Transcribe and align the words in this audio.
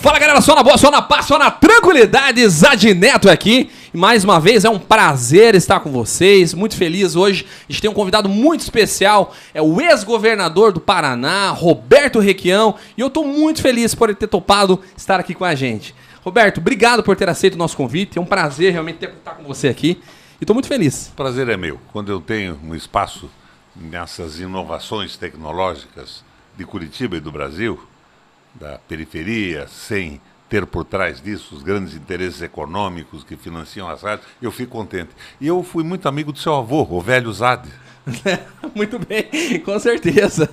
Fala 0.00 0.18
galera, 0.18 0.40
só 0.40 0.54
na 0.54 0.62
boa, 0.62 0.78
só 0.78 0.90
na 0.90 1.02
paz, 1.02 1.26
só 1.26 1.38
na 1.38 1.50
tranquilidade, 1.50 2.48
Zad 2.48 2.82
Neto 2.94 3.28
aqui. 3.28 3.70
Mais 3.92 4.24
uma 4.24 4.40
vez 4.40 4.64
é 4.64 4.70
um 4.70 4.78
prazer 4.78 5.54
estar 5.54 5.80
com 5.80 5.92
vocês, 5.92 6.54
muito 6.54 6.74
feliz 6.74 7.16
hoje. 7.16 7.46
A 7.68 7.70
gente 7.70 7.82
tem 7.82 7.90
um 7.90 7.94
convidado 7.94 8.26
muito 8.26 8.62
especial, 8.62 9.34
é 9.52 9.60
o 9.60 9.78
ex-governador 9.78 10.72
do 10.72 10.80
Paraná, 10.80 11.50
Roberto 11.50 12.18
Requião, 12.18 12.76
e 12.96 13.02
eu 13.02 13.08
estou 13.08 13.26
muito 13.26 13.60
feliz 13.60 13.94
por 13.94 14.08
ele 14.08 14.16
ter 14.16 14.26
topado 14.26 14.80
estar 14.96 15.20
aqui 15.20 15.34
com 15.34 15.44
a 15.44 15.54
gente. 15.54 15.94
Roberto, 16.24 16.58
obrigado 16.62 17.02
por 17.02 17.14
ter 17.14 17.28
aceito 17.28 17.56
o 17.56 17.58
nosso 17.58 17.76
convite, 17.76 18.16
é 18.16 18.22
um 18.22 18.26
prazer 18.26 18.72
realmente 18.72 19.00
ter, 19.00 19.10
estar 19.10 19.32
com 19.32 19.44
você 19.44 19.68
aqui. 19.68 20.00
E 20.40 20.44
estou 20.44 20.54
muito 20.54 20.66
feliz. 20.66 21.12
Prazer 21.14 21.46
é 21.50 21.58
meu. 21.58 21.78
Quando 21.92 22.10
eu 22.10 22.22
tenho 22.22 22.58
um 22.64 22.74
espaço 22.74 23.28
nessas 23.76 24.40
inovações 24.40 25.18
tecnológicas 25.18 26.24
de 26.56 26.64
Curitiba 26.64 27.18
e 27.18 27.20
do 27.20 27.30
Brasil, 27.30 27.78
da 28.54 28.78
periferia, 28.78 29.66
sem 29.68 30.20
ter 30.48 30.66
por 30.66 30.84
trás 30.84 31.20
disso 31.22 31.54
os 31.54 31.62
grandes 31.62 31.94
interesses 31.94 32.42
econômicos 32.42 33.22
que 33.22 33.36
financiam 33.36 33.88
as 33.88 34.02
rádios, 34.02 34.26
eu 34.42 34.50
fico 34.50 34.72
contente. 34.72 35.10
E 35.40 35.46
eu 35.46 35.62
fui 35.62 35.84
muito 35.84 36.08
amigo 36.08 36.32
do 36.32 36.38
seu 36.38 36.54
avô, 36.54 36.86
o 36.90 37.00
velho 37.00 37.32
Zad. 37.32 37.66
muito 38.74 38.98
bem, 38.98 39.60
com 39.64 39.78
certeza. 39.78 40.48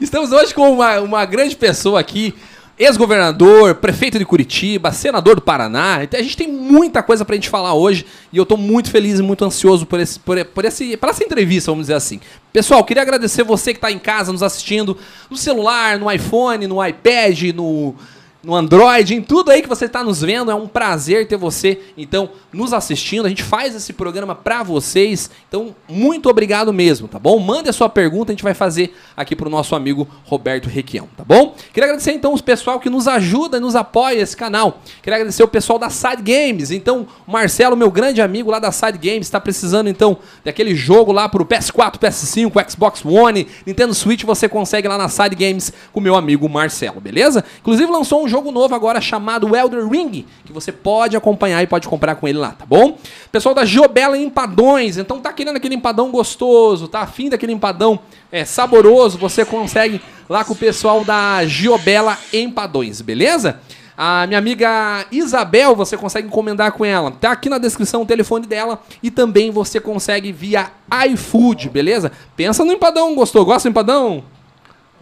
Estamos 0.00 0.32
hoje 0.32 0.52
com 0.52 0.72
uma, 0.72 1.00
uma 1.00 1.24
grande 1.24 1.54
pessoa 1.54 2.00
aqui, 2.00 2.34
ex-governador, 2.78 3.74
prefeito 3.74 4.18
de 4.18 4.24
Curitiba, 4.24 4.92
senador 4.92 5.34
do 5.34 5.42
Paraná. 5.42 6.04
Então 6.04 6.18
a 6.18 6.22
gente 6.22 6.36
tem 6.36 6.46
muita 6.46 7.02
coisa 7.02 7.24
pra 7.24 7.34
gente 7.34 7.48
falar 7.48 7.74
hoje 7.74 8.06
e 8.32 8.36
eu 8.36 8.46
tô 8.46 8.56
muito 8.56 8.90
feliz 8.90 9.18
e 9.18 9.22
muito 9.22 9.44
ansioso 9.44 9.84
por, 9.84 9.98
esse, 9.98 10.18
por, 10.20 10.42
por, 10.46 10.64
esse, 10.64 10.96
por 10.96 11.08
essa 11.08 11.24
entrevista, 11.24 11.72
vamos 11.72 11.84
dizer 11.84 11.94
assim. 11.94 12.20
Pessoal, 12.52 12.84
queria 12.84 13.02
agradecer 13.02 13.42
você 13.42 13.72
que 13.72 13.78
está 13.78 13.90
em 13.90 13.98
casa 13.98 14.32
nos 14.32 14.42
assistindo, 14.42 14.96
no 15.28 15.36
celular, 15.36 15.98
no 15.98 16.10
iPhone, 16.10 16.66
no 16.66 16.84
iPad, 16.84 17.52
no 17.54 17.94
no 18.42 18.54
Android, 18.54 19.14
em 19.14 19.22
tudo 19.22 19.50
aí 19.50 19.62
que 19.62 19.68
você 19.68 19.86
está 19.86 20.04
nos 20.04 20.20
vendo. 20.20 20.50
É 20.50 20.54
um 20.54 20.68
prazer 20.68 21.26
ter 21.26 21.36
você, 21.36 21.80
então, 21.96 22.30
nos 22.52 22.72
assistindo. 22.72 23.26
A 23.26 23.28
gente 23.28 23.42
faz 23.42 23.74
esse 23.74 23.92
programa 23.92 24.34
para 24.34 24.62
vocês. 24.62 25.30
Então, 25.48 25.74
muito 25.88 26.28
obrigado 26.28 26.72
mesmo, 26.72 27.08
tá 27.08 27.18
bom? 27.18 27.38
Mande 27.38 27.68
a 27.68 27.72
sua 27.72 27.88
pergunta, 27.88 28.30
a 28.30 28.34
gente 28.34 28.44
vai 28.44 28.54
fazer 28.54 28.94
aqui 29.16 29.34
pro 29.34 29.50
nosso 29.50 29.74
amigo 29.74 30.06
Roberto 30.24 30.68
Requião, 30.68 31.08
tá 31.16 31.24
bom? 31.24 31.54
Queria 31.72 31.86
agradecer 31.86 32.12
então 32.12 32.32
os 32.32 32.40
pessoal 32.40 32.78
que 32.78 32.88
nos 32.88 33.08
ajuda 33.08 33.56
e 33.56 33.60
nos 33.60 33.74
apoia 33.74 34.20
esse 34.20 34.36
canal. 34.36 34.80
Queria 35.02 35.16
agradecer 35.16 35.42
o 35.42 35.48
pessoal 35.48 35.78
da 35.78 35.90
Side 35.90 36.22
Games. 36.22 36.70
Então, 36.70 37.06
o 37.26 37.30
Marcelo, 37.32 37.76
meu 37.76 37.90
grande 37.90 38.22
amigo 38.22 38.50
lá 38.50 38.58
da 38.58 38.70
Side 38.70 38.98
Games, 38.98 39.26
está 39.26 39.40
precisando 39.40 39.88
então 39.88 40.18
daquele 40.44 40.74
jogo 40.74 41.10
lá 41.10 41.28
pro 41.28 41.44
PS4, 41.44 41.98
PS5, 41.98 42.70
Xbox 42.70 43.04
One, 43.04 43.48
Nintendo 43.66 43.94
Switch, 43.94 44.22
você 44.22 44.48
consegue 44.48 44.86
lá 44.86 44.96
na 44.96 45.08
Side 45.08 45.34
Games 45.34 45.72
com 45.92 45.98
o 45.98 46.02
meu 46.02 46.14
amigo 46.14 46.48
Marcelo, 46.48 47.00
beleza? 47.00 47.44
Inclusive 47.60 47.90
lançou 47.90 48.24
um 48.24 48.27
um 48.28 48.30
jogo 48.30 48.52
novo 48.52 48.74
agora 48.74 49.00
chamado 49.00 49.56
Elder 49.56 49.88
Ring, 49.88 50.26
que 50.44 50.52
você 50.52 50.70
pode 50.70 51.16
acompanhar 51.16 51.62
e 51.62 51.66
pode 51.66 51.88
comprar 51.88 52.14
com 52.14 52.28
ele 52.28 52.38
lá, 52.38 52.50
tá 52.50 52.66
bom? 52.66 52.98
Pessoal 53.32 53.54
da 53.54 53.64
Giobela 53.64 54.18
Empadões, 54.18 54.98
então 54.98 55.18
tá 55.18 55.32
querendo 55.32 55.56
aquele 55.56 55.74
empadão 55.74 56.10
gostoso, 56.10 56.86
tá 56.86 57.00
afim 57.00 57.30
daquele 57.30 57.52
empadão 57.52 57.98
é, 58.30 58.44
saboroso, 58.44 59.16
você 59.16 59.44
consegue 59.44 60.00
lá 60.28 60.44
com 60.44 60.52
o 60.52 60.56
pessoal 60.56 61.02
da 61.04 61.44
Giobela 61.46 62.18
Empadões, 62.32 63.00
beleza? 63.00 63.60
A 63.96 64.26
minha 64.28 64.38
amiga 64.38 65.06
Isabel, 65.10 65.74
você 65.74 65.96
consegue 65.96 66.28
encomendar 66.28 66.70
com 66.70 66.84
ela. 66.84 67.10
Tá 67.10 67.32
aqui 67.32 67.48
na 67.48 67.58
descrição 67.58 68.02
o 68.02 68.06
telefone 68.06 68.46
dela 68.46 68.80
e 69.02 69.10
também 69.10 69.50
você 69.50 69.80
consegue 69.80 70.30
via 70.30 70.70
iFood, 71.10 71.68
beleza? 71.68 72.12
Pensa 72.36 72.64
no 72.64 72.72
empadão, 72.72 73.12
gostou? 73.16 73.44
Gosta 73.44 73.68
do 73.68 73.72
empadão? 73.72 74.22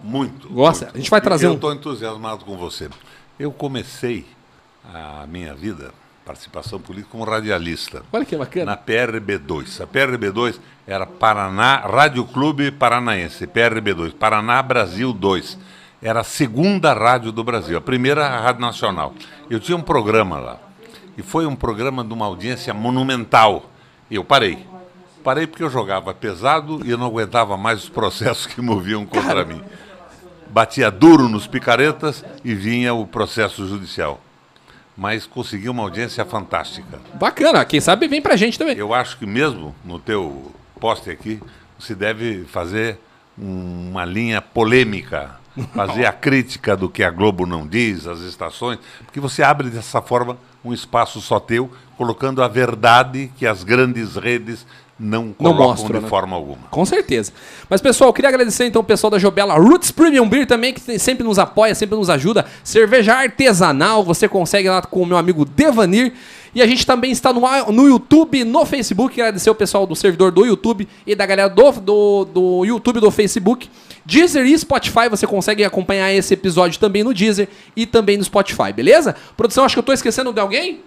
Muito. 0.03 0.49
Gosta? 0.49 0.87
Muito. 0.87 0.97
A 0.97 0.99
gente 0.99 1.11
vai 1.11 1.21
trazer 1.21 1.45
eu 1.45 1.51
um. 1.51 1.53
Eu 1.53 1.57
estou 1.57 1.75
entusiasmado 1.75 2.45
com 2.47 2.57
você. 2.57 2.89
Eu 3.39 3.53
comecei 3.53 4.25
a 4.95 5.27
minha 5.27 5.53
vida, 5.53 5.93
participação 6.25 6.81
política, 6.81 7.11
como 7.13 7.25
radialista. 7.25 8.03
Olha 8.11 8.25
que 8.25 8.35
bacana. 8.35 8.65
Na 8.65 8.77
PRB2. 8.79 9.83
A 9.83 9.87
PRB2 9.87 10.59
era 10.87 11.05
Paraná, 11.07 11.77
Rádio 11.77 12.25
Clube 12.25 12.71
Paranaense, 12.71 13.47
PRB2. 13.47 14.15
Paraná 14.15 14.63
Brasil 14.63 15.13
2. 15.13 15.59
Era 16.01 16.21
a 16.21 16.25
segunda 16.25 16.95
rádio 16.95 17.31
do 17.31 17.45
Brasil, 17.45 17.77
a 17.77 17.81
primeira 17.81 18.27
a 18.27 18.41
Rádio 18.41 18.63
Nacional. 18.63 19.15
Eu 19.51 19.61
tinha 19.61 19.77
um 19.77 19.83
programa 19.83 20.39
lá. 20.39 20.59
E 21.19 21.23
foi 21.23 21.45
um 21.45 21.57
programa 21.57 22.03
de 22.03 22.15
uma 22.15 22.25
audiência 22.25 22.73
monumental. 22.73 23.71
E 24.11 24.15
eu 24.15 24.25
parei. 24.25 24.67
Parei 25.23 25.47
porque 25.47 25.63
eu 25.63 25.71
jogava 25.71 26.15
pesado 26.15 26.81
e 26.87 26.91
eu 26.91 26.97
não 26.97 27.07
aguentava 27.07 27.55
mais 27.59 27.85
os 27.85 27.89
processos 27.91 28.47
que 28.49 28.63
moviam 28.63 29.05
contra 29.05 29.23
Cara. 29.23 29.45
mim 29.45 29.63
batia 30.51 30.91
duro 30.91 31.29
nos 31.29 31.47
picaretas 31.47 32.25
e 32.45 32.55
vinha 32.55 32.95
o 32.95 33.07
processo 33.07 33.67
judicial. 33.67 34.21
Mas 34.97 35.27
conseguiu 35.27 35.73
uma 35.73 35.83
audiência 35.83 36.25
fantástica. 36.25 36.99
Bacana, 37.15 37.65
quem 37.65 37.81
sabe 37.81 38.09
vem 38.09 38.23
pra 38.23 38.37
gente 38.37 38.59
também. 38.59 38.77
Eu 38.77 38.95
acho 38.95 39.19
que 39.19 39.27
mesmo 39.27 39.75
no 39.85 39.99
teu 39.99 40.53
poste 40.81 41.11
aqui, 41.11 41.41
você 41.79 41.95
deve 41.95 42.45
fazer 42.45 42.99
uma 43.37 44.05
linha 44.05 44.41
polêmica, 44.41 45.39
fazer 45.75 46.07
a 46.07 46.13
crítica 46.13 46.77
do 46.77 46.89
que 46.89 47.03
a 47.03 47.11
Globo 47.11 47.47
não 47.47 47.67
diz, 47.67 48.07
as 48.07 48.21
estações, 48.21 48.79
porque 49.05 49.21
você 49.21 49.43
abre 49.43 49.69
dessa 49.69 50.01
forma 50.01 50.39
um 50.65 50.73
espaço 50.73 51.21
só 51.21 51.39
teu, 51.39 51.71
colocando 51.97 52.43
a 52.43 52.49
verdade 52.49 53.31
que 53.37 53.47
as 53.47 53.63
grandes 53.63 54.17
redes 54.17 54.67
não 54.99 55.35
mostram, 55.39 55.99
de 55.99 56.05
né? 56.05 56.09
forma 56.09 56.35
alguma. 56.35 56.69
Com 56.71 56.85
certeza. 56.85 57.33
Mas, 57.69 57.83
pessoal, 57.83 58.13
queria 58.13 58.31
agradecer 58.31 58.65
então 58.65 58.81
o 58.81 58.85
pessoal 58.85 59.11
da 59.11 59.19
Jobela 59.19 59.55
Roots 59.55 59.91
Premium 59.91 60.27
Beer 60.27 60.47
também, 60.47 60.73
que 60.73 60.99
sempre 60.99 61.23
nos 61.23 61.39
apoia, 61.39 61.75
sempre 61.75 61.97
nos 61.97 62.09
ajuda. 62.09 62.47
Cerveja 62.65 63.15
artesanal, 63.15 64.03
você 64.03 64.27
consegue 64.27 64.69
lá 64.69 64.81
com 64.81 65.03
o 65.03 65.07
meu 65.07 65.19
amigo 65.19 65.45
Devanir. 65.45 66.15
E 66.55 66.63
a 66.63 66.67
gente 66.67 66.87
também 66.87 67.11
está 67.11 67.31
no, 67.31 67.43
no 67.71 67.87
YouTube, 67.87 68.43
no 68.43 68.65
Facebook. 68.65 69.21
Agradecer 69.21 69.51
o 69.51 69.55
pessoal 69.55 69.87
do 69.87 69.95
servidor 69.95 70.33
do 70.33 70.47
YouTube 70.47 70.89
e 71.07 71.15
da 71.15 71.27
galera 71.27 71.51
do, 71.51 71.73
do, 71.73 72.25
do 72.25 72.65
YouTube 72.65 72.99
do 72.99 73.11
Facebook. 73.11 73.69
Deezer 74.07 74.47
e 74.47 74.57
Spotify, 74.57 75.11
você 75.11 75.27
consegue 75.27 75.63
acompanhar 75.65 76.11
esse 76.13 76.33
episódio 76.33 76.81
também 76.81 77.05
no 77.05 77.13
Deezer 77.13 77.49
e 77.77 77.85
também 77.85 78.17
no 78.17 78.25
Spotify, 78.25 78.73
beleza? 78.75 79.15
Produção, 79.37 79.65
acho 79.65 79.75
que 79.75 79.79
eu 79.81 79.83
estou 79.83 79.95
esquecendo 79.95 80.33
de 80.33 80.41
alguém? 80.41 80.81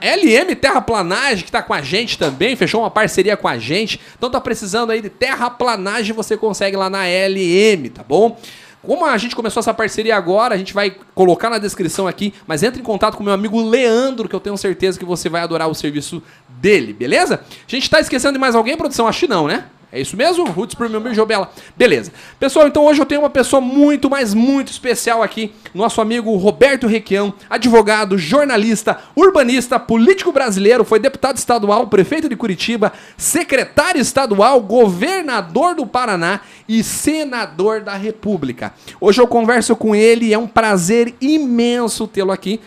LM 0.00 0.54
Terraplanagem. 0.56 1.44
Que 1.44 1.48
está 1.48 1.62
com 1.62 1.74
a 1.74 1.82
gente 1.82 2.18
também, 2.18 2.56
fechou 2.56 2.80
uma 2.80 2.90
parceria 2.90 3.36
com 3.36 3.48
a 3.48 3.58
gente. 3.58 4.00
Então 4.16 4.30
tá 4.30 4.40
precisando 4.40 4.90
aí 4.90 5.00
de 5.00 5.08
terraplanagem, 5.08 6.14
você 6.14 6.36
consegue 6.36 6.76
lá 6.76 6.90
na 6.90 7.04
LM, 7.04 7.88
tá 7.90 8.02
bom? 8.02 8.38
Como 8.82 9.04
a 9.04 9.16
gente 9.16 9.36
começou 9.36 9.60
essa 9.60 9.72
parceria 9.72 10.16
agora, 10.16 10.56
a 10.56 10.58
gente 10.58 10.74
vai 10.74 10.96
colocar 11.14 11.48
na 11.48 11.58
descrição 11.58 12.08
aqui, 12.08 12.34
mas 12.48 12.64
entre 12.64 12.80
em 12.80 12.84
contato 12.84 13.16
com 13.16 13.22
meu 13.22 13.32
amigo 13.32 13.62
Leandro, 13.62 14.28
que 14.28 14.34
eu 14.34 14.40
tenho 14.40 14.56
certeza 14.56 14.98
que 14.98 15.04
você 15.04 15.28
vai 15.28 15.40
adorar 15.40 15.68
o 15.68 15.74
serviço 15.74 16.20
dele, 16.48 16.92
beleza? 16.92 17.40
A 17.48 17.70
gente 17.70 17.88
tá 17.88 18.00
esquecendo 18.00 18.32
de 18.32 18.40
mais 18.40 18.56
alguém, 18.56 18.76
produção? 18.76 19.06
Acho 19.06 19.20
que 19.20 19.28
não, 19.28 19.46
né? 19.46 19.66
É 19.94 20.00
isso 20.00 20.16
mesmo? 20.16 20.46
Roots 20.46 20.74
Premium 20.74 21.00
Beer 21.00 21.14
Jobela. 21.14 21.52
Beleza. 21.76 22.10
Pessoal, 22.40 22.66
então 22.66 22.86
hoje 22.86 22.98
eu 22.98 23.04
tenho 23.04 23.20
uma 23.20 23.28
pessoa 23.28 23.60
muito, 23.60 24.08
mas 24.08 24.32
muito 24.32 24.72
especial 24.72 25.22
aqui. 25.22 25.52
Nosso 25.74 26.00
amigo 26.00 26.34
Roberto 26.36 26.86
Requião, 26.86 27.34
advogado, 27.50 28.16
jornalista, 28.16 29.00
urbanista, 29.14 29.78
político 29.78 30.32
brasileiro, 30.32 30.82
foi 30.82 30.98
deputado 30.98 31.36
estadual, 31.36 31.88
prefeito 31.88 32.26
de 32.26 32.34
Curitiba, 32.34 32.90
secretário 33.18 34.00
estadual, 34.00 34.62
governador 34.62 35.74
do 35.74 35.86
Paraná 35.86 36.40
e 36.66 36.82
senador 36.82 37.82
da 37.82 37.94
República. 37.94 38.72
Hoje 38.98 39.20
eu 39.20 39.26
converso 39.26 39.76
com 39.76 39.94
ele 39.94 40.32
é 40.32 40.38
um 40.38 40.46
prazer 40.46 41.14
imenso 41.20 42.08
tê-lo 42.08 42.32
aqui. 42.32 42.62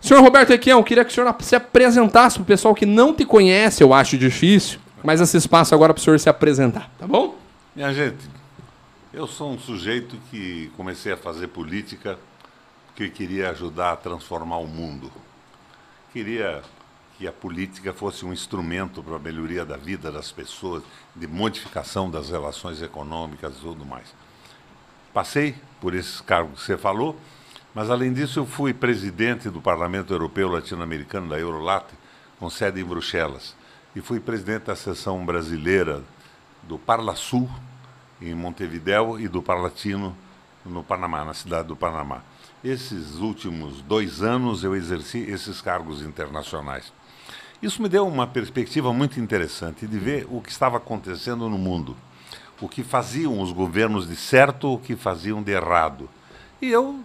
Senhor 0.00 0.22
Roberto 0.22 0.50
Requião, 0.50 0.80
queria 0.84 1.04
que 1.04 1.10
o 1.10 1.14
senhor 1.14 1.34
se 1.40 1.56
apresentasse 1.56 2.36
para 2.36 2.44
o 2.44 2.46
pessoal 2.46 2.72
que 2.72 2.86
não 2.86 3.12
te 3.12 3.24
conhece, 3.24 3.82
eu 3.82 3.92
acho 3.92 4.16
difícil 4.16 4.85
mas 5.06 5.20
esse 5.20 5.36
espaço 5.36 5.72
agora 5.72 5.94
para 5.94 6.00
o 6.00 6.02
senhor 6.02 6.18
se 6.18 6.28
apresentar, 6.28 6.90
tá 6.98 7.06
bom? 7.06 7.38
Minha 7.76 7.94
gente, 7.94 8.28
eu 9.14 9.24
sou 9.28 9.52
um 9.52 9.58
sujeito 9.58 10.16
que 10.32 10.68
comecei 10.76 11.12
a 11.12 11.16
fazer 11.16 11.46
política 11.46 12.18
porque 12.88 13.08
queria 13.08 13.50
ajudar 13.50 13.92
a 13.92 13.96
transformar 13.96 14.56
o 14.56 14.66
mundo. 14.66 15.12
Queria 16.12 16.60
que 17.16 17.28
a 17.28 17.30
política 17.30 17.92
fosse 17.92 18.26
um 18.26 18.32
instrumento 18.32 19.00
para 19.00 19.14
a 19.14 19.18
melhoria 19.20 19.64
da 19.64 19.76
vida 19.76 20.10
das 20.10 20.32
pessoas, 20.32 20.82
de 21.14 21.28
modificação 21.28 22.10
das 22.10 22.28
relações 22.28 22.82
econômicas 22.82 23.58
e 23.58 23.60
tudo 23.60 23.86
mais. 23.86 24.12
Passei 25.14 25.54
por 25.80 25.94
esses 25.94 26.20
cargos 26.20 26.58
que 26.58 26.66
você 26.66 26.76
falou, 26.76 27.16
mas 27.72 27.90
além 27.90 28.12
disso 28.12 28.40
eu 28.40 28.46
fui 28.46 28.74
presidente 28.74 29.48
do 29.50 29.60
Parlamento 29.60 30.12
Europeu 30.12 30.48
Latino-Americano, 30.48 31.28
da 31.28 31.38
Eurolat, 31.38 31.84
com 32.40 32.50
sede 32.50 32.80
em 32.80 32.84
Bruxelas 32.84 33.54
e 33.96 34.02
fui 34.02 34.20
presidente 34.20 34.64
da 34.64 34.76
seção 34.76 35.24
brasileira 35.24 36.02
do 36.64 36.78
Parla 36.78 37.16
Sul, 37.16 37.48
em 38.20 38.34
Montevidéu, 38.34 39.18
e 39.18 39.26
do 39.26 39.40
Parlatino, 39.40 40.14
no 40.66 40.84
Panamá, 40.84 41.24
na 41.24 41.32
cidade 41.32 41.68
do 41.68 41.74
Panamá. 41.74 42.20
Esses 42.62 43.14
últimos 43.16 43.80
dois 43.80 44.22
anos 44.22 44.62
eu 44.62 44.76
exerci 44.76 45.20
esses 45.20 45.62
cargos 45.62 46.02
internacionais. 46.02 46.92
Isso 47.62 47.80
me 47.80 47.88
deu 47.88 48.06
uma 48.06 48.26
perspectiva 48.26 48.92
muito 48.92 49.18
interessante 49.18 49.86
de 49.86 49.98
ver 49.98 50.26
o 50.30 50.42
que 50.42 50.50
estava 50.50 50.76
acontecendo 50.76 51.48
no 51.48 51.56
mundo, 51.56 51.96
o 52.60 52.68
que 52.68 52.84
faziam 52.84 53.40
os 53.40 53.50
governos 53.50 54.06
de 54.06 54.14
certo, 54.14 54.74
o 54.74 54.78
que 54.78 54.94
faziam 54.94 55.42
de 55.42 55.52
errado. 55.52 56.06
E 56.60 56.70
eu 56.70 57.00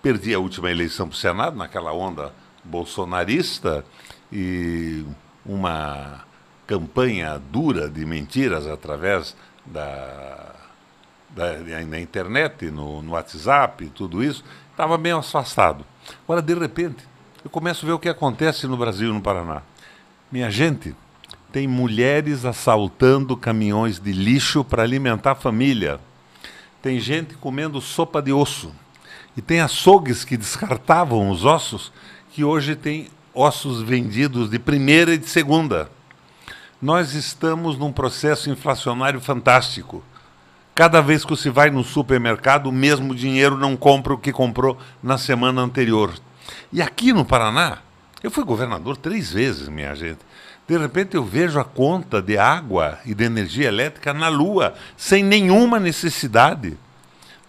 perdi 0.00 0.32
a 0.32 0.38
última 0.38 0.70
eleição 0.70 1.08
para 1.08 1.14
o 1.14 1.18
Senado, 1.18 1.58
naquela 1.58 1.92
onda 1.92 2.32
bolsonarista, 2.64 3.84
e 4.32 5.04
uma 5.44 6.24
campanha 6.66 7.40
dura 7.50 7.88
de 7.88 8.04
mentiras 8.04 8.66
através 8.66 9.36
da, 9.66 10.54
da, 11.30 11.54
da 11.58 12.00
internet, 12.00 12.70
no, 12.70 13.02
no 13.02 13.12
WhatsApp, 13.12 13.90
tudo 13.94 14.22
isso, 14.22 14.44
estava 14.70 14.96
bem 14.96 15.12
afastado. 15.12 15.84
Agora, 16.24 16.40
de 16.40 16.54
repente, 16.54 17.04
eu 17.44 17.50
começo 17.50 17.84
a 17.84 17.88
ver 17.88 17.94
o 17.94 17.98
que 17.98 18.08
acontece 18.08 18.66
no 18.66 18.76
Brasil 18.76 19.10
e 19.10 19.12
no 19.12 19.20
Paraná. 19.20 19.62
Minha 20.30 20.50
gente, 20.50 20.94
tem 21.52 21.66
mulheres 21.66 22.44
assaltando 22.44 23.36
caminhões 23.36 23.98
de 23.98 24.12
lixo 24.12 24.62
para 24.62 24.82
alimentar 24.82 25.32
a 25.32 25.34
família. 25.34 25.98
Tem 26.80 27.00
gente 27.00 27.34
comendo 27.34 27.80
sopa 27.80 28.22
de 28.22 28.32
osso. 28.32 28.72
E 29.36 29.42
tem 29.42 29.60
açougues 29.60 30.24
que 30.24 30.36
descartavam 30.36 31.30
os 31.30 31.44
ossos, 31.44 31.92
que 32.30 32.44
hoje 32.44 32.76
tem 32.76 33.08
ossos 33.34 33.82
vendidos 33.82 34.50
de 34.50 34.58
primeira 34.58 35.14
e 35.14 35.18
de 35.18 35.28
segunda. 35.28 35.90
Nós 36.80 37.14
estamos 37.14 37.78
num 37.78 37.92
processo 37.92 38.50
inflacionário 38.50 39.20
fantástico. 39.20 40.02
Cada 40.74 41.00
vez 41.02 41.24
que 41.24 41.30
você 41.30 41.50
vai 41.50 41.70
no 41.70 41.84
supermercado, 41.84 42.68
o 42.68 42.72
mesmo 42.72 43.14
dinheiro 43.14 43.56
não 43.56 43.76
compra 43.76 44.14
o 44.14 44.18
que 44.18 44.32
comprou 44.32 44.78
na 45.02 45.18
semana 45.18 45.60
anterior. 45.60 46.12
E 46.72 46.80
aqui 46.80 47.12
no 47.12 47.24
Paraná, 47.24 47.78
eu 48.22 48.30
fui 48.30 48.44
governador 48.44 48.96
três 48.96 49.32
vezes, 49.32 49.68
minha 49.68 49.94
gente. 49.94 50.20
De 50.66 50.78
repente 50.78 51.16
eu 51.16 51.24
vejo 51.24 51.58
a 51.58 51.64
conta 51.64 52.22
de 52.22 52.38
água 52.38 52.98
e 53.04 53.14
de 53.14 53.24
energia 53.24 53.68
elétrica 53.68 54.14
na 54.14 54.28
lua, 54.28 54.74
sem 54.96 55.22
nenhuma 55.22 55.80
necessidade. 55.80 56.78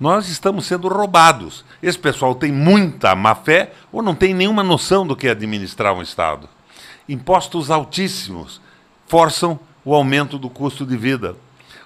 Nós 0.01 0.29
estamos 0.29 0.65
sendo 0.65 0.87
roubados. 0.87 1.63
Esse 1.79 1.99
pessoal 1.99 2.33
tem 2.33 2.51
muita 2.51 3.15
má 3.15 3.35
fé 3.35 3.71
ou 3.91 4.01
não 4.01 4.15
tem 4.15 4.33
nenhuma 4.33 4.63
noção 4.63 5.05
do 5.05 5.15
que 5.15 5.27
é 5.27 5.29
administrar 5.29 5.93
um 5.93 6.01
Estado. 6.01 6.49
Impostos 7.07 7.69
altíssimos 7.69 8.59
forçam 9.05 9.59
o 9.85 9.93
aumento 9.93 10.39
do 10.39 10.49
custo 10.49 10.87
de 10.87 10.97
vida. 10.97 11.35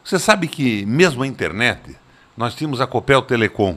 Você 0.02 0.18
sabe 0.18 0.48
que, 0.48 0.86
mesmo 0.86 1.24
a 1.24 1.28
internet, 1.28 1.98
nós 2.38 2.56
tínhamos 2.56 2.80
a 2.80 2.88
Copel 2.88 3.22
Telecom. 3.22 3.76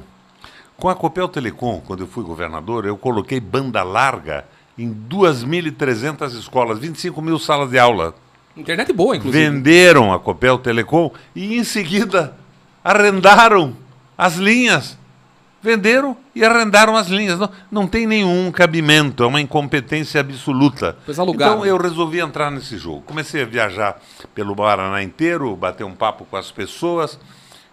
Com 0.76 0.88
a 0.88 0.94
Copel 0.94 1.26
Telecom, 1.26 1.82
quando 1.84 2.04
eu 2.04 2.06
fui 2.06 2.22
governador, 2.22 2.86
eu 2.86 2.96
coloquei 2.96 3.40
banda 3.40 3.82
larga 3.82 4.44
em 4.78 4.94
2.300 5.10 6.38
escolas, 6.38 6.78
25 6.78 7.20
mil 7.20 7.40
salas 7.40 7.70
de 7.70 7.78
aula. 7.80 8.14
Internet 8.56 8.92
boa, 8.92 9.16
inclusive. 9.16 9.50
Venderam 9.50 10.12
a 10.12 10.20
Copel 10.20 10.58
Telecom 10.58 11.10
e, 11.34 11.58
em 11.58 11.64
seguida, 11.64 12.36
arrendaram 12.84 13.87
as 14.18 14.34
linhas. 14.34 14.98
Venderam 15.60 16.16
e 16.34 16.44
arrendaram 16.44 16.96
as 16.96 17.08
linhas. 17.08 17.38
Não, 17.38 17.50
não 17.70 17.86
tem 17.86 18.06
nenhum 18.06 18.50
cabimento, 18.52 19.24
é 19.24 19.26
uma 19.26 19.40
incompetência 19.40 20.20
absoluta. 20.20 20.96
Então 21.52 21.66
eu 21.66 21.76
resolvi 21.76 22.20
entrar 22.20 22.50
nesse 22.50 22.76
jogo. 22.76 23.02
Comecei 23.02 23.42
a 23.42 23.46
viajar 23.46 24.00
pelo 24.34 24.54
Paraná 24.54 25.02
inteiro, 25.02 25.56
bater 25.56 25.84
um 25.84 25.94
papo 25.94 26.24
com 26.24 26.36
as 26.36 26.50
pessoas 26.50 27.18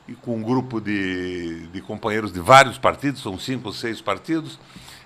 e 0.07 0.13
com 0.13 0.35
um 0.35 0.41
grupo 0.41 0.79
de, 0.79 1.67
de 1.67 1.81
companheiros 1.81 2.31
de 2.31 2.39
vários 2.39 2.77
partidos, 2.77 3.21
são 3.21 3.37
cinco 3.37 3.67
ou 3.67 3.73
seis 3.73 4.01
partidos. 4.01 4.59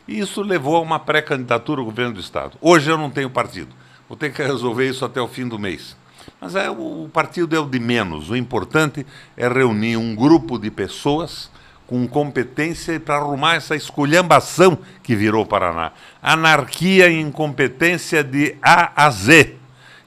E 0.08 0.20
isso 0.20 0.42
levou 0.42 0.76
a 0.78 0.82
uma 0.82 1.00
pré-candidatura 1.00 1.82
ao 1.82 1.86
governo 1.86 2.14
do 2.14 2.20
Estado. 2.20 2.58
Hoje 2.62 2.90
eu 2.90 2.98
não 2.98 3.10
tenho 3.10 3.30
partido. 3.30 3.76
Vou 4.08 4.18
ter 4.18 4.34
que 4.34 4.42
resolver 4.42 4.90
isso 4.90 5.06
até 5.06 5.22
o 5.22 5.28
fim 5.28 5.48
do 5.48 5.60
mês. 5.60 5.96
Mas 6.40 6.56
é, 6.56 6.70
o 6.70 7.10
partido 7.12 7.56
é 7.56 7.60
o 7.60 7.66
de 7.66 7.80
menos. 7.80 8.30
O 8.30 8.36
importante 8.36 9.06
é 9.36 9.48
reunir 9.48 9.98
um 9.98 10.16
grupo 10.16 10.58
de 10.58 10.72
pessoas 10.72 11.52
com 11.86 12.08
competência 12.08 13.00
para 13.00 13.16
arrumar 13.16 13.56
essa 13.56 13.76
esculhambação 13.76 14.78
que 15.02 15.16
virou 15.16 15.44
o 15.44 15.48
Paraná. 15.48 15.92
Anarquia 16.22 17.10
e 17.10 17.20
incompetência 17.20 18.24
de 18.24 18.56
A 18.62 19.06
a 19.06 19.10
Z. 19.10 19.56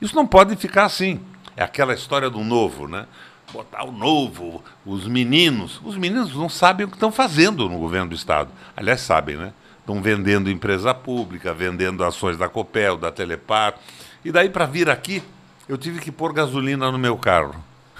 Isso 0.00 0.14
não 0.14 0.26
pode 0.26 0.56
ficar 0.56 0.84
assim. 0.84 1.20
É 1.56 1.62
aquela 1.62 1.92
história 1.92 2.30
do 2.30 2.40
novo, 2.40 2.88
né? 2.88 3.06
Botar 3.52 3.84
o 3.84 3.92
novo, 3.92 4.64
os 4.86 5.06
meninos. 5.06 5.80
Os 5.84 5.96
meninos 5.96 6.34
não 6.34 6.48
sabem 6.48 6.86
o 6.86 6.88
que 6.88 6.96
estão 6.96 7.12
fazendo 7.12 7.68
no 7.68 7.78
governo 7.78 8.08
do 8.08 8.14
Estado. 8.14 8.48
Aliás, 8.74 9.00
sabem, 9.02 9.36
né? 9.36 9.52
estão 9.82 10.00
vendendo 10.00 10.50
empresa 10.50 10.94
pública, 10.94 11.52
vendendo 11.52 12.04
ações 12.04 12.38
da 12.38 12.48
Copel, 12.48 12.96
da 12.96 13.10
Telepar. 13.10 13.74
E 14.24 14.30
daí 14.30 14.48
para 14.48 14.64
vir 14.64 14.88
aqui, 14.88 15.22
eu 15.72 15.78
tive 15.78 16.00
que 16.00 16.12
pôr 16.12 16.34
gasolina 16.34 16.92
no 16.92 16.98
meu 16.98 17.16
carro. 17.16 17.54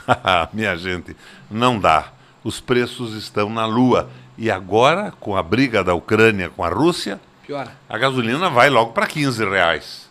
Minha 0.53 0.77
gente, 0.77 1.17
não 1.51 1.79
dá. 1.79 2.13
Os 2.45 2.61
preços 2.61 3.15
estão 3.15 3.49
na 3.49 3.65
lua. 3.65 4.11
E 4.37 4.51
agora, 4.51 5.11
com 5.19 5.35
a 5.35 5.43
briga 5.43 5.83
da 5.83 5.95
Ucrânia 5.95 6.51
com 6.51 6.63
a 6.63 6.69
Rússia, 6.69 7.19
Piora. 7.47 7.73
a 7.89 7.97
gasolina 7.97 8.51
vai 8.51 8.69
logo 8.69 8.93
para 8.93 9.07
15 9.07 9.43
reais. 9.47 10.11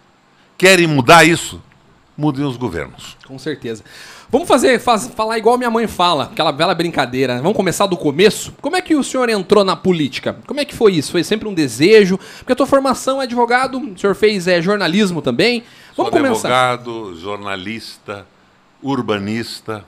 Querem 0.57 0.87
mudar 0.87 1.23
isso? 1.23 1.61
Mudem 2.17 2.45
os 2.45 2.57
governos. 2.57 3.15
Com 3.27 3.37
certeza. 3.37 3.83
Vamos 4.27 4.47
fazer, 4.47 4.79
faz, 4.79 5.07
falar 5.09 5.37
igual 5.37 5.55
minha 5.55 5.69
mãe 5.69 5.85
fala, 5.85 6.25
aquela 6.31 6.51
bela 6.51 6.73
brincadeira. 6.73 7.41
Vamos 7.43 7.55
começar 7.55 7.85
do 7.85 7.97
começo? 7.97 8.55
Como 8.59 8.75
é 8.75 8.81
que 8.81 8.95
o 8.95 9.03
senhor 9.03 9.29
entrou 9.29 9.63
na 9.63 9.75
política? 9.75 10.35
Como 10.47 10.59
é 10.59 10.65
que 10.65 10.73
foi 10.73 10.93
isso? 10.93 11.11
Foi 11.11 11.23
sempre 11.23 11.47
um 11.47 11.53
desejo? 11.53 12.17
Porque 12.39 12.53
a 12.53 12.55
tua 12.55 12.65
formação 12.65 13.21
é 13.21 13.25
advogado, 13.25 13.77
o 13.77 13.99
senhor 13.99 14.15
fez 14.15 14.47
é, 14.47 14.59
jornalismo 14.61 15.21
também. 15.21 15.63
Vamos 15.95 16.11
Sou 16.11 16.21
começar. 16.21 16.73
advogado, 16.73 17.15
jornalista, 17.17 18.25
urbanista 18.81 19.85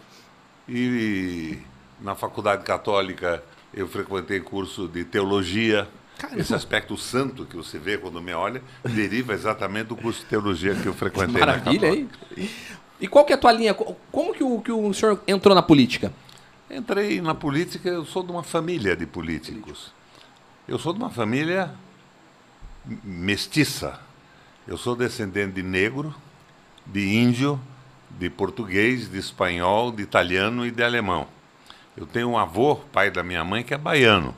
e 0.68 1.58
na 2.02 2.14
faculdade 2.14 2.64
católica 2.64 3.42
eu 3.74 3.88
frequentei 3.88 4.40
curso 4.42 4.88
de 4.88 5.06
teologia. 5.06 5.88
Caramba. 6.18 6.42
Esse 6.42 6.54
aspecto 6.54 6.98
santo 6.98 7.46
que 7.46 7.56
você 7.56 7.80
vê 7.80 7.98
quando 7.98 8.22
me 8.22 8.34
olha 8.34 8.62
deriva 8.84 9.34
exatamente 9.34 9.88
do 9.88 9.96
curso 9.96 10.20
de 10.20 10.26
teologia 10.26 10.76
que 10.76 10.86
eu 10.86 10.94
frequentei 10.94 11.40
Maravilha. 11.40 11.88
Hein? 11.88 12.10
E 13.00 13.08
qual 13.08 13.26
que 13.26 13.32
é 13.32 13.36
a 13.36 13.40
tua 13.40 13.52
linha? 13.52 13.74
Como 13.74 14.34
que 14.34 14.44
o, 14.44 14.62
que 14.62 14.72
o 14.72 14.94
senhor 14.94 15.22
entrou 15.26 15.56
na 15.56 15.62
política? 15.62 16.14
Entrei 16.70 17.22
na 17.22 17.34
política, 17.34 17.90
eu 17.90 18.06
sou 18.06 18.24
de 18.24 18.32
uma 18.32 18.44
família 18.44 18.96
de 18.96 19.06
políticos. 19.06 19.92
Eu 20.68 20.78
sou 20.78 20.94
de 20.94 21.00
uma 21.00 21.10
família 21.10 21.72
mestiça. 23.04 24.00
Eu 24.68 24.78
sou 24.78 24.96
descendente 24.96 25.54
de 25.54 25.64
negro, 25.64 26.14
de 26.86 27.16
índio, 27.16 27.60
de 28.10 28.30
português, 28.30 29.10
de 29.10 29.18
espanhol, 29.18 29.92
de 29.92 30.04
italiano 30.04 30.66
e 30.66 30.72
de 30.72 30.84
alemão. 30.84 31.28
Eu 31.96 32.06
tenho 32.06 32.30
um 32.30 32.38
avô, 32.38 32.76
pai 32.76 33.12
da 33.12 33.24
minha 33.24 33.44
mãe, 33.44 33.64
que 33.64 33.74
é 33.74 33.78
baiano. 33.78 34.34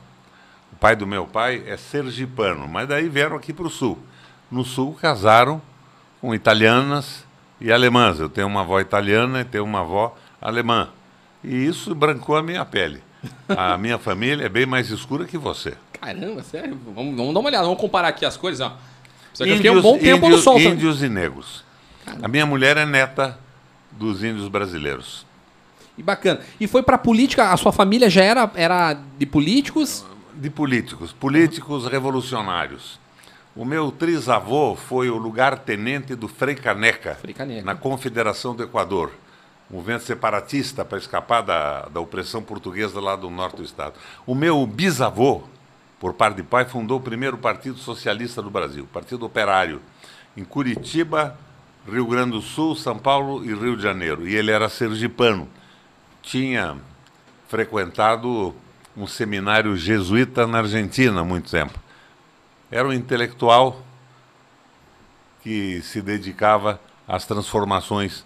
O 0.72 0.76
pai 0.76 0.96
do 0.96 1.06
meu 1.06 1.26
pai 1.26 1.62
é 1.66 1.76
sergipano, 1.76 2.66
mas 2.68 2.88
daí 2.88 3.08
vieram 3.08 3.36
aqui 3.36 3.52
para 3.52 3.66
o 3.66 3.70
sul. 3.70 3.98
No 4.50 4.64
sul 4.64 4.94
casaram 4.94 5.60
com 6.20 6.34
italianas, 6.34 7.26
e 7.60 7.72
alemãs. 7.72 8.18
Eu 8.20 8.28
tenho 8.28 8.46
uma 8.46 8.60
avó 8.60 8.80
italiana 8.80 9.40
e 9.40 9.44
tenho 9.44 9.64
uma 9.64 9.80
avó 9.80 10.16
alemã. 10.40 10.88
E 11.42 11.66
isso 11.66 11.94
brancou 11.94 12.36
a 12.36 12.42
minha 12.42 12.64
pele. 12.64 13.02
A 13.48 13.76
minha 13.76 13.98
família 13.98 14.44
é 14.44 14.48
bem 14.48 14.66
mais 14.66 14.90
escura 14.90 15.24
que 15.24 15.38
você. 15.38 15.74
Caramba, 16.00 16.42
sério? 16.42 16.78
Vamos, 16.94 17.16
vamos 17.16 17.34
dar 17.34 17.40
uma 17.40 17.48
olhada, 17.48 17.64
vamos 17.64 17.80
comparar 17.80 18.08
aqui 18.08 18.24
as 18.24 18.36
cores. 18.36 18.60
Ó. 18.60 18.72
Aqui 19.42 19.50
índios, 19.50 19.50
eu 19.50 19.56
fiquei 19.56 19.70
um 19.70 19.82
bom 19.82 19.98
tempo 19.98 20.26
índios, 20.26 20.38
no 20.38 20.42
sol. 20.42 20.60
Índios 20.60 21.02
e 21.02 21.08
negros. 21.08 21.64
Caramba. 22.04 22.26
A 22.26 22.28
minha 22.28 22.46
mulher 22.46 22.76
é 22.76 22.86
neta 22.86 23.38
dos 23.90 24.22
índios 24.22 24.48
brasileiros. 24.48 25.26
E 25.98 26.02
bacana. 26.02 26.40
E 26.60 26.66
foi 26.66 26.82
para 26.82 26.98
política, 26.98 27.50
a 27.50 27.56
sua 27.56 27.72
família 27.72 28.10
já 28.10 28.22
era, 28.22 28.50
era 28.54 28.94
de 29.18 29.26
políticos? 29.26 30.04
De 30.34 30.50
políticos, 30.50 31.12
políticos 31.12 31.86
revolucionários. 31.86 33.00
O 33.54 33.64
meu 33.64 33.90
trisavô 33.90 34.76
foi 34.76 35.08
o 35.08 35.16
lugar-tenente 35.16 36.14
do 36.14 36.28
Frei 36.28 36.54
Caneca, 36.54 37.14
Frei 37.14 37.32
Caneca, 37.32 37.64
na 37.64 37.74
Confederação 37.74 38.54
do 38.54 38.62
Equador, 38.62 39.10
movimento 39.70 40.04
separatista 40.04 40.84
para 40.84 40.98
escapar 40.98 41.40
da, 41.40 41.88
da 41.88 41.98
opressão 41.98 42.42
portuguesa 42.42 43.00
lá 43.00 43.16
do 43.16 43.30
norte 43.30 43.56
do 43.56 43.64
estado. 43.64 43.94
O 44.26 44.34
meu 44.34 44.66
bisavô, 44.66 45.44
por 45.98 46.14
parte 46.14 46.36
de 46.36 46.42
pai, 46.42 46.64
fundou 46.64 46.98
o 46.98 47.02
primeiro 47.02 47.38
Partido 47.38 47.78
Socialista 47.78 48.42
do 48.42 48.50
Brasil, 48.50 48.88
Partido 48.92 49.24
Operário, 49.24 49.80
em 50.36 50.44
Curitiba, 50.44 51.38
Rio 51.90 52.06
Grande 52.06 52.32
do 52.32 52.42
Sul, 52.42 52.76
São 52.76 52.98
Paulo 52.98 53.44
e 53.44 53.54
Rio 53.54 53.76
de 53.76 53.82
Janeiro. 53.82 54.28
E 54.28 54.34
ele 54.34 54.50
era 54.50 54.68
sergipano. 54.68 55.48
Tinha 56.22 56.76
frequentado 57.48 58.54
um 58.96 59.06
seminário 59.06 59.76
jesuíta 59.76 60.46
na 60.46 60.58
Argentina 60.58 61.20
há 61.20 61.24
muito 61.24 61.50
tempo 61.50 61.86
era 62.70 62.86
um 62.86 62.92
intelectual 62.92 63.80
que 65.42 65.80
se 65.82 66.02
dedicava 66.02 66.80
às 67.06 67.24
transformações 67.24 68.24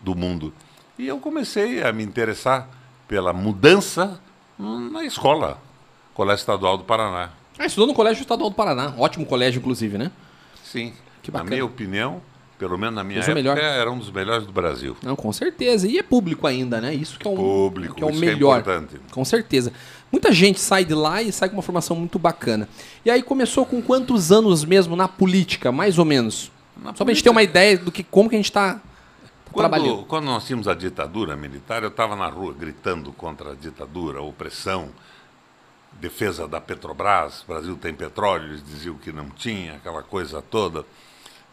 do 0.00 0.14
mundo. 0.14 0.52
E 0.98 1.06
eu 1.06 1.18
comecei 1.18 1.82
a 1.82 1.92
me 1.92 2.04
interessar 2.04 2.68
pela 3.08 3.32
mudança 3.32 4.20
na 4.58 5.04
escola, 5.04 5.60
Colégio 6.20 6.42
Estadual 6.42 6.76
do 6.76 6.84
Paraná. 6.84 7.30
Ah, 7.58 7.64
estudou 7.64 7.86
no 7.86 7.94
Colégio 7.94 8.20
Estadual 8.20 8.50
do 8.50 8.54
Paraná. 8.54 8.92
Ótimo 8.98 9.24
colégio, 9.24 9.58
inclusive, 9.58 9.96
né? 9.96 10.10
Sim. 10.62 10.92
Que 11.22 11.30
bacana. 11.30 11.48
Na 11.48 11.56
minha 11.56 11.64
opinião, 11.64 12.20
pelo 12.58 12.76
menos 12.76 12.94
na 12.94 13.02
minha 13.02 13.20
época, 13.20 13.58
era 13.58 13.90
um 13.90 13.98
dos 13.98 14.10
melhores 14.10 14.44
do 14.44 14.52
Brasil. 14.52 14.94
Não, 15.02 15.16
com 15.16 15.32
certeza. 15.32 15.88
E 15.88 15.98
é 15.98 16.02
público 16.02 16.46
ainda, 16.46 16.78
né? 16.78 16.92
Isso 16.92 17.18
que 17.18 17.26
é, 17.26 17.30
um, 17.30 17.36
público, 17.36 17.94
que 17.94 18.02
é 18.02 18.06
o 18.06 18.14
melhor. 18.14 18.62
Que 18.62 18.68
é 18.68 18.74
importante. 18.74 19.00
Com 19.10 19.24
certeza. 19.24 19.72
Muita 20.12 20.30
gente 20.30 20.60
sai 20.60 20.84
de 20.84 20.92
lá 20.92 21.22
e 21.22 21.32
sai 21.32 21.48
com 21.48 21.56
uma 21.56 21.62
formação 21.62 21.96
muito 21.96 22.18
bacana. 22.18 22.68
E 23.02 23.10
aí 23.10 23.22
começou 23.22 23.64
com 23.64 23.80
quantos 23.80 24.30
anos 24.30 24.62
mesmo 24.62 24.94
na 24.94 25.08
política, 25.08 25.72
mais 25.72 25.98
ou 25.98 26.04
menos? 26.04 26.52
Na 26.76 26.94
Só 26.94 27.02
pra 27.02 27.14
gente 27.14 27.24
ter 27.24 27.30
uma 27.30 27.42
ideia 27.42 27.78
do 27.78 27.90
que 27.90 28.04
como 28.04 28.28
que 28.28 28.36
a 28.36 28.38
gente 28.38 28.52
tá 28.52 28.78
trabalhando. 29.54 29.94
Quando, 29.94 30.04
quando 30.04 30.24
nós 30.26 30.44
tínhamos 30.44 30.68
a 30.68 30.74
ditadura 30.74 31.34
militar, 31.34 31.82
eu 31.82 31.88
estava 31.88 32.14
na 32.14 32.28
rua 32.28 32.52
gritando 32.52 33.10
contra 33.10 33.52
a 33.52 33.54
ditadura, 33.54 34.18
a 34.18 34.22
opressão, 34.22 34.90
defesa 36.00 36.48
da 36.48 36.60
Petrobras, 36.60 37.42
o 37.42 37.46
Brasil 37.46 37.76
tem 37.76 37.94
petróleo, 37.94 38.48
eles 38.48 38.64
diziam 38.64 38.96
que 38.96 39.12
não 39.12 39.28
tinha, 39.30 39.74
aquela 39.74 40.02
coisa 40.02 40.40
toda. 40.40 40.84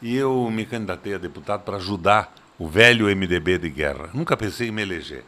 E 0.02 0.16
eu 0.16 0.50
me 0.50 0.66
candidatei 0.66 1.16
a 1.16 1.18
deputado 1.18 1.62
para 1.64 1.78
ajudar 1.78 2.34
o 2.58 2.68
velho 2.68 3.06
MDB 3.08 3.58
de 3.58 3.70
guerra. 3.70 4.10
Nunca 4.14 4.38
pensei 4.38 4.70
em 4.70 4.72
me 4.72 4.82
eleger. 4.82 5.24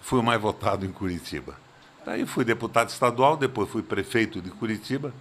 Fui 0.00 0.18
o 0.20 0.22
mais 0.22 0.40
votado 0.40 0.86
em 0.86 0.92
Curitiba. 0.92 1.54
Daí 2.04 2.26
fui 2.26 2.44
deputado 2.44 2.88
estadual, 2.88 3.36
depois 3.36 3.68
fui 3.68 3.82
prefeito 3.82 4.40
de 4.40 4.50
Curitiba. 4.50 5.12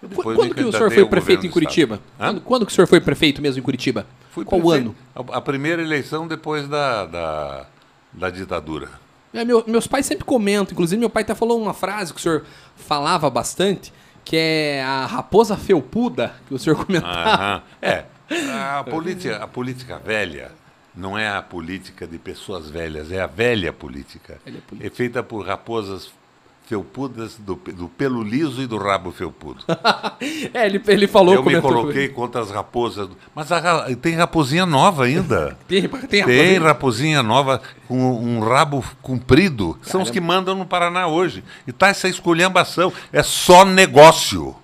depois 0.00 0.36
Quando 0.36 0.54
que 0.54 0.62
o 0.62 0.72
senhor 0.72 0.90
foi 0.90 1.06
prefeito 1.06 1.46
em 1.46 1.50
Curitiba? 1.50 2.00
Quando, 2.18 2.40
quando 2.40 2.66
que 2.66 2.72
o 2.72 2.74
senhor 2.74 2.86
foi 2.86 3.00
prefeito 3.00 3.40
mesmo 3.40 3.60
em 3.60 3.62
Curitiba? 3.62 4.06
Fui 4.30 4.44
Qual 4.44 4.60
prefeito. 4.60 4.94
ano? 5.14 5.30
A, 5.32 5.38
a 5.38 5.40
primeira 5.40 5.80
eleição 5.80 6.26
depois 6.26 6.68
da, 6.68 7.06
da, 7.06 7.66
da 8.12 8.30
ditadura. 8.30 9.01
É, 9.34 9.44
meu- 9.44 9.64
meus 9.66 9.86
pais 9.86 10.04
sempre 10.06 10.24
comentam, 10.24 10.72
inclusive 10.72 10.98
meu 11.00 11.10
pai 11.10 11.22
até 11.22 11.34
falou 11.34 11.60
uma 11.60 11.72
frase 11.74 12.12
que 12.12 12.18
o 12.18 12.22
senhor 12.22 12.44
falava 12.76 13.28
bastante, 13.30 13.92
que 14.24 14.36
é 14.36 14.82
a 14.84 15.06
raposa 15.06 15.56
felpuda, 15.56 16.34
que 16.46 16.54
o 16.54 16.58
senhor 16.58 16.76
comentava. 16.84 17.30
Aham. 17.30 17.62
É. 17.82 18.04
A 18.78 18.84
política, 18.84 19.36
a 19.36 19.46
política 19.46 19.98
velha 19.98 20.52
não 20.94 21.18
é 21.18 21.28
a 21.28 21.42
política 21.42 22.06
de 22.06 22.18
pessoas 22.18 22.68
velhas, 22.70 23.10
é 23.12 23.20
a 23.20 23.26
velha 23.26 23.72
política. 23.72 24.38
Velha 24.44 24.60
política. 24.66 24.86
É 24.86 24.90
feita 24.94 25.22
por 25.22 25.46
raposas 25.46 26.10
felpudas 26.66 27.36
do, 27.38 27.54
do 27.54 27.88
pelo 27.88 28.22
liso 28.22 28.62
e 28.62 28.66
do 28.66 28.78
rabo 28.78 29.12
felpudo. 29.12 29.64
É, 30.54 30.66
ele, 30.66 30.80
ele 30.86 31.08
falou, 31.08 31.34
Eu 31.34 31.42
me 31.44 31.60
coloquei 31.60 32.08
contra 32.08 32.40
as 32.40 32.50
raposas. 32.50 33.08
Mas 33.34 33.50
a 33.50 33.92
tem 33.96 34.14
raposinha 34.14 34.64
nova 34.64 35.04
ainda. 35.04 35.56
Tem, 35.66 35.88
tem, 35.88 36.24
Tem 36.24 36.52
raposa- 36.52 36.66
raposinha 36.68 37.22
nova 37.22 37.60
com 37.88 37.98
um 37.98 38.40
rabo 38.40 38.84
comprido. 39.00 39.76
São 39.82 40.02
os 40.02 40.10
que 40.10 40.20
mandam 40.20 40.54
no 40.54 40.64
Paraná 40.64 41.08
hoje. 41.08 41.42
E 41.66 41.72
tá 41.72 41.88
essa 41.88 42.08
esculhambação. 42.08 42.92
É 43.12 43.22
só 43.22 43.64
negócio. 43.64 44.54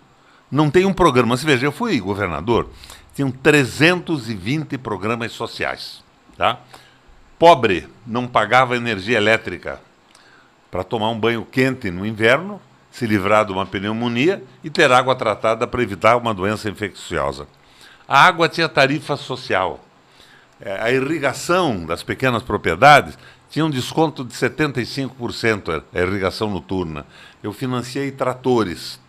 Não 0.50 0.70
tem 0.70 0.84
um 0.84 0.92
programa. 0.92 1.36
Você 1.36 1.44
veja, 1.44 1.66
eu 1.66 1.72
fui 1.72 1.98
governador, 1.98 2.68
tinham 3.14 3.30
320 3.30 4.78
programas 4.78 5.32
sociais. 5.32 6.04
Tá? 6.36 6.60
Pobre 7.38 7.88
não 8.06 8.28
pagava 8.28 8.76
energia 8.76 9.16
elétrica 9.16 9.80
para 10.70 10.84
tomar 10.84 11.10
um 11.10 11.18
banho 11.18 11.44
quente 11.44 11.90
no 11.90 12.04
inverno, 12.04 12.60
se 12.90 13.06
livrar 13.06 13.44
de 13.44 13.52
uma 13.52 13.66
pneumonia 13.66 14.42
e 14.62 14.70
ter 14.70 14.90
água 14.90 15.14
tratada 15.14 15.66
para 15.66 15.82
evitar 15.82 16.16
uma 16.16 16.34
doença 16.34 16.68
infecciosa. 16.68 17.46
A 18.06 18.24
água 18.24 18.48
tinha 18.48 18.68
tarifa 18.68 19.16
social. 19.16 19.84
É, 20.60 20.80
a 20.80 20.90
irrigação 20.90 21.86
das 21.86 22.02
pequenas 22.02 22.42
propriedades 22.42 23.16
tinha 23.50 23.64
um 23.64 23.70
desconto 23.70 24.24
de 24.24 24.34
75%, 24.34 25.82
a 25.94 25.98
irrigação 26.00 26.50
noturna. 26.50 27.06
Eu 27.42 27.52
financiei 27.52 28.10
tratores. 28.10 29.00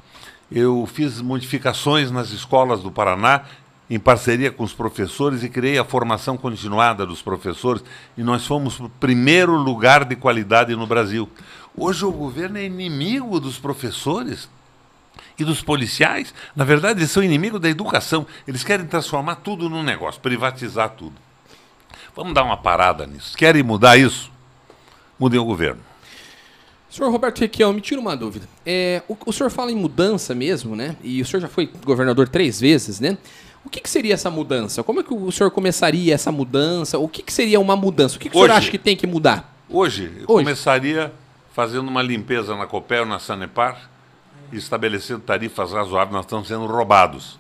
Eu 0.52 0.86
fiz 0.86 1.22
modificações 1.22 2.10
nas 2.12 2.32
escolas 2.32 2.82
do 2.82 2.92
Paraná 2.92 3.44
em 3.90 4.00
parceria 4.00 4.52
com 4.52 4.64
os 4.64 4.74
professores 4.74 5.44
e 5.44 5.50
criei 5.50 5.80
a 5.80 5.84
formação 5.84 6.38
continuada 6.38 7.06
dos 7.06 7.22
professores 7.22 7.84
e 8.16 8.22
nós 8.22 8.46
fomos 8.46 8.80
o 8.80 8.88
primeiro 8.88 9.56
lugar 9.56 10.06
de 10.06 10.16
qualidade 10.16 10.76
no 10.76 10.86
Brasil. 10.86 11.28
Hoje 11.76 12.06
o 12.06 12.12
governo 12.12 12.58
é 12.58 12.66
inimigo 12.66 13.40
dos 13.40 13.58
professores 13.58 14.48
e 15.38 15.44
dos 15.44 15.62
policiais. 15.62 16.34
Na 16.56 16.64
verdade, 16.64 17.00
eles 17.00 17.12
são 17.12 17.24
inimigos 17.24 17.60
da 17.60 17.70
educação. 17.70 18.28
Eles 18.48 18.64
querem 18.64 18.86
transformar 18.86 19.36
tudo 19.38 19.70
num 19.70 19.82
negócio, 19.82 20.22
privatizar 20.22 20.90
tudo. 20.92 21.16
Vamos 22.16 22.34
dar 22.34 22.44
uma 22.44 22.58
parada 22.58 23.08
nisso. 23.08 23.36
Querem 23.38 23.64
mudar 23.64 23.98
isso? 23.98 24.32
Mudem 25.18 25.40
o 25.40 25.46
governo. 25.46 25.82
Senhor 26.90 27.12
Roberto 27.12 27.40
Requião, 27.40 27.72
me 27.72 27.82
tira 27.82 28.02
uma 28.02 28.18
dúvida. 28.18 28.48
É, 28.66 29.04
o, 29.08 29.16
o 29.26 29.32
senhor 29.32 29.50
fala 29.50 29.72
em 29.72 29.76
mudança 29.76 30.34
mesmo, 30.34 30.76
né? 30.76 30.96
E 31.04 31.22
o 31.22 31.26
senhor 31.26 31.42
já 31.42 31.48
foi 31.48 31.72
governador 31.86 32.28
três 32.28 32.60
vezes, 32.60 33.00
né? 33.00 33.18
O 33.66 33.70
que, 33.70 33.82
que 33.82 33.90
seria 33.90 34.14
essa 34.14 34.30
mudança? 34.32 34.84
Como 34.84 35.00
é 35.02 35.04
que 35.04 35.14
o 35.14 35.32
senhor 35.32 35.52
começaria 35.52 36.14
essa 36.14 36.32
mudança? 36.32 36.98
O 36.98 37.08
que, 37.08 37.22
que 37.22 37.32
seria 37.34 37.60
uma 37.60 37.76
mudança? 37.76 38.16
O 38.16 38.20
que, 38.20 38.30
que 38.30 38.36
o 38.36 38.40
senhor 38.40 38.46
Hoje- 38.50 38.58
acha 38.58 38.72
que 38.72 38.78
tem 38.78 38.96
que 38.96 39.06
mudar? 39.06 39.54
Hoje, 39.70 40.06
eu 40.18 40.26
Hoje. 40.28 40.46
começaria 40.46 41.14
fazendo 41.54 41.88
uma 41.88 42.02
limpeza 42.02 42.56
na 42.56 42.66
Copel, 42.66 43.06
na 43.06 43.20
Sanepar, 43.20 43.90
e 44.52 44.58
estabelecendo 44.58 45.20
tarifas 45.20 45.72
razoáveis. 45.74 46.14
Nós 46.14 46.26
estamos 46.26 46.48
sendo 46.48 46.66
roubados. 46.66 47.38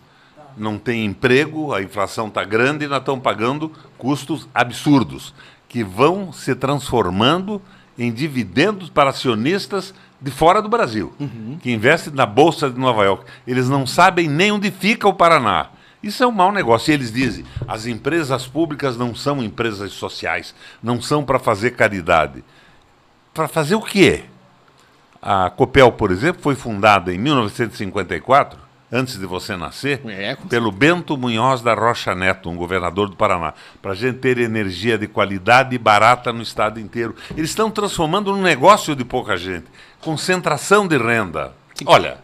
Não 0.57 0.77
tem 0.77 1.05
emprego, 1.05 1.73
a 1.73 1.81
inflação 1.81 2.27
está 2.27 2.43
grande 2.43 2.85
e 2.85 2.87
nós 2.87 2.99
estamos 2.99 3.23
pagando 3.23 3.71
custos 3.97 4.47
absurdos, 4.53 5.33
que 5.69 5.83
vão 5.83 6.33
se 6.33 6.53
transformando 6.53 7.61
em 7.97 8.11
dividendos 8.11 8.89
para 8.89 9.09
acionistas 9.11 9.93
de 10.21 10.31
fora 10.31 10.61
do 10.61 10.67
Brasil, 10.69 11.13
que 11.61 11.71
investem 11.71 12.13
na 12.13 12.25
Bolsa 12.25 12.69
de 12.69 12.77
Nova 12.79 13.03
York. 13.05 13.23
Eles 13.47 13.69
não 13.69 13.87
sabem 13.87 14.27
nem 14.27 14.51
onde 14.51 14.69
fica 14.69 15.07
o 15.07 15.13
Paraná. 15.13 15.69
Isso 16.01 16.23
é 16.23 16.27
um 16.27 16.31
mau 16.31 16.51
negócio. 16.51 16.91
E 16.91 16.93
eles 16.93 17.11
dizem: 17.11 17.45
as 17.67 17.85
empresas 17.85 18.47
públicas 18.47 18.97
não 18.97 19.13
são 19.13 19.43
empresas 19.43 19.91
sociais, 19.91 20.55
não 20.81 21.01
são 21.01 21.23
para 21.23 21.39
fazer 21.39 21.71
caridade. 21.71 22.43
Para 23.33 23.47
fazer 23.47 23.75
o 23.75 23.81
quê? 23.81 24.25
A 25.21 25.49
Copel, 25.49 25.91
por 25.91 26.11
exemplo, 26.11 26.41
foi 26.41 26.55
fundada 26.55 27.13
em 27.13 27.17
1954, 27.17 28.57
antes 28.89 29.19
de 29.19 29.25
você 29.25 29.57
nascer, 29.57 30.01
É, 30.05 30.35
pelo 30.47 30.71
Bento 30.71 31.17
Munhoz 31.17 31.61
da 31.61 31.73
Rocha 31.73 32.15
Neto, 32.15 32.49
um 32.49 32.55
governador 32.55 33.09
do 33.09 33.17
Paraná, 33.17 33.53
para 33.81 33.91
a 33.91 33.95
gente 33.95 34.19
ter 34.19 34.37
energia 34.37 34.97
de 34.97 35.07
qualidade 35.07 35.75
e 35.75 35.77
barata 35.77 36.31
no 36.31 36.41
estado 36.41 36.79
inteiro. 36.79 37.15
Eles 37.35 37.49
estão 37.49 37.69
transformando 37.69 38.31
num 38.31 38.41
negócio 38.41 38.95
de 38.95 39.03
pouca 39.03 39.35
gente, 39.35 39.65
concentração 39.99 40.87
de 40.87 40.97
renda. 40.97 41.53
Olha, 41.85 42.17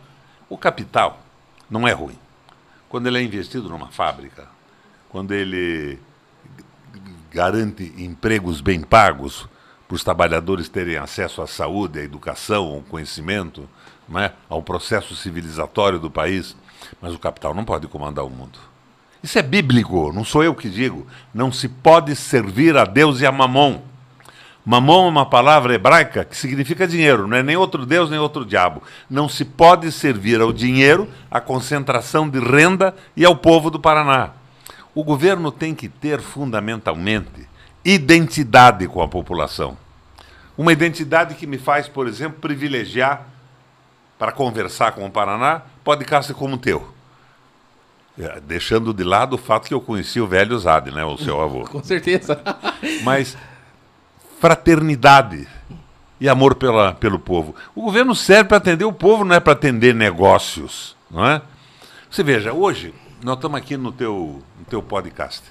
o 0.49 0.57
capital 0.57 1.19
não 1.69 1.85
é 1.85 1.91
ruim. 1.91 2.17
Quando 2.95 3.07
ele 3.07 3.19
é 3.19 3.23
investido 3.23 3.67
numa 3.67 3.89
fábrica, 3.89 4.47
quando 5.09 5.33
ele 5.33 5.99
garante 7.29 7.93
empregos 7.97 8.61
bem 8.61 8.79
pagos 8.79 9.49
para 9.85 9.95
os 9.95 10.01
trabalhadores 10.01 10.69
terem 10.69 10.95
acesso 10.95 11.41
à 11.41 11.47
saúde, 11.47 11.99
à 11.99 12.03
educação, 12.03 12.63
ao 12.63 12.81
conhecimento, 12.83 13.67
é? 14.15 14.31
ao 14.47 14.63
processo 14.63 15.13
civilizatório 15.13 15.99
do 15.99 16.09
país. 16.09 16.55
Mas 17.01 17.13
o 17.13 17.19
capital 17.19 17.53
não 17.53 17.65
pode 17.65 17.85
comandar 17.89 18.23
o 18.23 18.29
mundo. 18.29 18.57
Isso 19.21 19.37
é 19.37 19.41
bíblico, 19.41 20.13
não 20.13 20.23
sou 20.23 20.41
eu 20.41 20.55
que 20.55 20.69
digo. 20.69 21.05
Não 21.33 21.51
se 21.51 21.67
pode 21.67 22.15
servir 22.15 22.77
a 22.77 22.85
Deus 22.85 23.19
e 23.19 23.25
a 23.25 23.31
Mamon. 23.33 23.81
Mamon 24.65 25.05
é 25.05 25.09
uma 25.09 25.25
palavra 25.27 25.75
hebraica 25.75 26.25
que 26.25 26.35
significa 26.35 26.87
dinheiro, 26.87 27.27
não 27.27 27.37
é 27.37 27.43
nem 27.43 27.55
outro 27.55 27.85
Deus 27.85 28.09
nem 28.09 28.17
outro 28.17 28.43
diabo. 28.43 28.81
Não 29.07 29.29
se 29.29 29.45
pode 29.45 29.91
servir 29.91 30.41
ao 30.41 30.51
dinheiro, 30.51 31.07
à 31.29 31.39
concentração 31.39 32.27
de 32.27 32.39
renda 32.39 32.95
e 33.15 33.23
ao 33.23 33.35
povo 33.35 33.69
do 33.69 33.79
Paraná. 33.79 34.31
O 34.95 35.03
governo 35.03 35.51
tem 35.51 35.75
que 35.75 35.87
ter 35.87 36.19
fundamentalmente 36.19 37.47
identidade 37.83 38.87
com 38.87 39.03
a 39.03 39.07
população. 39.07 39.77
Uma 40.57 40.73
identidade 40.73 41.35
que 41.35 41.45
me 41.45 41.59
faz, 41.59 41.87
por 41.87 42.07
exemplo, 42.07 42.39
privilegiar 42.39 43.27
para 44.17 44.31
conversar 44.31 44.93
com 44.93 45.05
o 45.05 45.11
Paraná 45.11 45.61
podcast 45.83 46.33
como 46.33 46.55
o 46.55 46.57
teu. 46.57 46.91
É, 48.17 48.39
Deixando 48.39 48.93
de 48.93 49.03
lado 49.03 49.33
o 49.33 49.37
fato 49.37 49.67
que 49.67 49.73
eu 49.73 49.81
conheci 49.81 50.19
o 50.19 50.25
velho 50.25 50.57
Zade, 50.57 50.89
né, 50.89 51.03
o 51.03 51.17
seu 51.17 51.39
avô. 51.41 51.65
Com 51.69 51.83
certeza. 51.83 52.41
Mas 53.03 53.37
fraternidade 54.39 55.47
e 56.19 56.29
amor 56.29 56.55
pela, 56.55 56.93
pelo 56.93 57.19
povo. 57.19 57.55
O 57.73 57.81
governo 57.81 58.15
serve 58.15 58.45
para 58.45 58.57
atender 58.57 58.85
o 58.85 58.93
povo, 58.93 59.23
não 59.25 59.35
é 59.35 59.39
para 59.39 59.53
atender 59.53 59.93
negócios, 59.93 60.95
não 61.09 61.25
é? 61.25 61.41
Você 62.09 62.23
veja, 62.23 62.53
hoje 62.53 62.93
nós 63.23 63.35
estamos 63.35 63.57
aqui 63.57 63.75
no 63.75 63.91
teu, 63.91 64.41
no 64.57 64.65
teu 64.65 64.81
podcast. 64.81 65.43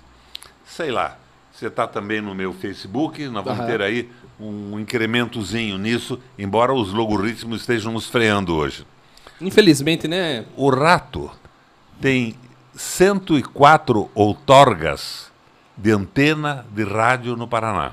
Sei 0.65 0.91
lá, 0.91 1.17
você 1.53 1.67
está 1.67 1.87
também 1.87 2.21
no 2.21 2.35
meu 2.35 2.53
Facebook, 2.53 3.27
nós 3.29 3.45
vamos 3.45 3.61
Aham. 3.61 3.69
ter 3.69 3.83
aí 3.83 4.11
um 4.41 4.79
incrementozinho 4.79 5.79
nisso, 5.79 6.19
embora 6.39 6.73
os 6.73 6.93
logaritmos 6.93 7.61
estejam 7.61 7.93
nos 7.93 8.09
freando 8.09 8.55
hoje. 8.55 8.87
Infelizmente, 9.41 10.09
né? 10.09 10.45
O 10.57 10.71
rato 10.71 11.31
tem 12.01 12.35
104 12.75 14.11
outorgas 14.15 15.31
de 15.77 15.91
antena 15.91 16.67
de 16.71 16.85
rádio 16.85 17.37
no 17.37 17.47
Paraná. 17.47 17.93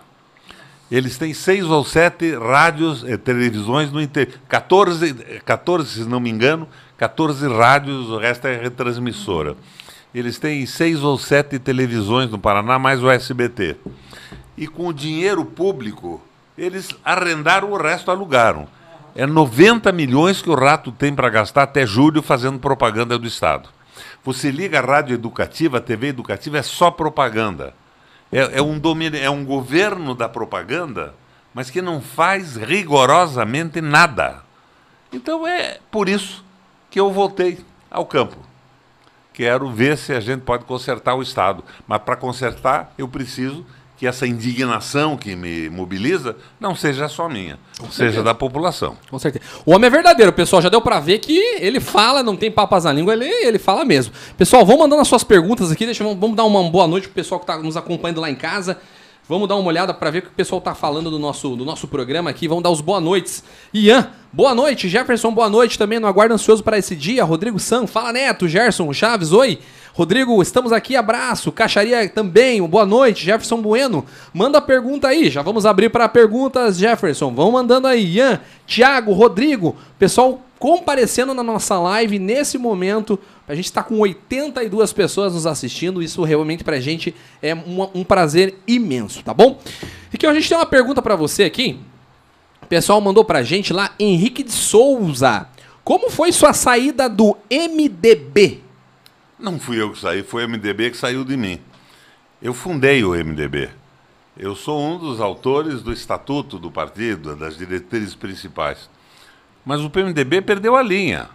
Eles 0.91 1.17
têm 1.17 1.33
seis 1.33 1.63
ou 1.63 1.85
sete 1.85 2.35
rádios, 2.35 3.05
televisões 3.23 3.89
no 3.93 4.01
interior. 4.01 4.37
14, 4.49 5.15
eh, 5.25 5.41
14, 5.45 6.03
se 6.03 6.09
não 6.09 6.19
me 6.19 6.29
engano, 6.29 6.67
14 6.97 7.47
rádios, 7.47 8.09
o 8.09 8.17
resto 8.17 8.45
é 8.47 8.57
retransmissora. 8.57 9.55
Eles 10.13 10.37
têm 10.37 10.65
seis 10.65 11.01
ou 11.01 11.17
sete 11.17 11.57
televisões 11.57 12.29
no 12.29 12.37
Paraná, 12.37 12.77
mais 12.77 13.01
o 13.01 13.09
SBT. 13.09 13.77
E 14.57 14.67
com 14.67 14.87
o 14.87 14.93
dinheiro 14.93 15.45
público, 15.45 16.21
eles 16.57 16.89
arrendaram 17.05 17.71
o 17.71 17.77
resto, 17.77 18.11
alugaram. 18.11 18.67
É 19.15 19.25
90 19.25 19.93
milhões 19.93 20.41
que 20.41 20.49
o 20.49 20.55
rato 20.55 20.91
tem 20.91 21.15
para 21.15 21.29
gastar 21.29 21.63
até 21.63 21.85
julho 21.85 22.21
fazendo 22.21 22.59
propaganda 22.59 23.17
do 23.17 23.25
Estado. 23.25 23.69
Você 24.25 24.51
liga 24.51 24.79
a 24.79 24.85
rádio 24.85 25.13
educativa, 25.13 25.77
a 25.77 25.81
TV 25.81 26.07
educativa, 26.07 26.57
é 26.57 26.61
só 26.61 26.91
propaganda. 26.91 27.73
É, 28.31 28.59
é 28.59 28.61
um, 28.61 28.79
domínio, 28.79 29.19
é 29.19 29.29
um 29.29 29.43
governo 29.43 30.15
da 30.15 30.29
propaganda, 30.29 31.13
mas 31.53 31.69
que 31.69 31.81
não 31.81 32.01
faz 32.01 32.55
rigorosamente 32.55 33.81
nada. 33.81 34.43
Então 35.11 35.45
é 35.45 35.79
por 35.91 36.07
isso 36.07 36.43
que 36.89 36.99
eu 36.99 37.11
voltei 37.11 37.59
ao 37.89 38.05
campo. 38.05 38.37
Quero 39.33 39.69
ver 39.69 39.97
se 39.97 40.13
a 40.13 40.19
gente 40.19 40.41
pode 40.41 40.65
consertar 40.65 41.15
o 41.15 41.21
Estado. 41.21 41.63
Mas 41.87 42.01
para 42.01 42.15
consertar, 42.15 42.93
eu 42.97 43.07
preciso 43.07 43.65
que 44.01 44.07
essa 44.07 44.25
indignação 44.25 45.15
que 45.15 45.35
me 45.35 45.69
mobiliza 45.69 46.35
não 46.59 46.73
seja 46.75 47.07
só 47.07 47.29
minha, 47.29 47.59
Com 47.77 47.85
seja 47.85 47.97
certeza. 47.97 48.23
da 48.23 48.33
população. 48.33 48.97
Com 49.11 49.19
certeza. 49.19 49.45
O 49.63 49.75
homem 49.75 49.85
é 49.85 49.89
verdadeiro, 49.91 50.33
pessoal. 50.33 50.59
Já 50.59 50.69
deu 50.69 50.81
para 50.81 50.99
ver 50.99 51.19
que 51.19 51.37
ele 51.59 51.79
fala, 51.79 52.23
não 52.23 52.35
tem 52.35 52.49
papas 52.49 52.85
na 52.85 52.91
língua, 52.91 53.13
ele, 53.13 53.25
ele 53.27 53.59
fala 53.59 53.85
mesmo. 53.85 54.11
Pessoal, 54.35 54.65
vão 54.65 54.79
mandando 54.79 55.03
as 55.03 55.07
suas 55.07 55.23
perguntas 55.23 55.71
aqui. 55.71 55.85
Deixa, 55.85 56.03
vamos 56.03 56.35
dar 56.35 56.45
uma 56.45 56.63
boa 56.67 56.87
noite 56.87 57.09
pro 57.09 57.13
pessoal 57.13 57.39
que 57.39 57.43
está 57.43 57.61
nos 57.61 57.77
acompanhando 57.77 58.19
lá 58.21 58.27
em 58.31 58.33
casa. 58.33 58.79
Vamos 59.29 59.47
dar 59.47 59.55
uma 59.55 59.67
olhada 59.67 59.93
para 59.93 60.09
ver 60.09 60.19
o 60.19 60.21
que 60.23 60.27
o 60.29 60.31
pessoal 60.31 60.57
está 60.57 60.73
falando 60.73 61.11
do 61.11 61.19
nosso, 61.19 61.55
do 61.55 61.63
nosso 61.63 61.87
programa 61.87 62.27
aqui. 62.31 62.47
Vamos 62.47 62.63
dar 62.63 62.71
os 62.71 62.81
boa 62.81 62.99
noites. 62.99 63.43
Ian, 63.71 64.09
boa 64.33 64.55
noite. 64.55 64.89
Jefferson, 64.89 65.31
boa 65.31 65.47
noite 65.47 65.77
também. 65.77 65.99
No 65.99 66.07
aguardo 66.07 66.33
ansioso 66.33 66.63
para 66.63 66.75
esse 66.79 66.95
dia. 66.95 67.23
Rodrigo 67.23 67.59
Sam, 67.59 67.85
fala 67.85 68.11
Neto. 68.11 68.47
Gerson, 68.47 68.91
Chaves, 68.91 69.31
oi. 69.31 69.59
Rodrigo, 69.93 70.41
estamos 70.41 70.71
aqui, 70.71 70.95
abraço. 70.95 71.51
Caixaria 71.51 72.07
também, 72.07 72.65
boa 72.65 72.85
noite. 72.85 73.25
Jefferson 73.25 73.61
Bueno, 73.61 74.05
manda 74.33 74.61
pergunta 74.61 75.09
aí. 75.09 75.29
Já 75.29 75.41
vamos 75.41 75.65
abrir 75.65 75.89
para 75.89 76.07
perguntas, 76.07 76.77
Jefferson. 76.77 77.33
Vão 77.33 77.51
mandando 77.51 77.87
aí. 77.87 78.15
Ian, 78.15 78.39
Thiago, 78.65 79.11
Rodrigo, 79.11 79.75
pessoal 79.99 80.41
comparecendo 80.57 81.33
na 81.33 81.43
nossa 81.43 81.77
live 81.77 82.19
nesse 82.19 82.57
momento. 82.57 83.19
A 83.45 83.53
gente 83.53 83.65
está 83.65 83.83
com 83.83 83.99
82 83.99 84.93
pessoas 84.93 85.33
nos 85.33 85.45
assistindo. 85.45 86.01
Isso 86.01 86.23
realmente 86.23 86.63
para 86.63 86.77
a 86.77 86.79
gente 86.79 87.13
é 87.41 87.53
um, 87.53 87.89
um, 87.93 88.03
prazer 88.05 88.55
imenso, 88.65 89.21
tá 89.23 89.33
bom? 89.33 89.59
E 90.13 90.17
que 90.17 90.25
a 90.25 90.33
gente 90.33 90.47
tem 90.47 90.57
uma 90.57 90.65
pergunta 90.65 91.01
para 91.01 91.17
você 91.17 91.43
aqui. 91.43 91.77
O 92.61 92.65
pessoal 92.65 93.01
mandou 93.01 93.25
para 93.25 93.39
a 93.39 93.43
gente 93.43 93.73
lá, 93.73 93.93
Henrique 93.99 94.41
de 94.41 94.53
Souza. 94.53 95.47
Como 95.83 96.09
foi 96.09 96.31
sua 96.31 96.53
saída 96.53 97.09
do 97.09 97.35
MDB? 97.51 98.70
Não 99.41 99.59
fui 99.59 99.81
eu 99.81 99.91
que 99.91 99.99
saí, 99.99 100.21
foi 100.21 100.45
o 100.45 100.49
MDB 100.49 100.91
que 100.91 100.97
saiu 100.97 101.25
de 101.25 101.35
mim. 101.35 101.59
Eu 102.39 102.53
fundei 102.53 103.03
o 103.03 103.15
MDB. 103.15 103.71
Eu 104.37 104.55
sou 104.55 104.79
um 104.79 104.99
dos 104.99 105.19
autores 105.19 105.81
do 105.81 105.91
estatuto 105.91 106.59
do 106.59 106.69
partido, 106.69 107.35
das 107.35 107.57
diretrizes 107.57 108.13
principais. 108.13 108.87
Mas 109.65 109.81
o 109.81 109.89
PMDB 109.89 110.43
perdeu 110.43 110.75
a 110.75 110.83
linha. 110.83 111.27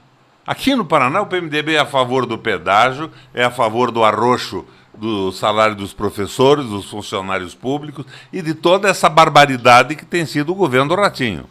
Aqui 0.47 0.77
no 0.77 0.85
Paraná, 0.85 1.21
o 1.21 1.27
PMDB 1.27 1.75
é 1.75 1.81
a 1.81 1.87
favor 1.87 2.27
do 2.27 2.39
pedágio, 2.39 3.11
é 3.35 3.43
a 3.43 3.51
favor 3.51 3.91
do 3.91 4.05
arroxo 4.05 4.65
do 4.95 5.33
salário 5.33 5.75
dos 5.75 5.93
professores, 5.93 6.67
dos 6.67 6.89
funcionários 6.89 7.57
públicos 7.57 8.07
e 8.33 8.41
de 8.41 8.55
toda 8.55 8.89
essa 8.89 9.09
barbaridade 9.09 9.97
que 9.97 10.07
tem 10.07 10.25
sido 10.25 10.53
o 10.53 10.55
governo 10.55 10.95
do 10.95 11.01
Ratinho. 11.01 11.45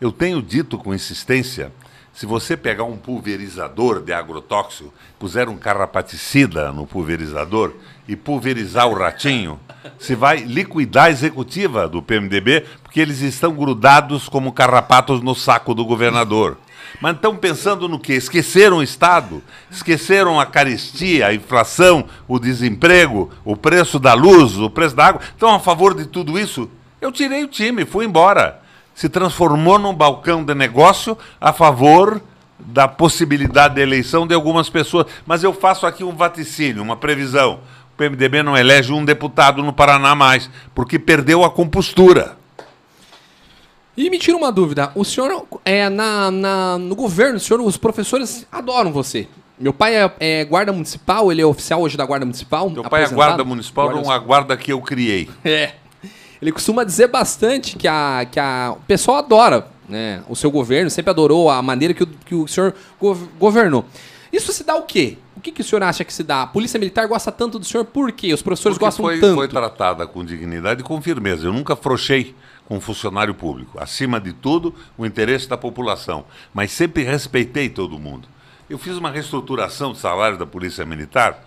Eu 0.00 0.10
tenho 0.10 0.40
dito 0.40 0.78
com 0.78 0.94
insistência 0.94 1.70
se 2.12 2.26
você 2.26 2.56
pegar 2.56 2.84
um 2.84 2.96
pulverizador 2.96 4.02
de 4.02 4.12
agrotóxico, 4.12 4.92
puser 5.18 5.48
um 5.48 5.56
carrapaticida 5.56 6.72
no 6.72 6.86
pulverizador 6.86 7.72
e 8.06 8.16
pulverizar 8.16 8.88
o 8.88 8.94
ratinho, 8.94 9.58
se 9.98 10.14
vai 10.14 10.38
liquidar 10.38 11.04
a 11.04 11.10
executiva 11.10 11.88
do 11.88 12.02
PMDB, 12.02 12.66
porque 12.82 13.00
eles 13.00 13.20
estão 13.20 13.52
grudados 13.54 14.28
como 14.28 14.52
carrapatos 14.52 15.22
no 15.22 15.34
saco 15.34 15.74
do 15.74 15.84
governador. 15.84 16.58
Mas 17.00 17.14
estão 17.14 17.36
pensando 17.36 17.88
no 17.88 17.98
quê? 17.98 18.14
Esqueceram 18.14 18.78
o 18.78 18.82
Estado, 18.82 19.42
esqueceram 19.70 20.40
a 20.40 20.44
carestia, 20.44 21.28
a 21.28 21.34
inflação, 21.34 22.04
o 22.26 22.38
desemprego, 22.38 23.30
o 23.44 23.56
preço 23.56 23.98
da 23.98 24.12
luz, 24.12 24.58
o 24.58 24.68
preço 24.68 24.96
da 24.96 25.06
água. 25.06 25.22
Estão 25.22 25.54
a 25.54 25.60
favor 25.60 25.94
de 25.94 26.04
tudo 26.06 26.38
isso? 26.38 26.68
Eu 27.00 27.12
tirei 27.12 27.44
o 27.44 27.48
time, 27.48 27.86
fui 27.86 28.04
embora 28.04 28.59
se 29.00 29.08
transformou 29.08 29.78
num 29.78 29.94
balcão 29.94 30.44
de 30.44 30.54
negócio 30.54 31.16
a 31.40 31.54
favor 31.54 32.20
da 32.58 32.86
possibilidade 32.86 33.76
de 33.76 33.80
eleição 33.80 34.26
de 34.26 34.34
algumas 34.34 34.68
pessoas. 34.68 35.06
Mas 35.24 35.42
eu 35.42 35.54
faço 35.54 35.86
aqui 35.86 36.04
um 36.04 36.14
vaticínio, 36.14 36.82
uma 36.82 36.94
previsão. 36.94 37.60
O 37.94 37.96
PMDB 37.96 38.42
não 38.42 38.54
elege 38.54 38.92
um 38.92 39.02
deputado 39.02 39.62
no 39.62 39.72
Paraná 39.72 40.14
mais, 40.14 40.50
porque 40.74 40.98
perdeu 40.98 41.44
a 41.44 41.50
compostura. 41.50 42.36
E 43.96 44.10
me 44.10 44.18
tira 44.18 44.36
uma 44.36 44.52
dúvida, 44.52 44.92
o 44.94 45.02
senhor 45.02 45.46
é 45.64 45.88
na, 45.88 46.30
na, 46.30 46.76
no 46.76 46.94
governo, 46.94 47.38
o 47.38 47.40
senhor, 47.40 47.62
os 47.62 47.78
professores 47.78 48.46
adoram 48.52 48.92
você. 48.92 49.26
Meu 49.58 49.72
pai 49.72 49.96
é, 49.96 50.12
é, 50.20 50.44
guarda 50.44 50.74
municipal, 50.74 51.32
ele 51.32 51.40
é 51.40 51.46
oficial 51.46 51.80
hoje 51.80 51.96
da 51.96 52.04
guarda 52.04 52.26
municipal. 52.26 52.68
Meu 52.68 52.84
pai 52.84 53.04
é 53.04 53.08
guarda 53.08 53.42
municipal, 53.44 53.86
guarda... 53.88 54.06
uma 54.06 54.18
guarda 54.18 54.56
que 54.58 54.70
eu 54.70 54.80
criei. 54.82 55.30
É. 55.42 55.79
Ele 56.40 56.52
costuma 56.52 56.84
dizer 56.84 57.08
bastante 57.08 57.76
que, 57.76 57.86
a, 57.86 58.26
que 58.30 58.40
a, 58.40 58.74
o 58.76 58.80
pessoal 58.82 59.18
adora 59.18 59.66
né, 59.90 60.22
o 60.28 60.36
seu 60.36 60.50
governo, 60.50 60.88
sempre 60.88 61.10
adorou 61.10 61.50
a 61.50 61.60
maneira 61.60 61.92
que 61.92 62.04
o, 62.04 62.06
que 62.06 62.34
o 62.34 62.46
senhor 62.46 62.74
governou. 63.38 63.84
Isso 64.32 64.52
se 64.52 64.62
dá 64.62 64.76
o 64.76 64.82
quê? 64.82 65.18
O 65.36 65.40
que, 65.40 65.50
que 65.50 65.60
o 65.60 65.64
senhor 65.64 65.82
acha 65.82 66.04
que 66.04 66.12
se 66.12 66.22
dá? 66.22 66.42
A 66.42 66.46
Polícia 66.46 66.78
Militar 66.78 67.08
gosta 67.08 67.32
tanto 67.32 67.58
do 67.58 67.64
senhor 67.64 67.84
por 67.84 68.12
quê? 68.12 68.32
Os 68.32 68.42
professores 68.42 68.78
Porque 68.78 68.86
gostam 68.86 69.04
foi, 69.04 69.18
tanto? 69.18 69.34
Foi 69.34 69.48
tratada 69.48 70.06
com 70.06 70.24
dignidade 70.24 70.82
e 70.82 70.84
com 70.84 71.02
firmeza. 71.02 71.46
Eu 71.46 71.52
nunca 71.52 71.74
frouxei 71.74 72.34
com 72.66 72.76
um 72.76 72.80
funcionário 72.80 73.34
público. 73.34 73.78
Acima 73.82 74.20
de 74.20 74.32
tudo, 74.32 74.72
o 74.96 75.04
interesse 75.04 75.48
da 75.48 75.56
população. 75.56 76.24
Mas 76.54 76.70
sempre 76.70 77.02
respeitei 77.02 77.68
todo 77.68 77.98
mundo. 77.98 78.28
Eu 78.68 78.78
fiz 78.78 78.96
uma 78.96 79.10
reestruturação 79.10 79.92
de 79.92 79.98
salário 79.98 80.38
da 80.38 80.46
Polícia 80.46 80.86
Militar. 80.86 81.42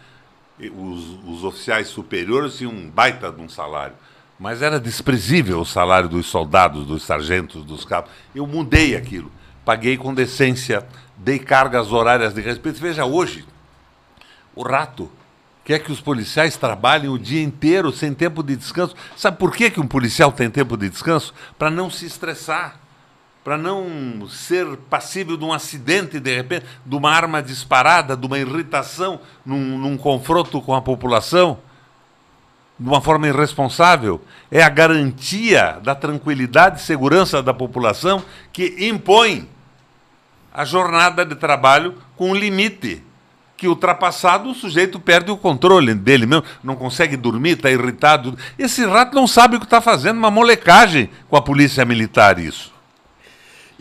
Os, 0.59 1.19
os 1.25 1.43
oficiais 1.43 1.87
superiores 1.87 2.57
tinham 2.57 2.73
um 2.73 2.89
baita 2.89 3.31
de 3.31 3.41
um 3.41 3.47
salário 3.47 3.95
mas 4.43 4.61
era 4.61 4.77
desprezível 4.77 5.61
o 5.61 5.65
salário 5.65 6.09
dos 6.09 6.25
soldados, 6.25 6.85
dos 6.85 7.03
sargentos, 7.03 7.63
dos 7.63 7.85
cabos. 7.85 8.11
Eu 8.35 8.45
mudei 8.45 8.93
aquilo. 8.93 9.31
Paguei 9.63 9.95
com 9.95 10.13
decência, 10.13 10.85
dei 11.15 11.39
cargas 11.39 11.93
horárias 11.93 12.33
de 12.33 12.41
respeito. 12.41 12.77
Veja, 12.77 13.05
hoje, 13.05 13.45
o 14.53 14.61
rato 14.61 15.09
quer 15.63 15.79
que 15.79 15.93
os 15.93 16.01
policiais 16.01 16.57
trabalhem 16.57 17.09
o 17.09 17.17
dia 17.17 17.41
inteiro 17.41 17.89
sem 17.93 18.13
tempo 18.13 18.43
de 18.43 18.57
descanso. 18.57 18.93
Sabe 19.15 19.37
por 19.37 19.55
que, 19.55 19.71
que 19.71 19.79
um 19.79 19.87
policial 19.87 20.29
tem 20.29 20.49
tempo 20.49 20.75
de 20.75 20.89
descanso? 20.89 21.33
Para 21.57 21.69
não 21.69 21.89
se 21.89 22.05
estressar, 22.05 22.81
para 23.45 23.57
não 23.57 24.27
ser 24.27 24.75
passível 24.89 25.37
de 25.37 25.45
um 25.45 25.53
acidente, 25.53 26.19
de 26.19 26.35
repente, 26.35 26.65
de 26.85 26.95
uma 26.97 27.13
arma 27.13 27.41
disparada, 27.41 28.17
de 28.17 28.27
uma 28.27 28.37
irritação 28.37 29.21
num, 29.45 29.77
num 29.77 29.95
confronto 29.95 30.61
com 30.61 30.75
a 30.75 30.81
população 30.81 31.59
de 32.79 32.89
uma 32.89 33.01
forma 33.01 33.27
irresponsável, 33.27 34.21
é 34.51 34.63
a 34.63 34.69
garantia 34.69 35.79
da 35.83 35.93
tranquilidade 35.93 36.79
e 36.79 36.83
segurança 36.83 37.41
da 37.41 37.53
população 37.53 38.23
que 38.51 38.87
impõe 38.87 39.47
a 40.53 40.65
jornada 40.65 41.25
de 41.25 41.35
trabalho 41.35 41.95
com 42.15 42.31
um 42.31 42.35
limite 42.35 43.01
que 43.55 43.67
ultrapassado 43.67 44.49
o 44.49 44.53
sujeito 44.53 44.99
perde 44.99 45.31
o 45.31 45.37
controle 45.37 45.93
dele 45.93 46.25
mesmo, 46.25 46.43
não 46.61 46.75
consegue 46.75 47.15
dormir, 47.15 47.51
está 47.51 47.71
irritado. 47.71 48.37
Esse 48.59 48.85
rato 48.85 49.15
não 49.15 49.25
sabe 49.25 49.55
o 49.55 49.59
que 49.59 49.65
está 49.65 49.79
fazendo, 49.79 50.17
uma 50.17 50.29
molecagem 50.29 51.09
com 51.29 51.37
a 51.37 51.41
polícia 51.41 51.85
militar 51.85 52.37
isso. 52.39 52.72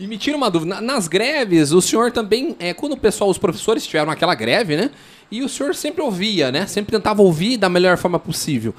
E 0.03 0.07
me 0.07 0.17
tira 0.17 0.35
uma 0.35 0.51
dúvida, 0.51 0.81
nas 0.81 1.07
greves, 1.07 1.71
o 1.71 1.81
senhor 1.81 2.11
também, 2.11 2.57
é, 2.59 2.73
quando 2.73 2.91
o 2.91 2.97
pessoal, 2.97 3.29
os 3.29 3.37
professores 3.37 3.87
tiveram 3.87 4.11
aquela 4.11 4.35
greve, 4.35 4.75
né? 4.75 4.91
E 5.31 5.41
o 5.41 5.47
senhor 5.47 5.73
sempre 5.73 6.01
ouvia, 6.01 6.51
né? 6.51 6.67
Sempre 6.67 6.91
tentava 6.91 7.21
ouvir 7.21 7.55
da 7.55 7.69
melhor 7.69 7.95
forma 7.97 8.19
possível. 8.19 8.75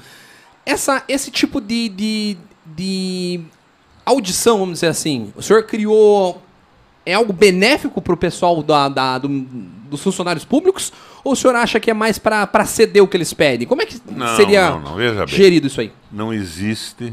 Essa, 0.63 1.03
esse 1.07 1.31
tipo 1.31 1.59
de, 1.59 1.89
de, 1.89 2.37
de 2.63 3.39
audição, 4.05 4.59
vamos 4.59 4.75
dizer 4.75 4.87
assim, 4.89 5.33
o 5.35 5.41
senhor 5.41 5.63
criou. 5.63 6.43
É 7.03 7.15
algo 7.15 7.33
benéfico 7.33 7.99
para 8.03 8.13
o 8.13 8.17
pessoal 8.17 8.61
da, 8.61 8.87
da 8.87 9.17
do, 9.17 9.27
dos 9.27 10.03
funcionários 10.03 10.45
públicos? 10.45 10.93
Ou 11.23 11.33
o 11.33 11.35
senhor 11.35 11.55
acha 11.55 11.79
que 11.79 11.89
é 11.89 11.93
mais 11.95 12.19
para 12.19 12.65
ceder 12.65 13.01
o 13.01 13.07
que 13.07 13.17
eles 13.17 13.33
pedem? 13.33 13.67
Como 13.67 13.81
é 13.81 13.85
que 13.87 13.99
não, 14.11 14.35
seria 14.35 14.69
não, 14.69 14.95
não. 14.95 15.27
gerido 15.27 15.65
isso 15.65 15.81
aí? 15.81 15.91
Não 16.11 16.31
existe 16.31 17.11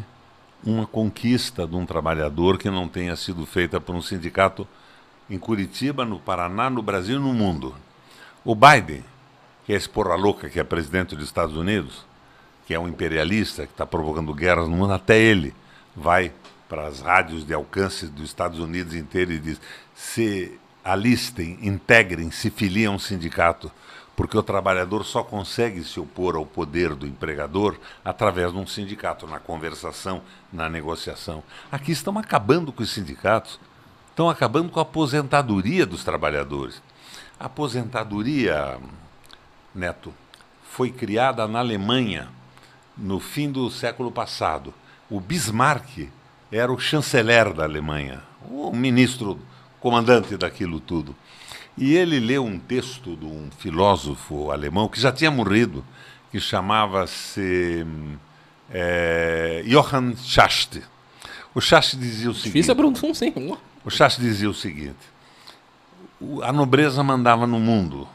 uma 0.65 0.87
conquista 0.87 1.67
de 1.67 1.75
um 1.75 1.85
trabalhador 1.85 2.59
que 2.59 2.71
não 2.71 2.89
tenha 2.89 3.17
sido 3.17 3.45
feita 3.47 3.81
por 3.81 3.95
um 3.95 4.03
sindicato 4.03 4.67
em 5.29 5.39
Curitiba, 5.39 6.05
no 6.05 6.21
Paraná, 6.21 6.69
no 6.71 6.83
Brasil 6.83 7.17
e 7.17 7.23
no 7.23 7.33
mundo. 7.33 7.75
O 8.45 8.55
Biden 8.55 9.05
que 9.65 9.73
é 9.73 9.77
esse 9.77 9.89
porra 9.89 10.15
louca 10.15 10.49
que 10.49 10.59
é 10.59 10.65
presidente 10.65 11.15
dos 11.15 11.27
Estados 11.27 11.57
Unidos, 11.57 12.05
que 12.67 12.75
é 12.75 12.79
um 12.79 12.89
imperialista, 12.89 13.67
que 13.67 13.73
está 13.73 13.87
provocando 13.87 14.35
guerras 14.35 14.69
no 14.69 14.77
mundo, 14.77 14.93
até 14.93 15.19
ele 15.19 15.55
vai 15.95 16.33
para 16.69 16.87
as 16.87 17.01
rádios 17.01 17.45
de 17.45 17.53
alcance 17.53 18.07
dos 18.07 18.25
Estados 18.25 18.59
Unidos 18.59 18.95
inteiro 18.95 19.33
e 19.33 19.39
diz: 19.39 19.61
se 19.95 20.59
alistem, 20.85 21.59
integrem, 21.63 22.31
se 22.31 22.51
filiem 22.51 22.87
a 22.87 22.91
um 22.91 22.99
sindicato, 22.99 23.71
porque 24.15 24.37
o 24.37 24.43
trabalhador 24.43 25.05
só 25.05 25.23
consegue 25.23 25.83
se 25.85 25.99
opor 25.99 26.37
ao 26.37 26.45
poder 26.45 26.95
do 26.95 27.07
empregador 27.07 27.77
através 28.05 28.53
de 28.53 28.59
um 28.59 28.67
sindicato, 28.67 29.27
na 29.27 29.39
conversação, 29.39 30.23
na 30.53 30.69
negociação. 30.69 31.43
Aqui 31.71 31.93
estamos 31.93 32.23
acabando 32.23 32.73
com 32.73 32.83
os 32.83 32.91
sindicatos. 32.91 33.59
estão 34.11 34.29
acabando 34.29 34.71
com 34.71 34.79
a 34.79 34.83
aposentadoria 34.83 35.87
dos 35.87 36.05
trabalhadores. 36.05 36.83
A 37.41 37.47
aposentadoria, 37.47 38.79
Neto, 39.75 40.13
foi 40.63 40.91
criada 40.91 41.49
na 41.49 41.61
Alemanha 41.61 42.29
no 42.97 43.19
fim 43.19 43.51
do 43.51 43.71
século 43.71 44.13
passado. 44.13 44.75
O 45.09 45.21
Bismarck 45.21 46.09
era 46.51 46.71
o 46.71 46.79
chanceler 46.79 47.53
da 47.53 47.65
Alemanha, 47.65 48.23
o 48.45 48.71
ministro 48.73 49.39
comandante 49.81 50.37
daquilo 50.37 50.79
tudo. 50.79 51.17
E 51.77 51.97
ele 51.97 52.21
leu 52.21 52.45
um 52.45 52.59
texto 52.59 53.17
de 53.17 53.25
um 53.25 53.49
filósofo 53.59 54.51
alemão 54.51 54.89
que 54.89 55.01
já 55.01 55.11
tinha 55.11 55.31
morrido, 55.31 55.85
que 56.31 56.39
chamava-se 56.39 57.87
é, 58.71 59.63
Johann 59.67 60.15
Schacht. 60.17 60.83
O 61.55 61.61
Schacht 61.61 61.97
dizia 61.97 62.31
o 62.31 62.35
seguinte. 62.35 62.53
Difícil 62.53 62.73
a 62.73 62.77
sim. 63.15 63.33
O 63.85 63.91
Schacht 63.91 64.21
dizia 64.21 64.49
o 64.49 64.55
seguinte: 64.55 65.13
a 66.43 66.53
nobreza 66.53 67.03
mandava 67.03 67.47
no 67.47 67.59
mundo, 67.59 68.09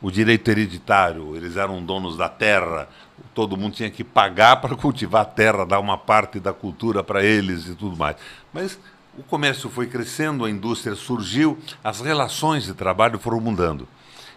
o 0.00 0.10
direito 0.10 0.50
hereditário, 0.50 1.36
eles 1.36 1.56
eram 1.56 1.82
donos 1.84 2.16
da 2.16 2.28
terra, 2.28 2.88
todo 3.34 3.56
mundo 3.56 3.74
tinha 3.74 3.90
que 3.90 4.04
pagar 4.04 4.56
para 4.62 4.76
cultivar 4.76 5.22
a 5.22 5.26
terra, 5.26 5.64
dar 5.64 5.80
uma 5.80 5.96
parte 5.96 6.40
da 6.40 6.52
cultura 6.52 7.02
para 7.02 7.24
eles 7.24 7.66
e 7.66 7.74
tudo 7.74 7.96
mais. 7.96 8.16
Mas 8.52 8.78
o 9.18 9.22
comércio 9.24 9.68
foi 9.68 9.88
crescendo, 9.88 10.44
a 10.44 10.50
indústria 10.50 10.94
surgiu, 10.94 11.58
as 11.82 12.00
relações 12.00 12.64
de 12.64 12.72
trabalho 12.72 13.18
foram 13.18 13.40
mudando. 13.40 13.88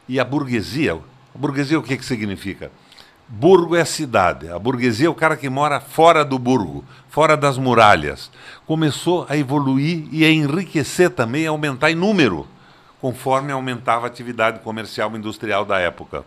E 0.09 0.19
a 0.19 0.25
burguesia, 0.25 0.93
a 0.93 1.37
burguesia 1.37 1.77
o 1.77 1.83
que, 1.83 1.95
que 1.95 2.03
significa? 2.03 2.71
Burgo 3.27 3.75
é 3.75 3.81
a 3.81 3.85
cidade, 3.85 4.49
a 4.49 4.57
burguesia 4.57 5.05
é 5.05 5.09
o 5.09 5.15
cara 5.15 5.37
que 5.37 5.47
mora 5.49 5.79
fora 5.79 6.25
do 6.25 6.39
burgo, 6.39 6.83
fora 7.09 7.37
das 7.37 7.59
muralhas. 7.59 8.31
Começou 8.65 9.25
a 9.29 9.37
evoluir 9.37 10.07
e 10.11 10.25
a 10.25 10.31
enriquecer 10.31 11.11
também, 11.11 11.45
a 11.45 11.51
aumentar 11.51 11.91
em 11.91 11.95
número, 11.95 12.47
conforme 12.99 13.51
aumentava 13.51 14.05
a 14.05 14.09
atividade 14.09 14.59
comercial 14.61 15.11
e 15.13 15.17
industrial 15.17 15.63
da 15.63 15.77
época. 15.77 16.25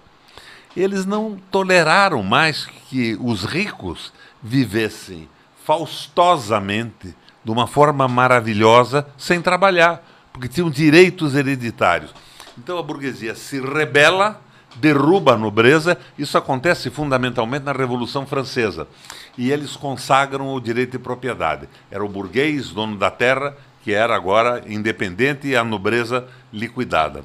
Eles 0.76 1.04
não 1.04 1.36
toleraram 1.50 2.22
mais 2.22 2.66
que 2.88 3.18
os 3.20 3.44
ricos 3.44 4.12
vivessem 4.40 5.28
faustosamente, 5.64 7.14
de 7.44 7.50
uma 7.50 7.66
forma 7.66 8.08
maravilhosa, 8.08 9.06
sem 9.18 9.40
trabalhar, 9.40 10.02
porque 10.32 10.48
tinham 10.48 10.70
direitos 10.70 11.34
hereditários. 11.34 12.14
Então 12.56 12.78
a 12.78 12.82
burguesia 12.82 13.34
se 13.34 13.60
rebela 13.60 14.40
derruba 14.76 15.34
a 15.34 15.36
nobreza. 15.36 15.98
Isso 16.18 16.36
acontece 16.36 16.90
fundamentalmente 16.90 17.64
na 17.64 17.72
Revolução 17.72 18.26
Francesa. 18.26 18.88
E 19.36 19.50
eles 19.50 19.76
consagram 19.76 20.52
o 20.52 20.60
direito 20.60 20.92
de 20.92 20.98
propriedade. 20.98 21.68
Era 21.90 22.04
o 22.04 22.08
burguês, 22.08 22.70
dono 22.70 22.96
da 22.96 23.10
terra, 23.10 23.56
que 23.82 23.92
era 23.92 24.14
agora 24.14 24.64
independente 24.66 25.48
e 25.48 25.56
a 25.56 25.64
nobreza 25.64 26.26
liquidada. 26.52 27.24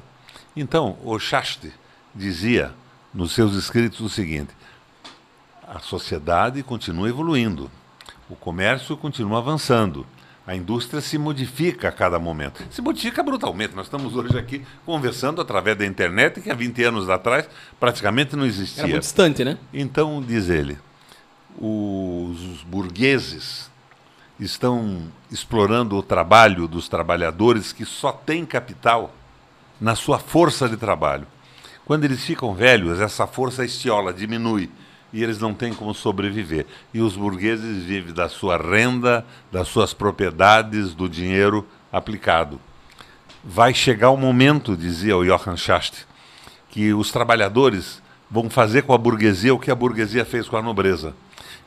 Então, 0.54 0.96
o 1.04 1.18
Chaste 1.18 1.72
dizia 2.14 2.72
nos 3.14 3.32
seus 3.32 3.54
escritos 3.54 4.00
o 4.00 4.08
seguinte: 4.08 4.50
a 5.66 5.78
sociedade 5.78 6.62
continua 6.62 7.08
evoluindo, 7.08 7.70
o 8.30 8.36
comércio 8.36 8.96
continua 8.96 9.38
avançando 9.38 10.06
a 10.46 10.56
indústria 10.56 11.00
se 11.00 11.16
modifica 11.16 11.88
a 11.88 11.92
cada 11.92 12.18
momento. 12.18 12.60
Se 12.70 12.82
modifica 12.82 13.22
brutalmente. 13.22 13.76
Nós 13.76 13.86
estamos 13.86 14.16
hoje 14.16 14.36
aqui 14.36 14.64
conversando 14.84 15.40
através 15.40 15.76
da 15.76 15.86
internet, 15.86 16.40
que 16.40 16.50
há 16.50 16.54
20 16.54 16.82
anos 16.82 17.08
atrás 17.08 17.48
praticamente 17.78 18.34
não 18.34 18.44
existia. 18.44 18.82
Era 18.82 18.88
muito 18.88 19.02
distante, 19.02 19.44
né? 19.44 19.58
Então, 19.72 20.20
diz 20.20 20.48
ele, 20.48 20.76
os 21.56 22.64
burgueses 22.66 23.70
estão 24.40 25.02
explorando 25.30 25.96
o 25.96 26.02
trabalho 26.02 26.66
dos 26.66 26.88
trabalhadores 26.88 27.72
que 27.72 27.84
só 27.84 28.10
têm 28.10 28.44
capital 28.44 29.14
na 29.80 29.94
sua 29.94 30.18
força 30.18 30.68
de 30.68 30.76
trabalho. 30.76 31.28
Quando 31.84 32.04
eles 32.04 32.24
ficam 32.24 32.54
velhos, 32.54 32.98
essa 32.98 33.24
força 33.24 33.64
estiola, 33.64 34.12
diminui 34.12 34.68
e 35.12 35.22
eles 35.22 35.38
não 35.38 35.52
têm 35.52 35.72
como 35.72 35.94
sobreviver. 35.94 36.66
E 36.92 37.00
os 37.00 37.16
burgueses 37.16 37.84
vivem 37.84 38.14
da 38.14 38.28
sua 38.28 38.56
renda, 38.56 39.24
das 39.50 39.68
suas 39.68 39.92
propriedades, 39.92 40.94
do 40.94 41.08
dinheiro 41.08 41.66
aplicado. 41.92 42.60
Vai 43.44 43.72
chegar 43.74 44.10
o 44.10 44.16
momento, 44.16 44.76
dizia 44.76 45.16
o 45.16 45.24
Johann 45.24 45.56
Schacht, 45.56 46.06
que 46.68 46.92
os 46.92 47.10
trabalhadores 47.10 48.02
vão 48.30 48.48
fazer 48.48 48.82
com 48.82 48.92
a 48.92 48.98
burguesia 48.98 49.54
o 49.54 49.58
que 49.58 49.70
a 49.70 49.74
burguesia 49.74 50.24
fez 50.24 50.48
com 50.48 50.56
a 50.56 50.62
nobreza. 50.62 51.14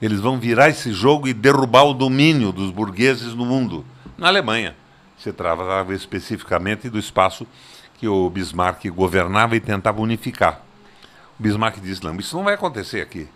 Eles 0.01 0.19
vão 0.19 0.39
virar 0.39 0.69
esse 0.69 0.93
jogo 0.93 1.27
e 1.27 1.33
derrubar 1.33 1.83
o 1.83 1.93
domínio 1.93 2.51
dos 2.51 2.71
burgueses 2.71 3.33
no 3.33 3.45
mundo. 3.45 3.85
Na 4.17 4.27
Alemanha, 4.27 4.75
se 5.17 5.31
tratava 5.31 5.93
especificamente 5.93 6.89
do 6.89 6.99
espaço 6.99 7.47
que 7.97 8.07
o 8.07 8.29
Bismarck 8.29 8.85
governava 8.89 9.55
e 9.55 9.59
tentava 9.59 10.01
unificar. 10.01 10.61
Bismarck 11.37 11.79
disse: 11.79 12.03
não, 12.03 12.15
isso 12.15 12.35
não 12.35 12.43
vai 12.43 12.53
acontecer 12.53 13.01
aqui. 13.01 13.27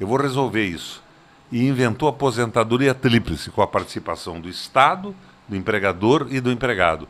Eu 0.00 0.06
vou 0.06 0.20
resolver 0.20 0.64
isso. 0.64 1.02
E 1.50 1.66
inventou 1.66 2.08
a 2.08 2.12
aposentadoria 2.12 2.94
tríplice, 2.94 3.50
com 3.50 3.62
a 3.62 3.66
participação 3.66 4.40
do 4.40 4.48
Estado, 4.48 5.14
do 5.46 5.54
empregador 5.54 6.26
e 6.30 6.40
do 6.40 6.50
empregado, 6.50 7.06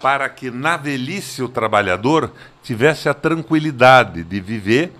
para 0.00 0.28
que 0.28 0.50
na 0.50 0.76
velhice 0.76 1.42
o 1.42 1.48
trabalhador 1.48 2.32
tivesse 2.62 3.08
a 3.08 3.14
tranquilidade 3.14 4.24
de 4.24 4.40
viver 4.40 4.92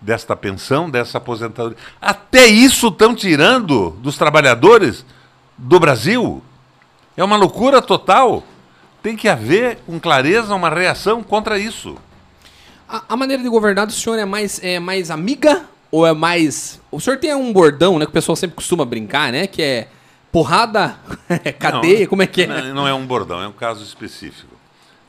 desta 0.00 0.34
pensão, 0.34 0.88
dessa 0.88 1.18
aposentadoria. 1.18 1.76
Até 2.00 2.46
isso 2.46 2.88
estão 2.88 3.14
tirando 3.14 3.90
dos 4.00 4.16
trabalhadores 4.16 5.04
do 5.56 5.78
Brasil. 5.78 6.42
É 7.16 7.22
uma 7.22 7.36
loucura 7.36 7.82
total. 7.82 8.44
Tem 9.02 9.16
que 9.16 9.28
haver, 9.28 9.78
com 9.86 10.00
clareza, 10.00 10.54
uma 10.54 10.70
reação 10.70 11.22
contra 11.22 11.58
isso. 11.58 11.96
A, 12.88 13.04
a, 13.10 13.16
maneira 13.16 13.42
de 13.42 13.48
governar 13.50 13.86
do 13.86 13.92
senhor 13.92 14.18
é 14.18 14.24
mais, 14.24 14.62
é 14.64 14.80
mais 14.80 15.10
amiga 15.10 15.66
ou 15.90 16.06
é 16.06 16.14
mais. 16.14 16.80
O 16.90 16.98
senhor 16.98 17.18
tem 17.18 17.34
um 17.34 17.52
bordão, 17.52 17.98
né? 17.98 18.06
Que 18.06 18.10
o 18.10 18.14
pessoal 18.14 18.34
sempre 18.34 18.56
costuma 18.56 18.84
brincar, 18.84 19.30
né? 19.30 19.46
Que 19.46 19.60
é 19.60 19.88
porrada, 20.32 20.96
cadeia, 21.58 22.00
não, 22.00 22.06
como 22.06 22.22
é 22.22 22.26
que 22.26 22.42
é? 22.42 22.46
Não, 22.46 22.74
não 22.74 22.88
é 22.88 22.94
um 22.94 23.06
bordão, 23.06 23.42
é 23.42 23.46
um 23.46 23.52
caso 23.52 23.84
específico. 23.84 24.56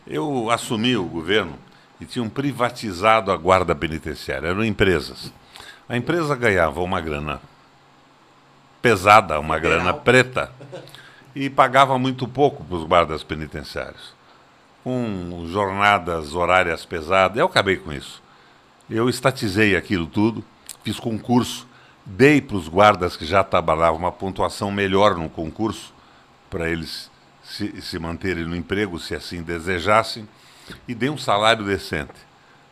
Eu 0.05 0.49
assumi 0.49 0.97
o 0.97 1.05
governo 1.05 1.57
e 2.01 2.05
tinham 2.05 2.27
privatizado 2.27 3.31
a 3.31 3.37
guarda 3.37 3.73
penitenciária, 3.73 4.47
eram 4.47 4.63
empresas. 4.63 5.31
A 5.87 5.95
empresa 5.95 6.35
ganhava 6.35 6.81
uma 6.81 6.99
grana 6.99 7.41
pesada, 8.81 9.39
uma 9.39 9.57
grana 9.57 9.93
preta, 9.93 10.51
e 11.35 11.49
pagava 11.49 11.97
muito 11.97 12.27
pouco 12.27 12.63
para 12.63 12.77
os 12.77 12.83
guardas 12.83 13.23
penitenciários 13.23 14.18
com 14.83 15.45
jornadas 15.47 16.33
horárias 16.33 16.85
pesadas. 16.85 17.37
Eu 17.37 17.45
acabei 17.45 17.77
com 17.77 17.91
isso. 17.91 18.21
Eu 18.89 19.07
estatizei 19.07 19.75
aquilo 19.75 20.07
tudo, 20.07 20.43
fiz 20.83 20.99
concurso, 20.99 21.67
dei 22.05 22.41
para 22.41 22.57
os 22.57 22.67
guardas 22.67 23.15
que 23.15 23.25
já 23.25 23.43
trabalhavam 23.43 23.99
uma 23.99 24.11
pontuação 24.11 24.71
melhor 24.71 25.15
no 25.15 25.29
concurso, 25.29 25.93
para 26.49 26.69
eles 26.69 27.11
se, 27.43 27.81
se 27.81 27.99
manterem 27.99 28.45
no 28.45 28.55
emprego, 28.55 28.99
se 28.99 29.13
assim 29.13 29.43
desejassem, 29.43 30.27
e 30.87 30.95
dei 30.95 31.09
um 31.09 31.17
salário 31.17 31.63
decente. 31.63 32.13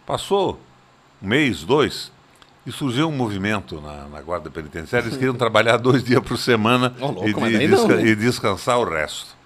Passou 0.06 0.60
um 1.22 1.28
mês, 1.28 1.64
dois, 1.64 2.12
e 2.66 2.72
surgiu 2.72 3.08
um 3.08 3.12
movimento 3.12 3.80
na, 3.80 4.08
na 4.08 4.22
Guarda 4.22 4.50
Penitenciária, 4.50 5.08
eles 5.08 5.18
queriam 5.18 5.36
trabalhar 5.38 5.78
dois 5.78 6.04
dias 6.04 6.22
por 6.22 6.38
semana 6.38 6.96
oh, 7.00 7.12
louco, 7.12 7.48
e, 7.48 7.68
desca 7.68 7.88
não, 7.88 8.00
e 8.06 8.16
descansar 8.16 8.80
o 8.80 8.84
resto. 8.84 9.37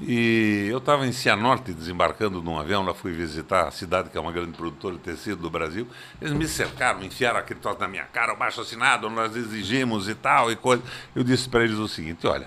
E 0.00 0.68
eu 0.70 0.76
estava 0.76 1.06
em 1.06 1.12
Cianorte, 1.12 1.72
desembarcando 1.72 2.42
num 2.42 2.58
avião, 2.58 2.84
lá 2.84 2.92
fui 2.92 3.12
visitar 3.12 3.66
a 3.66 3.70
cidade 3.70 4.10
que 4.10 4.18
é 4.18 4.20
uma 4.20 4.30
grande 4.30 4.52
produtora 4.52 4.94
de 4.96 5.00
tecido 5.00 5.36
do 5.36 5.48
Brasil. 5.48 5.88
Eles 6.20 6.34
me 6.34 6.46
cercaram, 6.46 7.02
enfiaram 7.02 7.38
aquele 7.38 7.60
troço 7.60 7.80
na 7.80 7.88
minha 7.88 8.04
cara, 8.04 8.34
o 8.34 8.36
baixo 8.36 8.60
assinado, 8.60 9.08
nós 9.08 9.34
exigimos 9.34 10.06
e 10.08 10.14
tal 10.14 10.52
e 10.52 10.56
coisa. 10.56 10.82
Eu 11.14 11.24
disse 11.24 11.48
para 11.48 11.64
eles 11.64 11.78
o 11.78 11.88
seguinte: 11.88 12.26
olha, 12.26 12.46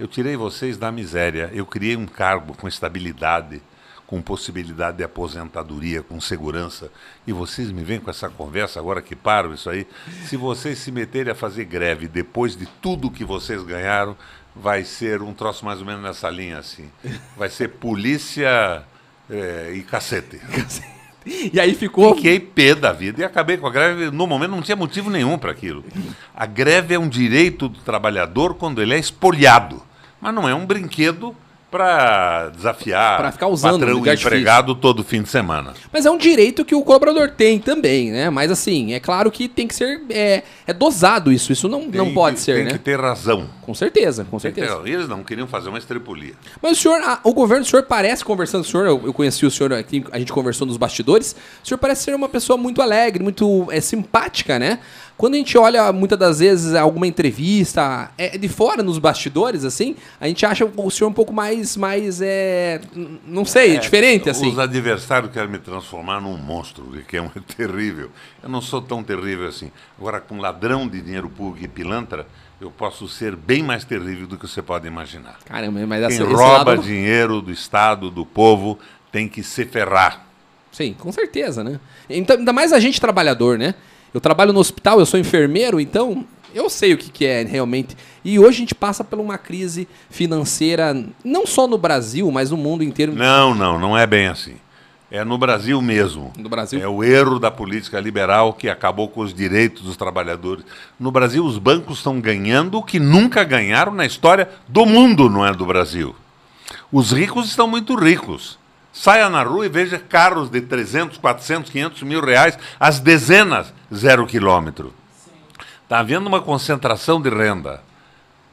eu 0.00 0.06
tirei 0.06 0.36
vocês 0.36 0.78
da 0.78 0.90
miséria, 0.90 1.50
eu 1.52 1.66
criei 1.66 1.96
um 1.96 2.06
cargo 2.06 2.56
com 2.56 2.66
estabilidade, 2.66 3.60
com 4.06 4.22
possibilidade 4.22 4.96
de 4.96 5.04
aposentadoria, 5.04 6.02
com 6.02 6.18
segurança, 6.18 6.90
e 7.26 7.32
vocês 7.32 7.70
me 7.70 7.82
vêm 7.82 8.00
com 8.00 8.08
essa 8.08 8.30
conversa 8.30 8.80
agora 8.80 9.02
que 9.02 9.14
param 9.14 9.52
isso 9.52 9.68
aí. 9.68 9.86
Se 10.24 10.36
vocês 10.36 10.78
se 10.78 10.90
meterem 10.90 11.32
a 11.32 11.34
fazer 11.34 11.66
greve 11.66 12.08
depois 12.08 12.56
de 12.56 12.64
tudo 12.80 13.10
que 13.10 13.24
vocês 13.24 13.62
ganharam, 13.62 14.16
vai 14.60 14.84
ser 14.84 15.22
um 15.22 15.32
troço 15.32 15.64
mais 15.64 15.80
ou 15.80 15.86
menos 15.86 16.02
nessa 16.02 16.30
linha, 16.30 16.58
assim. 16.58 16.90
Vai 17.36 17.48
ser 17.50 17.68
polícia 17.68 18.82
é, 19.30 19.72
e 19.74 19.82
cacete. 19.82 20.40
E 21.52 21.58
aí 21.58 21.74
ficou. 21.74 22.14
Fiquei 22.14 22.38
pé 22.38 22.74
da 22.74 22.92
vida 22.92 23.20
e 23.20 23.24
acabei 23.24 23.56
com 23.56 23.66
a 23.66 23.70
greve. 23.70 24.12
No 24.12 24.28
momento 24.28 24.52
não 24.52 24.62
tinha 24.62 24.76
motivo 24.76 25.10
nenhum 25.10 25.36
para 25.36 25.50
aquilo. 25.50 25.84
A 26.34 26.46
greve 26.46 26.94
é 26.94 26.98
um 26.98 27.08
direito 27.08 27.68
do 27.68 27.80
trabalhador 27.80 28.54
quando 28.54 28.80
ele 28.80 28.94
é 28.94 28.98
espoliado, 28.98 29.82
mas 30.20 30.32
não 30.32 30.48
é 30.48 30.54
um 30.54 30.64
brinquedo 30.64 31.34
para 31.76 32.48
desafiar 32.50 33.18
Pra 33.18 33.32
ficar 33.32 33.48
usando, 33.48 33.80
patrão 33.80 34.06
e 34.06 34.10
empregado 34.14 34.74
todo 34.74 35.04
fim 35.04 35.22
de 35.22 35.28
semana. 35.28 35.74
Mas 35.92 36.06
é 36.06 36.10
um 36.10 36.16
direito 36.16 36.64
que 36.64 36.74
o 36.74 36.82
colaborador 36.82 37.30
tem 37.30 37.58
também, 37.58 38.10
né? 38.10 38.30
Mas 38.30 38.50
assim, 38.50 38.94
é 38.94 39.00
claro 39.00 39.30
que 39.30 39.46
tem 39.48 39.66
que 39.68 39.74
ser. 39.74 40.00
É, 40.10 40.42
é 40.66 40.72
dosado 40.72 41.30
isso. 41.30 41.52
Isso 41.52 41.68
não, 41.68 41.82
não 41.82 41.90
Tem 42.06 42.14
pode 42.14 42.40
ser, 42.40 42.54
Tem 42.56 42.64
né? 42.64 42.70
que 42.72 42.78
ter 42.78 42.98
razão. 42.98 43.48
Com 43.62 43.74
certeza, 43.74 44.24
com 44.24 44.38
certeza. 44.38 44.66
Então, 44.72 44.86
eles 44.86 45.08
não 45.08 45.22
queriam 45.22 45.46
fazer 45.46 45.68
uma 45.68 45.78
estrepulia. 45.78 46.34
Mas 46.62 46.78
o 46.78 46.80
senhor, 46.80 47.00
a- 47.02 47.20
o 47.24 47.32
governo, 47.34 47.64
o 47.64 47.66
senhor 47.68 47.82
parece, 47.82 48.24
conversando 48.24 48.62
com 48.62 48.68
o 48.68 48.70
senhor, 48.70 48.86
eu, 48.86 49.02
eu 49.06 49.12
conheci 49.12 49.44
o 49.44 49.50
senhor 49.50 49.72
aqui, 49.72 50.04
a 50.12 50.18
gente 50.18 50.32
conversou 50.32 50.66
nos 50.66 50.76
bastidores, 50.76 51.34
o 51.62 51.66
senhor 51.66 51.78
parece 51.78 52.04
ser 52.04 52.14
uma 52.14 52.28
pessoa 52.28 52.56
muito 52.56 52.80
alegre, 52.80 53.22
muito 53.22 53.66
é, 53.70 53.80
simpática, 53.80 54.58
né? 54.58 54.78
Quando 55.16 55.34
a 55.34 55.38
gente 55.38 55.56
olha, 55.56 55.90
muitas 55.92 56.18
das 56.18 56.38
vezes, 56.40 56.74
alguma 56.74 57.06
entrevista 57.06 58.10
é, 58.18 58.36
de 58.36 58.48
fora, 58.48 58.82
nos 58.82 58.98
bastidores, 58.98 59.64
assim, 59.64 59.96
a 60.20 60.28
gente 60.28 60.44
acha 60.44 60.64
o 60.64 60.90
senhor 60.90 61.08
um 61.08 61.12
pouco 61.12 61.32
mais, 61.32 61.74
mais 61.74 62.20
é, 62.20 62.82
não 63.26 63.44
sei, 63.44 63.78
diferente, 63.78 64.28
assim. 64.28 64.50
Os 64.50 64.58
adversários 64.58 65.32
querem 65.32 65.48
me 65.48 65.58
transformar 65.58 66.20
num 66.20 66.36
monstro, 66.36 66.84
que 67.08 67.16
é 67.16 67.22
um 67.22 67.30
terrível. 67.56 68.10
Eu 68.42 68.50
não 68.50 68.60
sou 68.60 68.82
tão 68.82 69.02
terrível 69.02 69.48
assim. 69.48 69.72
Agora, 69.98 70.20
com 70.20 70.38
ladrão 70.38 70.86
de 70.86 71.00
dinheiro 71.00 71.30
público 71.30 71.64
e 71.64 71.68
pilantra, 71.68 72.26
eu 72.60 72.70
posso 72.70 73.08
ser 73.08 73.34
bem 73.34 73.62
mais 73.62 73.84
terrível 73.84 74.26
do 74.26 74.36
que 74.36 74.46
você 74.46 74.60
pode 74.60 74.86
imaginar. 74.86 75.38
Caramba, 75.46 75.86
mas 75.86 76.06
Quem 76.06 76.14
essa, 76.14 76.24
esse 76.24 76.34
rouba 76.34 76.72
lado... 76.72 76.82
dinheiro 76.82 77.40
do 77.40 77.50
Estado, 77.50 78.10
do 78.10 78.26
povo, 78.26 78.78
tem 79.10 79.28
que 79.28 79.42
se 79.42 79.64
ferrar. 79.64 80.26
Sim, 80.72 80.94
com 80.98 81.10
certeza, 81.10 81.64
né? 81.64 81.80
Então, 82.08 82.36
ainda 82.36 82.52
mais 82.52 82.70
a 82.70 82.78
gente 82.78 83.00
trabalhador, 83.00 83.58
né? 83.58 83.74
Eu 84.12 84.20
trabalho 84.20 84.52
no 84.52 84.60
hospital, 84.60 84.98
eu 84.98 85.06
sou 85.06 85.18
enfermeiro, 85.18 85.80
então 85.80 86.24
eu 86.54 86.70
sei 86.70 86.94
o 86.94 86.98
que, 86.98 87.10
que 87.10 87.26
é 87.26 87.42
realmente. 87.42 87.96
E 88.24 88.38
hoje 88.38 88.56
a 88.56 88.60
gente 88.60 88.74
passa 88.74 89.04
por 89.04 89.20
uma 89.20 89.36
crise 89.36 89.86
financeira, 90.08 91.04
não 91.22 91.46
só 91.46 91.66
no 91.66 91.76
Brasil, 91.76 92.30
mas 92.30 92.50
no 92.50 92.56
mundo 92.56 92.82
inteiro. 92.82 93.14
Não, 93.14 93.54
não, 93.54 93.78
não 93.78 93.96
é 93.96 94.06
bem 94.06 94.28
assim. 94.28 94.56
É 95.10 95.22
no 95.22 95.38
Brasil 95.38 95.80
mesmo. 95.80 96.32
No 96.36 96.48
Brasil? 96.48 96.80
É 96.80 96.88
o 96.88 97.04
erro 97.04 97.38
da 97.38 97.50
política 97.50 98.00
liberal 98.00 98.52
que 98.52 98.68
acabou 98.68 99.08
com 99.08 99.20
os 99.20 99.32
direitos 99.32 99.82
dos 99.82 99.96
trabalhadores. 99.96 100.64
No 100.98 101.12
Brasil, 101.12 101.44
os 101.44 101.58
bancos 101.58 101.98
estão 101.98 102.20
ganhando 102.20 102.78
o 102.78 102.82
que 102.82 102.98
nunca 102.98 103.44
ganharam 103.44 103.94
na 103.94 104.04
história 104.04 104.48
do 104.66 104.84
mundo, 104.84 105.30
não 105.30 105.46
é 105.46 105.52
do 105.52 105.64
Brasil. 105.64 106.16
Os 106.90 107.12
ricos 107.12 107.46
estão 107.46 107.68
muito 107.68 107.94
ricos. 107.94 108.58
Saia 108.98 109.28
na 109.28 109.42
rua 109.42 109.66
e 109.66 109.68
veja 109.68 109.98
carros 109.98 110.48
de 110.48 110.58
300, 110.58 111.18
400, 111.18 111.70
500 111.70 112.02
mil 112.02 112.24
reais, 112.24 112.58
as 112.80 112.98
dezenas, 112.98 113.70
zero 113.94 114.26
quilômetro. 114.26 114.90
Está 115.82 115.98
havendo 115.98 116.26
uma 116.26 116.40
concentração 116.40 117.20
de 117.20 117.28
renda. 117.28 117.82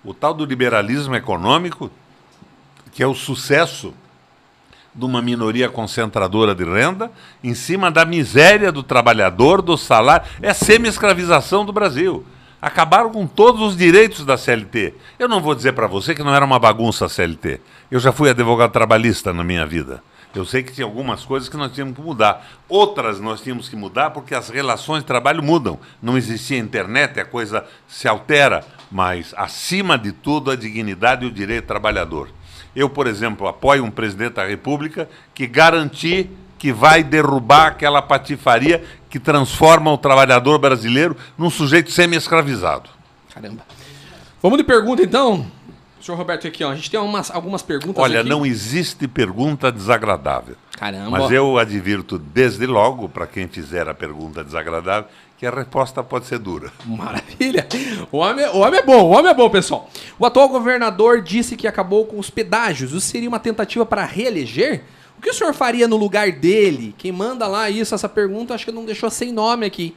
O 0.04 0.14
tal 0.14 0.34
do 0.34 0.44
liberalismo 0.44 1.16
econômico, 1.16 1.90
que 2.92 3.02
é 3.02 3.08
o 3.08 3.16
sucesso 3.16 3.94
de 4.94 5.06
uma 5.06 5.22
minoria 5.22 5.70
concentradora 5.70 6.54
de 6.54 6.66
renda, 6.66 7.10
em 7.42 7.54
cima 7.54 7.90
da 7.90 8.04
miséria 8.04 8.70
do 8.70 8.84
trabalhador, 8.84 9.62
do 9.62 9.78
salário. 9.78 10.28
É 10.42 10.50
a 10.50 10.54
semi-escravização 10.54 11.64
do 11.64 11.72
Brasil. 11.72 12.26
Acabaram 12.62 13.12
com 13.12 13.26
todos 13.26 13.62
os 13.62 13.78
direitos 13.78 14.26
da 14.26 14.36
CLT. 14.36 14.94
Eu 15.18 15.30
não 15.30 15.40
vou 15.40 15.56
dizer 15.56 15.72
para 15.72 15.88
você 15.88 16.14
que 16.14 16.22
não 16.22 16.36
era 16.36 16.44
uma 16.44 16.60
bagunça 16.60 17.06
a 17.06 17.10
CLT. 17.10 17.62
Eu 17.90 18.00
já 18.02 18.12
fui 18.12 18.30
advogado 18.30 18.74
trabalhista 18.74 19.32
na 19.32 19.44
minha 19.44 19.66
vida. 19.66 20.04
Eu 20.36 20.46
sei 20.46 20.64
que 20.64 20.72
tinha 20.72 20.86
algumas 20.86 21.24
coisas 21.24 21.48
que 21.48 21.56
nós 21.56 21.72
tínhamos 21.72 21.96
que 21.96 22.02
mudar. 22.02 22.48
Outras 22.68 23.20
nós 23.20 23.42
tínhamos 23.42 23.70
que 23.70 23.76
mudar 23.76 24.10
porque 24.10 24.34
as 24.34 24.50
relações 24.50 25.02
de 25.02 25.06
trabalho 25.06 25.44
mudam. 25.44 25.80
Não 26.02 26.18
existia 26.18 26.58
internet, 26.58 27.20
a 27.20 27.26
coisa 27.26 27.64
se 27.88 28.08
altera. 28.08 28.66
Mas, 28.92 29.34
acima 29.38 29.98
de 29.98 30.12
tudo, 30.12 30.50
a 30.50 30.56
dignidade 30.56 31.24
e 31.24 31.28
o 31.28 31.32
direito 31.32 31.66
do 31.66 31.68
trabalhador. 31.68 32.30
Eu, 32.76 32.90
por 32.90 33.06
exemplo, 33.06 33.48
apoio 33.48 33.84
um 33.84 33.92
presidente 33.92 34.34
da 34.34 34.46
República 34.46 35.08
que 35.36 35.46
garantir 35.46 36.32
que 36.58 36.72
vai 36.72 37.04
derrubar 37.04 37.68
aquela 37.68 38.02
patifaria 38.02 38.84
que 39.10 39.20
transforma 39.20 39.92
o 39.92 39.98
trabalhador 39.98 40.58
brasileiro 40.58 41.16
num 41.38 41.50
sujeito 41.50 41.92
semi-escravizado. 41.92 42.90
Caramba. 43.34 43.62
Vamos 44.42 44.58
de 44.58 44.64
pergunta 44.64 45.04
então? 45.04 45.46
Senhor 46.04 46.18
Roberto, 46.18 46.46
aqui, 46.46 46.66
ó. 46.66 46.72
A 46.72 46.76
gente 46.76 46.92
tem 46.92 47.00
umas, 47.00 47.32
algumas 47.32 47.62
perguntas 47.62 48.04
Olha, 48.04 48.20
aqui. 48.20 48.30
não 48.30 48.46
existe 48.46 49.08
pergunta 49.08 49.72
desagradável. 49.72 50.58
Caramba. 50.78 51.10
Mas 51.10 51.32
eu 51.32 51.58
advirto 51.58 52.20
desde 52.20 52.66
logo, 52.66 53.08
para 53.08 53.26
quem 53.26 53.48
fizer 53.48 53.88
a 53.88 53.94
pergunta 53.94 54.44
desagradável, 54.44 55.10
que 55.38 55.46
a 55.46 55.50
resposta 55.50 56.04
pode 56.04 56.26
ser 56.26 56.40
dura. 56.40 56.74
Maravilha. 56.86 57.66
O 58.12 58.18
homem, 58.18 58.46
o 58.48 58.58
homem 58.58 58.82
é 58.82 58.84
bom, 58.84 59.02
o 59.02 59.10
homem 59.12 59.32
é 59.32 59.34
bom, 59.34 59.50
pessoal. 59.50 59.90
O 60.20 60.26
atual 60.26 60.50
governador 60.50 61.22
disse 61.22 61.56
que 61.56 61.70
acabou 61.70 62.06
com 62.06 62.20
os 62.20 62.30
pedágios. 62.30 62.92
Isso 62.92 63.00
seria 63.00 63.30
uma 63.30 63.40
tentativa 63.40 63.86
para 63.86 64.04
reeleger? 64.04 64.84
O 65.18 65.22
que 65.22 65.30
o 65.30 65.34
senhor 65.34 65.54
faria 65.54 65.88
no 65.88 65.96
lugar 65.96 66.30
dele? 66.34 66.94
Quem 66.98 67.14
manda 67.14 67.48
lá 67.48 67.70
isso, 67.70 67.96
essa 67.96 68.10
pergunta, 68.10 68.54
acho 68.54 68.66
que 68.66 68.74
não 68.74 68.84
deixou 68.84 69.10
sem 69.10 69.32
nome 69.32 69.66
aqui. 69.66 69.96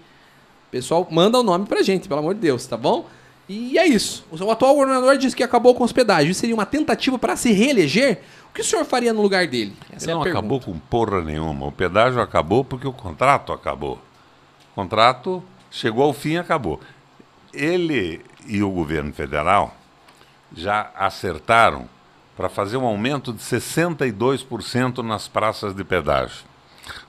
Pessoal, 0.71 1.05
manda 1.11 1.37
o 1.37 1.42
nome 1.42 1.66
pra 1.66 1.83
gente, 1.83 2.07
pelo 2.07 2.21
amor 2.21 2.35
de 2.35 2.40
Deus, 2.42 2.64
tá 2.64 2.77
bom? 2.77 3.07
E 3.48 3.78
é 3.78 3.87
isso. 3.87 4.24
O 4.30 4.50
atual 4.50 4.74
governador 4.74 5.16
disse 5.18 5.37
que 5.37 5.42
acabou 5.42 5.74
com 5.74 5.85
os 5.85 5.92
pedágios. 5.92 6.32
Isso 6.32 6.40
seria 6.40 6.54
uma 6.54 6.66
tentativa 6.66 7.18
para 7.18 7.37
se 7.37 7.52
reeleger? 7.52 8.20
O 8.50 8.54
que 8.54 8.61
o 8.61 8.64
senhor 8.64 8.85
faria 8.85 9.12
no 9.12 9.22
lugar 9.22 9.46
dele? 9.46 9.76
Essa 9.92 10.06
Ele 10.06 10.11
é 10.11 10.14
a 10.14 10.16
não 10.16 10.22
pergunta. 10.24 10.38
acabou 10.38 10.61
com 10.61 10.78
porra 10.78 11.22
nenhuma. 11.22 11.66
O 11.66 11.72
pedágio 11.72 12.20
acabou 12.20 12.64
porque 12.64 12.87
o 12.87 12.92
contrato 12.92 13.52
acabou. 13.52 14.00
O 14.72 14.74
contrato 14.74 15.42
chegou 15.70 16.02
ao 16.04 16.12
fim 16.12 16.32
e 16.32 16.38
acabou. 16.38 16.80
Ele 17.52 18.20
e 18.46 18.62
o 18.62 18.70
governo 18.70 19.12
federal 19.12 19.76
já 20.54 20.90
acertaram 20.96 21.88
para 22.37 22.48
fazer 22.48 22.76
um 22.76 22.85
aumento 22.85 23.32
de 23.32 23.42
62% 23.42 24.98
nas 24.98 25.28
praças 25.28 25.74
de 25.74 25.85
pedágio. 25.85 26.44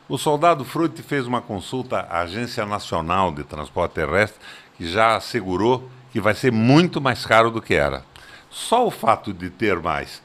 O 0.07 0.17
soldado 0.17 0.63
Frutti 0.63 1.01
fez 1.01 1.27
uma 1.27 1.41
consulta 1.41 1.99
à 2.09 2.21
Agência 2.21 2.65
Nacional 2.65 3.31
de 3.31 3.43
Transporte 3.43 3.93
Terrestre, 3.93 4.39
que 4.77 4.87
já 4.87 5.15
assegurou 5.15 5.89
que 6.11 6.19
vai 6.19 6.33
ser 6.33 6.51
muito 6.51 7.01
mais 7.01 7.25
caro 7.25 7.51
do 7.51 7.61
que 7.61 7.73
era. 7.73 8.03
Só 8.49 8.85
o 8.87 8.91
fato 8.91 9.33
de 9.33 9.49
ter 9.49 9.79
mais 9.79 10.21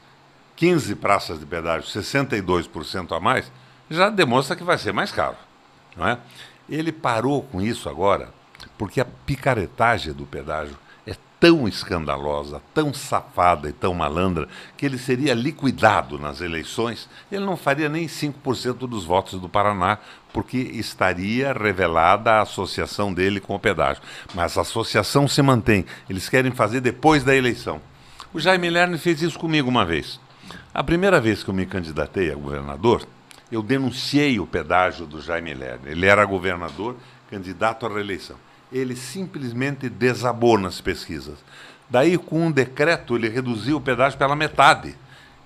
15 0.55 0.95
praças 0.95 1.39
de 1.39 1.45
pedágio, 1.45 1.89
62% 1.89 3.15
a 3.15 3.19
mais, 3.19 3.51
já 3.89 4.09
demonstra 4.09 4.55
que 4.55 4.63
vai 4.63 4.77
ser 4.77 4.93
mais 4.93 5.11
caro. 5.11 5.35
Não 5.95 6.07
é? 6.07 6.17
Ele 6.69 6.91
parou 6.91 7.43
com 7.43 7.61
isso 7.61 7.89
agora 7.89 8.29
porque 8.77 9.01
a 9.01 9.05
picaretagem 9.05 10.13
do 10.13 10.25
pedágio 10.25 10.77
tão 11.43 11.67
escandalosa, 11.67 12.61
tão 12.73 12.93
safada 12.93 13.67
e 13.67 13.73
tão 13.73 13.93
malandra, 13.93 14.47
que 14.77 14.85
ele 14.85 14.97
seria 14.97 15.33
liquidado 15.33 16.17
nas 16.17 16.39
eleições. 16.39 17.09
Ele 17.29 17.43
não 17.43 17.57
faria 17.57 17.89
nem 17.89 18.07
5% 18.07 18.87
dos 18.87 19.03
votos 19.03 19.41
do 19.41 19.49
Paraná, 19.49 19.97
porque 20.31 20.57
estaria 20.57 21.51
revelada 21.51 22.31
a 22.31 22.43
associação 22.43 23.13
dele 23.13 23.41
com 23.41 23.53
o 23.53 23.59
pedágio. 23.59 24.01
Mas 24.33 24.57
a 24.57 24.61
associação 24.61 25.27
se 25.27 25.41
mantém. 25.41 25.85
Eles 26.09 26.29
querem 26.29 26.53
fazer 26.53 26.79
depois 26.79 27.25
da 27.25 27.35
eleição. 27.35 27.81
O 28.33 28.39
Jaime 28.39 28.69
Lerner 28.69 28.97
fez 28.97 29.21
isso 29.21 29.37
comigo 29.37 29.67
uma 29.67 29.83
vez. 29.83 30.21
A 30.73 30.81
primeira 30.81 31.19
vez 31.19 31.43
que 31.43 31.49
eu 31.49 31.53
me 31.53 31.65
candidatei 31.65 32.31
a 32.31 32.35
governador, 32.35 33.05
eu 33.51 33.61
denunciei 33.61 34.39
o 34.39 34.47
pedágio 34.47 35.05
do 35.05 35.21
Jaime 35.21 35.53
Lerner. 35.53 35.91
Ele 35.91 36.05
era 36.05 36.23
governador, 36.23 36.95
candidato 37.29 37.85
à 37.85 37.89
reeleição. 37.89 38.37
Ele 38.73 38.95
simplesmente 38.95 39.87
desabou 39.87 40.57
nas 40.57 40.81
pesquisas. 40.81 41.37
Daí, 41.89 42.17
com 42.17 42.47
um 42.47 42.51
decreto, 42.51 43.15
ele 43.15 43.29
reduziu 43.29 43.77
o 43.77 43.81
pedágio 43.81 44.17
pela 44.17 44.35
metade. 44.35 44.95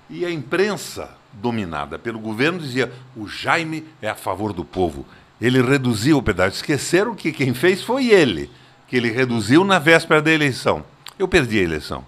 E 0.10 0.26
a 0.26 0.32
imprensa, 0.32 1.16
dominada 1.34 2.00
pelo 2.00 2.20
governo, 2.20 2.60
dizia: 2.60 2.92
o 3.16 3.28
Jaime 3.28 3.86
é 4.02 4.10
a 4.10 4.16
favor 4.16 4.54
do 4.54 4.64
povo. 4.64 5.06
Ele 5.42 5.62
reduziu 5.62 6.18
o 6.18 6.24
pedágio. 6.24 6.56
Esqueceram 6.56 7.14
que 7.14 7.34
quem 7.34 7.54
fez 7.54 7.84
foi 7.84 8.08
ele, 8.08 8.50
que 8.88 8.96
ele 8.96 9.12
reduziu 9.12 9.66
na 9.66 9.78
véspera 9.78 10.22
da 10.22 10.32
eleição. 10.32 10.86
Eu 11.20 11.28
perdi 11.28 11.60
a 11.60 11.64
eleição. 11.64 12.06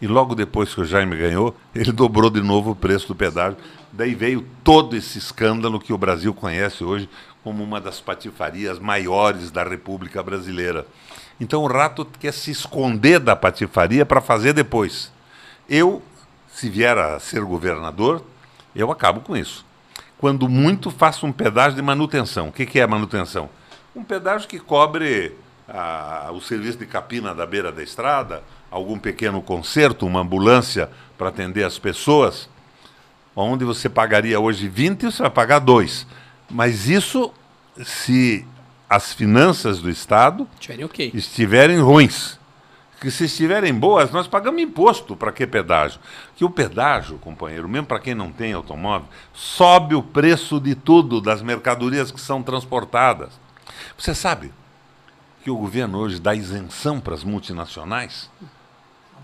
E 0.00 0.06
logo 0.06 0.34
depois 0.34 0.74
que 0.74 0.80
o 0.80 0.84
Jaime 0.84 1.16
ganhou, 1.16 1.56
ele 1.74 1.92
dobrou 1.92 2.30
de 2.30 2.42
novo 2.42 2.70
o 2.70 2.76
preço 2.76 3.08
do 3.08 3.14
pedágio. 3.14 3.58
Daí 3.92 4.14
veio 4.14 4.44
todo 4.62 4.94
esse 4.94 5.18
escândalo 5.18 5.80
que 5.80 5.92
o 5.92 5.98
Brasil 5.98 6.34
conhece 6.34 6.84
hoje 6.84 7.08
como 7.46 7.62
uma 7.62 7.80
das 7.80 8.00
patifarias 8.00 8.80
maiores 8.80 9.52
da 9.52 9.62
República 9.62 10.20
Brasileira. 10.20 10.84
Então 11.38 11.62
o 11.62 11.68
rato 11.68 12.04
quer 12.18 12.32
se 12.32 12.50
esconder 12.50 13.20
da 13.20 13.36
patifaria 13.36 14.04
para 14.04 14.20
fazer 14.20 14.52
depois. 14.52 15.12
Eu, 15.68 16.02
se 16.52 16.68
vier 16.68 16.98
a 16.98 17.20
ser 17.20 17.42
governador, 17.42 18.24
eu 18.74 18.90
acabo 18.90 19.20
com 19.20 19.36
isso. 19.36 19.64
Quando 20.18 20.48
muito, 20.48 20.90
faço 20.90 21.24
um 21.24 21.30
pedágio 21.30 21.76
de 21.76 21.82
manutenção. 21.82 22.48
O 22.48 22.52
que, 22.52 22.80
é 22.80 22.84
manutenção? 22.84 23.48
Um 23.94 24.02
pedágio 24.02 24.48
que 24.48 24.58
cobre 24.58 25.32
ah, 25.68 26.30
o 26.32 26.40
serviço 26.40 26.78
de 26.78 26.86
capina 26.86 27.32
da 27.32 27.46
beira 27.46 27.70
da 27.70 27.80
estrada, 27.80 28.42
algum 28.68 28.98
pequeno 28.98 29.40
conserto, 29.40 30.04
uma 30.04 30.18
ambulância 30.18 30.90
para 31.16 31.28
atender 31.28 31.62
as 31.62 31.78
pessoas, 31.78 32.48
onde 33.36 33.64
você 33.64 33.88
pagaria 33.88 34.40
hoje 34.40 34.66
20, 34.66 35.04
você 35.04 35.22
vai 35.22 35.30
pagar 35.30 35.60
2. 35.60 36.25
Mas 36.50 36.88
isso 36.88 37.32
se 37.84 38.46
as 38.88 39.12
finanças 39.12 39.80
do 39.80 39.90
Estado 39.90 40.48
Tiverem 40.60 40.84
ok. 40.84 41.10
estiverem 41.14 41.80
ruins. 41.80 42.38
que 43.00 43.10
se 43.10 43.24
estiverem 43.24 43.74
boas, 43.74 44.10
nós 44.10 44.26
pagamos 44.26 44.62
imposto. 44.62 45.14
Para 45.16 45.32
que 45.32 45.46
pedágio? 45.46 46.00
Que 46.34 46.44
o 46.44 46.50
pedágio, 46.50 47.18
companheiro, 47.18 47.68
mesmo 47.68 47.86
para 47.86 47.98
quem 48.00 48.14
não 48.14 48.32
tem 48.32 48.52
automóvel, 48.52 49.08
sobe 49.34 49.94
o 49.94 50.02
preço 50.02 50.58
de 50.58 50.74
tudo, 50.74 51.20
das 51.20 51.42
mercadorias 51.42 52.10
que 52.10 52.20
são 52.20 52.42
transportadas. 52.42 53.30
Você 53.98 54.14
sabe 54.14 54.52
que 55.44 55.50
o 55.50 55.56
governo 55.56 55.98
hoje 55.98 56.18
dá 56.18 56.34
isenção 56.34 56.98
para 56.98 57.14
as 57.14 57.22
multinacionais 57.22 58.30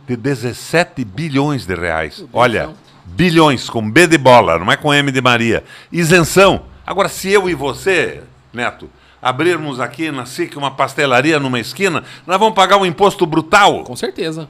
de 0.06 0.16
17 0.16 1.04
bilhões 1.04 1.64
de 1.64 1.74
reais. 1.74 2.24
Olha, 2.32 2.74
bilhões, 3.04 3.70
com 3.70 3.88
B 3.90 4.06
de 4.06 4.18
bola, 4.18 4.58
não 4.58 4.70
é 4.70 4.76
com 4.76 4.92
M 4.92 5.11
de 5.11 5.20
Maria. 5.22 5.64
Isenção. 5.90 6.70
Agora, 6.92 7.09
se 7.09 7.31
eu 7.31 7.48
e 7.48 7.55
você, 7.55 8.20
Neto, 8.52 8.87
abrirmos 9.22 9.81
aqui 9.81 10.11
na 10.11 10.26
SIC 10.26 10.59
uma 10.59 10.70
pastelaria 10.70 11.40
numa 11.40 11.59
esquina, 11.59 12.05
nós 12.26 12.38
vamos 12.38 12.55
pagar 12.55 12.76
um 12.76 12.85
imposto 12.85 13.24
brutal. 13.24 13.83
Com 13.85 13.96
certeza. 13.96 14.46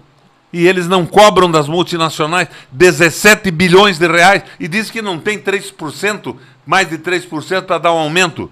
E 0.52 0.66
eles 0.66 0.88
não 0.88 1.07
cobram 1.07 1.48
das 1.48 1.68
multinacionais 1.68 2.48
17 2.72 3.48
bilhões 3.52 3.96
de 3.96 4.09
reais 4.09 4.42
e 4.59 4.66
diz 4.66 4.90
que 4.90 5.00
não 5.00 5.20
tem 5.20 5.38
3%, 5.38 6.35
mais 6.66 6.88
de 6.90 6.98
3% 6.98 7.62
para 7.62 7.78
dar 7.78 7.92
um 7.92 7.98
aumento 7.98 8.50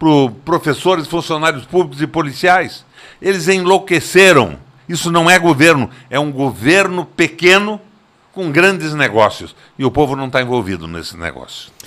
para 0.00 0.08
professores, 0.44 1.06
funcionários 1.06 1.64
públicos 1.64 2.02
e 2.02 2.08
policiais. 2.08 2.84
Eles 3.22 3.46
enlouqueceram. 3.46 4.58
Isso 4.88 5.12
não 5.12 5.30
é 5.30 5.38
governo, 5.38 5.88
é 6.10 6.18
um 6.18 6.32
governo 6.32 7.04
pequeno 7.04 7.80
com 8.32 8.50
grandes 8.50 8.94
negócios. 8.94 9.54
E 9.78 9.84
o 9.84 9.92
povo 9.92 10.16
não 10.16 10.26
está 10.26 10.42
envolvido 10.42 10.88
nesse 10.88 11.16
negócio. 11.16 11.77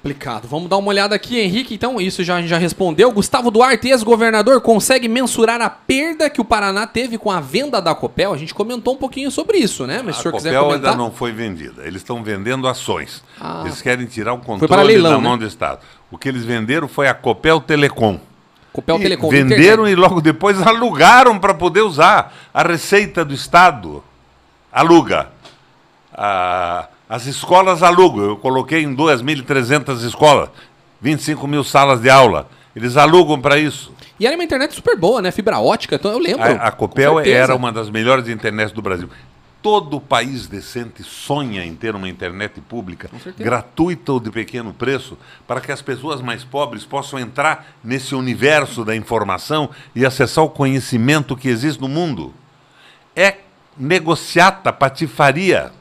Complicado. 0.00 0.46
Vamos 0.46 0.70
dar 0.70 0.76
uma 0.76 0.88
olhada 0.88 1.14
aqui, 1.14 1.40
Henrique. 1.40 1.74
Então, 1.74 2.00
isso 2.00 2.22
já, 2.22 2.36
a 2.36 2.40
gente 2.40 2.48
já 2.48 2.56
respondeu. 2.56 3.10
Gustavo 3.10 3.50
Duarte, 3.50 3.88
ex-governador, 3.88 4.60
consegue 4.60 5.08
mensurar 5.08 5.60
a 5.60 5.68
perda 5.68 6.30
que 6.30 6.40
o 6.40 6.44
Paraná 6.44 6.86
teve 6.86 7.18
com 7.18 7.32
a 7.32 7.40
venda 7.40 7.82
da 7.82 7.92
Copel? 7.96 8.32
A 8.32 8.36
gente 8.36 8.54
comentou 8.54 8.94
um 8.94 8.96
pouquinho 8.96 9.28
sobre 9.28 9.58
isso, 9.58 9.88
né? 9.88 10.00
Mas 10.04 10.14
se 10.14 10.20
o 10.20 10.22
senhor 10.22 10.34
quiser 10.34 10.50
comentar. 10.50 10.62
A 10.62 10.76
Copel 10.76 10.90
ainda 10.90 10.96
não 10.96 11.10
foi 11.10 11.32
vendida. 11.32 11.82
Eles 11.84 12.00
estão 12.00 12.22
vendendo 12.22 12.68
ações. 12.68 13.24
Ah, 13.40 13.62
eles 13.64 13.82
querem 13.82 14.06
tirar 14.06 14.34
o 14.34 14.38
controle 14.38 14.84
leilão, 14.84 15.12
da 15.14 15.18
mão 15.18 15.32
né? 15.32 15.38
do 15.38 15.46
Estado. 15.46 15.80
O 16.12 16.16
que 16.16 16.28
eles 16.28 16.44
venderam 16.44 16.86
foi 16.86 17.08
a 17.08 17.14
Copel 17.14 17.60
Telecom. 17.60 18.20
Copel 18.72 18.98
e 18.98 19.02
Telecom. 19.02 19.28
Venderam 19.28 19.82
internet. 19.82 19.92
e 19.92 19.96
logo 19.96 20.20
depois 20.20 20.62
alugaram 20.62 21.40
para 21.40 21.54
poder 21.54 21.80
usar. 21.80 22.32
A 22.54 22.62
receita 22.62 23.24
do 23.24 23.34
Estado 23.34 24.04
aluga. 24.72 25.28
A 26.12 26.88
as 27.08 27.26
escolas 27.26 27.82
alugam. 27.82 28.24
Eu 28.24 28.36
coloquei 28.36 28.82
em 28.82 28.94
2.300 28.94 30.04
escolas, 30.04 30.50
25 31.00 31.46
mil 31.46 31.64
salas 31.64 32.00
de 32.00 32.10
aula. 32.10 32.48
Eles 32.76 32.96
alugam 32.96 33.40
para 33.40 33.58
isso. 33.58 33.92
E 34.20 34.26
era 34.26 34.36
uma 34.36 34.44
internet 34.44 34.74
super 34.74 34.96
boa, 34.96 35.22
né? 35.22 35.30
Fibra 35.30 35.58
ótica, 35.58 35.96
então 35.96 36.12
eu 36.12 36.18
lembro. 36.18 36.42
A, 36.42 36.68
a 36.68 36.70
Copel 36.70 37.20
era 37.20 37.54
uma 37.54 37.72
das 37.72 37.88
melhores 37.88 38.28
internets 38.28 38.72
do 38.72 38.82
Brasil. 38.82 39.08
Todo 39.60 40.00
país 40.00 40.46
decente 40.46 41.02
sonha 41.02 41.64
em 41.64 41.74
ter 41.74 41.94
uma 41.94 42.08
internet 42.08 42.60
pública 42.60 43.10
gratuita 43.36 44.12
ou 44.12 44.20
de 44.20 44.30
pequeno 44.30 44.72
preço 44.72 45.18
para 45.48 45.60
que 45.60 45.72
as 45.72 45.82
pessoas 45.82 46.20
mais 46.20 46.44
pobres 46.44 46.84
possam 46.84 47.18
entrar 47.18 47.66
nesse 47.82 48.14
universo 48.14 48.84
da 48.84 48.94
informação 48.94 49.68
e 49.96 50.06
acessar 50.06 50.44
o 50.44 50.50
conhecimento 50.50 51.36
que 51.36 51.48
existe 51.48 51.80
no 51.80 51.88
mundo. 51.88 52.32
É 53.16 53.38
negociata, 53.76 54.72
patifaria. 54.72 55.72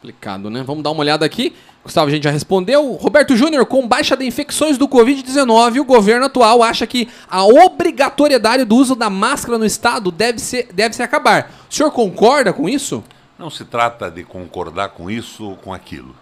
Complicado, 0.00 0.48
né? 0.48 0.62
Vamos 0.62 0.82
dar 0.82 0.92
uma 0.92 1.00
olhada 1.00 1.26
aqui. 1.26 1.54
Gustavo, 1.84 2.08
a 2.08 2.10
gente 2.10 2.24
já 2.24 2.30
respondeu. 2.30 2.92
Roberto 2.94 3.36
Júnior, 3.36 3.66
com 3.66 3.86
baixa 3.86 4.16
de 4.16 4.24
infecções 4.24 4.78
do 4.78 4.88
Covid-19, 4.88 5.78
o 5.78 5.84
governo 5.84 6.24
atual 6.24 6.62
acha 6.62 6.86
que 6.86 7.06
a 7.28 7.44
obrigatoriedade 7.44 8.64
do 8.64 8.76
uso 8.76 8.94
da 8.94 9.10
máscara 9.10 9.58
no 9.58 9.66
Estado 9.66 10.10
deve, 10.10 10.38
ser, 10.38 10.72
deve 10.72 10.96
se 10.96 11.02
acabar. 11.02 11.52
O 11.70 11.74
senhor 11.74 11.90
concorda 11.90 12.50
com 12.50 12.66
isso? 12.66 13.04
Não 13.38 13.50
se 13.50 13.62
trata 13.62 14.10
de 14.10 14.24
concordar 14.24 14.88
com 14.88 15.10
isso 15.10 15.44
ou 15.44 15.56
com 15.56 15.72
aquilo. 15.72 16.16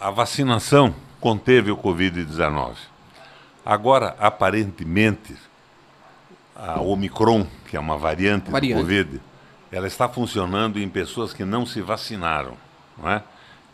A 0.00 0.12
vacinação 0.12 0.94
conteve 1.20 1.72
o 1.72 1.76
Covid-19. 1.76 2.74
Agora, 3.66 4.14
aparentemente, 4.20 5.34
a 6.54 6.80
Omicron, 6.80 7.44
que 7.68 7.76
é 7.76 7.80
uma 7.80 7.98
variante, 7.98 8.52
variante. 8.52 8.74
do 8.74 8.80
Covid, 8.80 9.20
ela 9.70 9.86
está 9.86 10.08
funcionando 10.08 10.78
em 10.78 10.88
pessoas 10.88 11.32
que 11.32 11.44
não 11.44 11.64
se 11.64 11.80
vacinaram. 11.80 12.56
Não 12.98 13.10
é? 13.10 13.22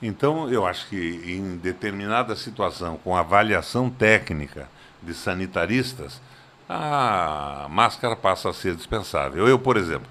Então, 0.02 0.50
eu 0.50 0.66
acho 0.66 0.88
que 0.88 1.22
em 1.24 1.56
determinada 1.56 2.36
situação, 2.36 2.98
com 3.02 3.16
avaliação 3.16 3.88
técnica 3.88 4.68
de 5.02 5.14
sanitaristas, 5.14 6.20
a 6.68 7.66
máscara 7.70 8.14
passa 8.14 8.50
a 8.50 8.52
ser 8.52 8.74
dispensável. 8.74 9.48
Eu, 9.48 9.58
por 9.58 9.76
exemplo, 9.76 10.08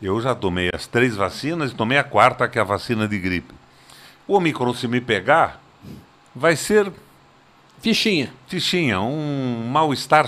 eu 0.00 0.20
já 0.20 0.34
tomei 0.34 0.70
as 0.72 0.86
três 0.86 1.16
vacinas 1.16 1.70
e 1.70 1.74
tomei 1.74 1.98
a 1.98 2.04
quarta, 2.04 2.48
que 2.48 2.58
é 2.58 2.62
a 2.62 2.64
vacina 2.64 3.06
de 3.06 3.18
gripe. 3.18 3.54
O 4.26 4.36
Omicron, 4.36 4.72
se 4.72 4.88
me 4.88 5.00
pegar, 5.00 5.60
vai 6.34 6.56
ser. 6.56 6.90
Fichinha. 7.80 8.32
Fichinha, 8.46 9.00
um 9.00 9.68
mal-estar 9.70 10.26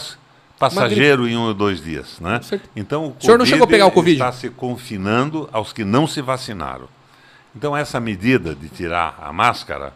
passageiro 0.59 1.29
em 1.29 1.37
um 1.37 1.47
ou 1.47 1.55
dois 1.55 1.83
dias. 1.83 2.19
Né? 2.21 2.41
Então, 2.75 3.07
o, 3.07 3.17
o 3.19 3.23
senhor 3.23 3.39
não 3.39 3.47
chegou 3.47 3.65
a 3.65 3.69
pegar 3.69 3.87
o 3.87 3.91
Covid? 3.91 4.15
está 4.17 4.33
se 4.33 4.51
confinando 4.51 5.49
aos 5.53 5.73
que 5.73 5.85
não 5.85 6.07
se 6.07 6.21
vacinaram. 6.21 6.89
Então, 7.55 7.77
essa 7.77 7.99
medida 7.99 8.55
de 8.55 8.69
tirar 8.69 9.19
a 9.23 9.33
máscara, 9.33 9.95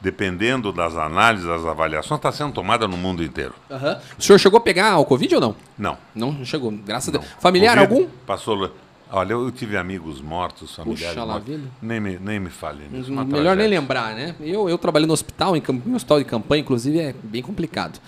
dependendo 0.00 0.72
das 0.72 0.96
análises, 0.96 1.46
das 1.46 1.64
avaliações, 1.64 2.18
está 2.18 2.32
sendo 2.32 2.52
tomada 2.52 2.88
no 2.88 2.96
mundo 2.96 3.22
inteiro. 3.22 3.54
Uhum. 3.70 3.96
O 4.18 4.22
senhor 4.22 4.38
chegou 4.38 4.58
a 4.58 4.60
pegar 4.60 4.98
o 4.98 5.04
Covid 5.04 5.36
ou 5.36 5.40
não? 5.40 5.56
Não. 5.78 5.98
Não 6.14 6.44
chegou, 6.44 6.70
graças 6.72 7.12
não. 7.12 7.20
a 7.20 7.22
Deus. 7.22 7.34
Familiar 7.38 7.78
COVID 7.78 7.94
algum? 7.94 8.10
Passou. 8.26 8.72
Olha, 9.08 9.34
eu 9.34 9.52
tive 9.52 9.76
amigos 9.76 10.20
mortos, 10.20 10.74
familiares 10.74 11.14
Puxa 11.14 11.26
mortos. 11.26 11.46
Vida. 11.46 11.68
Nem 11.80 12.00
me, 12.00 12.18
nem 12.18 12.40
me 12.40 12.50
fale 12.50 12.88
nisso. 12.90 13.10
Melhor 13.10 13.28
tragédia. 13.28 13.54
nem 13.54 13.68
lembrar, 13.68 14.14
né? 14.16 14.34
Eu, 14.40 14.68
eu 14.68 14.76
trabalhei 14.76 15.06
no 15.06 15.12
hospital, 15.12 15.56
em, 15.56 15.62
em 15.86 15.94
hospital 15.94 16.18
de 16.18 16.24
campanha, 16.24 16.60
inclusive, 16.62 16.98
é 16.98 17.14
bem 17.22 17.40
complicado. 17.40 18.00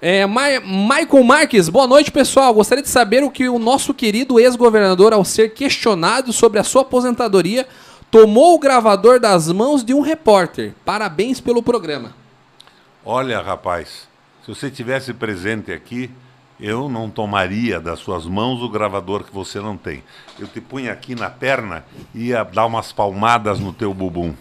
É, 0.00 0.26
Ma 0.26 0.60
Michael 0.60 1.24
Marques, 1.24 1.68
boa 1.68 1.86
noite, 1.86 2.10
pessoal. 2.10 2.52
Gostaria 2.52 2.82
de 2.82 2.88
saber 2.88 3.24
o 3.24 3.30
que 3.30 3.48
o 3.48 3.58
nosso 3.58 3.94
querido 3.94 4.38
ex-governador, 4.38 5.12
ao 5.12 5.24
ser 5.24 5.54
questionado 5.54 6.32
sobre 6.32 6.58
a 6.58 6.64
sua 6.64 6.82
aposentadoria, 6.82 7.66
tomou 8.10 8.54
o 8.54 8.58
gravador 8.58 9.18
das 9.18 9.50
mãos 9.50 9.82
de 9.82 9.94
um 9.94 10.02
repórter. 10.02 10.74
Parabéns 10.84 11.40
pelo 11.40 11.62
programa. 11.62 12.14
Olha, 13.04 13.40
rapaz, 13.40 14.06
se 14.44 14.48
você 14.48 14.70
tivesse 14.70 15.14
presente 15.14 15.72
aqui, 15.72 16.10
eu 16.60 16.88
não 16.88 17.08
tomaria 17.08 17.80
das 17.80 17.98
suas 17.98 18.26
mãos 18.26 18.62
o 18.62 18.68
gravador 18.68 19.24
que 19.24 19.32
você 19.32 19.60
não 19.60 19.76
tem. 19.76 20.02
Eu 20.38 20.46
te 20.46 20.60
punha 20.60 20.92
aqui 20.92 21.14
na 21.14 21.30
perna 21.30 21.84
e 22.14 22.28
ia 22.28 22.44
dar 22.44 22.66
umas 22.66 22.92
palmadas 22.92 23.60
no 23.60 23.72
teu 23.72 23.94
bumbum. 23.94 24.34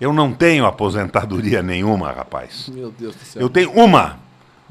Eu 0.00 0.12
não 0.12 0.32
tenho 0.32 0.66
aposentadoria 0.66 1.62
nenhuma, 1.62 2.10
rapaz. 2.10 2.68
Meu 2.68 2.90
Deus 2.90 3.14
do 3.14 3.24
céu. 3.24 3.42
Eu 3.42 3.48
tenho 3.48 3.70
uma 3.70 4.18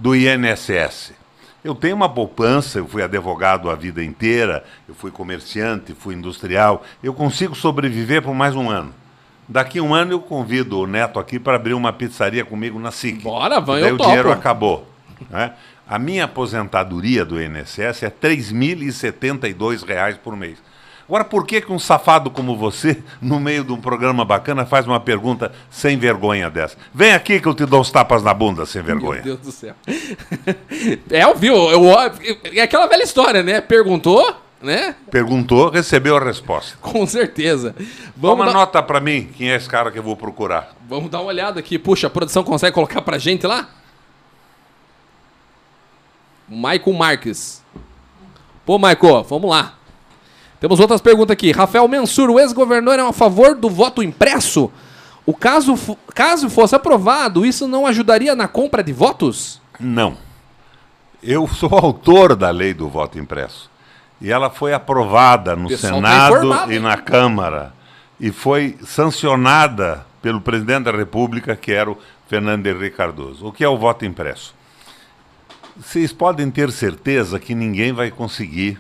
do 0.02 0.16
INSS. 0.16 1.14
Eu 1.64 1.76
tenho 1.76 1.96
uma 1.96 2.10
poupança, 2.10 2.80
eu 2.80 2.88
fui 2.88 3.04
advogado 3.04 3.70
a 3.70 3.76
vida 3.76 4.04
inteira, 4.04 4.64
eu 4.90 4.96
fui 4.96 5.12
comerciante, 5.12 5.94
fui 5.94 6.16
industrial. 6.16 6.84
Eu 7.04 7.14
consigo 7.14 7.54
sobreviver 7.54 8.24
por 8.24 8.34
mais 8.34 8.56
um 8.56 8.68
ano. 8.68 8.92
Daqui 9.48 9.78
a 9.78 9.84
um 9.84 9.94
ano 9.94 10.14
eu 10.14 10.20
convido 10.20 10.80
o 10.80 10.88
Neto 10.88 11.20
aqui 11.20 11.38
para 11.38 11.58
abrir 11.58 11.76
uma 11.76 11.94
pizzaria 11.94 12.44
comigo 12.44 12.80
na 12.80 12.90
SIC. 12.90 13.22
Bora, 13.22 13.62
vai, 13.62 13.84
eu 13.84 13.94
o 13.94 13.98
topo. 13.98 14.10
dinheiro 14.10 14.32
acabou. 14.32 14.88
Né? 15.30 15.54
A 15.88 16.00
minha 16.00 16.24
aposentadoria 16.24 17.24
do 17.24 17.40
INSS 17.40 18.02
é 18.02 18.08
R$ 18.08 18.14
3.072 18.20 20.18
por 20.18 20.36
mês. 20.36 20.58
Agora, 21.12 21.26
por 21.26 21.46
que, 21.46 21.60
que 21.60 21.74
um 21.74 21.78
safado 21.78 22.32
como 22.32 22.56
você, 22.56 23.04
no 23.22 23.38
meio 23.38 23.66
de 23.66 23.74
um 23.74 23.82
programa 23.82 24.24
bacana, 24.24 24.66
faz 24.66 24.88
uma 24.88 24.98
pergunta 24.98 25.52
sem 25.70 25.98
vergonha 25.98 26.50
dessa? 26.50 26.78
Vem 26.94 27.12
aqui 27.12 27.42
que 27.42 27.50
eu 27.50 27.54
te 27.54 27.66
dou 27.66 27.82
os 27.82 27.92
tapas 27.92 28.24
na 28.24 28.34
bunda 28.34 28.66
sem 28.66 28.82
vergonha. 28.82 29.22
Meu 29.22 29.36
Deus 29.36 29.40
do 29.40 29.52
céu. 29.52 29.76
é, 31.12 31.34
viu? 31.34 31.54
Eu, 31.70 31.84
é 32.54 32.62
aquela 32.62 32.88
velha 32.88 33.04
história, 33.04 33.44
né? 33.44 33.60
Perguntou, 33.60 34.38
né? 34.62 34.96
Perguntou, 35.12 35.70
recebeu 35.70 36.16
a 36.16 36.24
resposta. 36.24 36.78
Com 36.80 37.06
certeza. 37.06 37.76
Vamos 38.16 38.38
uma 38.38 38.46
dar... 38.46 38.54
nota 38.54 38.82
para 38.82 39.02
mim, 39.02 39.30
quem 39.36 39.52
é 39.52 39.58
esse 39.58 39.68
cara 39.68 39.92
que 39.92 40.00
eu 40.00 40.04
vou 40.04 40.16
procurar. 40.16 40.74
Vamos 40.88 41.12
dar 41.12 41.20
uma 41.20 41.28
olhada 41.28 41.60
aqui. 41.60 41.78
Puxa, 41.78 42.08
a 42.08 42.10
produção 42.10 42.42
consegue 42.42 42.74
colocar 42.74 43.02
pra 43.02 43.18
gente 43.18 43.46
lá? 43.46 43.68
Michael 46.48 46.94
Marques. 46.94 47.62
Pô, 48.66 48.80
Michael, 48.80 49.24
vamos 49.24 49.50
lá. 49.50 49.81
Temos 50.62 50.80
outras 50.80 51.02
perguntas 51.02 51.34
aqui. 51.34 51.52
Rafael 51.52 51.86
Mensur, 51.90 52.30
o 52.30 52.40
ex-governador 52.40 52.98
é 52.98 53.02
a 53.02 53.12
favor 53.12 53.56
do 53.56 53.70
voto 53.70 54.02
impresso? 54.02 54.72
O 55.26 55.34
caso, 55.34 55.76
caso 56.16 56.50
fosse 56.50 56.76
aprovado, 56.76 57.46
isso 57.46 57.68
não 57.68 57.86
ajudaria 57.86 58.34
na 58.36 58.48
compra 58.48 58.82
de 58.82 58.94
votos? 58.94 59.60
Não. 59.78 60.16
Eu 61.22 61.48
sou 61.48 61.74
autor 61.74 62.36
da 62.36 62.50
lei 62.50 62.74
do 62.74 62.88
voto 62.88 63.20
impresso. 63.20 63.70
E 64.22 64.32
ela 64.32 64.50
foi 64.50 64.72
aprovada 64.72 65.56
no 65.56 65.68
tá 65.68 65.78
Senado 65.78 66.50
tá 66.50 66.68
e 66.72 66.80
na 66.80 66.96
Câmara. 66.96 67.74
E 68.20 68.32
foi 68.32 68.78
sancionada 68.86 70.06
pelo 70.22 70.40
presidente 70.40 70.86
da 70.86 70.92
República, 70.92 71.56
que 71.56 71.74
era 71.74 71.92
o 71.92 71.98
Fernando 72.30 72.66
Henrique 72.66 72.96
Cardoso. 72.96 73.48
O 73.48 73.52
que 73.52 73.64
é 73.64 73.68
o 73.68 73.78
voto 73.78 74.06
impresso? 74.06 74.54
vocês 75.76 76.12
podem 76.14 76.52
ter 76.52 76.72
certeza 76.72 77.40
que 77.40 77.56
ninguém 77.56 77.92
vai 77.92 78.12
conseguir 78.12 78.80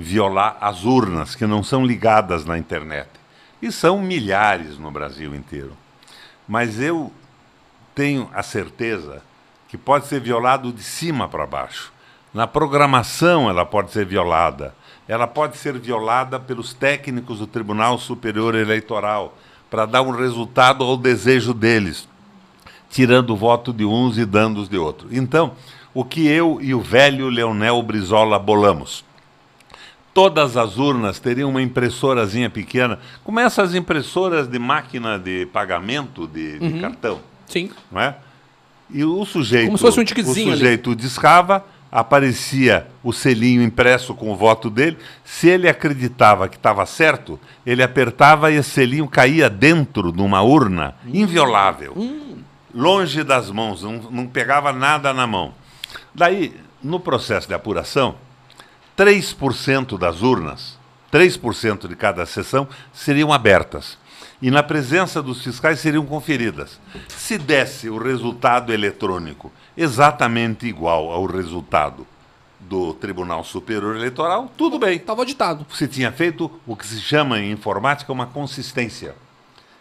violar 0.00 0.56
as 0.60 0.84
urnas 0.84 1.34
que 1.34 1.44
não 1.44 1.64
são 1.64 1.84
ligadas 1.84 2.44
na 2.44 2.56
internet. 2.56 3.08
E 3.60 3.72
são 3.72 4.00
milhares 4.00 4.78
no 4.78 4.92
Brasil 4.92 5.34
inteiro. 5.34 5.72
Mas 6.46 6.80
eu 6.80 7.12
tenho 7.96 8.30
a 8.32 8.44
certeza 8.44 9.20
que 9.66 9.76
pode 9.76 10.06
ser 10.06 10.20
violado 10.20 10.72
de 10.72 10.84
cima 10.84 11.26
para 11.26 11.44
baixo. 11.44 11.92
Na 12.32 12.46
programação 12.46 13.50
ela 13.50 13.66
pode 13.66 13.90
ser 13.90 14.06
violada. 14.06 14.72
Ela 15.08 15.26
pode 15.26 15.56
ser 15.56 15.76
violada 15.76 16.38
pelos 16.38 16.72
técnicos 16.72 17.40
do 17.40 17.46
Tribunal 17.48 17.98
Superior 17.98 18.54
Eleitoral 18.54 19.36
para 19.68 19.84
dar 19.84 20.02
um 20.02 20.12
resultado 20.12 20.84
ao 20.84 20.96
desejo 20.96 21.52
deles, 21.52 22.08
tirando 22.88 23.30
o 23.30 23.36
voto 23.36 23.72
de 23.72 23.84
uns 23.84 24.16
e 24.16 24.24
dando 24.24 24.60
os 24.60 24.68
de 24.68 24.78
outros. 24.78 25.12
Então, 25.12 25.52
o 25.92 26.04
que 26.04 26.28
eu 26.28 26.58
e 26.60 26.72
o 26.72 26.80
velho 26.80 27.28
Leonel 27.28 27.82
Brizola 27.82 28.38
bolamos? 28.38 29.07
Todas 30.18 30.56
as 30.56 30.78
urnas 30.78 31.20
teriam 31.20 31.48
uma 31.48 31.62
impressorazinha 31.62 32.50
pequena, 32.50 32.98
como 33.22 33.38
essas 33.38 33.72
impressoras 33.72 34.48
de 34.48 34.58
máquina 34.58 35.16
de 35.16 35.46
pagamento 35.46 36.26
de, 36.26 36.58
de 36.58 36.74
uhum. 36.74 36.80
cartão. 36.80 37.20
Sim. 37.46 37.70
Não 37.88 38.00
é? 38.00 38.16
E 38.90 39.04
o 39.04 39.24
sujeito, 39.24 39.66
como 39.66 39.78
se 39.78 39.84
fosse 39.84 40.00
um 40.00 40.02
o 40.02 40.34
sujeito 40.34 40.90
ali. 40.90 40.98
discava, 40.98 41.64
aparecia 41.88 42.88
o 43.00 43.12
selinho 43.12 43.62
impresso 43.62 44.12
com 44.12 44.32
o 44.32 44.34
voto 44.34 44.68
dele. 44.68 44.98
Se 45.24 45.48
ele 45.48 45.68
acreditava 45.68 46.48
que 46.48 46.56
estava 46.56 46.84
certo, 46.84 47.38
ele 47.64 47.84
apertava 47.84 48.50
e 48.50 48.56
esse 48.56 48.70
selinho 48.70 49.06
caía 49.06 49.48
dentro 49.48 50.10
de 50.10 50.20
uma 50.20 50.42
urna 50.42 50.96
hum. 51.06 51.10
inviolável, 51.14 51.92
hum. 51.96 52.38
longe 52.74 53.22
das 53.22 53.52
mãos, 53.52 53.84
não, 53.84 53.92
não 54.10 54.26
pegava 54.26 54.72
nada 54.72 55.14
na 55.14 55.28
mão. 55.28 55.54
Daí, 56.12 56.56
no 56.82 56.98
processo 56.98 57.46
de 57.46 57.54
apuração, 57.54 58.16
3% 58.98 59.96
das 59.96 60.22
urnas, 60.22 60.76
3% 61.12 61.86
de 61.86 61.94
cada 61.94 62.26
sessão, 62.26 62.66
seriam 62.92 63.32
abertas. 63.32 63.96
E 64.42 64.50
na 64.50 64.60
presença 64.60 65.22
dos 65.22 65.40
fiscais 65.40 65.78
seriam 65.78 66.04
conferidas. 66.04 66.80
Se 67.06 67.38
desse 67.38 67.88
o 67.88 67.96
resultado 67.96 68.72
eletrônico 68.72 69.52
exatamente 69.76 70.66
igual 70.66 71.12
ao 71.12 71.26
resultado 71.26 72.04
do 72.58 72.92
Tribunal 72.92 73.44
Superior 73.44 73.94
Eleitoral, 73.94 74.50
tudo 74.56 74.80
bem. 74.80 74.96
Estava 74.96 75.20
auditado. 75.20 75.64
Se 75.72 75.86
tinha 75.86 76.10
feito 76.10 76.50
o 76.66 76.74
que 76.74 76.84
se 76.84 77.00
chama 77.00 77.38
em 77.38 77.52
informática 77.52 78.12
uma 78.12 78.26
consistência. 78.26 79.14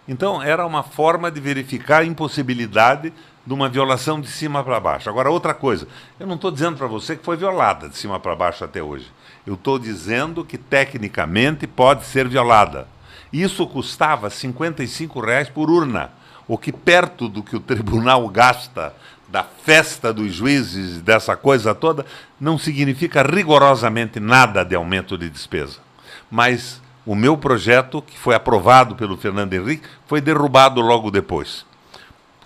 Então, 0.08 0.42
era 0.44 0.66
uma 0.66 0.84
forma 0.84 1.32
de 1.32 1.42
verificar 1.42 2.04
a 2.04 2.06
impossibilidade 2.06 3.12
de 3.48 3.54
uma 3.54 3.70
violação 3.70 4.20
de 4.20 4.28
cima 4.28 4.62
para 4.62 4.78
baixo. 4.78 5.10
Agora, 5.10 5.32
outra 5.32 5.54
coisa, 5.54 5.88
eu 6.20 6.28
não 6.28 6.36
estou 6.36 6.52
dizendo 6.52 6.76
para 6.76 6.86
você 6.86 7.16
que 7.16 7.24
foi 7.24 7.38
violada 7.38 7.88
de 7.88 7.98
cima 7.98 8.20
para 8.20 8.36
baixo 8.36 8.66
até 8.66 8.84
hoje. 8.84 9.10
Eu 9.46 9.54
estou 9.54 9.80
dizendo 9.80 10.44
que 10.44 10.58
tecnicamente 10.58 11.66
pode 11.66 12.06
ser 12.06 12.28
violada. 12.28 12.90
Isso 13.32 13.66
custava 13.66 14.30
55 14.30 15.22
reais 15.22 15.50
por 15.50 15.72
urna, 15.72 16.12
o 16.46 16.58
que 16.58 16.74
perto 16.74 17.30
do 17.30 17.42
que 17.42 17.56
o 17.56 17.62
tribunal 17.62 18.28
gasta 18.28 18.94
da 19.30 19.46
festa 19.46 20.14
dos 20.14 20.34
juízes, 20.34 21.02
dessa 21.02 21.38
coisa 21.38 21.74
toda, 21.74 22.06
não 22.38 22.58
significa 22.58 23.24
rigorosamente 23.24 24.20
nada 24.20 24.66
de 24.66 24.76
aumento 24.76 25.18
de 25.18 25.30
despesa. 25.30 25.80
Mas 26.30 26.82
o 27.06 27.16
meu 27.16 27.38
projeto, 27.38 28.02
que 28.02 28.20
foi 28.20 28.36
aprovado 28.36 28.94
pelo 28.94 29.16
Fernando 29.16 29.54
Henrique, 29.54 29.88
foi 30.06 30.20
derrubado 30.20 30.82
logo 30.82 31.10
depois. 31.10 31.66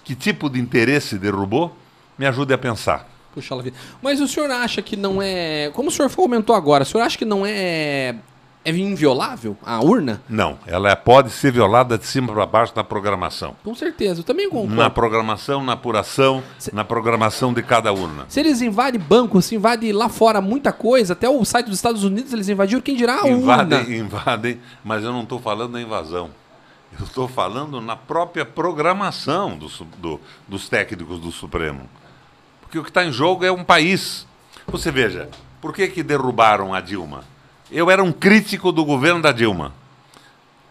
Que 0.03 0.15
tipo 0.15 0.49
de 0.49 0.59
interesse 0.59 1.17
derrubou? 1.17 1.75
Me 2.17 2.25
ajude 2.25 2.53
a 2.53 2.57
pensar. 2.57 3.07
Puxa 3.33 3.55
vida. 3.61 3.77
Mas 4.01 4.19
o 4.19 4.27
senhor 4.27 4.51
acha 4.51 4.81
que 4.81 4.95
não 4.95 5.21
é. 5.21 5.71
Como 5.73 5.89
o 5.89 5.91
senhor 5.91 6.13
comentou 6.13 6.55
agora, 6.55 6.83
o 6.83 6.85
senhor 6.85 7.03
acha 7.03 7.17
que 7.17 7.25
não 7.25 7.45
é. 7.45 8.15
É 8.63 8.69
inviolável 8.69 9.57
a 9.65 9.83
urna? 9.83 10.21
Não, 10.29 10.59
ela 10.67 10.91
é, 10.91 10.95
pode 10.95 11.31
ser 11.31 11.51
violada 11.51 11.97
de 11.97 12.05
cima 12.05 12.31
para 12.31 12.45
baixo 12.45 12.73
na 12.75 12.83
programação. 12.83 13.55
Com 13.63 13.73
certeza, 13.73 14.19
eu 14.19 14.23
também 14.23 14.47
concordo. 14.47 14.75
Na 14.75 14.87
programação, 14.87 15.63
na 15.63 15.73
apuração, 15.73 16.43
se... 16.59 16.75
na 16.75 16.83
programação 16.83 17.51
de 17.51 17.63
cada 17.63 17.91
urna. 17.91 18.25
Se 18.29 18.39
eles 18.39 18.61
invadem 18.61 19.01
banco, 19.01 19.41
se 19.41 19.55
invadem 19.55 19.91
lá 19.91 20.09
fora 20.09 20.39
muita 20.41 20.71
coisa, 20.71 21.13
até 21.13 21.27
o 21.27 21.43
site 21.43 21.67
dos 21.67 21.77
Estados 21.77 22.03
Unidos 22.03 22.33
eles 22.33 22.49
invadiram, 22.49 22.81
quem 22.81 22.95
dirá 22.95 23.23
a 23.23 23.29
invadem, 23.29 23.79
urna? 23.79 23.95
Invadem, 23.95 24.59
mas 24.83 25.03
eu 25.03 25.11
não 25.11 25.23
estou 25.23 25.39
falando 25.39 25.71
da 25.73 25.81
invasão. 25.81 26.29
Eu 26.99 27.05
estou 27.05 27.27
falando 27.27 27.79
na 27.79 27.95
própria 27.95 28.45
programação 28.45 29.57
do, 29.57 29.67
do, 29.97 30.19
dos 30.47 30.67
técnicos 30.67 31.19
do 31.19 31.31
Supremo. 31.31 31.89
Porque 32.61 32.77
o 32.77 32.83
que 32.83 32.89
está 32.89 33.03
em 33.03 33.11
jogo 33.11 33.45
é 33.45 33.51
um 33.51 33.63
país. 33.63 34.27
Você 34.67 34.91
veja, 34.91 35.29
por 35.59 35.73
que, 35.73 35.87
que 35.87 36.03
derrubaram 36.03 36.73
a 36.73 36.81
Dilma? 36.81 37.23
Eu 37.71 37.89
era 37.89 38.03
um 38.03 38.11
crítico 38.11 38.71
do 38.71 38.83
governo 38.83 39.21
da 39.21 39.31
Dilma. 39.31 39.73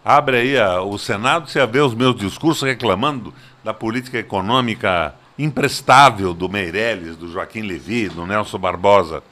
Abre 0.03 0.37
aí 0.37 0.57
a, 0.57 0.81
o 0.81 0.97
Senado, 0.97 1.49
você 1.49 1.65
vê 1.67 1.79
os 1.79 1.93
meus 1.93 2.15
discursos 2.15 2.63
reclamando 2.63 3.33
da 3.63 3.73
política 3.73 4.17
econômica 4.17 5.13
imprestável 5.37 6.33
do 6.33 6.49
Meirelles, 6.49 7.15
do 7.15 7.31
Joaquim 7.31 7.61
Levy, 7.61 8.09
do 8.09 8.25
Nelson 8.25 8.57
Barbosa. 8.57 9.23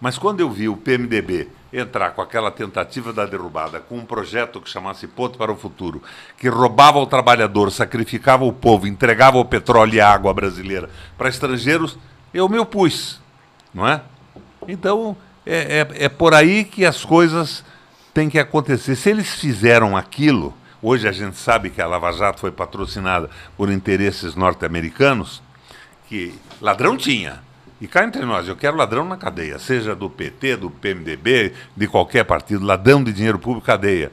Mas 0.00 0.18
quando 0.18 0.40
eu 0.40 0.50
vi 0.50 0.68
o 0.68 0.76
PMDB 0.76 1.48
entrar 1.72 2.10
com 2.10 2.22
aquela 2.22 2.50
tentativa 2.50 3.12
da 3.12 3.26
derrubada, 3.26 3.80
com 3.80 3.98
um 3.98 4.04
projeto 4.04 4.60
que 4.60 4.68
chamasse 4.68 5.06
Ponto 5.06 5.38
para 5.38 5.52
o 5.52 5.56
Futuro, 5.56 6.02
que 6.38 6.48
roubava 6.48 6.98
o 6.98 7.06
trabalhador, 7.06 7.70
sacrificava 7.70 8.44
o 8.44 8.52
povo, 8.52 8.86
entregava 8.86 9.38
o 9.38 9.44
petróleo 9.44 9.94
e 9.94 10.00
a 10.00 10.10
água 10.10 10.32
brasileira 10.32 10.88
para 11.16 11.28
estrangeiros, 11.28 11.98
eu 12.32 12.48
me 12.48 12.58
opus, 12.58 13.20
não 13.72 13.86
é? 13.86 14.02
Então, 14.68 15.16
é, 15.44 15.80
é, 15.80 16.04
é 16.04 16.08
por 16.08 16.34
aí 16.34 16.64
que 16.64 16.84
as 16.84 17.04
coisas 17.04 17.64
têm 18.12 18.28
que 18.28 18.38
acontecer. 18.38 18.96
Se 18.96 19.10
eles 19.10 19.34
fizeram 19.34 19.96
aquilo, 19.96 20.54
hoje 20.82 21.08
a 21.08 21.12
gente 21.12 21.36
sabe 21.36 21.70
que 21.70 21.80
a 21.80 21.86
Lava 21.86 22.12
Jato 22.12 22.40
foi 22.40 22.50
patrocinada 22.50 23.30
por 23.56 23.70
interesses 23.70 24.34
norte-americanos, 24.34 25.42
que 26.08 26.34
ladrão 26.60 26.96
tinha, 26.96 27.42
e 27.78 27.86
cá 27.86 28.04
entre 28.04 28.24
nós, 28.24 28.48
eu 28.48 28.56
quero 28.56 28.76
ladrão 28.76 29.04
na 29.04 29.16
cadeia, 29.16 29.58
seja 29.58 29.94
do 29.94 30.08
PT, 30.08 30.56
do 30.56 30.70
PMDB, 30.70 31.52
de 31.76 31.86
qualquer 31.86 32.24
partido, 32.24 32.64
ladrão 32.64 33.04
de 33.04 33.12
dinheiro 33.12 33.38
público, 33.38 33.66
cadeia. 33.66 34.10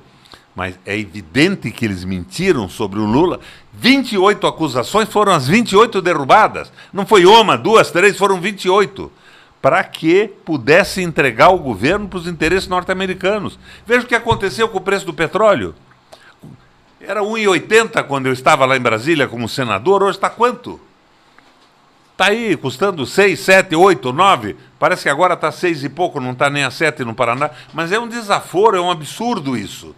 Mas 0.56 0.78
é 0.86 0.98
evidente 0.98 1.72
que 1.72 1.86
eles 1.86 2.04
mentiram 2.04 2.68
sobre 2.68 3.00
o 3.00 3.06
Lula. 3.06 3.40
28 3.74 4.46
acusações 4.46 5.10
foram 5.10 5.32
as 5.32 5.48
28 5.48 6.02
derrubadas. 6.02 6.72
Não 6.92 7.06
foi 7.06 7.26
uma, 7.26 7.58
duas, 7.58 7.90
três, 7.90 8.18
foram 8.18 8.40
28. 8.40 9.12
Para 9.62 9.84
que 9.84 10.28
pudesse 10.46 11.02
entregar 11.02 11.50
o 11.50 11.58
governo 11.58 12.08
para 12.08 12.20
os 12.20 12.28
interesses 12.28 12.68
norte-americanos. 12.68 13.58
Veja 13.86 14.06
o 14.06 14.08
que 14.08 14.14
aconteceu 14.14 14.68
com 14.68 14.78
o 14.78 14.82
preço 14.82 15.06
do 15.06 15.14
petróleo. 15.14 15.74
Era 17.00 17.22
1,80 17.22 18.04
quando 18.04 18.28
eu 18.28 18.34
estava 18.34 18.66
lá 18.66 18.78
em 18.78 18.82
Brasília 18.82 19.28
como 19.28 19.50
senador, 19.50 20.04
hoje 20.04 20.18
está 20.18 20.30
quanto? 20.30 20.80
Está 22.14 22.28
aí 22.28 22.56
custando 22.56 23.08
6, 23.08 23.40
7, 23.40 23.76
8, 23.76 24.14
9. 24.14 24.56
Parece 24.78 25.04
que 25.04 25.10
agora 25.10 25.34
está 25.34 25.52
6 25.52 25.84
e 25.84 25.90
pouco, 25.90 26.22
não 26.22 26.32
está 26.32 26.48
nem 26.48 26.64
a 26.64 26.70
7 26.70 27.04
no 27.04 27.16
Paraná. 27.16 27.50
Mas 27.74 27.92
é 27.92 28.00
um 28.00 28.08
desaforo, 28.08 28.78
é 28.78 28.82
um 28.82 28.92
absurdo 28.92 29.58
isso. 29.58 29.96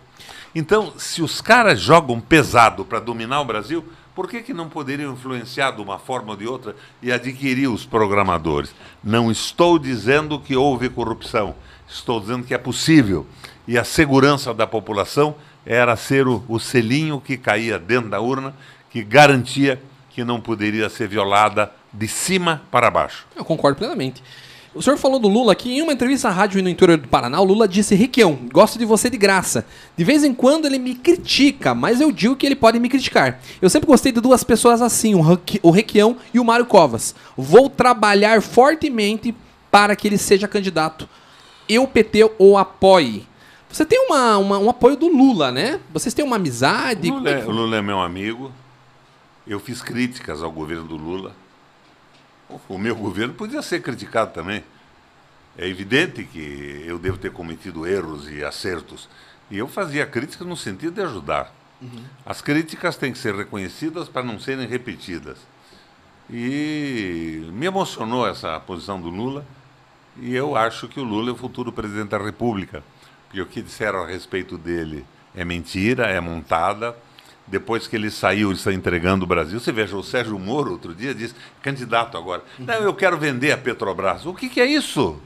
Então, 0.55 0.93
se 0.97 1.21
os 1.21 1.41
caras 1.41 1.81
jogam 1.81 2.21
pesado 2.21 2.85
para 2.85 3.01
dominar 3.01 3.41
o 3.41 3.45
Brasil, 3.45 3.83
por 4.15 4.29
que, 4.29 4.41
que 4.41 4.53
não 4.53 4.69
poderiam 4.69 5.11
influenciar 5.11 5.71
de 5.71 5.81
uma 5.81 5.99
forma 5.99 6.31
ou 6.31 6.37
de 6.37 6.47
outra 6.47 6.73
e 7.01 7.11
adquirir 7.11 7.67
os 7.67 7.85
programadores? 7.85 8.73
Não 9.03 9.29
estou 9.29 9.77
dizendo 9.77 10.39
que 10.39 10.55
houve 10.55 10.87
corrupção, 10.87 11.53
estou 11.85 12.21
dizendo 12.21 12.45
que 12.45 12.53
é 12.53 12.57
possível. 12.57 13.27
E 13.67 13.77
a 13.77 13.83
segurança 13.83 14.53
da 14.53 14.65
população 14.65 15.35
era 15.65 15.97
ser 15.97 16.29
o, 16.29 16.41
o 16.47 16.61
selinho 16.61 17.19
que 17.19 17.35
caía 17.35 17.77
dentro 17.77 18.09
da 18.09 18.21
urna, 18.21 18.55
que 18.89 19.03
garantia 19.03 19.81
que 20.15 20.23
não 20.23 20.39
poderia 20.39 20.89
ser 20.89 21.09
violada 21.09 21.69
de 21.91 22.07
cima 22.07 22.61
para 22.71 22.89
baixo. 22.89 23.27
Eu 23.35 23.43
concordo 23.43 23.77
plenamente. 23.77 24.23
O 24.73 24.81
senhor 24.81 24.95
falou 24.95 25.19
do 25.19 25.27
Lula 25.27 25.51
aqui, 25.51 25.77
em 25.77 25.81
uma 25.81 25.91
entrevista 25.91 26.29
à 26.29 26.31
rádio 26.31 26.63
no 26.63 26.69
interior 26.69 26.97
do 26.97 27.07
Paraná, 27.09 27.41
o 27.41 27.43
Lula 27.43 27.67
disse, 27.67 27.95
Requião, 27.95 28.39
gosto 28.49 28.79
de 28.79 28.85
você 28.85 29.09
de 29.09 29.17
graça. 29.17 29.65
De 29.95 30.05
vez 30.05 30.23
em 30.23 30.33
quando 30.33 30.65
ele 30.67 30.79
me 30.79 30.95
critica, 30.95 31.75
mas 31.75 31.99
eu 31.99 32.13
digo 32.13 32.35
que 32.37 32.45
ele 32.45 32.55
pode 32.55 32.79
me 32.79 32.87
criticar. 32.87 33.41
Eu 33.61 33.69
sempre 33.69 33.87
gostei 33.87 34.13
de 34.13 34.21
duas 34.21 34.41
pessoas 34.41 34.81
assim, 34.81 35.15
o 35.15 35.69
Requião 35.69 36.15
e 36.33 36.39
o 36.39 36.45
Mário 36.45 36.65
Covas. 36.65 37.13
Vou 37.35 37.69
trabalhar 37.69 38.41
fortemente 38.41 39.35
para 39.69 39.97
que 39.97 40.07
ele 40.07 40.17
seja 40.17 40.47
candidato. 40.47 41.09
Eu, 41.67 41.85
PT, 41.85 42.31
o 42.39 42.57
apoie. 42.57 43.27
Você 43.69 43.83
tem 43.83 43.99
uma, 43.99 44.37
uma, 44.37 44.59
um 44.59 44.69
apoio 44.69 44.95
do 44.95 45.07
Lula, 45.07 45.51
né? 45.51 45.81
Vocês 45.91 46.13
têm 46.13 46.23
uma 46.23 46.37
amizade? 46.37 47.11
O 47.11 47.15
Lula, 47.15 47.29
é, 47.29 47.45
o 47.45 47.51
Lula 47.51 47.75
é 47.77 47.81
meu 47.81 47.99
amigo. 47.99 48.51
Eu 49.47 49.59
fiz 49.59 49.81
críticas 49.81 50.41
ao 50.41 50.51
governo 50.51 50.85
do 50.85 50.95
Lula 50.95 51.35
o 52.69 52.77
meu 52.77 52.95
governo 52.95 53.33
podia 53.33 53.61
ser 53.61 53.81
criticado 53.81 54.33
também. 54.33 54.63
É 55.57 55.67
evidente 55.67 56.23
que 56.23 56.83
eu 56.85 56.99
devo 56.99 57.17
ter 57.17 57.31
cometido 57.31 57.87
erros 57.87 58.29
e 58.29 58.43
acertos. 58.43 59.09
E 59.49 59.57
eu 59.57 59.67
fazia 59.67 60.05
críticas 60.05 60.45
no 60.45 60.55
sentido 60.55 60.95
de 60.95 61.01
ajudar. 61.01 61.53
Uhum. 61.81 62.03
As 62.25 62.41
críticas 62.41 62.97
têm 62.97 63.11
que 63.11 63.17
ser 63.17 63.33
reconhecidas 63.35 64.09
para 64.09 64.23
não 64.23 64.39
serem 64.39 64.67
repetidas. 64.67 65.37
E 66.29 67.47
me 67.53 67.65
emocionou 67.65 68.27
essa 68.27 68.59
posição 68.59 68.99
do 68.99 69.09
Lula. 69.09 69.45
E 70.17 70.33
eu 70.33 70.55
acho 70.55 70.87
que 70.87 70.99
o 70.99 71.03
Lula 71.03 71.29
é 71.29 71.33
o 71.33 71.37
futuro 71.37 71.71
presidente 71.71 72.09
da 72.09 72.17
República. 72.17 72.83
Porque 73.27 73.41
o 73.41 73.45
que 73.45 73.61
disseram 73.61 74.03
a 74.03 74.07
respeito 74.07 74.57
dele 74.57 75.05
é 75.33 75.45
mentira, 75.45 76.07
é 76.07 76.19
montada. 76.19 76.95
Depois 77.47 77.87
que 77.87 77.95
ele 77.95 78.09
saiu, 78.09 78.51
está 78.51 78.73
entregando 78.73 79.23
o 79.23 79.27
Brasil. 79.27 79.59
Você 79.59 79.71
veja, 79.71 79.95
o 79.95 80.03
Sérgio 80.03 80.37
Moro, 80.39 80.71
outro 80.71 80.95
dia, 80.95 81.13
disse, 81.13 81.35
candidato 81.61 82.17
agora, 82.17 82.43
não, 82.57 82.75
eu 82.75 82.93
quero 82.93 83.17
vender 83.17 83.51
a 83.51 83.57
Petrobras. 83.57 84.25
O 84.25 84.33
que, 84.33 84.49
que 84.49 84.59
é 84.59 84.65
isso? 84.65 85.19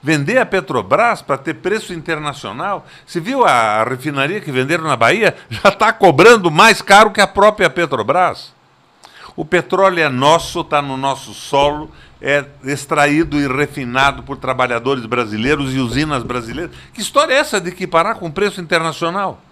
Vender 0.00 0.38
a 0.38 0.46
Petrobras 0.46 1.22
para 1.22 1.36
ter 1.36 1.54
preço 1.54 1.92
internacional? 1.92 2.86
Você 3.04 3.18
viu 3.18 3.44
a, 3.44 3.50
a 3.50 3.84
refinaria 3.84 4.40
que 4.40 4.52
venderam 4.52 4.84
na 4.84 4.94
Bahia? 4.94 5.36
Já 5.50 5.70
está 5.70 5.92
cobrando 5.92 6.50
mais 6.50 6.80
caro 6.80 7.10
que 7.10 7.20
a 7.20 7.26
própria 7.26 7.68
Petrobras. 7.68 8.54
O 9.34 9.44
petróleo 9.44 10.00
é 10.00 10.08
nosso, 10.08 10.60
está 10.60 10.80
no 10.80 10.96
nosso 10.96 11.34
solo, 11.34 11.90
é 12.22 12.44
extraído 12.64 13.38
e 13.38 13.46
refinado 13.46 14.22
por 14.22 14.38
trabalhadores 14.38 15.04
brasileiros 15.04 15.74
e 15.74 15.78
usinas 15.78 16.22
brasileiras. 16.22 16.74
Que 16.94 17.02
história 17.02 17.34
é 17.34 17.38
essa 17.38 17.60
de 17.60 17.68
equiparar 17.68 18.16
com 18.16 18.30
preço 18.30 18.60
internacional? 18.60 19.42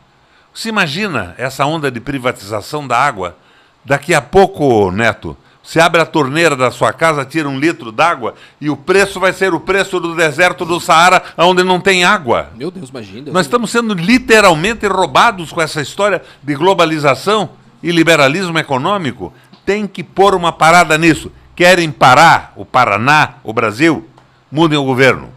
Se 0.54 0.68
imagina 0.68 1.34
essa 1.36 1.66
onda 1.66 1.90
de 1.90 1.98
privatização 1.98 2.86
da 2.86 2.96
água? 2.96 3.36
Daqui 3.84 4.14
a 4.14 4.22
pouco, 4.22 4.88
Neto, 4.92 5.36
você 5.60 5.80
abre 5.80 6.00
a 6.00 6.06
torneira 6.06 6.54
da 6.54 6.70
sua 6.70 6.92
casa, 6.92 7.24
tira 7.24 7.48
um 7.48 7.58
litro 7.58 7.90
d'água 7.90 8.34
e 8.60 8.70
o 8.70 8.76
preço 8.76 9.18
vai 9.18 9.32
ser 9.32 9.52
o 9.52 9.58
preço 9.58 9.98
do 9.98 10.14
deserto 10.14 10.64
do 10.64 10.78
Saara, 10.78 11.24
onde 11.36 11.64
não 11.64 11.80
tem 11.80 12.04
água. 12.04 12.50
Meu 12.54 12.70
Deus, 12.70 12.88
imagina. 12.90 13.32
Nós 13.32 13.46
estamos 13.46 13.72
sendo 13.72 13.94
literalmente 13.94 14.86
roubados 14.86 15.50
com 15.50 15.60
essa 15.60 15.82
história 15.82 16.22
de 16.40 16.54
globalização 16.54 17.50
e 17.82 17.90
liberalismo 17.90 18.56
econômico. 18.56 19.32
Tem 19.66 19.88
que 19.88 20.04
pôr 20.04 20.36
uma 20.36 20.52
parada 20.52 20.96
nisso. 20.96 21.32
Querem 21.56 21.90
parar 21.90 22.52
o 22.54 22.64
Paraná, 22.64 23.34
o 23.42 23.52
Brasil? 23.52 24.08
Mudem 24.52 24.78
o 24.78 24.84
governo. 24.84 25.30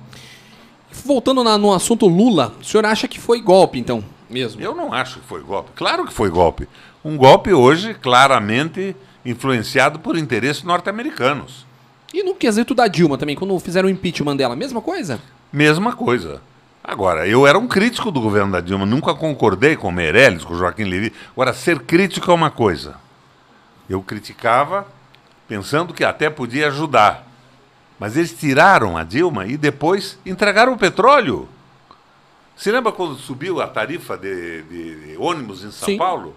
Voltando 1.03 1.43
na, 1.43 1.57
no 1.57 1.73
assunto 1.73 2.05
Lula, 2.05 2.53
o 2.61 2.63
senhor 2.63 2.85
acha 2.85 3.07
que 3.07 3.19
foi 3.19 3.41
golpe, 3.41 3.79
então, 3.79 4.03
mesmo? 4.29 4.61
Eu 4.61 4.75
não 4.75 4.93
acho 4.93 5.19
que 5.19 5.27
foi 5.27 5.41
golpe. 5.41 5.71
Claro 5.75 6.05
que 6.05 6.13
foi 6.13 6.29
golpe. 6.29 6.67
Um 7.03 7.17
golpe 7.17 7.53
hoje 7.53 7.93
claramente 7.93 8.95
influenciado 9.25 9.99
por 9.99 10.17
interesses 10.17 10.63
norte-americanos. 10.63 11.65
E 12.13 12.23
no 12.23 12.35
quesito 12.35 12.73
da 12.73 12.87
Dilma 12.87 13.17
também, 13.17 13.35
quando 13.35 13.59
fizeram 13.59 13.87
o 13.87 13.91
impeachment 13.91 14.37
dela, 14.37 14.55
mesma 14.55 14.81
coisa? 14.81 15.19
Mesma 15.51 15.93
coisa. 15.93 16.41
Agora, 16.83 17.27
eu 17.27 17.45
era 17.45 17.59
um 17.59 17.67
crítico 17.67 18.09
do 18.11 18.21
governo 18.21 18.53
da 18.53 18.61
Dilma, 18.61 18.85
nunca 18.85 19.13
concordei 19.13 19.75
com 19.75 19.89
o 19.89 19.91
Meirelles, 19.91 20.45
com 20.45 20.53
o 20.53 20.57
Joaquim 20.57 20.85
Levy. 20.85 21.13
Agora, 21.33 21.53
ser 21.53 21.79
crítico 21.79 22.31
é 22.31 22.33
uma 22.33 22.49
coisa. 22.49 22.95
Eu 23.89 24.01
criticava 24.01 24.87
pensando 25.47 25.93
que 25.93 26.03
até 26.03 26.29
podia 26.29 26.67
ajudar. 26.67 27.27
Mas 27.99 28.15
eles 28.15 28.31
tiraram 28.31 28.95
a 28.95 29.03
Dilma 29.03 29.45
e 29.47 29.57
depois 29.57 30.17
entregaram 30.25 30.73
o 30.73 30.77
petróleo. 30.77 31.49
Se 32.57 32.71
lembra 32.71 32.91
quando 32.91 33.15
subiu 33.15 33.61
a 33.61 33.67
tarifa 33.67 34.17
de, 34.17 34.63
de, 34.63 34.95
de 35.11 35.17
ônibus 35.17 35.63
em 35.63 35.71
São 35.71 35.85
Sim. 35.87 35.97
Paulo? 35.97 36.35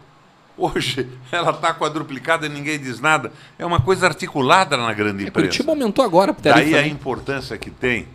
Hoje 0.56 1.08
ela 1.32 1.50
está 1.50 1.72
quadruplicada 1.72 2.44
e 2.46 2.48
ninguém 2.48 2.78
diz 2.78 3.00
nada. 3.00 3.32
É 3.58 3.64
uma 3.64 3.80
coisa 3.80 4.06
articulada 4.06 4.76
na 4.76 4.92
grande 4.92 5.24
É, 5.24 5.28
imprensa. 5.28 5.48
Curitiba 5.48 5.72
aumentou 5.72 6.04
agora. 6.04 6.32
a 6.32 6.34
Daí 6.34 6.52
tarifa, 6.52 6.78
a 6.78 6.82
né? 6.82 6.88
importância 6.88 7.56
que 7.56 7.70
tem 7.70 8.06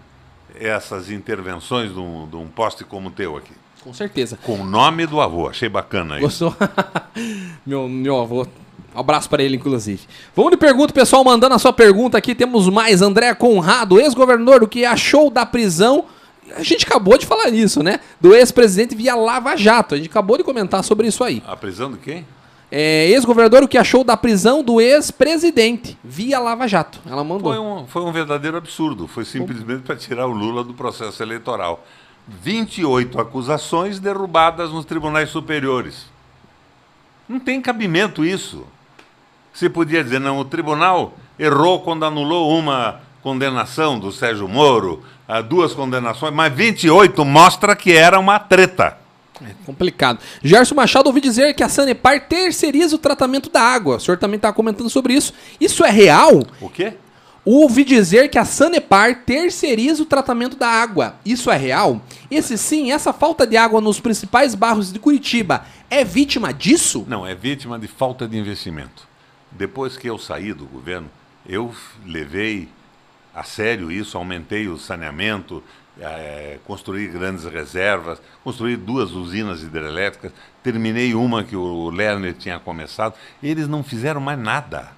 essas 0.60 1.10
intervenções 1.10 1.92
de 1.94 2.00
um, 2.00 2.28
de 2.28 2.36
um 2.36 2.48
poste 2.48 2.84
como 2.84 3.10
o 3.10 3.12
teu 3.12 3.36
aqui. 3.36 3.52
Com 3.84 3.94
certeza. 3.94 4.38
Com 4.44 4.62
o 4.62 4.66
nome 4.66 5.06
do 5.06 5.20
avô. 5.20 5.48
Achei 5.50 5.68
bacana 5.70 6.20
isso. 6.20 6.50
Gostou? 6.50 6.56
meu, 7.66 7.90
meu 7.90 8.20
avô. 8.22 8.48
Um 8.96 9.00
abraço 9.00 9.30
para 9.30 9.44
ele, 9.44 9.58
inclusive. 9.58 10.02
Vamos 10.36 10.52
de 10.52 10.58
pergunta, 10.58 10.94
pessoal, 10.94 11.24
mandando 11.24 11.54
a 11.56 11.60
sua 11.60 11.74
pergunta 11.74 12.18
aqui. 12.18 12.34
Temos 12.34 12.70
mais. 12.70 13.02
André 13.02 13.34
Conrado, 13.36 14.00
ex-governador, 14.00 14.64
o 14.64 14.68
que 14.68 14.86
achou 14.86 15.30
da 15.30 15.46
prisão? 15.46 16.06
A 16.56 16.64
gente 16.64 16.86
acabou 16.86 17.18
de 17.18 17.26
falar 17.26 17.50
isso, 17.50 17.82
né? 17.82 18.00
Do 18.20 18.36
ex-presidente 18.36 18.96
via 18.96 19.16
Lava 19.16 19.56
Jato. 19.56 19.96
A 19.96 19.98
gente 19.98 20.10
acabou 20.10 20.38
de 20.38 20.44
comentar 20.44 20.84
sobre 20.84 21.08
isso 21.08 21.24
aí. 21.24 21.42
A 21.48 21.56
prisão 21.56 21.92
de 21.92 21.98
quem? 21.98 22.26
É, 22.72 23.08
ex-governador, 23.10 23.64
o 23.64 23.68
que 23.68 23.78
achou 23.78 24.04
da 24.04 24.18
prisão 24.18 24.64
do 24.64 24.82
ex-presidente 24.82 25.98
via 26.04 26.40
Lava 26.40 26.68
Jato? 26.68 27.00
Ela 27.10 27.24
mandou. 27.24 27.54
Foi 27.54 27.60
um, 27.60 27.88
foi 27.88 28.02
um 28.04 28.12
verdadeiro 28.12 28.58
absurdo. 28.58 29.08
Foi 29.08 29.24
simplesmente 29.24 29.84
para 29.84 29.96
tirar 29.96 30.28
o 30.28 30.32
Lula 30.32 30.64
do 30.64 30.74
processo 30.74 31.22
eleitoral. 31.24 31.86
28 32.28 33.20
acusações 33.20 34.00
derrubadas 34.00 34.72
nos 34.72 34.86
tribunais 34.86 35.30
superiores. 35.30 36.08
Não 37.30 37.40
tem 37.40 37.62
cabimento 37.62 38.26
isso. 38.26 38.66
Você 39.54 39.70
podia 39.70 40.04
dizer, 40.04 40.20
não, 40.20 40.40
o 40.40 40.46
tribunal 40.46 41.14
errou 41.40 41.82
quando 41.82 42.04
anulou 42.04 42.58
uma 42.58 43.02
condenação 43.26 43.98
do 43.98 44.12
Sérgio 44.12 44.48
Moro, 44.48 45.04
ah, 45.28 45.42
duas 45.42 45.74
condenações, 45.74 46.32
mas 46.32 46.54
28 46.54 47.26
mostra 47.26 47.76
que 47.76 47.92
era 47.92 48.20
uma 48.20 48.38
treta. 48.38 49.00
É 49.44 49.50
complicado. 49.66 50.20
Gerson 50.44 50.76
Machado 50.76 51.08
ouvi 51.08 51.20
dizer 51.20 51.56
que 51.56 51.64
a 51.64 51.68
Sanepar 51.68 52.28
terceiriza 52.28 52.96
o 52.96 53.00
tratamento 53.00 53.50
da 53.50 53.62
água. 53.62 53.96
O 53.96 54.00
senhor 54.00 54.20
também 54.20 54.36
está 54.36 54.54
comentando 54.54 54.92
sobre 54.92 55.16
isso. 55.16 55.34
Isso 55.60 55.84
é 55.84 55.90
real? 55.90 56.44
O 56.62 56.70
quê? 56.70 56.94
Ouvi 57.44 57.84
dizer 57.84 58.30
que 58.30 58.38
a 58.38 58.46
Sanepar 58.46 59.24
terceiriza 59.26 60.04
o 60.04 60.06
tratamento 60.06 60.56
da 60.56 60.68
água. 60.68 61.16
Isso 61.26 61.50
é 61.50 61.58
real? 61.58 62.00
Esse 62.30 62.56
sim, 62.60 62.92
essa 62.92 63.12
falta 63.12 63.48
de 63.48 63.58
água 63.58 63.82
nos 63.82 64.00
principais 64.00 64.54
bairros 64.54 64.94
de 64.94 65.00
Curitiba 65.00 65.66
é 65.90 66.04
vítima 66.06 66.54
disso? 66.54 67.04
Não, 67.08 67.26
é 67.26 67.34
vítima 67.34 67.80
de 67.80 67.88
falta 67.88 68.28
de 68.28 68.38
investimento. 68.38 69.08
Depois 69.52 69.98
que 69.98 70.08
eu 70.08 70.20
saí 70.20 70.54
do 70.54 70.68
governo, 70.68 71.10
eu 71.48 71.74
levei 72.06 72.70
a 73.36 73.44
sério 73.44 73.92
isso, 73.92 74.18
aumentei 74.18 74.70
o 74.70 74.78
saneamento, 74.78 75.62
eh, 76.00 76.58
construí 76.66 77.06
grandes 77.08 77.44
reservas, 77.44 78.22
construí 78.46 78.78
duas 78.78 79.12
usinas 79.12 79.62
hidrelétricas, 79.62 80.32
terminei 80.64 81.14
uma 81.14 81.44
que 81.44 81.56
o 81.56 81.90
Lerner 81.90 82.34
tinha 82.34 82.58
começado. 82.60 83.16
Eles 83.44 83.68
não 83.68 83.84
fizeram 83.84 84.22
mais 84.22 84.40
nada. 84.40 84.90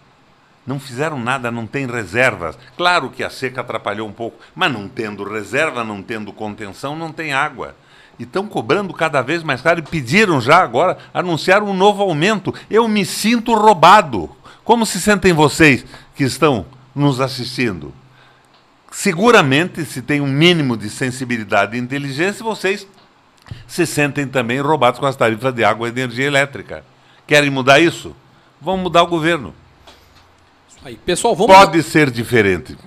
Não 0.68 0.80
fizeram 0.80 1.18
nada, 1.18 1.50
não 1.50 1.66
tem 1.66 1.88
reservas. 1.88 2.60
Claro 2.76 3.10
que 3.10 3.24
a 3.24 3.30
seca 3.30 3.62
atrapalhou 3.62 4.08
um 4.08 4.14
pouco, 4.14 4.38
mas 4.54 4.72
não 4.72 4.88
tendo 4.88 5.24
reserva, 5.24 5.84
não 5.84 6.04
tendo 6.04 6.32
contenção, 6.32 6.96
não 6.96 7.12
tem 7.12 7.34
água. 7.34 7.76
E 8.20 8.24
estão 8.24 8.48
cobrando 8.48 8.94
cada 8.94 9.22
vez 9.22 9.42
mais 9.42 9.62
caro 9.62 9.80
e 9.80 9.84
pediram 9.84 10.40
já 10.40 10.58
agora, 10.58 10.98
anunciaram 11.14 11.68
um 11.68 11.74
novo 11.74 12.04
aumento. 12.04 12.54
Eu 12.70 12.88
me 12.88 13.04
sinto 13.04 13.54
roubado. 13.56 14.30
Como 14.64 14.86
se 14.86 15.00
sentem 15.00 15.34
vocês 15.34 15.86
que 16.14 16.24
estão 16.24 16.66
nos 16.94 17.22
assistindo? 17.22 17.94
Seguramente, 18.92 19.86
se 19.86 20.02
tem 20.02 20.22
um 20.22 20.28
mínimo 20.28 20.78
de 20.78 20.90
sensibilidade 20.90 21.76
e 21.76 21.80
inteligência, 21.80 22.44
vocês 22.44 22.88
se 23.68 23.86
sentem 23.86 24.28
também 24.28 24.60
roubados 24.60 25.00
com 25.00 25.06
as 25.06 25.16
tarifas 25.16 25.54
de 25.54 25.64
água 25.64 25.88
e 25.88 25.92
energia 25.92 26.26
elétrica. 26.26 26.84
Querem 27.26 27.50
mudar 27.50 27.80
isso? 27.80 28.16
Vão 28.62 28.78
mudar 28.78 29.04
o 29.04 29.08
governo. 29.08 29.54
Aí, 30.84 30.96
pessoal, 30.96 31.36
vamos. 31.36 31.56
Pode 31.56 31.84
ser 31.84 32.10
diferente. 32.10 32.78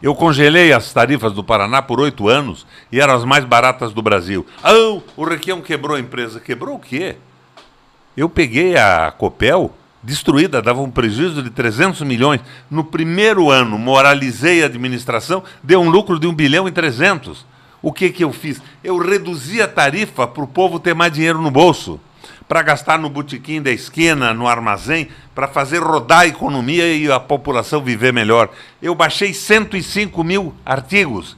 Eu 0.00 0.14
congelei 0.14 0.72
as 0.72 0.92
tarifas 0.92 1.32
do 1.32 1.42
Paraná 1.42 1.82
por 1.82 1.98
oito 2.00 2.28
anos 2.28 2.64
e 2.90 3.00
eram 3.00 3.14
as 3.14 3.24
mais 3.24 3.44
baratas 3.44 3.92
do 3.92 4.00
Brasil. 4.00 4.46
Ah, 4.62 4.72
o 5.16 5.24
Requião 5.24 5.60
quebrou 5.60 5.96
a 5.96 6.00
empresa. 6.00 6.38
Quebrou 6.38 6.76
o 6.76 6.78
quê? 6.78 7.16
Eu 8.16 8.28
peguei 8.28 8.76
a 8.76 9.10
Copel, 9.10 9.74
destruída, 10.02 10.62
dava 10.62 10.80
um 10.80 10.90
prejuízo 10.90 11.42
de 11.42 11.50
300 11.50 12.02
milhões. 12.02 12.40
No 12.70 12.84
primeiro 12.84 13.50
ano, 13.50 13.78
moralizei 13.78 14.62
a 14.62 14.66
administração, 14.66 15.42
deu 15.62 15.80
um 15.80 15.90
lucro 15.90 16.18
de 16.18 16.26
1 16.26 16.34
bilhão 16.34 16.68
e 16.68 16.72
300. 16.72 17.46
O 17.80 17.92
que, 17.92 18.10
que 18.10 18.24
eu 18.24 18.32
fiz? 18.32 18.60
Eu 18.82 18.98
reduzi 18.98 19.62
a 19.62 19.68
tarifa 19.68 20.26
para 20.26 20.42
o 20.42 20.48
povo 20.48 20.80
ter 20.80 20.94
mais 20.94 21.12
dinheiro 21.12 21.40
no 21.40 21.50
bolso 21.50 22.00
para 22.48 22.62
gastar 22.62 22.98
no 22.98 23.10
botequim 23.10 23.60
da 23.60 23.70
esquina, 23.70 24.32
no 24.32 24.48
armazém, 24.48 25.08
para 25.34 25.46
fazer 25.46 25.80
rodar 25.80 26.20
a 26.20 26.26
economia 26.26 26.94
e 26.94 27.12
a 27.12 27.20
população 27.20 27.82
viver 27.82 28.10
melhor. 28.10 28.48
Eu 28.80 28.94
baixei 28.94 29.34
105 29.34 30.24
mil 30.24 30.54
artigos 30.64 31.36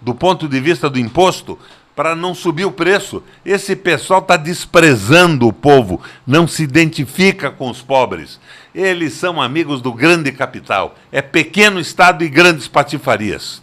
do 0.00 0.12
ponto 0.12 0.48
de 0.48 0.60
vista 0.60 0.90
do 0.90 0.98
imposto 0.98 1.56
para 1.94 2.16
não 2.16 2.34
subir 2.34 2.64
o 2.64 2.72
preço. 2.72 3.22
Esse 3.44 3.76
pessoal 3.76 4.20
está 4.20 4.36
desprezando 4.36 5.46
o 5.46 5.52
povo, 5.52 6.00
não 6.26 6.48
se 6.48 6.62
identifica 6.62 7.50
com 7.50 7.70
os 7.70 7.82
pobres. 7.82 8.40
Eles 8.74 9.12
são 9.12 9.40
amigos 9.40 9.82
do 9.82 9.92
grande 9.92 10.32
capital. 10.32 10.96
É 11.10 11.20
pequeno 11.20 11.78
Estado 11.78 12.24
e 12.24 12.28
grandes 12.28 12.68
patifarias. 12.68 13.60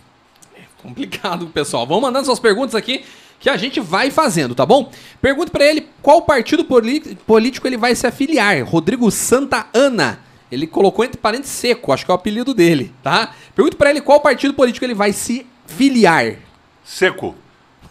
Complicado, 0.81 1.47
pessoal. 1.47 1.85
Vamos 1.85 2.03
mandando 2.03 2.25
suas 2.25 2.39
perguntas 2.39 2.75
aqui 2.75 3.03
que 3.39 3.49
a 3.49 3.57
gente 3.57 3.79
vai 3.79 4.11
fazendo, 4.11 4.53
tá 4.53 4.65
bom? 4.65 4.91
Pergunta 5.21 5.51
pra 5.51 5.65
ele 5.65 5.87
qual 6.01 6.21
partido 6.21 6.63
político 6.63 7.67
ele 7.67 7.77
vai 7.77 7.95
se 7.95 8.05
afiliar. 8.05 8.63
Rodrigo 8.63 9.09
Santa 9.09 9.65
Ana. 9.73 10.19
Ele 10.51 10.65
colocou 10.67 11.05
entre 11.05 11.19
parênteses 11.19 11.55
seco, 11.55 11.91
acho 11.91 12.03
que 12.03 12.11
é 12.11 12.13
o 12.13 12.15
apelido 12.15 12.53
dele, 12.53 12.93
tá? 13.03 13.33
Pergunta 13.55 13.77
pra 13.77 13.91
ele 13.91 14.01
qual 14.01 14.19
partido 14.19 14.53
político 14.53 14.83
ele 14.83 14.95
vai 14.95 15.13
se 15.13 15.45
filiar. 15.67 16.35
Seco. 16.83 17.35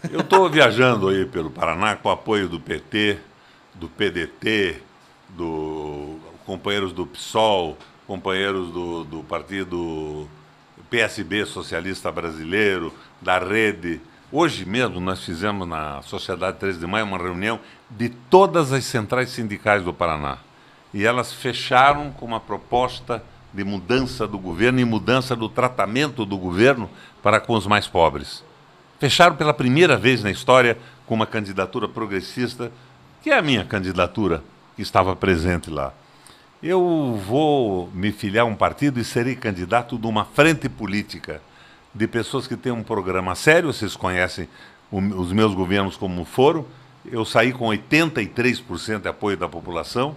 Eu 0.07 0.21
estou 0.21 0.49
viajando 0.49 1.09
aí 1.09 1.25
pelo 1.25 1.49
Paraná 1.49 1.93
com 1.97 2.07
o 2.07 2.11
apoio 2.11 2.47
do 2.47 2.57
PT, 2.57 3.19
do 3.73 3.89
PDT, 3.89 4.81
do 5.27 6.17
companheiros 6.45 6.93
do 6.93 7.05
PSOL, 7.05 7.77
companheiros 8.07 8.71
do, 8.71 9.03
do 9.03 9.23
partido 9.23 10.25
PSB 10.89 11.45
Socialista 11.45 12.09
Brasileiro, 12.09 12.93
da 13.21 13.39
Rede. 13.39 13.99
Hoje 14.31 14.63
mesmo 14.63 15.01
nós 15.01 15.21
fizemos 15.25 15.67
na 15.67 16.01
Sociedade 16.01 16.57
13 16.59 16.79
de 16.79 16.87
Maio 16.87 17.05
uma 17.05 17.17
reunião 17.17 17.59
de 17.89 18.07
todas 18.07 18.71
as 18.71 18.85
centrais 18.85 19.29
sindicais 19.29 19.83
do 19.83 19.93
Paraná. 19.93 20.37
E 20.93 21.05
elas 21.05 21.33
fecharam 21.33 22.09
com 22.11 22.25
uma 22.25 22.39
proposta 22.39 23.21
de 23.53 23.65
mudança 23.65 24.25
do 24.25 24.39
governo 24.39 24.79
e 24.79 24.85
mudança 24.85 25.35
do 25.35 25.49
tratamento 25.49 26.25
do 26.25 26.37
governo 26.37 26.89
para 27.21 27.41
com 27.41 27.53
os 27.53 27.67
mais 27.67 27.85
pobres. 27.85 28.47
Fecharam 28.99 29.35
pela 29.35 29.53
primeira 29.53 29.95
vez 29.95 30.21
na 30.21 30.29
história 30.29 30.77
com 31.05 31.15
uma 31.15 31.25
candidatura 31.25 31.87
progressista, 31.87 32.69
que 33.23 33.29
é 33.29 33.37
a 33.37 33.41
minha 33.41 33.63
candidatura, 33.63 34.43
que 34.75 34.81
estava 34.81 35.15
presente 35.15 35.69
lá. 35.69 35.93
Eu 36.61 37.19
vou 37.25 37.89
me 37.93 38.11
filiar 38.11 38.45
a 38.45 38.49
um 38.49 38.55
partido 38.55 38.99
e 38.99 39.05
serei 39.05 39.35
candidato 39.35 39.97
de 39.97 40.05
uma 40.05 40.25
frente 40.25 40.67
política 40.67 41.41
de 41.95 42.07
pessoas 42.07 42.45
que 42.45 42.57
têm 42.57 42.71
um 42.73 42.83
programa 42.83 43.33
sério, 43.35 43.71
vocês 43.71 43.95
conhecem 43.95 44.47
os 44.91 45.31
meus 45.31 45.53
governos 45.53 45.95
como 45.95 46.25
foram. 46.25 46.65
Eu 47.05 47.23
saí 47.23 47.53
com 47.53 47.67
83% 47.67 49.01
de 49.01 49.07
apoio 49.07 49.37
da 49.37 49.47
população. 49.47 50.15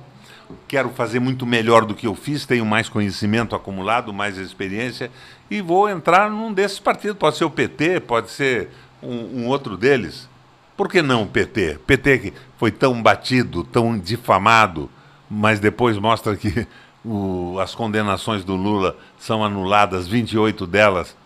Quero 0.68 0.90
fazer 0.90 1.20
muito 1.20 1.46
melhor 1.46 1.84
do 1.84 1.94
que 1.94 2.06
eu 2.06 2.14
fiz, 2.14 2.46
tenho 2.46 2.64
mais 2.64 2.88
conhecimento 2.88 3.54
acumulado, 3.54 4.12
mais 4.12 4.38
experiência 4.38 5.10
e 5.50 5.60
vou 5.60 5.88
entrar 5.88 6.30
num 6.30 6.52
desses 6.52 6.78
partidos. 6.78 7.18
Pode 7.18 7.36
ser 7.36 7.44
o 7.44 7.50
PT, 7.50 8.00
pode 8.00 8.30
ser 8.30 8.70
um, 9.02 9.42
um 9.42 9.46
outro 9.48 9.76
deles. 9.76 10.28
Por 10.76 10.88
que 10.88 11.02
não 11.02 11.24
o 11.24 11.26
PT? 11.26 11.78
PT 11.86 12.18
que 12.18 12.32
foi 12.56 12.70
tão 12.70 13.02
batido, 13.02 13.62
tão 13.62 13.98
difamado, 13.98 14.90
mas 15.28 15.60
depois 15.60 15.98
mostra 15.98 16.36
que 16.36 16.66
o, 17.04 17.58
as 17.60 17.74
condenações 17.74 18.44
do 18.44 18.56
Lula 18.56 18.96
são 19.18 19.44
anuladas, 19.44 20.08
28 20.08 20.66
delas. 20.66 21.16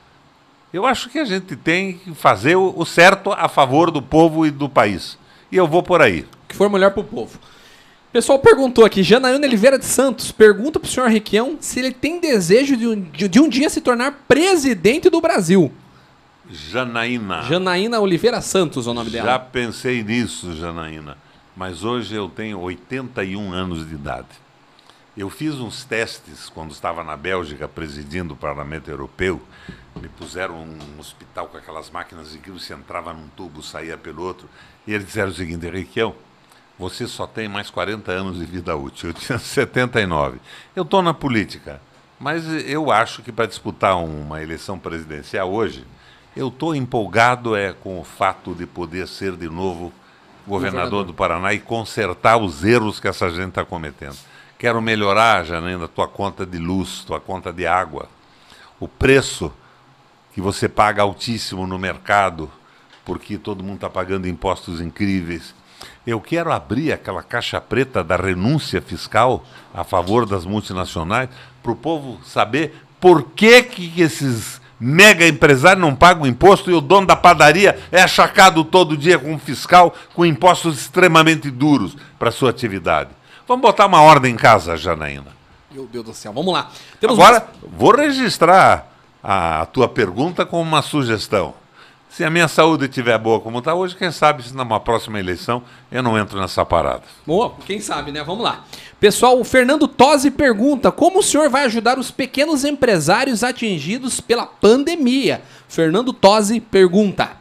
Eu 0.72 0.84
acho 0.84 1.08
que 1.08 1.18
a 1.18 1.24
gente 1.24 1.56
tem 1.56 1.94
que 1.98 2.14
fazer 2.14 2.56
o, 2.56 2.84
certo 2.84 3.32
a 3.32 3.48
favor 3.48 3.90
do 3.90 4.02
povo 4.02 4.44
e 4.44 4.50
do 4.50 4.68
país. 4.68 5.16
E 5.50 5.56
eu 5.56 5.66
vou 5.66 5.82
por 5.82 6.02
aí. 6.02 6.20
O 6.20 6.48
que 6.48 6.56
for 6.56 6.68
melhor 6.68 6.90
para 6.90 7.00
o 7.00 7.04
povo. 7.04 7.38
O 8.16 8.18
pessoal 8.18 8.38
perguntou 8.38 8.82
aqui, 8.82 9.02
Janaína 9.02 9.46
Oliveira 9.46 9.78
de 9.78 9.84
Santos 9.84 10.32
pergunta 10.32 10.80
para 10.80 10.88
o 10.88 10.90
senhor 10.90 11.10
Requião 11.10 11.58
se 11.60 11.80
ele 11.80 11.92
tem 11.92 12.18
desejo 12.18 12.74
de 12.74 12.86
um, 12.86 12.98
de, 12.98 13.28
de 13.28 13.38
um 13.38 13.46
dia 13.46 13.68
se 13.68 13.78
tornar 13.78 14.24
presidente 14.26 15.10
do 15.10 15.20
Brasil. 15.20 15.70
Janaína. 16.50 17.42
Janaína 17.42 18.00
Oliveira 18.00 18.40
Santos 18.40 18.86
é 18.86 18.90
o 18.90 18.94
nome 18.94 19.10
Já 19.10 19.18
dela. 19.18 19.32
Já 19.32 19.38
pensei 19.38 20.02
nisso, 20.02 20.56
Janaína. 20.56 21.18
Mas 21.54 21.84
hoje 21.84 22.14
eu 22.14 22.26
tenho 22.26 22.58
81 22.58 23.52
anos 23.52 23.86
de 23.86 23.94
idade. 23.94 24.28
Eu 25.14 25.28
fiz 25.28 25.56
uns 25.56 25.84
testes 25.84 26.48
quando 26.48 26.70
estava 26.70 27.04
na 27.04 27.18
Bélgica 27.18 27.68
presidindo 27.68 28.32
o 28.32 28.36
Parlamento 28.36 28.90
Europeu. 28.90 29.42
Me 30.00 30.08
puseram 30.08 30.54
um 30.54 30.98
hospital 30.98 31.48
com 31.48 31.58
aquelas 31.58 31.90
máquinas 31.90 32.34
em 32.34 32.38
que 32.38 32.50
você 32.50 32.72
entrava 32.72 33.12
num 33.12 33.28
tubo, 33.36 33.62
saía 33.62 33.98
pelo 33.98 34.22
outro. 34.22 34.48
E 34.86 34.94
eles 34.94 35.04
disseram 35.04 35.32
o 35.32 35.34
seguinte, 35.34 35.66
Henriqueão, 35.66 36.14
você 36.78 37.06
só 37.06 37.26
tem 37.26 37.48
mais 37.48 37.70
40 37.70 38.10
anos 38.12 38.38
de 38.38 38.44
vida 38.44 38.76
útil. 38.76 39.10
Eu 39.10 39.14
tinha 39.14 39.38
79. 39.38 40.38
Eu 40.74 40.82
estou 40.82 41.02
na 41.02 41.14
política, 41.14 41.80
mas 42.18 42.46
eu 42.66 42.90
acho 42.90 43.22
que 43.22 43.32
para 43.32 43.46
disputar 43.46 43.96
uma 43.96 44.42
eleição 44.42 44.78
presidencial 44.78 45.52
hoje, 45.52 45.84
eu 46.36 46.48
estou 46.48 46.74
empolgado 46.74 47.56
é 47.56 47.72
com 47.72 47.98
o 47.98 48.04
fato 48.04 48.54
de 48.54 48.66
poder 48.66 49.08
ser 49.08 49.36
de 49.36 49.48
novo 49.48 49.92
governador, 50.46 51.04
do 51.04 51.12
Paraná 51.12 51.52
e 51.52 51.58
consertar 51.58 52.36
os 52.36 52.62
erros 52.62 53.00
que 53.00 53.08
essa 53.08 53.30
gente 53.30 53.48
está 53.48 53.64
cometendo. 53.64 54.16
Quero 54.58 54.80
melhorar, 54.80 55.44
Janaína, 55.44 55.88
tua 55.88 56.06
conta 56.06 56.46
de 56.46 56.58
luz, 56.58 57.02
tua 57.04 57.20
conta 57.20 57.52
de 57.52 57.66
água. 57.66 58.08
O 58.78 58.86
preço 58.86 59.52
que 60.32 60.40
você 60.40 60.68
paga 60.68 61.02
altíssimo 61.02 61.66
no 61.66 61.78
mercado, 61.78 62.50
porque 63.04 63.38
todo 63.38 63.64
mundo 63.64 63.76
está 63.76 63.90
pagando 63.90 64.28
impostos 64.28 64.80
incríveis. 64.80 65.54
Eu 66.06 66.20
quero 66.20 66.52
abrir 66.52 66.92
aquela 66.92 67.22
caixa 67.22 67.60
preta 67.60 68.04
da 68.04 68.16
renúncia 68.16 68.80
fiscal 68.80 69.44
a 69.74 69.82
favor 69.82 70.24
das 70.24 70.44
multinacionais 70.44 71.28
para 71.62 71.72
o 71.72 71.76
povo 71.76 72.20
saber 72.24 72.80
por 73.00 73.24
que, 73.30 73.62
que 73.64 74.00
esses 74.00 74.60
mega 74.78 75.26
empresário 75.26 75.80
não 75.80 75.94
paga 75.94 76.22
o 76.22 76.26
imposto 76.26 76.70
e 76.70 76.74
o 76.74 76.80
dono 76.80 77.06
da 77.06 77.16
padaria 77.16 77.78
é 77.90 78.02
achacado 78.02 78.62
todo 78.62 78.96
dia 78.96 79.18
com 79.18 79.32
um 79.32 79.38
fiscal 79.38 79.94
com 80.14 80.24
impostos 80.24 80.78
extremamente 80.78 81.50
duros 81.50 81.96
para 82.18 82.30
sua 82.30 82.50
atividade. 82.50 83.10
Vamos 83.48 83.62
botar 83.62 83.86
uma 83.86 84.00
ordem 84.00 84.34
em 84.34 84.36
casa, 84.36 84.76
Janaína. 84.76 85.34
Meu 85.72 85.86
Deus 85.86 86.04
do 86.04 86.14
céu, 86.14 86.32
vamos 86.32 86.52
lá. 86.52 86.70
Temos 87.00 87.18
Agora, 87.18 87.40
mais... 87.40 87.74
vou 87.76 87.94
registrar 87.94 88.86
a 89.22 89.66
tua 89.66 89.88
pergunta 89.88 90.46
como 90.46 90.62
uma 90.62 90.82
sugestão. 90.82 91.54
Se 92.16 92.24
a 92.24 92.30
minha 92.30 92.48
saúde 92.48 92.86
estiver 92.86 93.18
boa 93.18 93.40
como 93.40 93.58
está 93.58 93.74
hoje, 93.74 93.94
quem 93.94 94.10
sabe 94.10 94.42
se 94.42 94.56
numa 94.56 94.80
próxima 94.80 95.20
eleição 95.20 95.62
eu 95.92 96.02
não 96.02 96.18
entro 96.18 96.40
nessa 96.40 96.64
parada. 96.64 97.02
Boa, 97.26 97.54
quem 97.66 97.78
sabe, 97.78 98.10
né? 98.10 98.24
Vamos 98.24 98.42
lá. 98.42 98.64
Pessoal, 98.98 99.38
o 99.38 99.44
Fernando 99.44 99.86
Tosi 99.86 100.30
pergunta: 100.30 100.90
como 100.90 101.18
o 101.18 101.22
senhor 101.22 101.50
vai 101.50 101.66
ajudar 101.66 101.98
os 101.98 102.10
pequenos 102.10 102.64
empresários 102.64 103.44
atingidos 103.44 104.18
pela 104.18 104.46
pandemia? 104.46 105.42
Fernando 105.68 106.10
Tosi 106.10 106.58
pergunta. 106.58 107.32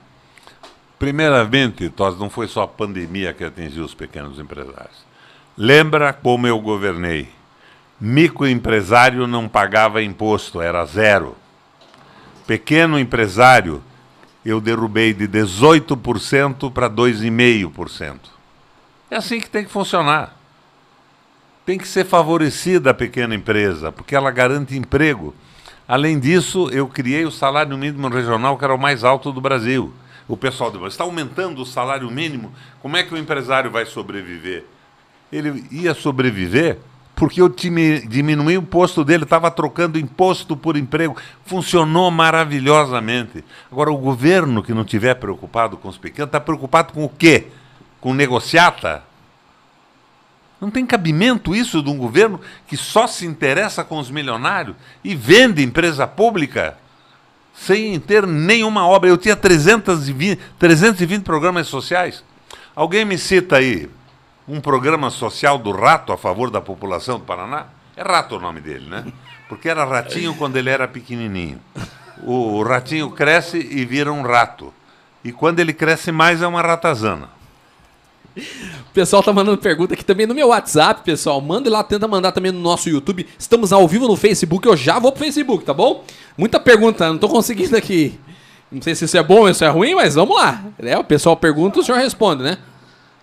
Primeiramente, 0.99 1.87
Tosi, 1.87 2.19
não 2.19 2.29
foi 2.29 2.49
só 2.49 2.63
a 2.63 2.67
pandemia 2.67 3.33
que 3.33 3.45
atingiu 3.45 3.85
os 3.85 3.93
pequenos 3.93 4.37
empresários. 4.39 5.05
Lembra 5.57 6.11
como 6.11 6.47
eu 6.47 6.59
governei? 6.59 7.29
Microempresário 7.97 9.25
não 9.25 9.47
pagava 9.47 10.03
imposto, 10.03 10.59
era 10.59 10.83
zero. 10.83 11.33
Pequeno 12.45 12.99
empresário 12.99 13.81
eu 14.45 14.61
derrubei 14.61 15.13
de 15.13 15.27
18% 15.27 16.71
para 16.71 16.87
2,5%. 16.87 18.19
É 19.09 19.17
assim 19.17 19.39
que 19.39 19.49
tem 19.49 19.65
que 19.65 19.71
funcionar. 19.71 20.37
Tem 21.65 21.79
que 21.79 21.87
ser 21.87 22.05
favorecida 22.05 22.91
a 22.91 22.93
pequena 22.93 23.33
empresa, 23.33 23.91
porque 23.91 24.15
ela 24.15 24.29
garante 24.29 24.77
emprego. 24.77 25.33
Além 25.87 26.19
disso, 26.19 26.69
eu 26.71 26.87
criei 26.87 27.25
o 27.25 27.31
salário 27.31 27.75
mínimo 27.75 28.07
regional, 28.07 28.57
que 28.57 28.63
era 28.63 28.73
o 28.73 28.79
mais 28.79 29.03
alto 29.03 29.31
do 29.31 29.41
Brasil. 29.41 29.91
O 30.27 30.37
pessoal 30.37 30.71
diz, 30.71 30.81
está 30.83 31.03
aumentando 31.03 31.61
o 31.61 31.65
salário 31.65 32.09
mínimo, 32.11 32.53
como 32.81 32.97
é 32.97 33.03
que 33.03 33.13
o 33.13 33.17
empresário 33.17 33.71
vai 33.71 33.85
sobreviver? 33.85 34.65
Ele 35.31 35.65
ia 35.71 35.93
sobreviver 35.93 36.79
porque 37.15 37.41
eu 37.41 37.47
diminuí 37.47 38.57
o 38.57 38.61
imposto 38.61 39.05
dele, 39.05 39.23
estava 39.23 39.49
trocando 39.49 39.97
imposto 39.97 40.57
por 40.57 40.75
emprego. 40.75 41.15
Funcionou 41.45 42.11
maravilhosamente. 42.11 43.43
Agora, 43.71 43.89
o 43.89 43.97
governo 43.97 44.61
que 44.61 44.73
não 44.73 44.81
estiver 44.81 45.15
preocupado 45.15 45.77
com 45.77 45.87
os 45.87 45.97
pequenos, 45.97 46.27
está 46.27 46.41
preocupado 46.41 46.91
com 46.91 47.05
o 47.05 47.09
quê? 47.09 47.47
Com 48.01 48.13
negociata? 48.13 49.01
Não 50.59 50.69
tem 50.69 50.85
cabimento 50.85 51.55
isso 51.55 51.81
de 51.81 51.89
um 51.89 51.97
governo 51.97 52.39
que 52.67 52.75
só 52.75 53.07
se 53.07 53.25
interessa 53.25 53.83
com 53.83 53.97
os 53.97 54.11
milionários 54.11 54.75
e 55.03 55.15
vende 55.15 55.63
empresa 55.63 56.05
pública 56.05 56.77
sem 57.53 57.97
ter 57.99 58.27
nenhuma 58.27 58.85
obra. 58.85 59.09
Eu 59.09 59.17
tinha 59.17 59.35
320, 59.35 60.37
320 60.59 61.23
programas 61.23 61.67
sociais. 61.67 62.23
Alguém 62.75 63.05
me 63.05 63.17
cita 63.17 63.57
aí, 63.57 63.89
um 64.47 64.61
programa 64.61 65.09
social 65.09 65.57
do 65.57 65.71
rato 65.71 66.11
a 66.13 66.17
favor 66.17 66.49
da 66.49 66.61
população 66.61 67.19
do 67.19 67.25
Paraná? 67.25 67.67
É 67.95 68.03
rato 68.03 68.35
o 68.35 68.39
nome 68.39 68.61
dele, 68.61 68.87
né? 68.89 69.05
Porque 69.47 69.69
era 69.69 69.85
ratinho 69.85 70.35
quando 70.35 70.57
ele 70.57 70.69
era 70.69 70.87
pequenininho. 70.87 71.59
O 72.23 72.61
ratinho 72.63 73.11
cresce 73.11 73.57
e 73.57 73.85
vira 73.85 74.11
um 74.11 74.21
rato. 74.21 74.73
E 75.23 75.31
quando 75.31 75.59
ele 75.59 75.73
cresce 75.73 76.11
mais 76.11 76.41
é 76.41 76.47
uma 76.47 76.61
ratazana. 76.61 77.29
O 78.37 78.93
pessoal 78.93 79.23
tá 79.23 79.31
mandando 79.31 79.57
pergunta 79.57 79.93
aqui 79.93 80.03
também 80.03 80.27
no 80.27 80.35
meu 80.35 80.49
WhatsApp, 80.49 81.01
pessoal. 81.03 81.39
Manda 81.39 81.69
lá, 81.69 81.83
tenta 81.83 82.07
mandar 82.07 82.31
também 82.31 82.51
no 82.51 82.59
nosso 82.59 82.89
YouTube. 82.89 83.25
Estamos 83.39 83.71
ao 83.71 83.87
vivo 83.87 84.07
no 84.07 84.15
Facebook, 84.15 84.67
eu 84.67 84.75
já 84.75 84.99
vou 84.99 85.11
pro 85.11 85.23
Facebook, 85.23 85.63
tá 85.63 85.73
bom? 85.73 86.03
Muita 86.37 86.59
pergunta, 86.59 87.07
não 87.07 87.17
tô 87.17 87.29
conseguindo 87.29 87.77
aqui. 87.77 88.19
Não 88.71 88.81
sei 88.81 88.93
se 88.93 89.05
isso 89.05 89.17
é 89.17 89.23
bom 89.23 89.41
ou 89.41 89.49
isso 89.49 89.63
é 89.63 89.69
ruim, 89.69 89.95
mas 89.95 90.15
vamos 90.15 90.35
lá. 90.35 90.63
É, 90.79 90.97
o 90.97 91.03
pessoal 91.03 91.37
pergunta, 91.37 91.79
o 91.79 91.83
senhor 91.83 91.97
responde, 91.97 92.43
né? 92.43 92.57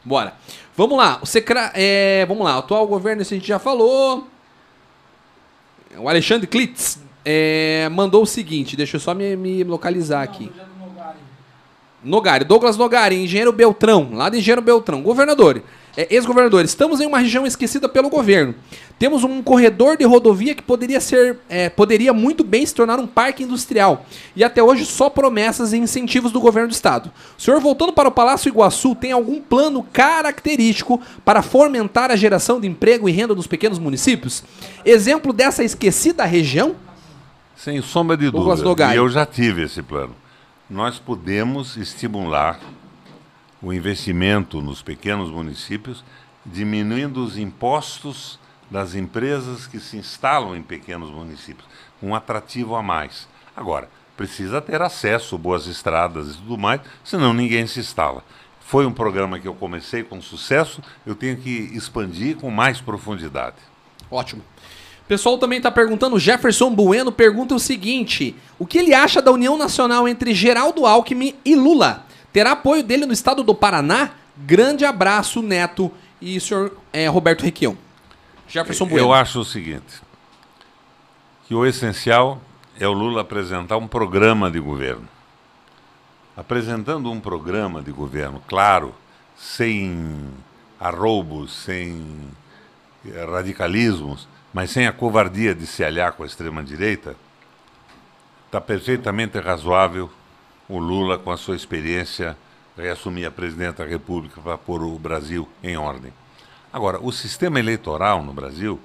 Bora. 0.04 0.34
Vamos 0.76 0.96
lá, 0.96 1.18
o 1.22 1.26
Secra... 1.26 1.70
É, 1.74 2.24
vamos 2.26 2.44
lá, 2.44 2.56
o 2.56 2.58
atual 2.60 2.86
governo, 2.86 3.22
isso 3.22 3.34
a 3.34 3.36
gente 3.36 3.46
já 3.46 3.58
falou. 3.58 4.26
O 5.96 6.08
Alexandre 6.08 6.46
Klitz 6.46 6.98
é, 7.24 7.88
mandou 7.90 8.22
o 8.22 8.26
seguinte, 8.26 8.76
deixa 8.76 8.96
eu 8.96 9.00
só 9.00 9.14
me, 9.14 9.36
me 9.36 9.62
localizar 9.64 10.22
aqui. 10.22 10.50
Nogari, 12.02 12.44
Douglas 12.44 12.76
Nogari, 12.76 13.22
engenheiro 13.22 13.52
Beltrão, 13.52 14.10
lá 14.12 14.28
de 14.28 14.38
engenheiro 14.38 14.62
Beltrão. 14.62 15.02
Governador, 15.02 15.62
é, 15.96 16.14
ex-governador, 16.14 16.64
estamos 16.64 17.00
em 17.00 17.06
uma 17.06 17.18
região 17.18 17.46
esquecida 17.46 17.88
pelo 17.88 18.08
governo. 18.08 18.54
Temos 18.98 19.24
um 19.24 19.42
corredor 19.42 19.96
de 19.96 20.04
rodovia 20.04 20.54
que 20.54 20.62
poderia 20.62 21.00
ser, 21.00 21.38
é, 21.48 21.68
poderia 21.68 22.12
muito 22.12 22.44
bem 22.44 22.64
se 22.64 22.74
tornar 22.74 22.98
um 22.98 23.06
parque 23.06 23.42
industrial. 23.42 24.06
E 24.34 24.44
até 24.44 24.62
hoje 24.62 24.86
só 24.86 25.10
promessas 25.10 25.72
e 25.72 25.76
incentivos 25.76 26.32
do 26.32 26.40
governo 26.40 26.68
do 26.68 26.72
estado. 26.72 27.10
O 27.36 27.42
senhor, 27.42 27.60
voltando 27.60 27.92
para 27.92 28.08
o 28.08 28.12
Palácio 28.12 28.48
Iguaçu, 28.48 28.94
tem 28.94 29.12
algum 29.12 29.40
plano 29.40 29.82
característico 29.92 31.00
para 31.24 31.42
fomentar 31.42 32.10
a 32.10 32.16
geração 32.16 32.60
de 32.60 32.68
emprego 32.68 33.08
e 33.08 33.12
renda 33.12 33.34
dos 33.34 33.46
pequenos 33.46 33.78
municípios? 33.78 34.44
Exemplo 34.84 35.32
dessa 35.32 35.64
esquecida 35.64 36.24
região? 36.24 36.76
Sem 37.56 37.82
sombra 37.82 38.16
de 38.16 38.30
dúvida. 38.30 38.94
E 38.94 38.96
eu 38.96 39.08
já 39.08 39.26
tive 39.26 39.64
esse 39.64 39.82
plano. 39.82 40.14
Nós 40.70 40.98
podemos 40.98 41.76
estimular 41.76 42.58
o 43.62 43.72
investimento 43.72 44.60
nos 44.60 44.82
pequenos 44.82 45.30
municípios, 45.30 46.04
diminuindo 46.44 47.24
os 47.24 47.38
impostos 47.38 48.38
das 48.68 48.94
empresas 48.94 49.66
que 49.66 49.78
se 49.78 49.96
instalam 49.96 50.56
em 50.56 50.62
pequenos 50.62 51.10
municípios, 51.10 51.68
um 52.02 52.14
atrativo 52.14 52.74
a 52.74 52.82
mais. 52.82 53.28
Agora, 53.56 53.88
precisa 54.16 54.60
ter 54.60 54.82
acesso, 54.82 55.38
boas 55.38 55.66
estradas 55.66 56.34
e 56.34 56.38
tudo 56.38 56.58
mais, 56.58 56.80
senão 57.04 57.32
ninguém 57.32 57.66
se 57.66 57.80
instala. 57.80 58.24
Foi 58.60 58.86
um 58.86 58.92
programa 58.92 59.38
que 59.38 59.46
eu 59.46 59.54
comecei 59.54 60.02
com 60.02 60.20
sucesso, 60.20 60.82
eu 61.06 61.14
tenho 61.14 61.36
que 61.36 61.50
expandir 61.74 62.36
com 62.36 62.50
mais 62.50 62.80
profundidade. 62.80 63.56
Ótimo. 64.10 64.42
O 65.02 65.06
pessoal 65.06 65.36
também 65.36 65.58
está 65.58 65.70
perguntando, 65.70 66.18
Jefferson 66.18 66.70
Bueno 66.70 67.12
pergunta 67.12 67.54
o 67.54 67.58
seguinte: 67.58 68.34
o 68.58 68.66
que 68.66 68.78
ele 68.78 68.94
acha 68.94 69.20
da 69.20 69.30
união 69.30 69.58
nacional 69.58 70.08
entre 70.08 70.32
Geraldo 70.32 70.86
Alckmin 70.86 71.34
e 71.44 71.54
Lula? 71.54 72.06
Terá 72.32 72.52
apoio 72.52 72.82
dele 72.82 73.04
no 73.04 73.12
estado 73.12 73.42
do 73.42 73.54
Paraná? 73.54 74.12
Grande 74.36 74.84
abraço, 74.84 75.42
Neto 75.42 75.92
e 76.20 76.40
senhor 76.40 76.76
é, 76.92 77.06
Roberto 77.06 77.42
Requião. 77.42 77.76
Jefferson 78.48 78.86
Bueno. 78.86 79.06
Eu 79.06 79.12
acho 79.12 79.40
o 79.40 79.44
seguinte, 79.44 80.00
que 81.46 81.54
o 81.54 81.66
essencial 81.66 82.40
é 82.78 82.88
o 82.88 82.92
Lula 82.92 83.20
apresentar 83.20 83.76
um 83.76 83.86
programa 83.86 84.50
de 84.50 84.58
governo. 84.58 85.08
Apresentando 86.34 87.10
um 87.10 87.20
programa 87.20 87.82
de 87.82 87.92
governo, 87.92 88.42
claro, 88.46 88.94
sem 89.36 90.30
arroubos, 90.80 91.52
sem 91.52 92.02
eh, 93.06 93.24
radicalismos, 93.26 94.26
mas 94.54 94.70
sem 94.70 94.86
a 94.86 94.92
covardia 94.92 95.54
de 95.54 95.66
se 95.66 95.84
aliar 95.84 96.12
com 96.12 96.22
a 96.22 96.26
extrema-direita, 96.26 97.14
está 98.46 98.60
perfeitamente 98.60 99.38
razoável 99.38 100.10
o 100.68 100.78
Lula, 100.78 101.18
com 101.18 101.30
a 101.30 101.36
sua 101.36 101.56
experiência, 101.56 102.36
reassumir 102.76 103.26
a 103.26 103.30
presidenta 103.30 103.84
da 103.84 103.90
República 103.90 104.40
para 104.40 104.56
pôr 104.56 104.82
o 104.82 104.98
Brasil 104.98 105.48
em 105.62 105.76
ordem. 105.76 106.12
Agora, 106.72 106.98
o 107.00 107.12
sistema 107.12 107.58
eleitoral 107.58 108.22
no 108.22 108.32
Brasil 108.32 108.80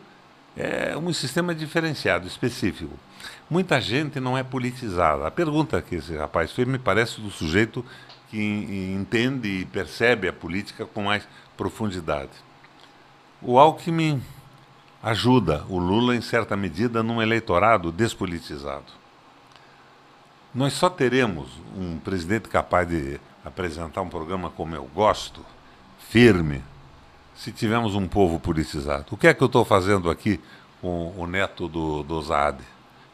é 0.55 0.97
um 0.97 1.13
sistema 1.13 1.53
diferenciado, 1.53 2.27
específico. 2.27 2.93
Muita 3.49 3.79
gente 3.79 4.19
não 4.19 4.37
é 4.37 4.43
politizada. 4.43 5.27
A 5.27 5.31
pergunta 5.31 5.81
que 5.81 5.95
esse 5.95 6.15
rapaz 6.17 6.51
fez 6.51 6.67
me 6.67 6.79
parece 6.79 7.21
do 7.21 7.29
sujeito 7.29 7.85
que 8.29 8.93
entende 8.93 9.47
e 9.47 9.65
percebe 9.65 10.27
a 10.27 10.33
política 10.33 10.85
com 10.85 11.03
mais 11.03 11.27
profundidade. 11.55 12.31
O 13.41 13.57
Alckmin 13.57 14.21
ajuda 15.01 15.63
o 15.69 15.77
Lula, 15.77 16.15
em 16.15 16.21
certa 16.21 16.57
medida, 16.57 17.01
num 17.01 17.21
eleitorado 17.21 17.91
despolitizado. 17.91 18.96
Nós 20.57 20.73
só 20.73 20.89
teremos 20.89 21.47
um 21.77 21.99
presidente 21.99 22.49
capaz 22.49 22.89
de 22.89 23.21
apresentar 23.45 24.01
um 24.01 24.09
programa 24.09 24.49
como 24.49 24.73
eu 24.73 24.85
gosto, 24.85 25.45
firme, 26.09 26.63
se 27.35 27.51
tivermos 27.51 27.93
um 27.93 28.07
povo 28.07 28.39
politizado. 28.39 29.05
O 29.11 29.17
que 29.17 29.27
é 29.27 29.35
que 29.35 29.43
eu 29.43 29.45
estou 29.45 29.63
fazendo 29.63 30.09
aqui 30.09 30.39
com 30.81 31.13
o 31.15 31.27
neto 31.27 31.67
do, 31.67 32.01
do 32.01 32.19
Zaade? 32.23 32.63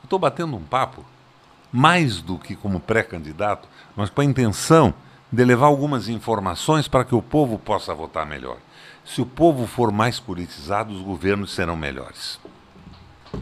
Eu 0.01 0.05
estou 0.05 0.17
batendo 0.17 0.55
um 0.55 0.63
papo, 0.63 1.03
mais 1.69 2.21
do 2.21 2.39
que 2.39 2.55
como 2.55 2.79
pré-candidato, 2.79 3.67
mas 3.93 4.09
com 4.09 4.21
a 4.21 4.25
intenção 4.25 4.93
de 5.29 5.43
levar 5.43 5.65
algumas 5.65 6.07
informações 6.07 6.87
para 6.87 7.03
que 7.03 7.13
o 7.13 7.21
povo 7.21 7.59
possa 7.59 7.93
votar 7.93 8.25
melhor. 8.25 8.55
Se 9.03 9.21
o 9.21 9.25
povo 9.25 9.67
for 9.67 9.91
mais 9.91 10.17
politizado, 10.17 10.93
os 10.93 11.01
governos 11.01 11.53
serão 11.53 11.75
melhores. 11.75 12.39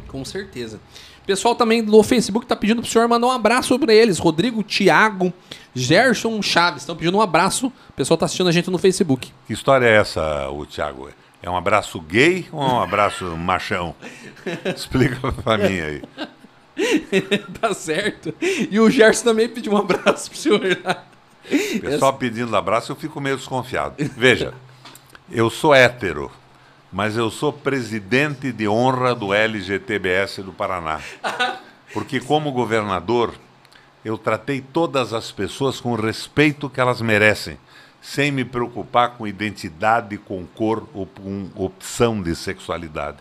Com 0.07 0.25
certeza. 0.25 0.79
Pessoal 1.25 1.55
também 1.55 1.81
no 1.81 2.01
Facebook 2.03 2.45
está 2.45 2.55
pedindo 2.55 2.81
para 2.81 2.87
o 2.87 2.91
senhor 2.91 3.07
mandar 3.07 3.27
um 3.27 3.31
abraço 3.31 3.77
para 3.77 3.93
eles. 3.93 4.17
Rodrigo, 4.17 4.63
Thiago, 4.63 5.31
Gerson 5.73 6.41
Chaves 6.41 6.81
estão 6.81 6.95
pedindo 6.95 7.17
um 7.17 7.21
abraço. 7.21 7.67
O 7.67 7.93
pessoal 7.93 8.15
está 8.15 8.25
assistindo 8.25 8.49
a 8.49 8.51
gente 8.51 8.69
no 8.69 8.77
Facebook. 8.77 9.31
Que 9.45 9.53
história 9.53 9.85
é 9.85 9.97
essa, 9.97 10.49
o 10.49 10.65
Thiago? 10.65 11.09
É 11.41 11.49
um 11.49 11.55
abraço 11.55 11.99
gay 12.01 12.47
ou 12.51 12.61
é 12.61 12.73
um 12.73 12.81
abraço 12.81 13.25
machão? 13.37 13.95
Explica 14.75 15.31
para 15.31 15.69
mim 15.69 15.79
aí. 15.79 16.01
tá 17.59 17.73
certo. 17.73 18.33
E 18.41 18.79
o 18.79 18.89
Gerson 18.89 19.23
também 19.25 19.47
pediu 19.47 19.73
um 19.73 19.77
abraço 19.77 20.29
pro 20.29 20.39
senhor. 20.39 20.77
Pessoal 21.81 22.13
pedindo 22.13 22.55
abraço, 22.55 22.91
eu 22.91 22.95
fico 22.95 23.19
meio 23.19 23.37
desconfiado. 23.37 23.95
Veja, 24.15 24.53
eu 25.29 25.49
sou 25.49 25.73
hétero, 25.73 26.31
mas 26.91 27.15
eu 27.15 27.31
sou 27.31 27.53
presidente 27.53 28.51
de 28.51 28.67
honra 28.67 29.15
do 29.15 29.33
LGTBS 29.33 30.43
do 30.43 30.51
Paraná. 30.51 30.99
Porque, 31.93 32.19
como 32.19 32.51
governador, 32.51 33.33
eu 34.03 34.17
tratei 34.17 34.61
todas 34.61 35.13
as 35.13 35.31
pessoas 35.31 35.79
com 35.79 35.93
o 35.93 36.01
respeito 36.01 36.69
que 36.69 36.81
elas 36.81 37.01
merecem, 37.01 37.57
sem 38.01 38.31
me 38.31 38.43
preocupar 38.43 39.11
com 39.11 39.27
identidade, 39.27 40.17
com 40.17 40.45
cor 40.45 40.87
ou 40.93 41.05
com 41.05 41.49
opção 41.55 42.21
de 42.21 42.35
sexualidade. 42.35 43.17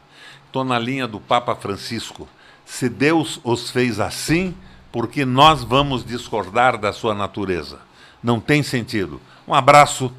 Estou 0.47 0.65
na 0.65 0.79
linha 0.79 1.07
do 1.07 1.21
Papa 1.21 1.55
Francisco. 1.55 2.29
Se 2.65 2.89
Deus 2.89 3.41
os 3.45 3.71
fez 3.71 4.01
assim, 4.01 4.55
porque 4.91 5.25
nós 5.25 5.63
vamos 5.63 6.05
discordar 6.05 6.77
da 6.77 6.93
sua 6.93 7.15
natureza? 7.15 7.79
Não 8.23 8.41
tem 8.41 8.63
sentido. 8.63 9.21
Um 9.47 9.55
abraço. 9.55 10.13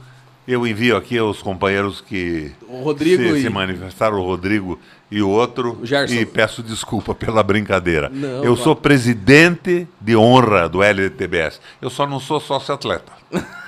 Eu 0.52 0.68
envio 0.68 0.98
aqui 0.98 1.18
aos 1.18 1.42
companheiros 1.42 2.02
que 2.02 2.52
se, 2.98 3.38
e- 3.38 3.42
se 3.44 3.50
manifestaram, 3.50 4.20
o 4.20 4.24
Rodrigo 4.26 4.78
e 5.10 5.22
o 5.22 5.30
outro, 5.30 5.80
O 5.82 6.14
e 6.14 6.26
peço 6.26 6.62
desculpa 6.62 7.16
pela 7.16 7.42
brincadeira. 7.42 8.10
Não, 8.14 8.44
eu 8.44 8.56
sou 8.58 8.76
presidente 8.76 9.88
de 10.00 10.16
honra 10.16 10.68
do 10.68 10.84
LTBS. 10.84 11.62
Eu 11.82 11.90
só 11.90 12.06
não 12.06 12.20
sou 12.20 12.40
sócio-atleta. 12.40 13.12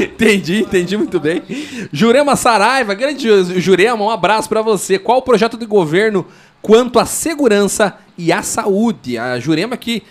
Entendi, 0.00 0.60
entendi 0.60 0.96
muito 0.96 1.18
bem. 1.18 1.42
Jurema 1.92 2.36
Saraiva, 2.36 2.94
grande 2.94 3.28
Jurema, 3.60 4.04
um 4.04 4.10
abraço 4.10 4.48
para 4.48 4.62
você. 4.62 4.98
Qual 4.98 5.18
o 5.18 5.22
projeto 5.22 5.56
de 5.56 5.66
governo 5.66 6.26
quanto 6.60 6.98
à 6.98 7.06
segurança 7.06 7.96
e 8.16 8.32
à 8.32 8.42
saúde? 8.42 9.18
A 9.18 9.38
Jurema 9.40 9.76
que 9.76 10.02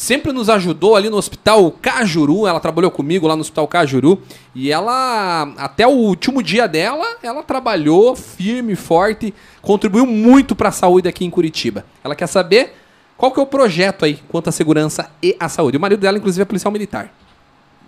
sempre 0.00 0.32
nos 0.32 0.48
ajudou 0.48 0.96
ali 0.96 1.10
no 1.10 1.18
Hospital 1.18 1.70
Cajuru, 1.72 2.46
ela 2.46 2.58
trabalhou 2.58 2.90
comigo 2.90 3.26
lá 3.26 3.36
no 3.36 3.42
Hospital 3.42 3.68
Cajuru 3.68 4.22
e 4.54 4.72
ela, 4.72 5.42
até 5.58 5.86
o 5.86 5.90
último 5.90 6.42
dia 6.42 6.66
dela, 6.66 7.18
ela 7.22 7.42
trabalhou 7.42 8.16
firme, 8.16 8.74
forte, 8.74 9.34
contribuiu 9.60 10.06
muito 10.06 10.56
para 10.56 10.70
a 10.70 10.72
saúde 10.72 11.06
aqui 11.06 11.22
em 11.22 11.28
Curitiba. 11.28 11.84
Ela 12.02 12.16
quer 12.16 12.28
saber 12.28 12.74
qual 13.14 13.30
que 13.30 13.38
é 13.38 13.42
o 13.42 13.46
projeto 13.46 14.06
aí 14.06 14.18
quanto 14.26 14.48
à 14.48 14.52
segurança 14.52 15.10
e 15.22 15.36
à 15.38 15.50
saúde. 15.50 15.76
O 15.76 15.80
marido 15.80 16.00
dela, 16.00 16.16
inclusive, 16.16 16.40
é 16.40 16.46
policial 16.46 16.72
militar. 16.72 17.12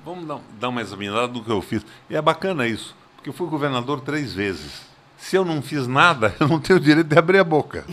Vamos 0.05 0.27
dar, 0.27 0.39
dar 0.61 0.69
uma 0.69 0.83
examinada 0.83 1.29
do 1.29 1.43
que 1.43 1.51
eu 1.51 1.63
fiz. 1.63 1.83
E 2.11 2.15
é 2.15 2.21
bacana 2.21 2.69
isso, 2.69 2.95
porque 3.17 3.31
eu 3.31 3.35
fui 3.35 3.47
governador 3.47 4.03
três 4.03 4.35
vezes. 4.35 4.83
Se 5.17 5.35
eu 5.35 5.47
não 5.47 5.63
fiz 5.63 5.87
nada, 5.87 6.35
eu 6.39 6.47
não 6.47 6.61
tenho 6.61 6.79
o 6.79 6.83
direito 6.83 7.07
de 7.07 7.19
abrir 7.19 7.39
a 7.39 7.45
boca. 7.45 7.87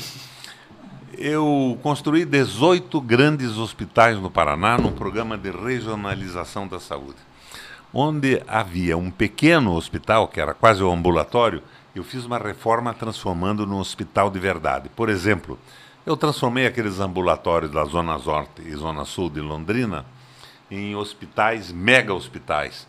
Eu 1.22 1.78
construí 1.84 2.24
18 2.24 3.02
grandes 3.02 3.58
hospitais 3.58 4.18
no 4.18 4.32
Paraná 4.32 4.78
num 4.78 4.94
programa 4.94 5.38
de 5.38 5.52
regionalização 5.52 6.66
da 6.66 6.80
saúde. 6.80 7.18
Onde 7.94 8.42
havia 8.48 8.98
um 8.98 9.12
pequeno 9.12 9.76
hospital, 9.76 10.30
que 10.30 10.40
era 10.40 10.54
quase 10.54 10.82
um 10.82 10.90
ambulatório, 10.90 11.62
eu 11.94 12.06
fiz 12.06 12.24
uma 12.24 12.38
reforma 12.38 12.94
transformando 12.94 13.68
num 13.68 13.80
hospital 13.80 14.30
de 14.30 14.40
verdade. 14.40 14.88
Por 14.88 15.10
exemplo, 15.10 15.60
eu 16.06 16.16
transformei 16.16 16.66
aqueles 16.66 17.02
ambulatórios 17.02 17.70
da 17.70 17.84
Zona 17.84 18.18
Norte 18.18 18.62
e 18.62 18.74
Zona 18.74 19.04
Sul 19.04 19.30
de 19.30 19.42
Londrina 19.42 20.06
em 20.72 20.96
hospitais, 20.96 21.70
mega 21.70 22.14
hospitais. 22.14 22.88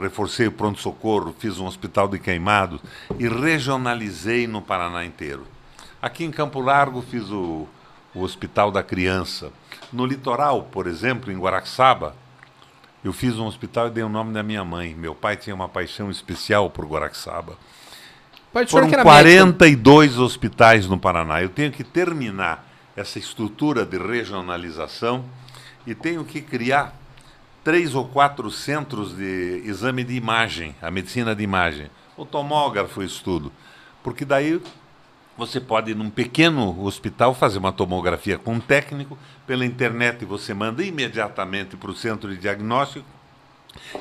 Reforcei 0.00 0.46
o 0.46 0.52
pronto-socorro, 0.52 1.34
fiz 1.36 1.58
um 1.58 1.66
hospital 1.66 2.06
de 2.06 2.20
queimados 2.20 2.80
e 3.18 3.26
regionalizei 3.26 4.46
no 4.46 4.62
Paraná 4.62 5.04
inteiro. 5.04 5.44
Aqui 6.02 6.24
em 6.24 6.30
Campo 6.30 6.60
Largo 6.60 7.02
fiz 7.02 7.30
o, 7.30 7.68
o 8.14 8.22
Hospital 8.22 8.70
da 8.70 8.82
Criança. 8.82 9.52
No 9.92 10.06
litoral, 10.06 10.62
por 10.62 10.86
exemplo, 10.86 11.30
em 11.30 11.38
Guaraxaba, 11.38 12.16
eu 13.04 13.12
fiz 13.12 13.38
um 13.38 13.46
hospital 13.46 13.88
e 13.88 13.90
dei 13.90 14.02
o 14.02 14.08
nome 14.08 14.32
da 14.32 14.42
minha 14.42 14.64
mãe. 14.64 14.94
Meu 14.94 15.14
pai 15.14 15.36
tinha 15.36 15.54
uma 15.54 15.68
paixão 15.68 16.10
especial 16.10 16.70
por 16.70 16.86
Guaraxaba. 16.86 17.56
Senhor 18.52 18.68
Foram 18.68 18.88
que 18.88 18.94
era 18.94 19.04
médico. 19.04 19.58
42 19.58 20.18
hospitais 20.18 20.86
no 20.86 20.98
Paraná. 20.98 21.42
Eu 21.42 21.50
tenho 21.50 21.70
que 21.70 21.84
terminar 21.84 22.66
essa 22.96 23.18
estrutura 23.18 23.84
de 23.84 23.98
regionalização 23.98 25.24
e 25.86 25.94
tenho 25.94 26.24
que 26.24 26.40
criar 26.40 26.94
três 27.62 27.94
ou 27.94 28.06
quatro 28.06 28.50
centros 28.50 29.14
de 29.16 29.62
exame 29.66 30.02
de 30.02 30.14
imagem, 30.14 30.74
a 30.80 30.90
medicina 30.90 31.34
de 31.34 31.42
imagem, 31.42 31.90
o 32.16 32.24
tomógrafo, 32.24 33.02
isso 33.02 33.22
tudo. 33.22 33.52
Porque 34.02 34.24
daí 34.24 34.60
você 35.40 35.58
pode, 35.58 35.94
num 35.94 36.10
pequeno 36.10 36.84
hospital, 36.84 37.34
fazer 37.34 37.58
uma 37.58 37.72
tomografia 37.72 38.36
com 38.36 38.54
um 38.54 38.60
técnico, 38.60 39.18
pela 39.46 39.64
internet 39.64 40.22
você 40.26 40.52
manda 40.52 40.84
imediatamente 40.84 41.78
para 41.78 41.90
o 41.90 41.96
centro 41.96 42.28
de 42.28 42.36
diagnóstico 42.36 43.06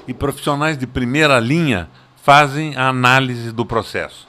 e 0.05 0.13
profissionais 0.13 0.77
de 0.77 0.85
primeira 0.85 1.39
linha 1.39 1.89
fazem 2.21 2.75
a 2.75 2.89
análise 2.89 3.53
do 3.53 3.65
processo. 3.65 4.27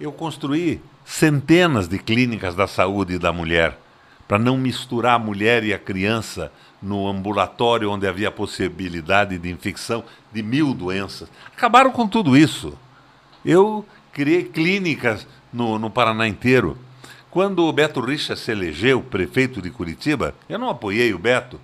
Eu 0.00 0.10
construí 0.10 0.82
centenas 1.04 1.86
de 1.86 1.96
clínicas 1.96 2.56
da 2.56 2.66
saúde 2.66 3.20
da 3.20 3.32
mulher 3.32 3.78
para 4.26 4.38
não 4.38 4.58
misturar 4.58 5.14
a 5.14 5.18
mulher 5.18 5.62
e 5.62 5.72
a 5.72 5.78
criança 5.78 6.50
no 6.82 7.06
ambulatório 7.06 7.90
onde 7.90 8.06
havia 8.06 8.32
possibilidade 8.32 9.38
de 9.38 9.48
infecção 9.48 10.02
de 10.32 10.42
mil 10.42 10.74
doenças. 10.74 11.30
Acabaram 11.56 11.92
com 11.92 12.08
tudo 12.08 12.36
isso. 12.36 12.76
Eu 13.44 13.86
criei 14.12 14.42
clínicas 14.42 15.24
no, 15.52 15.78
no 15.78 15.90
Paraná 15.90 16.26
inteiro. 16.26 16.76
Quando 17.30 17.64
o 17.64 17.72
Beto 17.72 18.00
Richa 18.00 18.34
se 18.34 18.50
elegeu 18.50 19.02
prefeito 19.02 19.60
de 19.60 19.70
Curitiba, 19.70 20.34
eu 20.48 20.58
não 20.58 20.70
apoiei 20.70 21.12
o 21.12 21.18
Beto, 21.18 21.60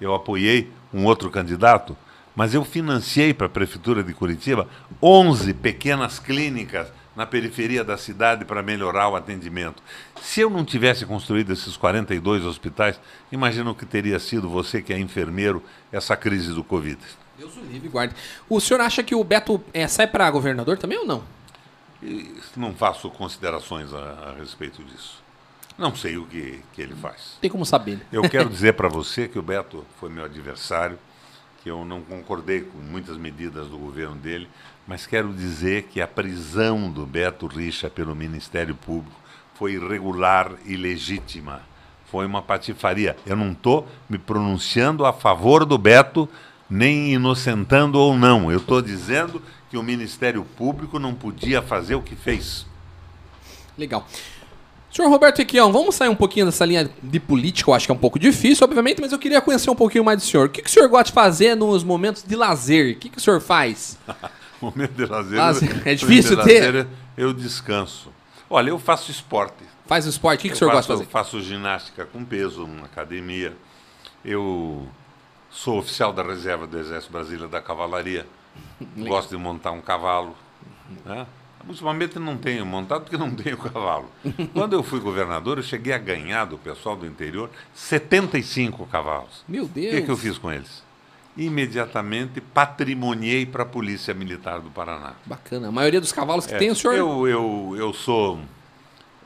eu 0.00 0.14
apoiei 0.14 0.70
um 0.92 1.04
outro 1.04 1.30
candidato, 1.30 1.96
mas 2.34 2.54
eu 2.54 2.64
financiei 2.64 3.34
para 3.34 3.46
a 3.46 3.50
prefeitura 3.50 4.02
de 4.02 4.12
Curitiba 4.12 4.68
11 5.02 5.54
pequenas 5.54 6.18
clínicas 6.18 6.88
na 7.14 7.26
periferia 7.26 7.84
da 7.84 7.96
cidade 7.96 8.44
para 8.44 8.62
melhorar 8.62 9.08
o 9.08 9.16
atendimento. 9.16 9.82
Se 10.20 10.40
eu 10.40 10.50
não 10.50 10.64
tivesse 10.64 11.06
construído 11.06 11.52
esses 11.52 11.76
42 11.76 12.44
hospitais, 12.44 12.98
imagino 13.30 13.74
que 13.74 13.86
teria 13.86 14.18
sido 14.18 14.48
você 14.48 14.82
que 14.82 14.92
é 14.92 14.98
enfermeiro 14.98 15.62
essa 15.92 16.16
crise 16.16 16.52
do 16.52 16.64
Covid. 16.64 16.98
Deus 17.38 17.56
o 17.56 17.60
livre, 17.60 17.88
guarde. 17.88 18.14
O 18.48 18.60
senhor 18.60 18.80
acha 18.80 19.02
que 19.02 19.14
o 19.14 19.24
Beto 19.24 19.62
é, 19.72 19.86
sai 19.88 20.06
para 20.06 20.30
governador 20.30 20.78
também 20.78 20.98
ou 20.98 21.06
não? 21.06 21.22
Não 22.56 22.74
faço 22.74 23.10
considerações 23.10 23.92
a, 23.92 24.30
a, 24.30 24.32
respeito 24.38 24.82
disso. 24.84 25.22
Não 25.76 25.94
sei 25.94 26.16
o 26.16 26.26
que, 26.26 26.60
que 26.72 26.82
ele 26.82 26.94
faz. 26.94 27.38
Tem 27.40 27.50
como 27.50 27.64
saber. 27.64 27.96
Né? 27.96 28.02
Eu 28.12 28.28
quero 28.28 28.48
dizer 28.50 28.74
para 28.74 28.88
você 28.88 29.26
que 29.26 29.38
o 29.38 29.42
Beto 29.42 29.84
foi 29.98 30.10
meu 30.10 30.24
adversário, 30.24 30.98
que 31.62 31.70
eu 31.70 31.84
não 31.84 32.02
concordei 32.02 32.60
com 32.60 32.78
muitas 32.78 33.16
medidas 33.16 33.68
do 33.68 33.78
governo 33.78 34.14
dele, 34.16 34.48
mas 34.86 35.06
quero 35.06 35.32
dizer 35.32 35.84
que 35.84 36.00
a 36.00 36.06
prisão 36.06 36.90
do 36.90 37.06
Beto 37.06 37.46
Richa 37.46 37.88
pelo 37.88 38.14
Ministério 38.14 38.74
Público 38.74 39.18
foi 39.54 39.72
irregular 39.72 40.52
e 40.66 40.76
legítima. 40.76 41.62
Foi 42.10 42.26
uma 42.26 42.42
patifaria. 42.42 43.16
Eu 43.24 43.34
não 43.34 43.52
estou 43.52 43.88
me 44.08 44.18
pronunciando 44.18 45.06
a 45.06 45.12
favor 45.12 45.64
do 45.64 45.78
Beto, 45.78 46.28
nem 46.68 47.14
inocentando 47.14 47.98
ou 47.98 48.16
não. 48.16 48.52
Eu 48.52 48.58
estou 48.58 48.82
dizendo 48.82 49.42
que 49.74 49.78
o 49.78 49.82
Ministério 49.82 50.44
Público 50.56 51.00
não 51.00 51.16
podia 51.16 51.60
fazer 51.60 51.96
o 51.96 52.00
que 52.00 52.14
fez. 52.14 52.64
Legal. 53.76 54.06
Senhor 54.88 55.08
Roberto 55.08 55.40
Equião, 55.40 55.72
vamos 55.72 55.96
sair 55.96 56.08
um 56.08 56.14
pouquinho 56.14 56.46
dessa 56.46 56.64
linha 56.64 56.88
de 57.02 57.18
política, 57.18 57.68
eu 57.68 57.74
acho 57.74 57.84
que 57.84 57.90
é 57.90 57.94
um 57.94 57.98
pouco 57.98 58.16
difícil, 58.16 58.64
obviamente, 58.64 59.00
mas 59.00 59.10
eu 59.10 59.18
queria 59.18 59.40
conhecer 59.40 59.68
um 59.68 59.74
pouquinho 59.74 60.04
mais 60.04 60.18
do 60.18 60.24
senhor. 60.24 60.46
O 60.46 60.48
que, 60.48 60.62
que 60.62 60.68
o 60.68 60.72
senhor 60.72 60.88
gosta 60.88 61.06
de 61.06 61.12
fazer 61.12 61.56
nos 61.56 61.82
momentos 61.82 62.22
de 62.22 62.36
lazer? 62.36 62.94
O 62.94 62.98
que, 63.00 63.08
que 63.08 63.18
o 63.18 63.20
senhor 63.20 63.40
faz? 63.40 63.98
momento 64.62 64.92
de 64.92 65.06
lazer. 65.06 65.38
lazer. 65.38 65.82
É 65.84 65.92
difícil 65.96 66.40
ter? 66.44 66.66
Lazer, 66.66 66.86
eu 67.16 67.32
descanso. 67.34 68.12
Olha, 68.48 68.68
eu 68.68 68.78
faço 68.78 69.10
esporte. 69.10 69.64
Faz 69.86 70.06
esporte? 70.06 70.38
O 70.38 70.42
que, 70.42 70.48
que 70.50 70.54
o 70.54 70.56
senhor 70.56 70.70
faço, 70.70 70.86
gosta 70.86 71.04
de 71.04 71.10
fazer? 71.10 71.34
Eu 71.34 71.40
faço 71.40 71.42
ginástica 71.42 72.04
com 72.04 72.24
peso, 72.24 72.64
uma 72.64 72.86
academia. 72.86 73.52
Eu 74.24 74.86
sou 75.50 75.80
oficial 75.80 76.12
da 76.12 76.22
reserva 76.22 76.64
do 76.64 76.78
Exército 76.78 77.12
Brasileiro 77.12 77.48
da 77.48 77.60
Cavalaria. 77.60 78.24
Gosto 78.96 79.30
de 79.30 79.36
montar 79.36 79.72
um 79.72 79.80
cavalo. 79.80 80.34
Né? 81.04 81.26
Ultimamente 81.66 82.18
não 82.18 82.36
tenho 82.36 82.66
montado 82.66 83.02
porque 83.02 83.16
não 83.16 83.30
tenho 83.34 83.56
cavalo. 83.56 84.10
Quando 84.52 84.74
eu 84.74 84.82
fui 84.82 85.00
governador, 85.00 85.58
eu 85.58 85.62
cheguei 85.62 85.92
a 85.92 85.98
ganhar 85.98 86.44
do 86.44 86.58
pessoal 86.58 86.96
do 86.96 87.06
interior 87.06 87.50
75 87.74 88.86
cavalos. 88.86 89.44
Meu 89.48 89.66
Deus! 89.66 89.94
O 89.94 89.96
que, 89.96 90.02
que 90.02 90.10
eu 90.10 90.16
fiz 90.16 90.38
com 90.38 90.52
eles? 90.52 90.82
Imediatamente 91.36 92.40
patrimoniei 92.40 93.44
para 93.44 93.64
a 93.64 93.66
Polícia 93.66 94.14
Militar 94.14 94.60
do 94.60 94.70
Paraná. 94.70 95.14
Bacana. 95.26 95.68
A 95.68 95.72
maioria 95.72 96.00
dos 96.00 96.12
cavalos 96.12 96.46
que 96.46 96.54
é, 96.54 96.58
tem 96.58 96.70
o 96.70 96.76
senhor. 96.76 96.94
Eu, 96.94 97.26
eu, 97.26 97.74
eu 97.76 97.92
sou 97.92 98.38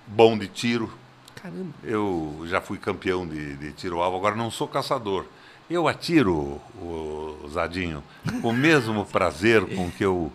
bom 0.07 0.39
de 0.39 0.49
tiro. 0.49 0.91
Caramba. 1.35 1.75
Eu 1.85 2.45
já 2.47 2.61
fui 2.61 2.79
campeão 2.79 3.27
de, 3.27 3.57
de 3.57 3.73
tiro-alvo, 3.73 4.17
agora 4.17 4.35
não 4.35 4.51
sou 4.51 4.67
caçador. 4.67 5.27
Eu 5.71 5.87
atiro, 5.87 6.63
o, 6.81 7.47
Zadinho, 7.47 8.03
com 8.41 8.49
o 8.49 8.53
mesmo 8.55 9.05
prazer 9.05 9.77
com 9.77 9.91
que 9.91 10.03
eu 10.03 10.33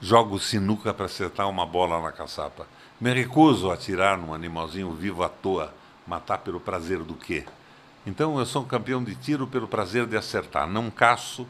jogo 0.00 0.40
sinuca 0.40 0.92
para 0.92 1.06
acertar 1.06 1.48
uma 1.48 1.64
bola 1.64 2.02
na 2.02 2.10
caçapa. 2.10 2.66
Me 3.00 3.14
recuso 3.14 3.70
a 3.70 3.74
atirar 3.74 4.18
num 4.18 4.34
animalzinho 4.34 4.90
vivo 4.90 5.22
à 5.22 5.28
toa, 5.28 5.72
matar 6.04 6.38
pelo 6.38 6.58
prazer 6.58 6.98
do 7.04 7.14
quê? 7.14 7.44
Então 8.04 8.40
eu 8.40 8.44
sou 8.44 8.62
um 8.62 8.66
campeão 8.66 9.04
de 9.04 9.14
tiro 9.14 9.46
pelo 9.46 9.68
prazer 9.68 10.04
de 10.04 10.16
acertar, 10.16 10.68
não 10.68 10.90
caço. 10.90 11.46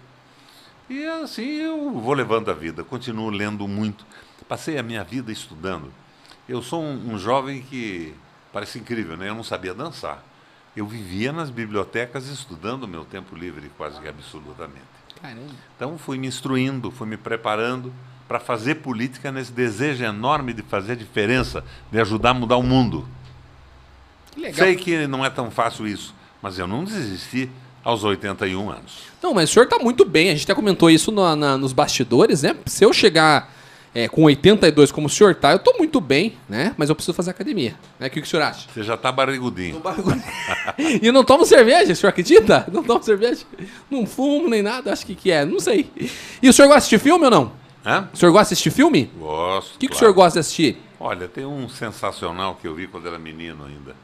E 0.87 1.03
assim 1.07 1.63
eu 1.63 1.93
vou 1.93 2.13
levando 2.13 2.51
a 2.51 2.55
vida, 2.55 2.85
continuo 2.85 3.31
lendo 3.31 3.67
muito. 3.67 4.05
Passei 4.47 4.77
a 4.77 4.83
minha 4.83 5.03
vida 5.03 5.33
estudando. 5.33 5.91
Eu 6.47 6.61
sou 6.61 6.83
um, 6.83 7.15
um 7.15 7.19
jovem 7.19 7.63
que 7.63 8.15
parece 8.53 8.79
incrível, 8.79 9.17
né? 9.17 9.31
Eu 9.31 9.35
não 9.35 9.43
sabia 9.43 9.73
dançar. 9.73 10.23
Eu 10.77 10.87
vivia 10.87 11.33
nas 11.33 11.49
bibliotecas 11.49 12.29
estudando 12.29 12.87
meu 12.87 13.05
tempo 13.05 13.35
livre 13.35 13.71
quase 13.79 13.99
que 14.01 14.07
absolutamente. 14.07 14.85
Caramba. 15.21 15.55
Então 15.75 15.97
fui 15.97 16.19
me 16.19 16.27
instruindo, 16.27 16.91
fui 16.91 17.07
me 17.07 17.17
preparando 17.17 17.93
para 18.29 18.39
fazer 18.39 18.77
política 18.77 19.33
nesse 19.33 19.53
desejo 19.53 20.05
enorme 20.05 20.53
de 20.53 20.63
fazer 20.63 20.97
diferença, 20.97 21.65
de 21.91 21.99
ajudar 22.01 22.31
a 22.31 22.35
mudar 22.35 22.57
o 22.57 22.63
mundo. 22.63 23.09
Que 24.33 24.41
legal. 24.41 24.67
Sei 24.67 24.77
que 24.77 25.07
não 25.07 25.25
é 25.25 25.31
tão 25.31 25.51
fácil 25.51 25.87
isso, 25.87 26.15
mas 26.43 26.59
eu 26.59 26.67
não 26.67 26.85
desisti 26.85 27.51
aos 27.83 28.05
81 28.05 28.71
anos. 28.71 29.05
Não, 29.23 29.33
mas 29.33 29.49
o 29.49 29.53
senhor 29.55 29.65
está 29.65 29.79
muito 29.79 30.05
bem. 30.05 30.29
A 30.29 30.33
gente 30.33 30.45
até 30.45 30.55
comentou 30.55 30.91
isso 30.91 31.11
no, 31.11 31.37
na, 31.37 31.57
nos 31.57 31.73
bastidores, 31.73 32.43
né? 32.43 32.55
Se 32.67 32.85
eu 32.85 32.93
chegar 32.93 33.56
é, 33.97 34.09
com 34.09 34.25
82 34.25 34.93
como 34.93 35.07
o 35.07 35.11
senhor 35.11 35.35
tá, 35.35 35.53
eu 35.53 35.57
estou 35.57 35.79
muito 35.79 36.03
bem, 36.03 36.37
né? 36.47 36.75
Mas 36.77 36.91
eu 36.91 36.95
preciso 36.95 37.15
fazer 37.15 37.31
academia. 37.31 37.75
Né? 37.99 38.09
O 38.09 38.11
que, 38.11 38.21
que 38.21 38.27
o 38.27 38.31
senhor 38.31 38.43
acha? 38.43 38.69
Você 38.71 38.83
já 38.83 38.93
está 38.93 39.11
barrigudinho. 39.11 39.81
barrigudinho. 39.81 40.23
e 41.01 41.11
não 41.11 41.25
tomo 41.25 41.47
cerveja, 41.47 41.95
o 41.95 41.97
senhor 41.97 42.11
acredita? 42.11 42.69
Não 42.71 42.83
tomo 42.83 43.03
cerveja. 43.03 43.47
Não 43.91 44.05
fumo 44.05 44.51
nem 44.51 44.61
nada, 44.61 44.93
acho 44.93 45.07
que, 45.07 45.15
que 45.15 45.31
é, 45.31 45.47
não 45.47 45.59
sei. 45.59 45.91
E 46.43 46.47
o 46.47 46.53
senhor 46.53 46.69
gosta 46.69 46.91
de 46.91 46.99
filme 46.99 47.25
ou 47.25 47.31
não? 47.31 47.53
Hã? 47.87 48.07
O 48.13 48.17
senhor 48.19 48.33
gosta 48.33 48.49
de 48.49 48.53
assistir 48.53 48.71
filme? 48.71 49.11
Gosto. 49.19 49.77
O 49.77 49.79
que, 49.79 49.87
claro. 49.87 49.91
que 49.91 49.97
o 49.97 49.99
senhor 49.99 50.13
gosta 50.13 50.33
de 50.35 50.41
assistir? 50.41 50.79
Olha, 51.01 51.27
tem 51.27 51.47
um 51.47 51.67
sensacional 51.67 52.59
que 52.61 52.69
eu 52.69 52.75
vi 52.75 52.87
quando 52.87 53.07
era 53.07 53.19
menino 53.19 53.65
ainda, 53.65 53.97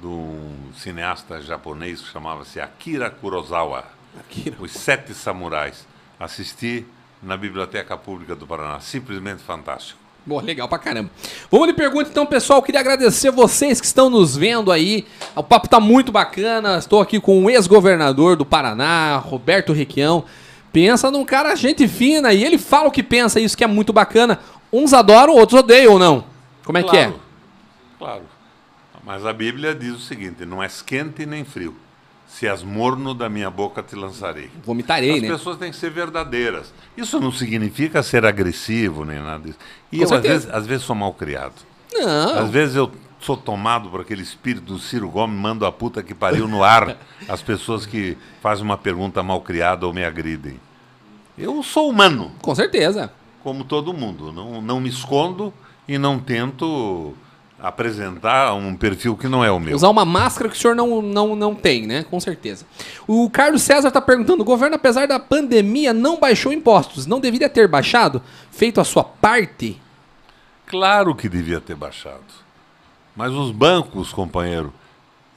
de 0.00 0.06
um 0.06 0.56
cineasta 0.74 1.42
japonês 1.42 2.00
que 2.00 2.10
chamava-se 2.10 2.58
Akira 2.58 3.10
Kurosawa. 3.10 3.84
Akira. 4.18 4.56
Os 4.58 4.72
Sete 4.72 5.12
Samurais. 5.12 5.86
Assisti 6.18 6.86
na 7.22 7.36
Biblioteca 7.36 7.96
Pública 7.96 8.34
do 8.34 8.46
Paraná. 8.46 8.80
Simplesmente 8.80 9.42
fantástico. 9.42 9.98
Bom, 10.24 10.40
legal 10.40 10.68
pra 10.68 10.78
caramba. 10.78 11.10
Vamos 11.50 11.68
de 11.68 11.72
pergunta 11.72 12.10
então, 12.10 12.26
pessoal. 12.26 12.62
Queria 12.62 12.80
agradecer 12.80 13.30
vocês 13.30 13.80
que 13.80 13.86
estão 13.86 14.10
nos 14.10 14.36
vendo 14.36 14.70
aí. 14.70 15.06
O 15.34 15.42
papo 15.42 15.68
tá 15.68 15.80
muito 15.80 16.12
bacana. 16.12 16.76
Estou 16.76 17.00
aqui 17.00 17.18
com 17.18 17.44
o 17.44 17.50
ex-governador 17.50 18.36
do 18.36 18.44
Paraná, 18.44 19.16
Roberto 19.16 19.72
Requião. 19.72 20.24
Pensa 20.72 21.10
num 21.10 21.24
cara 21.24 21.56
gente 21.56 21.88
fina 21.88 22.32
e 22.32 22.44
ele 22.44 22.58
fala 22.58 22.88
o 22.88 22.92
que 22.92 23.02
pensa, 23.02 23.40
isso 23.40 23.56
que 23.56 23.64
é 23.64 23.66
muito 23.66 23.92
bacana. 23.92 24.38
Uns 24.72 24.92
adoram, 24.92 25.34
outros 25.34 25.58
odeiam 25.58 25.94
ou 25.94 25.98
não? 25.98 26.24
Como 26.64 26.78
é 26.78 26.82
claro, 26.82 26.96
que 26.96 27.02
é? 27.02 27.12
Claro. 27.98 28.22
Mas 29.04 29.26
a 29.26 29.32
Bíblia 29.32 29.74
diz 29.74 29.94
o 29.94 29.98
seguinte: 29.98 30.44
não 30.44 30.62
és 30.62 30.82
quente 30.82 31.26
nem 31.26 31.44
frio. 31.44 31.74
Se 32.30 32.46
és 32.46 32.62
morno, 32.62 33.12
da 33.12 33.28
minha 33.28 33.50
boca 33.50 33.82
te 33.82 33.96
lançarei. 33.96 34.50
Vomitarei, 34.64 35.16
As 35.16 35.22
né? 35.22 35.28
As 35.28 35.36
pessoas 35.38 35.58
têm 35.58 35.70
que 35.70 35.76
ser 35.76 35.90
verdadeiras. 35.90 36.72
Isso 36.96 37.18
não 37.20 37.32
significa 37.32 38.02
ser 38.02 38.24
agressivo 38.24 39.04
nem 39.04 39.18
nada 39.18 39.44
disso. 39.44 39.58
E 39.90 39.98
Com 39.98 40.04
eu, 40.04 40.14
às 40.14 40.22
vezes, 40.22 40.50
às 40.50 40.66
vezes, 40.66 40.84
sou 40.84 40.94
mal 40.94 41.12
criado. 41.12 41.54
Não. 41.92 42.38
Às 42.38 42.48
vezes 42.48 42.76
eu 42.76 42.90
sou 43.18 43.36
tomado 43.36 43.90
por 43.90 44.00
aquele 44.00 44.22
espírito 44.22 44.64
do 44.64 44.78
Ciro 44.78 45.10
Gomes, 45.10 45.38
mando 45.38 45.66
a 45.66 45.72
puta 45.72 46.02
que 46.02 46.14
pariu 46.14 46.46
no 46.46 46.62
ar 46.62 46.96
as 47.28 47.42
pessoas 47.42 47.84
que 47.84 48.16
fazem 48.40 48.64
uma 48.64 48.78
pergunta 48.78 49.22
mal 49.22 49.40
criada 49.40 49.84
ou 49.86 49.92
me 49.92 50.04
agridem. 50.04 50.58
Eu 51.36 51.62
sou 51.64 51.90
humano. 51.90 52.32
Com 52.40 52.54
certeza. 52.54 53.12
Como 53.42 53.64
todo 53.64 53.92
mundo. 53.92 54.32
Não, 54.32 54.62
não 54.62 54.80
me 54.80 54.88
escondo 54.88 55.52
e 55.88 55.98
não 55.98 56.18
tento 56.18 57.12
apresentar 57.62 58.54
um 58.54 58.74
perfil 58.74 59.16
que 59.16 59.28
não 59.28 59.44
é 59.44 59.50
o 59.50 59.60
meu. 59.60 59.76
Usar 59.76 59.88
uma 59.90 60.04
máscara 60.04 60.48
que 60.48 60.56
o 60.56 60.58
senhor 60.58 60.74
não, 60.74 61.02
não, 61.02 61.36
não 61.36 61.54
tem, 61.54 61.86
né? 61.86 62.04
Com 62.04 62.18
certeza. 62.18 62.64
O 63.06 63.28
Carlos 63.30 63.62
César 63.62 63.88
está 63.88 64.00
perguntando: 64.00 64.42
o 64.42 64.46
governo, 64.46 64.76
apesar 64.76 65.06
da 65.06 65.18
pandemia, 65.18 65.92
não 65.92 66.18
baixou 66.18 66.52
impostos. 66.52 67.06
Não 67.06 67.20
deveria 67.20 67.48
ter 67.48 67.68
baixado? 67.68 68.22
Feito 68.50 68.80
a 68.80 68.84
sua 68.84 69.04
parte? 69.04 69.80
Claro 70.66 71.14
que 71.14 71.28
devia 71.28 71.60
ter 71.60 71.74
baixado. 71.74 72.20
Mas 73.14 73.32
os 73.32 73.50
bancos, 73.50 74.12
companheiro, 74.12 74.72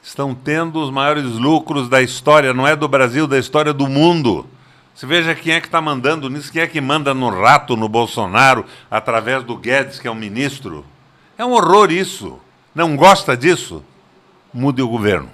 estão 0.02 0.34
tendo 0.34 0.80
os 0.80 0.90
maiores 0.90 1.24
lucros 1.24 1.88
da 1.88 2.00
história, 2.00 2.54
não 2.54 2.66
é 2.66 2.76
do 2.76 2.88
Brasil, 2.88 3.26
da 3.26 3.38
história 3.38 3.72
do 3.72 3.88
mundo. 3.88 4.46
Você 4.94 5.06
veja 5.06 5.34
quem 5.34 5.54
é 5.54 5.60
que 5.60 5.66
está 5.66 5.80
mandando 5.80 6.30
nisso, 6.30 6.52
quem 6.52 6.62
é 6.62 6.66
que 6.68 6.80
manda 6.80 7.12
no 7.12 7.28
rato, 7.28 7.76
no 7.76 7.88
Bolsonaro, 7.88 8.64
através 8.88 9.42
do 9.42 9.56
Guedes, 9.56 9.98
que 9.98 10.06
é 10.06 10.10
o 10.10 10.14
ministro. 10.14 10.84
É 11.36 11.44
um 11.44 11.52
horror 11.52 11.90
isso. 11.90 12.38
Não 12.74 12.96
gosta 12.96 13.36
disso? 13.36 13.82
Mude 14.52 14.82
o 14.82 14.88
governo. 14.88 15.30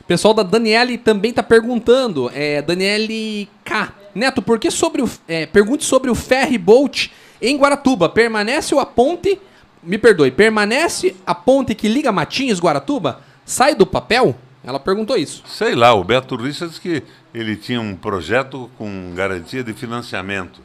O 0.00 0.04
pessoal 0.04 0.34
da 0.34 0.42
Daniele 0.42 0.98
também 0.98 1.30
está 1.30 1.42
perguntando. 1.42 2.30
É, 2.34 2.60
Daniele 2.60 3.48
K. 3.64 3.92
Neto, 4.14 4.42
por 4.42 4.58
que 4.58 4.70
sobre 4.70 5.02
o. 5.02 5.10
É, 5.26 5.46
pergunte 5.46 5.84
sobre 5.84 6.10
o 6.10 6.14
ferry 6.14 6.58
boat 6.58 7.10
em 7.40 7.56
Guaratuba. 7.56 8.08
Permanece 8.08 8.78
a 8.78 8.84
ponte. 8.84 9.40
Me 9.82 9.98
perdoe, 9.98 10.30
permanece 10.30 11.14
a 11.26 11.34
ponte 11.34 11.74
que 11.74 11.88
liga 11.88 12.10
Matinhos 12.10 12.58
Guaratuba? 12.58 13.20
Sai 13.44 13.74
do 13.74 13.86
papel? 13.86 14.34
Ela 14.62 14.80
perguntou 14.80 15.16
isso. 15.16 15.42
Sei 15.46 15.74
lá, 15.74 15.92
o 15.92 16.02
Beto 16.02 16.38
disse 16.38 16.80
que 16.80 17.02
ele 17.34 17.54
tinha 17.54 17.80
um 17.80 17.94
projeto 17.94 18.70
com 18.78 19.12
garantia 19.14 19.62
de 19.62 19.74
financiamento. 19.74 20.62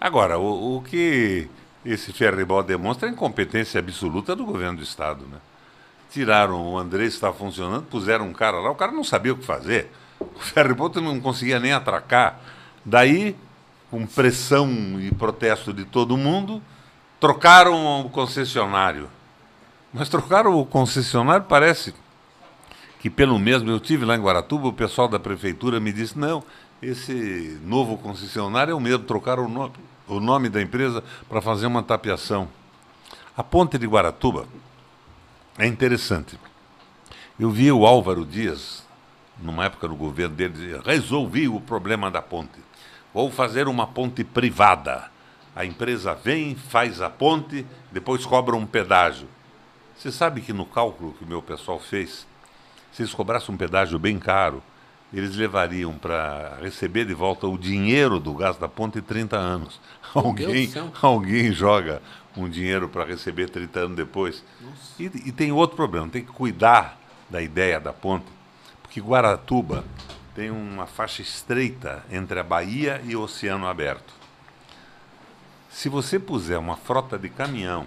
Agora, 0.00 0.38
o, 0.38 0.76
o 0.76 0.82
que 0.82 1.48
esse 1.84 2.12
ferribol 2.12 2.62
demonstra 2.62 3.08
a 3.08 3.12
incompetência 3.12 3.78
absoluta 3.78 4.34
do 4.34 4.44
governo 4.44 4.78
do 4.78 4.82
Estado. 4.82 5.24
Né? 5.26 5.38
Tiraram 6.10 6.72
o 6.72 6.78
Andrés, 6.78 7.14
estava 7.14 7.36
funcionando, 7.36 7.84
puseram 7.84 8.26
um 8.26 8.32
cara 8.32 8.58
lá, 8.58 8.70
o 8.70 8.74
cara 8.74 8.92
não 8.92 9.04
sabia 9.04 9.32
o 9.32 9.36
que 9.36 9.44
fazer. 9.44 9.90
O 10.20 10.40
ferribol 10.40 10.90
não 10.96 11.20
conseguia 11.20 11.60
nem 11.60 11.72
atracar. 11.72 12.40
Daí, 12.84 13.36
com 13.90 14.06
pressão 14.06 14.68
e 15.00 15.12
protesto 15.14 15.72
de 15.72 15.84
todo 15.84 16.16
mundo, 16.16 16.62
trocaram 17.20 18.00
o 18.00 18.10
concessionário. 18.10 19.08
Mas 19.92 20.08
trocaram 20.08 20.58
o 20.58 20.66
concessionário, 20.66 21.46
parece 21.48 21.94
que 23.00 23.08
pelo 23.08 23.38
mesmo, 23.38 23.70
eu 23.70 23.78
tive 23.78 24.04
lá 24.04 24.16
em 24.16 24.20
Guaratuba, 24.20 24.68
o 24.68 24.72
pessoal 24.72 25.08
da 25.08 25.18
prefeitura 25.18 25.78
me 25.78 25.92
disse, 25.92 26.18
não, 26.18 26.42
esse 26.82 27.58
novo 27.62 27.96
concessionário 27.96 28.72
é 28.72 28.74
o 28.74 28.80
mesmo, 28.80 29.04
trocaram 29.04 29.46
o 29.46 29.48
nome, 29.48 29.74
o 30.08 30.20
nome 30.20 30.48
da 30.48 30.60
empresa 30.60 31.02
para 31.28 31.40
fazer 31.40 31.66
uma 31.66 31.82
tapeação. 31.82 32.48
A 33.36 33.42
ponte 33.42 33.78
de 33.78 33.86
Guaratuba 33.86 34.46
é 35.58 35.66
interessante. 35.66 36.38
Eu 37.38 37.50
vi 37.50 37.70
o 37.70 37.86
Álvaro 37.86 38.24
Dias, 38.24 38.84
numa 39.40 39.64
época 39.66 39.86
do 39.86 39.94
governo 39.94 40.34
dele, 40.34 40.54
dizer, 40.54 40.80
resolvi 40.80 41.48
o 41.48 41.60
problema 41.60 42.10
da 42.10 42.20
ponte. 42.20 42.58
Vou 43.14 43.30
fazer 43.30 43.68
uma 43.68 43.86
ponte 43.86 44.24
privada. 44.24 45.10
A 45.54 45.64
empresa 45.64 46.14
vem, 46.14 46.56
faz 46.56 47.00
a 47.00 47.08
ponte, 47.08 47.64
depois 47.92 48.24
cobra 48.24 48.56
um 48.56 48.66
pedágio. 48.66 49.28
Você 49.96 50.10
sabe 50.12 50.40
que 50.40 50.52
no 50.52 50.64
cálculo 50.66 51.12
que 51.12 51.24
o 51.24 51.26
meu 51.26 51.42
pessoal 51.42 51.78
fez, 51.78 52.26
se 52.92 53.02
eles 53.02 53.14
cobrassem 53.14 53.54
um 53.54 53.58
pedágio 53.58 53.98
bem 53.98 54.18
caro, 54.18 54.62
eles 55.12 55.34
levariam 55.36 55.94
para 55.94 56.58
receber 56.60 57.04
de 57.04 57.14
volta 57.14 57.46
o 57.46 57.56
dinheiro 57.56 58.20
do 58.20 58.34
gás 58.34 58.56
da 58.56 58.68
ponte 58.68 59.00
30 59.00 59.36
anos. 59.36 59.80
Alguém, 60.14 60.70
alguém 61.00 61.52
joga 61.52 62.02
um 62.36 62.48
dinheiro 62.48 62.88
para 62.88 63.04
receber 63.04 63.50
30 63.50 63.80
anos 63.80 63.96
depois. 63.96 64.44
E, 64.98 65.04
e, 65.04 65.32
tem 65.32 65.52
outro 65.52 65.76
problema, 65.76 66.08
tem 66.08 66.24
que 66.24 66.32
cuidar 66.32 66.98
da 67.28 67.42
ideia 67.42 67.80
da 67.80 67.92
ponte, 67.92 68.26
porque 68.82 69.00
Guaratuba 69.00 69.84
tem 70.34 70.50
uma 70.50 70.86
faixa 70.86 71.20
estreita 71.20 72.04
entre 72.10 72.38
a 72.38 72.44
Bahia 72.44 73.02
e 73.04 73.16
o 73.16 73.22
Oceano 73.22 73.66
Aberto. 73.66 74.14
Se 75.68 75.88
você 75.88 76.18
puser 76.18 76.58
uma 76.58 76.76
frota 76.76 77.18
de 77.18 77.28
caminhão 77.28 77.86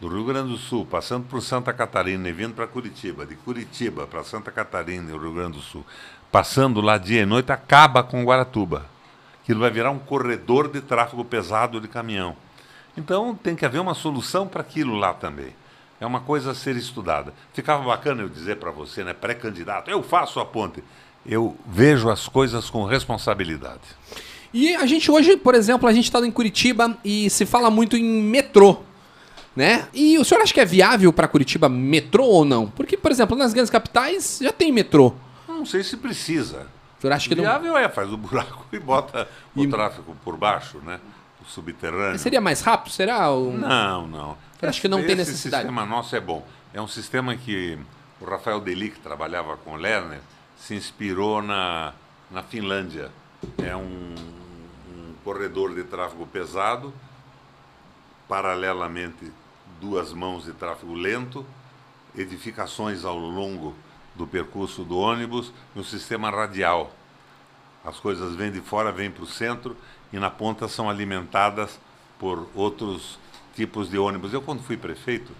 do 0.00 0.08
Rio 0.08 0.24
Grande 0.24 0.50
do 0.50 0.56
Sul, 0.56 0.86
passando 0.86 1.26
por 1.26 1.42
Santa 1.42 1.72
Catarina 1.72 2.28
e 2.28 2.32
vindo 2.32 2.54
para 2.54 2.66
Curitiba, 2.66 3.26
de 3.26 3.36
Curitiba 3.36 4.06
para 4.06 4.24
Santa 4.24 4.50
Catarina 4.50 5.10
e 5.10 5.18
Rio 5.18 5.34
Grande 5.34 5.58
do 5.58 5.62
Sul, 5.62 5.84
passando 6.32 6.80
lá 6.80 6.96
dia 6.96 7.22
e 7.22 7.26
noite, 7.26 7.52
acaba 7.52 8.02
com 8.02 8.24
Guaratuba. 8.24 8.86
Aquilo 9.50 9.62
vai 9.62 9.70
virar 9.72 9.90
um 9.90 9.98
corredor 9.98 10.68
de 10.68 10.80
tráfego 10.80 11.24
pesado 11.24 11.80
de 11.80 11.88
caminhão. 11.88 12.36
Então 12.96 13.34
tem 13.34 13.56
que 13.56 13.66
haver 13.66 13.80
uma 13.80 13.94
solução 13.94 14.46
para 14.46 14.60
aquilo 14.60 14.94
lá 14.94 15.12
também. 15.12 15.52
É 16.00 16.06
uma 16.06 16.20
coisa 16.20 16.52
a 16.52 16.54
ser 16.54 16.76
estudada. 16.76 17.34
Ficava 17.52 17.82
bacana 17.84 18.22
eu 18.22 18.28
dizer 18.28 18.58
para 18.58 18.70
você, 18.70 19.02
né, 19.02 19.12
pré-candidato, 19.12 19.90
eu 19.90 20.04
faço 20.04 20.38
a 20.38 20.46
ponte. 20.46 20.84
Eu 21.26 21.56
vejo 21.66 22.08
as 22.08 22.28
coisas 22.28 22.70
com 22.70 22.84
responsabilidade. 22.84 23.80
E 24.54 24.76
a 24.76 24.86
gente 24.86 25.10
hoje, 25.10 25.36
por 25.36 25.56
exemplo, 25.56 25.88
a 25.88 25.92
gente 25.92 26.04
está 26.04 26.24
em 26.24 26.30
Curitiba 26.30 26.96
e 27.04 27.28
se 27.28 27.44
fala 27.44 27.70
muito 27.72 27.96
em 27.96 28.22
metrô 28.22 28.78
né? 29.56 29.88
E 29.92 30.16
o 30.16 30.24
senhor 30.24 30.42
acha 30.42 30.54
que 30.54 30.60
é 30.60 30.64
viável 30.64 31.12
para 31.12 31.26
Curitiba 31.26 31.68
metrô 31.68 32.24
ou 32.24 32.44
não? 32.44 32.68
Porque, 32.68 32.96
por 32.96 33.10
exemplo, 33.10 33.36
nas 33.36 33.52
grandes 33.52 33.68
capitais 33.68 34.38
já 34.40 34.52
tem 34.52 34.70
metrô. 34.70 35.12
Não 35.48 35.66
sei 35.66 35.82
se 35.82 35.96
precisa. 35.96 36.68
O 37.00 37.02
senhor 37.02 37.14
acha 37.14 37.30
que 37.30 37.34
viável 37.34 37.72
não... 37.72 37.78
é, 37.78 37.88
faz 37.88 38.12
o 38.12 38.16
buraco 38.18 38.66
e 38.70 38.78
bota 38.78 39.26
e... 39.56 39.66
o 39.66 39.70
tráfego 39.70 40.14
por 40.22 40.36
baixo, 40.36 40.78
né? 40.80 41.00
O 41.40 41.46
subterrâneo. 41.46 42.12
Mas 42.12 42.20
seria 42.20 42.42
mais 42.42 42.60
rápido? 42.60 42.92
Será? 42.92 43.30
O... 43.30 43.56
Não, 43.56 44.06
não. 44.06 44.36
Eu 44.60 44.68
acho 44.68 44.82
que 44.82 44.86
não 44.88 44.98
Esse 44.98 45.06
tem 45.06 45.16
necessidade. 45.16 45.64
O 45.64 45.68
sistema 45.68 45.86
nosso 45.86 46.14
é 46.14 46.20
bom. 46.20 46.46
É 46.74 46.80
um 46.82 46.86
sistema 46.86 47.34
que 47.34 47.78
o 48.20 48.26
Rafael 48.26 48.60
Deli, 48.60 48.90
que 48.90 49.00
trabalhava 49.00 49.56
com 49.56 49.72
o 49.72 49.76
Lerner, 49.76 50.20
se 50.58 50.74
inspirou 50.74 51.40
na, 51.40 51.94
na 52.30 52.42
Finlândia. 52.42 53.10
É 53.56 53.74
um, 53.74 54.14
um 54.90 55.14
corredor 55.24 55.74
de 55.74 55.84
tráfego 55.84 56.26
pesado, 56.26 56.92
paralelamente 58.28 59.32
duas 59.80 60.12
mãos 60.12 60.44
de 60.44 60.52
tráfego 60.52 60.92
lento, 60.92 61.46
edificações 62.14 63.06
ao 63.06 63.16
longo 63.16 63.74
do 64.20 64.26
percurso 64.26 64.84
do 64.84 64.98
ônibus 64.98 65.52
um 65.74 65.82
sistema 65.82 66.30
radial. 66.30 66.92
As 67.82 67.98
coisas 67.98 68.34
vêm 68.34 68.52
de 68.52 68.60
fora, 68.60 68.92
vêm 68.92 69.10
para 69.10 69.24
o 69.24 69.26
centro 69.26 69.74
e 70.12 70.18
na 70.18 70.30
ponta 70.30 70.68
são 70.68 70.90
alimentadas 70.90 71.80
por 72.18 72.46
outros 72.54 73.18
tipos 73.54 73.88
de 73.88 73.98
ônibus. 73.98 74.34
Eu, 74.34 74.42
quando 74.42 74.62
fui 74.62 74.76
prefeito, 74.76 75.32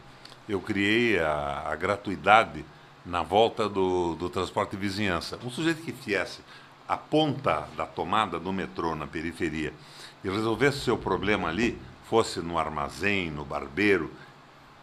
eu 0.49 0.61
criei 0.61 1.19
a, 1.19 1.65
a 1.67 1.77
gratuidade 1.77 2.65
na 3.05 3.23
volta 3.23 3.69
do, 3.69 4.15
do 4.15 4.31
transporte 4.31 4.71
de 4.71 4.79
vizinhança. 4.79 5.39
Um 5.45 5.51
sujeito 5.51 5.83
que 5.83 5.93
viesse 5.93 6.41
a 6.89 6.97
ponta 6.97 7.69
da 7.77 7.85
tomada 7.85 8.41
do 8.41 8.53
metrô 8.53 8.95
na 8.95 9.07
periferia 9.07 9.75
e 10.25 10.31
resolvesse 10.31 10.79
o 10.79 10.83
seu 10.83 10.99
problema 10.99 11.49
ali, 11.49 11.79
fosse 12.09 12.41
no 12.41 12.59
armazém, 12.59 13.31
no 13.31 13.45
barbeiro, 13.45 14.11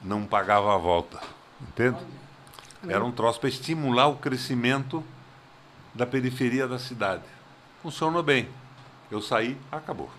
não 0.02 0.24
pagava 0.26 0.74
a 0.74 0.78
volta. 0.78 1.20
Entende? 1.62 1.98
Era 2.90 3.04
um 3.04 3.12
troço 3.12 3.40
para 3.40 3.50
estimular 3.50 4.08
o 4.08 4.16
crescimento 4.16 5.04
da 5.94 6.06
periferia 6.06 6.68
da 6.68 6.80
cidade. 6.80 7.24
Funcionou 7.82 8.24
bem. 8.24 8.48
Eu 9.10 9.22
saí, 9.22 9.58
acabou. 9.72 10.10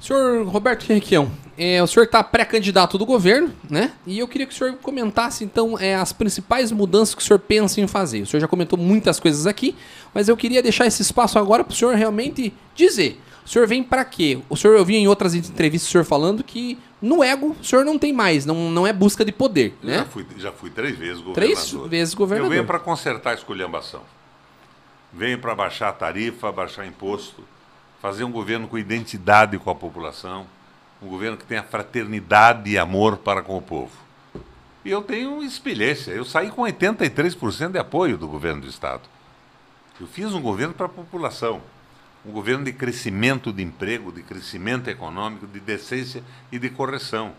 Senhor 0.00 0.46
Roberto 0.46 0.90
Henriqueão, 0.90 1.30
é, 1.56 1.82
o 1.82 1.86
senhor 1.86 2.04
está 2.04 2.22
pré-candidato 2.22 2.98
do 2.98 3.06
governo, 3.06 3.50
né? 3.70 3.92
E 4.06 4.18
eu 4.18 4.28
queria 4.28 4.46
que 4.46 4.52
o 4.52 4.56
senhor 4.56 4.74
comentasse, 4.76 5.44
então, 5.44 5.78
é, 5.78 5.94
as 5.94 6.12
principais 6.12 6.70
mudanças 6.70 7.14
que 7.14 7.22
o 7.22 7.24
senhor 7.24 7.38
pensa 7.38 7.80
em 7.80 7.86
fazer. 7.86 8.20
O 8.20 8.26
senhor 8.26 8.40
já 8.40 8.48
comentou 8.48 8.78
muitas 8.78 9.18
coisas 9.18 9.46
aqui, 9.46 9.74
mas 10.12 10.28
eu 10.28 10.36
queria 10.36 10.62
deixar 10.62 10.86
esse 10.86 11.00
espaço 11.00 11.38
agora 11.38 11.64
para 11.64 11.72
o 11.72 11.74
senhor 11.74 11.94
realmente 11.94 12.52
dizer. 12.74 13.18
O 13.44 13.48
senhor 13.48 13.66
vem 13.66 13.82
para 13.82 14.04
quê? 14.04 14.40
O 14.48 14.56
senhor, 14.56 14.76
eu 14.76 14.84
vi 14.84 14.96
em 14.96 15.06
outras 15.06 15.34
entrevistas 15.34 15.88
o 15.88 15.92
senhor 15.92 16.04
falando 16.04 16.42
que 16.42 16.78
no 17.00 17.22
ego, 17.22 17.54
o 17.60 17.64
senhor 17.64 17.84
não 17.84 17.98
tem 17.98 18.12
mais, 18.12 18.46
não, 18.46 18.70
não 18.70 18.86
é 18.86 18.92
busca 18.92 19.24
de 19.24 19.32
poder, 19.32 19.76
né? 19.82 19.98
Já 19.98 20.04
fui, 20.06 20.26
já 20.38 20.52
fui 20.52 20.70
três 20.70 20.96
vezes 20.96 21.18
governador. 21.20 21.34
Três 21.34 21.90
vezes 21.90 22.14
governador. 22.14 22.50
Eu 22.50 22.56
venho 22.56 22.66
para 22.66 22.78
consertar 22.78 23.32
a 23.32 23.34
esculhambação. 23.34 24.00
Venho 25.12 25.38
para 25.38 25.54
baixar 25.54 25.90
a 25.90 25.92
tarifa, 25.92 26.50
baixar 26.50 26.86
imposto, 26.86 27.44
fazer 28.00 28.24
um 28.24 28.32
governo 28.32 28.66
com 28.66 28.78
identidade 28.78 29.58
com 29.58 29.70
a 29.70 29.74
população, 29.74 30.46
um 31.02 31.06
governo 31.06 31.36
que 31.36 31.44
tenha 31.44 31.62
fraternidade 31.62 32.70
e 32.70 32.78
amor 32.78 33.18
para 33.18 33.42
com 33.42 33.58
o 33.58 33.62
povo. 33.62 33.92
E 34.84 34.90
eu 34.90 35.02
tenho 35.02 35.42
experiência. 35.42 36.10
Eu 36.12 36.24
saí 36.24 36.50
com 36.50 36.62
83% 36.62 37.70
de 37.70 37.78
apoio 37.78 38.16
do 38.16 38.26
governo 38.26 38.62
do 38.62 38.68
Estado. 38.68 39.02
Eu 40.00 40.06
fiz 40.06 40.32
um 40.32 40.40
governo 40.40 40.74
para 40.74 40.86
a 40.86 40.88
população 40.88 41.60
um 42.24 42.32
governo 42.32 42.64
de 42.64 42.72
crescimento 42.72 43.52
de 43.52 43.62
emprego, 43.62 44.10
de 44.10 44.22
crescimento 44.22 44.88
econômico, 44.88 45.46
de 45.46 45.60
decência 45.60 46.22
e 46.50 46.58
de 46.58 46.70
correção. 46.70 47.32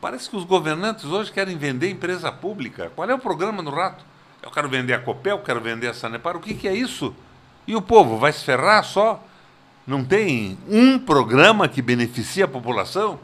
Parece 0.00 0.28
que 0.30 0.36
os 0.36 0.44
governantes 0.44 1.04
hoje 1.04 1.32
querem 1.32 1.56
vender 1.56 1.90
empresa 1.90 2.30
pública. 2.30 2.92
Qual 2.94 3.08
é 3.08 3.14
o 3.14 3.18
programa 3.18 3.62
no 3.62 3.70
rato? 3.70 4.04
Eu 4.42 4.50
quero 4.50 4.68
vender 4.68 4.92
a 4.92 5.00
Copel, 5.00 5.38
quero 5.38 5.60
vender 5.60 5.88
a 5.88 5.94
Sanepar. 5.94 6.36
O 6.36 6.40
que, 6.40 6.54
que 6.54 6.68
é 6.68 6.74
isso? 6.74 7.14
E 7.66 7.74
o 7.74 7.82
povo 7.82 8.18
vai 8.18 8.32
se 8.32 8.44
ferrar 8.44 8.84
só? 8.84 9.24
Não 9.86 10.04
tem 10.04 10.58
um 10.68 10.98
programa 10.98 11.66
que 11.66 11.82
beneficie 11.82 12.42
a 12.42 12.48
população? 12.48 13.18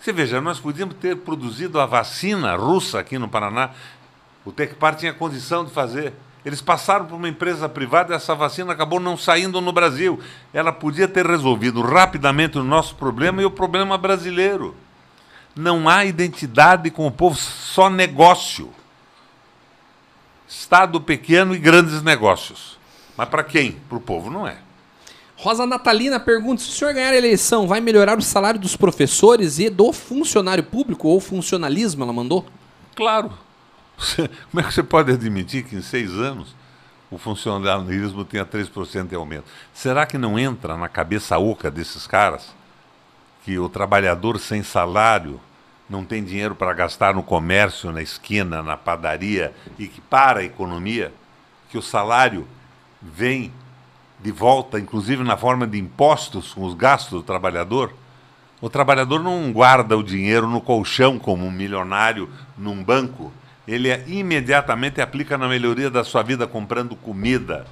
Você 0.00 0.12
veja, 0.12 0.40
nós 0.40 0.58
podíamos 0.58 0.96
ter 0.96 1.16
produzido 1.16 1.80
a 1.80 1.86
vacina 1.86 2.56
russa 2.56 2.98
aqui 2.98 3.18
no 3.18 3.28
Paraná. 3.28 3.70
O 4.44 4.52
Tecpar 4.52 4.96
tinha 4.96 5.12
condição 5.12 5.64
de 5.64 5.70
fazer. 5.70 6.14
Eles 6.46 6.62
passaram 6.62 7.06
por 7.06 7.16
uma 7.16 7.28
empresa 7.28 7.68
privada 7.68 8.12
e 8.12 8.16
essa 8.16 8.32
vacina 8.32 8.72
acabou 8.72 9.00
não 9.00 9.16
saindo 9.16 9.60
no 9.60 9.72
Brasil. 9.72 10.20
Ela 10.54 10.72
podia 10.72 11.08
ter 11.08 11.26
resolvido 11.26 11.82
rapidamente 11.82 12.56
o 12.56 12.62
nosso 12.62 12.94
problema 12.94 13.42
e 13.42 13.44
o 13.44 13.50
problema 13.50 13.98
brasileiro. 13.98 14.76
Não 15.56 15.88
há 15.88 16.04
identidade 16.04 16.88
com 16.88 17.04
o 17.04 17.10
povo, 17.10 17.34
só 17.34 17.90
negócio. 17.90 18.72
Estado 20.46 21.00
pequeno 21.00 21.52
e 21.52 21.58
grandes 21.58 22.00
negócios. 22.00 22.78
Mas 23.16 23.28
para 23.28 23.42
quem? 23.42 23.72
Para 23.88 23.98
o 23.98 24.00
povo 24.00 24.30
não 24.30 24.46
é. 24.46 24.58
Rosa 25.36 25.66
Natalina 25.66 26.20
pergunta: 26.20 26.62
se 26.62 26.68
o 26.68 26.72
senhor 26.72 26.94
ganhar 26.94 27.10
a 27.10 27.16
eleição, 27.16 27.66
vai 27.66 27.80
melhorar 27.80 28.16
o 28.18 28.22
salário 28.22 28.60
dos 28.60 28.76
professores 28.76 29.58
e 29.58 29.68
do 29.68 29.92
funcionário 29.92 30.62
público 30.62 31.08
ou 31.08 31.18
funcionalismo? 31.18 32.04
Ela 32.04 32.12
mandou? 32.12 32.46
Claro. 32.94 33.45
Como 34.50 34.60
é 34.60 34.62
que 34.62 34.74
você 34.74 34.82
pode 34.82 35.12
admitir 35.12 35.64
que 35.64 35.76
em 35.76 35.82
seis 35.82 36.10
anos 36.12 36.54
o 37.10 37.18
funcionalismo 37.18 38.24
tenha 38.24 38.44
3% 38.44 39.08
de 39.08 39.14
aumento? 39.14 39.46
Será 39.72 40.04
que 40.06 40.18
não 40.18 40.38
entra 40.38 40.76
na 40.76 40.88
cabeça 40.88 41.38
oca 41.38 41.70
desses 41.70 42.06
caras 42.06 42.54
que 43.44 43.58
o 43.58 43.68
trabalhador 43.68 44.38
sem 44.38 44.62
salário 44.62 45.40
não 45.88 46.04
tem 46.04 46.22
dinheiro 46.24 46.54
para 46.54 46.74
gastar 46.74 47.14
no 47.14 47.22
comércio, 47.22 47.92
na 47.92 48.02
esquina, 48.02 48.62
na 48.62 48.76
padaria 48.76 49.54
e 49.78 49.86
que 49.86 50.00
para 50.00 50.40
a 50.40 50.44
economia? 50.44 51.12
Que 51.70 51.78
o 51.78 51.82
salário 51.82 52.46
vem 53.00 53.52
de 54.20 54.32
volta, 54.32 54.80
inclusive 54.80 55.22
na 55.22 55.36
forma 55.36 55.66
de 55.66 55.78
impostos 55.78 56.52
com 56.54 56.64
os 56.64 56.74
gastos 56.74 57.20
do 57.20 57.22
trabalhador? 57.22 57.94
O 58.60 58.68
trabalhador 58.68 59.22
não 59.22 59.52
guarda 59.52 59.96
o 59.96 60.02
dinheiro 60.02 60.48
no 60.48 60.60
colchão 60.60 61.18
como 61.18 61.46
um 61.46 61.50
milionário 61.50 62.28
num 62.56 62.82
banco 62.82 63.32
ele 63.66 63.88
é, 63.88 64.04
imediatamente 64.06 65.00
aplica 65.00 65.36
na 65.36 65.48
melhoria 65.48 65.90
da 65.90 66.04
sua 66.04 66.22
vida, 66.22 66.46
comprando 66.46 66.94
comida, 66.94 67.66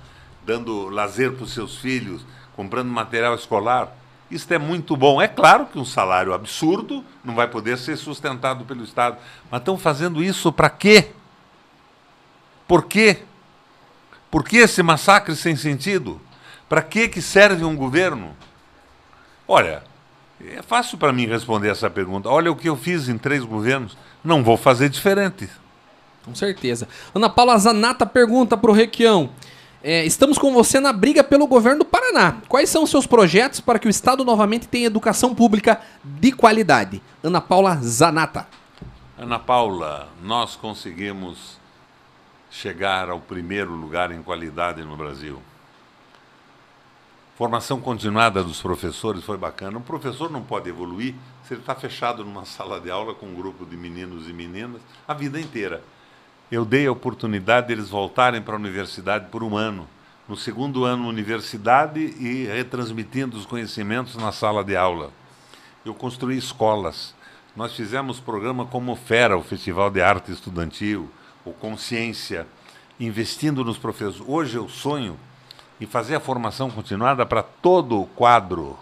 dando 0.45 0.89
lazer 0.89 1.33
para 1.33 1.45
os 1.45 1.53
seus 1.53 1.77
filhos, 1.77 2.27
comprando 2.57 2.89
material 2.89 3.35
escolar. 3.35 3.93
Isso 4.31 4.53
é 4.53 4.59
muito 4.59 4.97
bom. 4.97 5.23
É 5.23 5.29
claro 5.29 5.67
que 5.67 5.79
um 5.79 5.85
salário 5.85 6.33
absurdo 6.33 7.05
não 7.25 7.35
vai 7.35 7.47
poder 7.47 7.79
ser 7.79 7.97
sustentado 7.97 8.65
pelo 8.65 8.83
Estado. 8.83 9.19
Mas 9.51 9.61
estão 9.61 9.79
fazendo 9.79 10.23
isso 10.23 10.53
para 10.53 10.69
quê? 10.69 11.11
Por 12.67 12.87
quê? 12.87 13.23
Por 14.31 14.43
que 14.43 14.57
esse 14.57 14.83
massacre 14.83 15.37
sem 15.37 15.55
sentido? 15.55 16.21
Para 16.69 16.83
que, 16.83 17.09
que 17.09 17.23
serve 17.23 17.65
um 17.65 17.77
governo? 17.77 18.35
Olha, 19.47 19.85
é 20.45 20.63
fácil 20.63 20.99
para 20.99 21.13
mim 21.13 21.27
responder 21.27 21.69
essa 21.69 21.89
pergunta. 21.89 22.29
Olha 22.29 22.51
o 22.51 22.57
que 22.57 22.69
eu 22.69 22.77
fiz 22.77 23.09
em 23.09 23.17
três 23.17 23.45
governos. 23.45 23.97
Não 24.25 24.43
vou 24.43 24.57
fazer 24.57 24.89
diferente. 24.89 25.49
Com 26.25 26.35
certeza. 26.35 26.89
Ana 27.15 27.29
Paula 27.29 27.57
Zanata 27.59 28.07
pergunta 28.07 28.57
para 28.57 28.71
o 28.71 28.75
Requião. 28.75 29.31
É, 29.83 30.03
estamos 30.07 30.39
com 30.39 30.51
você 30.55 30.81
na 30.81 30.95
briga 30.95 31.23
pelo 31.23 31.47
governo 31.47 31.81
do 31.81 31.85
Paraná. 31.85 32.39
Quais 32.49 32.71
são 32.71 32.85
os 32.85 32.91
seus 32.91 33.07
projetos 33.07 33.61
para 33.61 33.79
que 33.79 33.87
o 33.87 33.91
Estado 33.91 34.25
novamente 34.25 34.67
tenha 34.67 34.87
educação 34.87 35.35
pública 35.35 35.79
de 36.03 36.33
qualidade? 36.33 37.03
Ana 37.23 37.39
Paula 37.39 37.77
Zanata. 37.83 38.49
Ana 39.19 39.39
Paula, 39.39 40.09
nós 40.23 40.57
conseguimos 40.57 41.59
chegar 42.51 43.11
ao 43.11 43.21
primeiro 43.21 43.73
lugar 43.73 44.11
em 44.11 44.23
qualidade 44.23 44.83
no 44.83 44.97
Brasil. 44.97 45.43
Formação 47.37 47.79
continuada 47.79 48.43
dos 48.43 48.63
professores 48.63 49.23
foi 49.23 49.37
bacana. 49.37 49.77
Um 49.77 49.83
professor 49.83 50.31
não 50.31 50.41
pode 50.41 50.71
evoluir 50.71 51.15
se 51.47 51.53
ele 51.53 51.61
está 51.61 51.75
fechado 51.75 52.25
numa 52.25 52.47
sala 52.47 52.81
de 52.81 52.91
aula 52.91 53.15
com 53.15 53.27
um 53.27 53.35
grupo 53.35 53.67
de 53.67 53.77
meninos 53.77 54.31
e 54.31 54.33
meninas 54.33 54.81
a 55.07 55.13
vida 55.13 55.39
inteira 55.39 55.83
eu 56.55 56.65
dei 56.65 56.87
a 56.87 56.93
oportunidade 56.93 57.67
deles 57.67 57.89
voltarem 57.89 58.41
para 58.41 58.55
a 58.55 58.59
universidade 58.59 59.27
por 59.27 59.43
um 59.43 59.57
ano. 59.57 59.89
No 60.29 60.37
segundo 60.37 60.85
ano, 60.85 61.09
universidade 61.09 61.99
e 62.01 62.47
retransmitindo 62.47 63.37
os 63.37 63.45
conhecimentos 63.45 64.15
na 64.15 64.31
sala 64.31 64.63
de 64.63 64.77
aula. 64.77 65.11
Eu 65.85 65.93
construí 65.95 66.39
escolas. 66.39 67.13
Nós 67.57 67.75
fizemos 67.75 68.21
programa 68.21 68.65
como 68.67 68.95
FERA, 68.95 69.37
o 69.37 69.43
Festival 69.43 69.91
de 69.91 70.01
Arte 70.01 70.31
Estudantil, 70.31 71.11
o 71.45 71.53
Consciência, 71.53 72.47
investindo 73.01 73.65
nos 73.65 73.77
professores. 73.77 74.23
Hoje 74.25 74.57
eu 74.57 74.69
sonho 74.69 75.19
em 75.81 75.87
fazer 75.87 76.15
a 76.15 76.21
formação 76.21 76.71
continuada 76.71 77.27
para 77.27 77.43
todo 77.43 78.01
o 78.01 78.07
quadro 78.07 78.79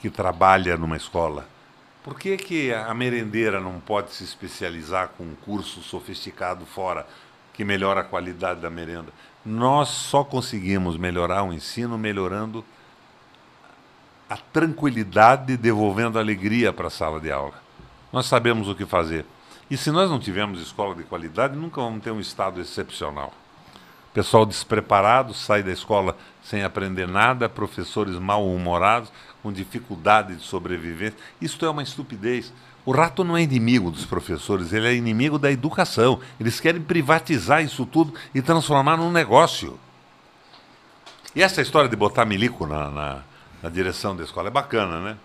que 0.00 0.08
trabalha 0.08 0.76
numa 0.76 0.96
escola 0.96 1.52
por 2.04 2.20
que, 2.20 2.36
que 2.36 2.72
a 2.72 2.92
merendeira 2.92 3.58
não 3.58 3.80
pode 3.80 4.12
se 4.12 4.22
especializar 4.22 5.08
com 5.16 5.24
um 5.24 5.34
curso 5.34 5.80
sofisticado 5.80 6.66
fora 6.66 7.06
que 7.54 7.64
melhora 7.64 8.02
a 8.02 8.04
qualidade 8.04 8.60
da 8.60 8.68
merenda? 8.68 9.08
Nós 9.44 9.88
só 9.88 10.22
conseguimos 10.22 10.98
melhorar 10.98 11.42
o 11.44 11.52
ensino 11.52 11.96
melhorando 11.96 12.62
a 14.28 14.36
tranquilidade, 14.36 15.56
devolvendo 15.56 16.18
alegria 16.18 16.74
para 16.74 16.88
a 16.88 16.90
sala 16.90 17.18
de 17.18 17.32
aula. 17.32 17.54
Nós 18.12 18.26
sabemos 18.26 18.68
o 18.68 18.74
que 18.74 18.84
fazer. 18.84 19.24
E 19.70 19.76
se 19.76 19.90
nós 19.90 20.10
não 20.10 20.18
tivermos 20.18 20.60
escola 20.60 20.94
de 20.94 21.04
qualidade, 21.04 21.56
nunca 21.56 21.80
vamos 21.80 22.02
ter 22.02 22.10
um 22.10 22.20
Estado 22.20 22.60
excepcional. 22.60 23.32
Pessoal 24.12 24.44
despreparado 24.44 25.32
sai 25.32 25.62
da 25.62 25.72
escola 25.72 26.16
sem 26.42 26.62
aprender 26.62 27.08
nada, 27.08 27.48
professores 27.48 28.18
mal-humorados, 28.18 29.10
com 29.44 29.52
dificuldade 29.52 30.36
de 30.36 30.42
sobrevivência. 30.42 31.18
Isto 31.38 31.66
é 31.66 31.70
uma 31.70 31.82
estupidez. 31.82 32.50
O 32.86 32.92
rato 32.92 33.22
não 33.22 33.36
é 33.36 33.42
inimigo 33.42 33.90
dos 33.90 34.06
professores, 34.06 34.72
ele 34.72 34.88
é 34.88 34.94
inimigo 34.94 35.38
da 35.38 35.52
educação. 35.52 36.18
Eles 36.40 36.60
querem 36.60 36.80
privatizar 36.80 37.62
isso 37.62 37.84
tudo 37.84 38.14
e 38.34 38.40
transformar 38.40 38.96
num 38.96 39.12
negócio. 39.12 39.78
E 41.36 41.42
essa 41.42 41.60
história 41.60 41.90
de 41.90 41.94
botar 41.94 42.24
milico 42.24 42.66
na, 42.66 42.90
na, 42.90 43.22
na 43.62 43.68
direção 43.68 44.16
da 44.16 44.24
escola 44.24 44.48
é 44.48 44.50
bacana, 44.50 44.98
né? 45.00 45.16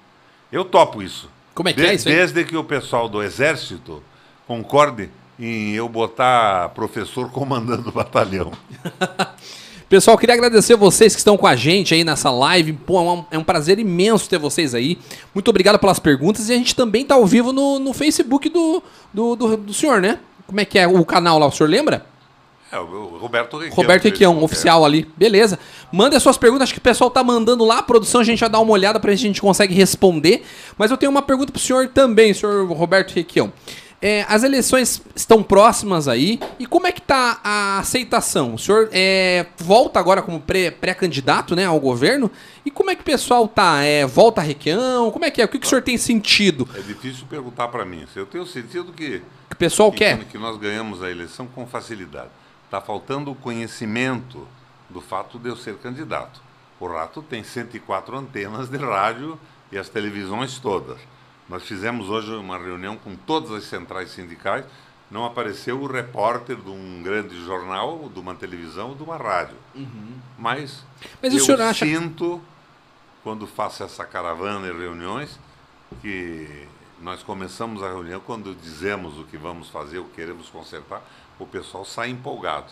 Eu 0.51 0.65
topo 0.65 1.01
isso. 1.01 1.29
Como 1.55 1.69
é 1.69 1.73
que 1.73 1.79
de, 1.79 1.87
é 1.87 1.93
isso? 1.93 2.09
Aí? 2.09 2.15
Desde 2.15 2.43
que 2.43 2.57
o 2.57 2.63
pessoal 2.65 3.07
do 3.07 3.23
Exército 3.23 4.03
concorde 4.45 5.09
em 5.39 5.71
eu 5.71 5.87
botar 5.87 6.69
professor 6.69 7.31
comandando 7.31 7.87
o 7.87 7.91
batalhão. 7.93 8.51
Pessoal, 9.89 10.15
queria 10.19 10.35
agradecer 10.35 10.75
vocês 10.75 11.15
que 11.15 11.19
estão 11.19 11.35
com 11.35 11.47
a 11.47 11.55
gente 11.55 11.95
aí 11.95 12.03
nessa 12.03 12.29
live. 12.29 12.73
Pô, 12.73 12.99
é 12.99 13.01
um, 13.01 13.25
é 13.31 13.37
um 13.39 13.43
prazer 13.43 13.79
imenso 13.79 14.29
ter 14.29 14.37
vocês 14.37 14.75
aí. 14.75 14.99
Muito 15.33 15.47
obrigado 15.47 15.79
pelas 15.79 15.97
perguntas. 15.97 16.47
E 16.47 16.53
a 16.53 16.57
gente 16.57 16.75
também 16.75 17.01
está 17.01 17.15
ao 17.15 17.25
vivo 17.25 17.51
no, 17.51 17.79
no 17.79 17.91
Facebook 17.91 18.47
do, 18.49 18.83
do, 19.11 19.35
do, 19.35 19.57
do, 19.57 19.73
senhor, 19.73 19.99
né? 19.99 20.19
Como 20.45 20.59
é 20.59 20.65
que 20.65 20.77
é 20.77 20.87
o 20.87 21.03
canal 21.03 21.39
lá, 21.39 21.47
o 21.47 21.51
senhor 21.51 21.67
lembra? 21.67 22.05
É, 22.71 22.77
o 22.79 23.17
Roberto 23.17 23.57
Requião. 23.57 23.75
Roberto 23.75 24.03
Requião, 24.03 24.43
oficial 24.43 24.85
ali. 24.85 25.09
Beleza. 25.17 25.57
Manda 25.91 26.15
as 26.15 26.21
suas 26.21 26.37
perguntas, 26.37 26.65
acho 26.65 26.73
que 26.73 26.79
o 26.79 26.83
pessoal 26.83 27.09
tá 27.09 27.23
mandando 27.23 27.65
lá. 27.65 27.79
A 27.79 27.83
produção, 27.83 28.21
a 28.21 28.23
gente 28.23 28.41
vai 28.41 28.49
dar 28.49 28.59
uma 28.59 28.71
olhada 28.71 28.99
para 28.99 29.11
a 29.11 29.15
gente 29.15 29.41
consegue 29.41 29.73
responder. 29.73 30.45
Mas 30.77 30.91
eu 30.91 30.97
tenho 30.97 31.11
uma 31.11 31.23
pergunta 31.23 31.51
pro 31.51 31.59
senhor 31.59 31.87
também, 31.87 32.31
senhor 32.31 32.71
Roberto 32.71 33.11
Requião. 33.11 33.51
É, 34.01 34.25
as 34.29 34.43
eleições 34.43 35.01
estão 35.13 35.43
próximas 35.43 36.07
aí. 36.07 36.39
E 36.57 36.65
como 36.65 36.87
é 36.87 36.91
que 36.91 37.01
está 37.01 37.39
a 37.43 37.79
aceitação? 37.79 38.53
O 38.53 38.57
senhor 38.57 38.89
é, 38.91 39.45
volta 39.57 39.99
agora 39.99 40.21
como 40.21 40.39
pré-candidato 40.39 41.55
né, 41.55 41.65
ao 41.65 41.79
governo. 41.79 42.31
E 42.65 42.71
como 42.71 42.89
é 42.89 42.95
que 42.95 43.01
o 43.01 43.05
pessoal 43.05 43.47
tá? 43.47 43.83
É, 43.83 44.05
volta 44.05 44.39
a 44.39 44.43
Requião? 44.43 45.11
Como 45.11 45.25
é 45.25 45.31
que 45.31 45.41
é? 45.41 45.45
O 45.45 45.47
que, 45.47 45.59
que 45.59 45.65
o 45.65 45.69
senhor 45.69 45.81
tem 45.81 45.97
sentido? 45.97 46.67
É 46.73 46.81
difícil 46.81 47.25
perguntar 47.29 47.67
para 47.67 47.83
mim. 47.83 48.05
Eu 48.15 48.25
tenho 48.25 48.45
sentido 48.45 48.93
que, 48.93 49.19
que 49.49 49.53
o 49.53 49.57
pessoal 49.57 49.91
que, 49.91 49.97
quer. 49.97 50.23
Que 50.25 50.37
nós 50.37 50.57
ganhamos 50.57 51.03
a 51.03 51.11
eleição 51.11 51.45
com 51.47 51.67
facilidade. 51.67 52.29
Está 52.65 52.79
faltando 52.79 53.31
o 53.31 53.35
conhecimento 53.35 54.47
do 54.89 55.01
fato 55.01 55.37
de 55.37 55.49
eu 55.49 55.57
ser 55.57 55.75
candidato. 55.77 56.41
O 56.79 56.87
Rato 56.87 57.21
tem 57.21 57.43
104 57.43 58.17
antenas 58.17 58.69
de 58.69 58.77
rádio 58.77 59.37
e 59.71 59.77
as 59.77 59.89
televisões 59.89 60.57
todas. 60.59 60.97
Nós 61.49 61.63
fizemos 61.63 62.09
hoje 62.09 62.31
uma 62.33 62.59
reunião 62.59 62.95
com 62.95 63.15
todas 63.15 63.51
as 63.51 63.63
centrais 63.63 64.11
sindicais. 64.11 64.63
Não 65.09 65.25
apareceu 65.25 65.81
o 65.81 65.87
repórter 65.87 66.55
de 66.55 66.69
um 66.69 67.01
grande 67.01 67.43
jornal, 67.43 68.07
de 68.13 68.19
uma 68.19 68.35
televisão 68.35 68.89
ou 68.89 68.95
de 68.95 69.01
uma 69.01 69.17
rádio. 69.17 69.57
Uhum. 69.73 70.13
Mas, 70.37 70.85
Mas 71.19 71.49
eu 71.49 71.61
acha... 71.63 71.83
sinto, 71.83 72.39
quando 73.23 73.47
faço 73.47 73.83
essa 73.83 74.05
caravana 74.05 74.67
e 74.67 74.71
reuniões, 74.71 75.39
que 76.01 76.67
nós 77.01 77.23
começamos 77.23 77.81
a 77.81 77.87
reunião 77.87 78.19
quando 78.19 78.53
dizemos 78.53 79.17
o 79.17 79.23
que 79.23 79.35
vamos 79.35 79.69
fazer, 79.69 79.97
o 79.97 80.05
que 80.05 80.17
queremos 80.17 80.49
consertar, 80.49 81.01
o 81.39 81.47
pessoal 81.47 81.83
sai 81.83 82.09
empolgado. 82.09 82.71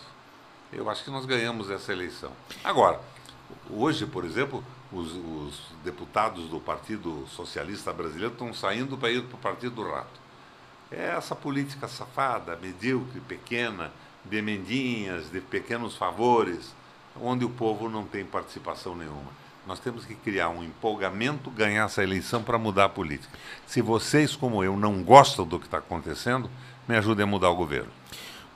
Eu 0.72 0.88
acho 0.88 1.02
que 1.02 1.10
nós 1.10 1.26
ganhamos 1.26 1.70
essa 1.70 1.92
eleição. 1.92 2.30
Agora, 2.62 3.00
hoje, 3.70 4.06
por 4.06 4.24
exemplo, 4.24 4.62
os, 4.92 5.12
os 5.12 5.60
deputados 5.84 6.48
do 6.48 6.58
Partido 6.58 7.26
Socialista 7.28 7.92
Brasileiro 7.92 8.32
estão 8.32 8.52
saindo 8.54 8.96
para 8.96 9.10
ir 9.10 9.22
para 9.24 9.36
o 9.36 9.38
Partido 9.38 9.76
do 9.76 9.90
Rato. 9.90 10.20
É 10.90 11.14
essa 11.16 11.34
política 11.34 11.86
safada, 11.86 12.56
medíocre, 12.56 13.20
pequena, 13.20 13.92
de 14.24 14.38
emendinhas, 14.38 15.30
de 15.30 15.40
pequenos 15.40 15.96
favores, 15.96 16.74
onde 17.20 17.44
o 17.44 17.50
povo 17.50 17.88
não 17.88 18.04
tem 18.04 18.24
participação 18.24 18.94
nenhuma. 18.94 19.30
Nós 19.66 19.78
temos 19.78 20.06
que 20.06 20.14
criar 20.14 20.48
um 20.48 20.64
empolgamento, 20.64 21.50
ganhar 21.50 21.84
essa 21.84 22.02
eleição 22.02 22.42
para 22.42 22.56
mudar 22.56 22.86
a 22.86 22.88
política. 22.88 23.38
Se 23.66 23.82
vocês, 23.82 24.34
como 24.34 24.64
eu, 24.64 24.78
não 24.78 25.02
gostam 25.02 25.46
do 25.46 25.58
que 25.58 25.66
está 25.66 25.76
acontecendo, 25.76 26.50
me 26.88 26.96
ajudem 26.96 27.24
a 27.24 27.26
mudar 27.26 27.50
o 27.50 27.56
governo. 27.56 27.90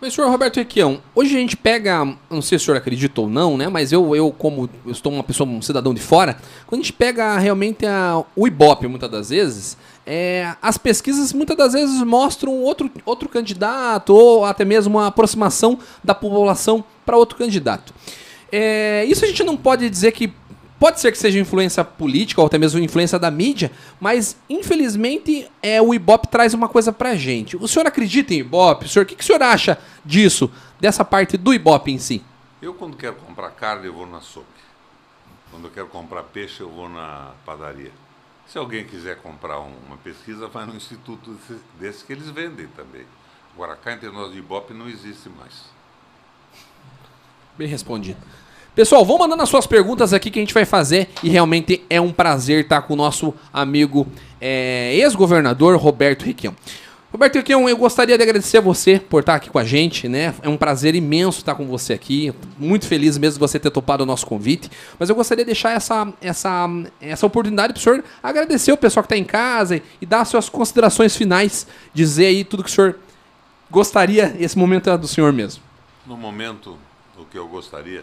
Mas, 0.03 0.15
senhor 0.15 0.29
Roberto 0.29 0.57
Requião, 0.57 1.01
hoje 1.15 1.37
a 1.37 1.39
gente 1.39 1.57
pega, 1.57 2.05
não 2.29 2.43
sei 2.43 2.59
se 2.59 2.65
o 2.65 2.67
senhor 2.67 2.77
acredita 2.77 3.21
ou 3.21 3.31
não, 3.31 3.57
né? 3.57 3.69
Mas 3.69 3.93
eu, 3.93 4.17
eu 4.17 4.33
como 4.33 4.69
eu 4.85 4.91
estou 4.91 5.13
uma 5.13 5.23
pessoa, 5.23 5.49
um 5.49 5.63
cidadão 5.63 5.95
de 5.95 6.01
fora, 6.01 6.37
quando 6.67 6.81
a 6.81 6.83
gente 6.83 6.93
pega 6.93 7.39
realmente 7.39 7.87
a, 7.87 8.21
o 8.35 8.49
Ibope, 8.49 8.89
muitas 8.89 9.09
das 9.09 9.31
vezes, 9.31 9.77
é, 10.05 10.57
as 10.61 10.77
pesquisas 10.77 11.33
muitas 11.33 11.57
das 11.57 11.75
vezes 11.75 12.03
mostram 12.03 12.53
outro, 12.63 12.91
outro 13.07 13.29
candidato 13.29 14.13
ou 14.13 14.45
até 14.45 14.65
mesmo 14.65 14.99
a 14.99 15.07
aproximação 15.07 15.79
da 16.03 16.17
população 16.17 16.83
para 17.07 17.17
outro 17.17 17.39
candidato. 17.39 17.95
É, 18.51 19.05
isso 19.05 19.25
a 19.25 19.29
gente 19.29 19.45
não 19.45 19.57
pode 19.57 19.89
dizer 19.89 20.11
que 20.11 20.33
Pode 20.83 20.99
ser 20.99 21.13
que 21.13 21.19
seja 21.19 21.39
influência 21.39 21.85
política 21.85 22.41
ou 22.41 22.47
até 22.49 22.59
mesmo 22.59 22.81
influência 22.81 23.17
da 23.17 23.31
mídia, 23.31 23.71
mas 24.01 24.37
infelizmente 24.51 25.49
é, 25.63 25.81
o 25.81 25.95
Ibope 25.95 26.27
traz 26.27 26.55
uma 26.55 26.69
coisa 26.69 26.93
pra 26.93 27.15
gente. 27.15 27.57
O 27.57 27.69
senhor 27.69 27.87
acredita 27.87 28.35
em 28.35 28.39
Ibope? 28.39 28.87
O, 28.87 28.89
senhor, 28.89 29.05
o 29.05 29.07
que, 29.07 29.15
que 29.15 29.23
o 29.23 29.25
senhor 29.25 29.41
acha 29.45 29.79
disso, 30.05 30.51
dessa 30.81 31.05
parte 31.05 31.37
do 31.37 31.55
Ibope 31.55 31.93
em 31.93 31.99
si? 31.99 32.21
Eu, 32.61 32.75
quando 32.75 32.97
quero 32.97 33.15
comprar 33.15 33.51
carne, 33.53 33.87
eu 33.87 33.93
vou 33.93 34.09
na 34.09 34.19
açougue. 34.19 34.49
Quando 35.53 35.67
eu 35.67 35.71
quero 35.71 35.87
comprar 35.87 36.25
peixe, 36.25 36.61
eu 36.61 36.69
vou 36.69 36.89
na 36.89 37.31
padaria. 37.47 37.93
Se 38.49 38.59
alguém 38.59 38.85
quiser 38.85 39.19
comprar 39.19 39.61
uma 39.61 39.97
pesquisa, 40.03 40.49
vai 40.49 40.67
no 40.67 40.75
instituto 40.75 41.39
desse 41.79 42.05
que 42.05 42.13
eles 42.13 42.29
vendem 42.29 42.67
também. 42.67 43.07
Agora, 43.55 43.77
cá 43.77 43.93
entre 43.93 44.11
nós 44.11 44.33
de 44.33 44.39
Ibope 44.39 44.75
não 44.75 44.89
existe 44.89 45.29
mais. 45.29 45.63
Bem 47.57 47.69
respondido. 47.69 48.19
Pessoal, 48.75 49.05
vão 49.05 49.19
mandando 49.19 49.43
as 49.43 49.51
suas 49.51 49.67
perguntas 49.67 50.15
aqui 50.15 50.31
que 50.31 50.39
a 50.39 50.43
gente 50.43 50.55
vai 50.55 50.65
fazer 50.65 51.11
e 51.23 51.29
realmente 51.29 51.85
é 51.91 52.01
um 52.01 52.11
prazer 52.11 52.65
estar 52.65 52.81
com 52.81 52.95
o 52.95 52.97
nosso 52.97 53.35
amigo 53.53 54.07
é, 54.41 54.95
ex-governador 54.95 55.77
Roberto 55.77 56.23
Riquião. 56.23 56.57
Roberto 57.13 57.37
Riquião, 57.37 57.69
eu 57.69 57.77
gostaria 57.77 58.17
de 58.17 58.23
agradecer 58.23 58.57
a 58.57 58.61
você 58.63 58.99
por 58.99 59.21
estar 59.21 59.35
aqui 59.35 59.51
com 59.51 59.59
a 59.59 59.65
gente, 59.65 60.09
né? 60.09 60.35
É 60.41 60.49
um 60.49 60.57
prazer 60.57 60.95
imenso 60.95 61.41
estar 61.41 61.55
com 61.55 61.67
você 61.67 61.93
aqui. 61.93 62.33
Muito 62.59 62.87
feliz 62.87 63.19
mesmo 63.19 63.39
você 63.39 63.59
ter 63.59 63.71
topado 63.71 64.05
o 64.05 64.07
nosso 64.07 64.27
convite. 64.27 64.71
Mas 64.99 65.11
eu 65.11 65.15
gostaria 65.15 65.45
de 65.45 65.51
deixar 65.51 65.73
essa, 65.73 66.11
essa, 66.23 66.67
essa 66.99 67.27
oportunidade 67.27 67.75
para 67.75 67.79
o 67.79 67.83
senhor 67.83 68.03
agradecer 68.23 68.73
o 68.73 68.77
pessoal 68.79 69.03
que 69.05 69.13
está 69.13 69.19
em 69.19 69.25
casa 69.25 69.83
e 70.01 70.07
dar 70.07 70.25
suas 70.25 70.49
considerações 70.49 71.15
finais, 71.15 71.67
dizer 71.93 72.25
aí 72.25 72.43
tudo 72.43 72.65
que 72.65 72.71
o 72.71 72.73
senhor 72.73 72.99
gostaria. 73.71 74.35
Esse 74.39 74.57
momento 74.57 74.89
é 74.89 74.97
do 74.97 75.07
senhor 75.07 75.31
mesmo. 75.31 75.63
No 76.07 76.17
momento, 76.17 76.79
o 77.19 77.27
que 77.27 77.37
eu 77.37 77.47
gostaria 77.47 78.03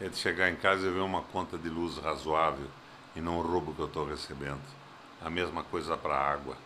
é 0.00 0.08
de 0.08 0.16
chegar 0.16 0.50
em 0.50 0.56
casa 0.56 0.86
e 0.86 0.90
ver 0.90 1.00
uma 1.00 1.22
conta 1.22 1.56
de 1.56 1.68
luz 1.68 1.96
razoável 1.98 2.66
e 3.14 3.20
não 3.20 3.38
o 3.38 3.42
roubo 3.42 3.72
que 3.72 3.80
eu 3.80 3.86
estou 3.86 4.06
recebendo. 4.06 4.60
A 5.24 5.30
mesma 5.30 5.62
coisa 5.64 5.96
para 5.96 6.14
a 6.14 6.32
água. 6.32 6.56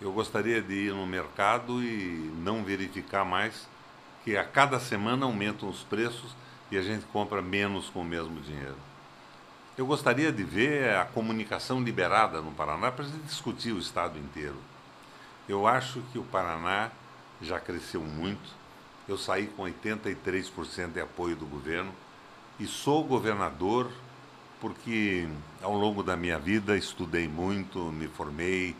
Eu 0.00 0.12
gostaria 0.12 0.60
de 0.60 0.72
ir 0.72 0.94
no 0.94 1.06
mercado 1.06 1.82
e 1.82 2.32
não 2.38 2.64
verificar 2.64 3.24
mais 3.24 3.68
que 4.24 4.36
a 4.36 4.44
cada 4.44 4.80
semana 4.80 5.24
aumentam 5.24 5.68
os 5.68 5.82
preços 5.82 6.34
e 6.70 6.76
a 6.76 6.82
gente 6.82 7.04
compra 7.06 7.40
menos 7.40 7.88
com 7.88 8.00
o 8.00 8.04
mesmo 8.04 8.40
dinheiro. 8.40 8.76
Eu 9.78 9.86
gostaria 9.86 10.32
de 10.32 10.42
ver 10.42 10.96
a 10.96 11.04
comunicação 11.04 11.82
liberada 11.82 12.40
no 12.40 12.50
Paraná 12.52 12.90
para 12.90 13.04
a 13.04 13.08
gente 13.08 13.22
discutir 13.22 13.72
o 13.72 13.78
Estado 13.78 14.18
inteiro. 14.18 14.56
Eu 15.48 15.66
acho 15.66 16.02
que 16.12 16.18
o 16.18 16.24
Paraná 16.24 16.90
já 17.40 17.58
cresceu 17.60 18.00
muito. 18.00 18.50
Eu 19.08 19.16
saí 19.16 19.46
com 19.46 19.62
83% 19.62 20.92
de 20.92 21.00
apoio 21.00 21.36
do 21.36 21.46
governo 21.46 21.92
e 22.60 22.66
sou 22.66 23.02
governador 23.02 23.90
porque 24.60 25.26
ao 25.62 25.74
longo 25.74 26.02
da 26.02 26.14
minha 26.14 26.38
vida 26.38 26.76
estudei 26.76 27.26
muito, 27.26 27.78
me 27.78 28.06
formei, 28.06 28.76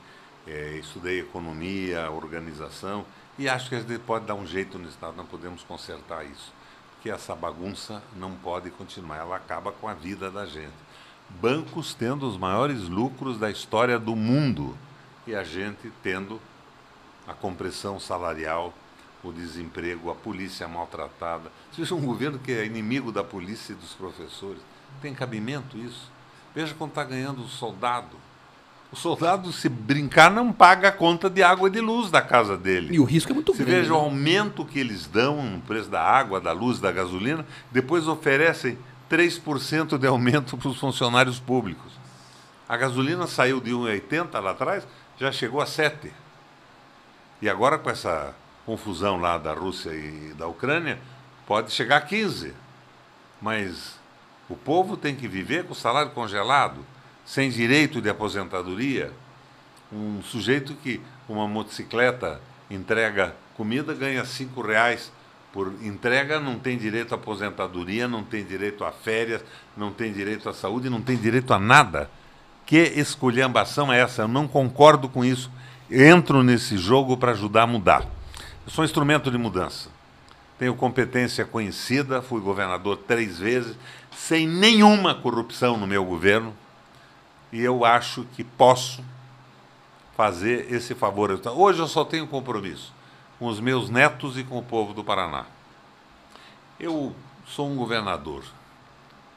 é, 0.47 0.74
estudei 0.74 1.20
economia, 1.20 2.11
organização 2.11 3.07
e 3.39 3.48
acho 3.48 3.70
que 3.70 3.74
a 3.74 3.81
gente 3.81 3.98
pode 4.01 4.27
dar 4.27 4.35
um 4.35 4.47
jeito 4.47 4.78
no 4.78 4.86
Estado, 4.86 5.16
não 5.16 5.24
podemos 5.24 5.62
consertar 5.62 6.27
isso. 6.27 6.52
Porque 6.93 7.09
essa 7.09 7.35
bagunça 7.35 8.02
não 8.15 8.32
pode 8.32 8.70
continuar, 8.70 9.16
ela 9.16 9.36
acaba 9.36 9.73
com 9.73 9.89
a 9.89 9.94
vida 9.94 10.31
da 10.31 10.44
gente. 10.44 10.74
Bancos 11.40 11.94
tendo 11.94 12.28
os 12.28 12.36
maiores 12.36 12.82
lucros 12.82 13.39
da 13.39 13.51
história 13.51 13.98
do 13.98 14.15
mundo 14.15 14.77
e 15.27 15.35
a 15.35 15.43
gente 15.43 15.90
tendo 16.02 16.39
a 17.27 17.32
compressão 17.32 17.98
salarial 17.98 18.74
o 19.22 19.32
desemprego, 19.32 20.10
a 20.10 20.14
polícia 20.14 20.66
maltratada. 20.66 21.51
Seja 21.74 21.94
um 21.94 22.01
governo 22.01 22.38
que 22.38 22.52
é 22.52 22.64
inimigo 22.64 23.12
da 23.12 23.22
polícia 23.22 23.72
e 23.72 23.76
dos 23.76 23.92
professores. 23.92 24.60
Tem 25.02 25.14
cabimento 25.14 25.76
isso? 25.76 26.10
Veja 26.55 26.74
quanto 26.74 26.90
está 26.92 27.05
ganhando 27.05 27.42
o 27.42 27.48
soldado. 27.48 28.16
O 28.92 28.97
soldado, 28.97 29.52
se 29.52 29.68
brincar, 29.68 30.32
não 30.32 30.52
paga 30.52 30.88
a 30.88 30.92
conta 30.92 31.30
de 31.30 31.44
água 31.44 31.68
e 31.68 31.72
de 31.72 31.80
luz 31.80 32.10
da 32.10 32.20
casa 32.20 32.56
dele. 32.56 32.92
E 32.92 32.98
o 32.98 33.05
risco 33.05 33.30
é 33.30 33.34
muito 33.34 33.55
Você 33.55 33.62
grande. 33.62 33.82
veja 33.82 33.94
o 33.94 33.98
né? 33.98 34.05
aumento 34.05 34.64
que 34.64 34.80
eles 34.80 35.06
dão 35.06 35.40
no 35.42 35.60
preço 35.60 35.88
da 35.88 36.02
água, 36.02 36.40
da 36.40 36.51
luz, 36.51 36.80
da 36.80 36.90
gasolina, 36.90 37.47
depois 37.70 38.09
oferecem 38.09 38.76
3% 39.09 39.97
de 39.97 40.06
aumento 40.09 40.56
para 40.56 40.68
os 40.68 40.78
funcionários 40.78 41.38
públicos. 41.38 41.92
A 42.68 42.76
gasolina 42.76 43.28
saiu 43.28 43.60
de 43.60 43.70
1,80 43.70 44.40
lá 44.40 44.51
atrás, 44.51 44.86
já 45.18 45.30
chegou 45.30 45.60
a 45.60 45.66
7. 45.66 46.12
E 47.40 47.48
agora 47.48 47.78
com 47.78 47.90
essa 47.90 48.34
confusão 48.66 49.19
lá 49.19 49.39
da 49.39 49.53
Rússia 49.53 49.91
e 49.91 50.35
da 50.37 50.47
Ucrânia, 50.47 50.99
pode 51.47 51.73
chegar 51.73 51.97
a 51.97 52.01
15. 52.01 52.55
Mas 53.41 53.99
o 54.49 54.57
povo 54.57 54.97
tem 54.97 55.15
que 55.15 55.28
viver 55.28 55.65
com 55.65 55.73
o 55.73 55.77
salário 55.77 56.12
congelado, 56.12 56.85
sem 57.24 57.51
direito 57.51 58.01
de 58.01 58.09
aposentadoria. 58.09 59.12
Um 59.93 60.23
sujeito 60.23 60.74
que 60.74 61.01
uma 61.28 61.47
motocicleta 61.49 62.41
entrega 62.70 63.35
comida 63.57 63.93
ganha 63.93 64.24
cinco 64.24 64.62
reais 64.62 65.12
por 65.53 65.73
entrega, 65.82 66.39
não 66.39 66.59
tem 66.59 66.78
direito 66.78 67.12
à 67.12 67.16
aposentadoria, 67.16 68.07
não 68.07 68.23
tem 68.23 68.45
direito 68.45 68.85
a 68.85 68.93
férias, 68.93 69.43
não 69.77 69.93
tem 69.93 70.12
direito 70.12 70.49
à 70.49 70.55
saúde, 70.55 70.89
não 70.89 71.03
tem 71.03 71.16
direito 71.16 71.53
a 71.53 71.59
nada. 71.59 72.09
Que 72.65 72.78
esculhambação 72.78 73.93
é 73.93 74.01
essa? 74.01 74.23
Eu 74.23 74.28
não 74.28 74.47
concordo 74.47 75.09
com 75.09 75.24
isso. 75.24 75.51
Entro 75.91 76.43
nesse 76.45 76.78
jogo 76.78 77.16
para 77.16 77.32
ajudar 77.32 77.65
a 77.65 77.66
mudar. 77.66 78.07
Sou 78.70 78.82
um 78.82 78.84
instrumento 78.84 79.32
de 79.32 79.36
mudança. 79.36 79.90
Tenho 80.56 80.76
competência 80.76 81.44
conhecida, 81.44 82.22
fui 82.22 82.40
governador 82.40 82.98
três 82.98 83.36
vezes, 83.36 83.76
sem 84.12 84.47
nenhuma 84.47 85.12
corrupção 85.12 85.76
no 85.76 85.88
meu 85.88 86.05
governo, 86.05 86.56
e 87.51 87.60
eu 87.60 87.84
acho 87.84 88.24
que 88.36 88.44
posso 88.44 89.05
fazer 90.16 90.72
esse 90.72 90.94
favor. 90.94 91.32
Hoje 91.47 91.80
eu 91.80 91.88
só 91.88 92.05
tenho 92.05 92.28
compromisso 92.28 92.94
com 93.40 93.48
os 93.48 93.59
meus 93.59 93.90
netos 93.90 94.38
e 94.38 94.44
com 94.44 94.59
o 94.59 94.62
povo 94.62 94.94
do 94.94 95.02
Paraná. 95.02 95.47
Eu 96.78 97.12
sou 97.48 97.68
um 97.68 97.74
governador 97.74 98.44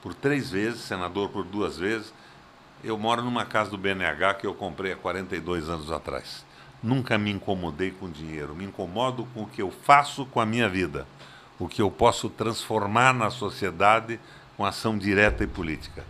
por 0.03 0.13
três 0.13 0.51
vezes, 0.51 0.81
senador 0.81 1.29
por 1.29 1.43
duas 1.43 1.75
vezes. 1.75 2.13
Eu 2.83 2.99
moro 2.99 3.23
numa 3.23 3.45
casa 3.45 3.71
do 3.71 3.79
BNH 3.79 4.35
que 4.35 4.45
eu 4.45 4.53
comprei 4.53 4.91
há 4.91 4.95
42 4.95 5.69
anos 5.69 5.91
atrás. 5.91 6.45
Nunca 6.83 7.17
me 7.17 7.31
incomodei 7.31 7.91
com 7.91 8.09
dinheiro, 8.09 8.53
me 8.53 8.65
incomodo 8.65 9.25
com 9.33 9.43
o 9.43 9.47
que 9.47 9.61
eu 9.61 9.71
faço 9.71 10.25
com 10.25 10.41
a 10.41 10.45
minha 10.45 10.67
vida, 10.67 11.07
o 11.57 11.67
que 11.67 11.81
eu 11.81 11.89
posso 11.89 12.29
transformar 12.29 13.13
na 13.13 13.29
sociedade 13.29 14.19
com 14.57 14.65
ação 14.65 14.97
direta 14.97 15.45
e 15.45 15.47
política. 15.47 16.03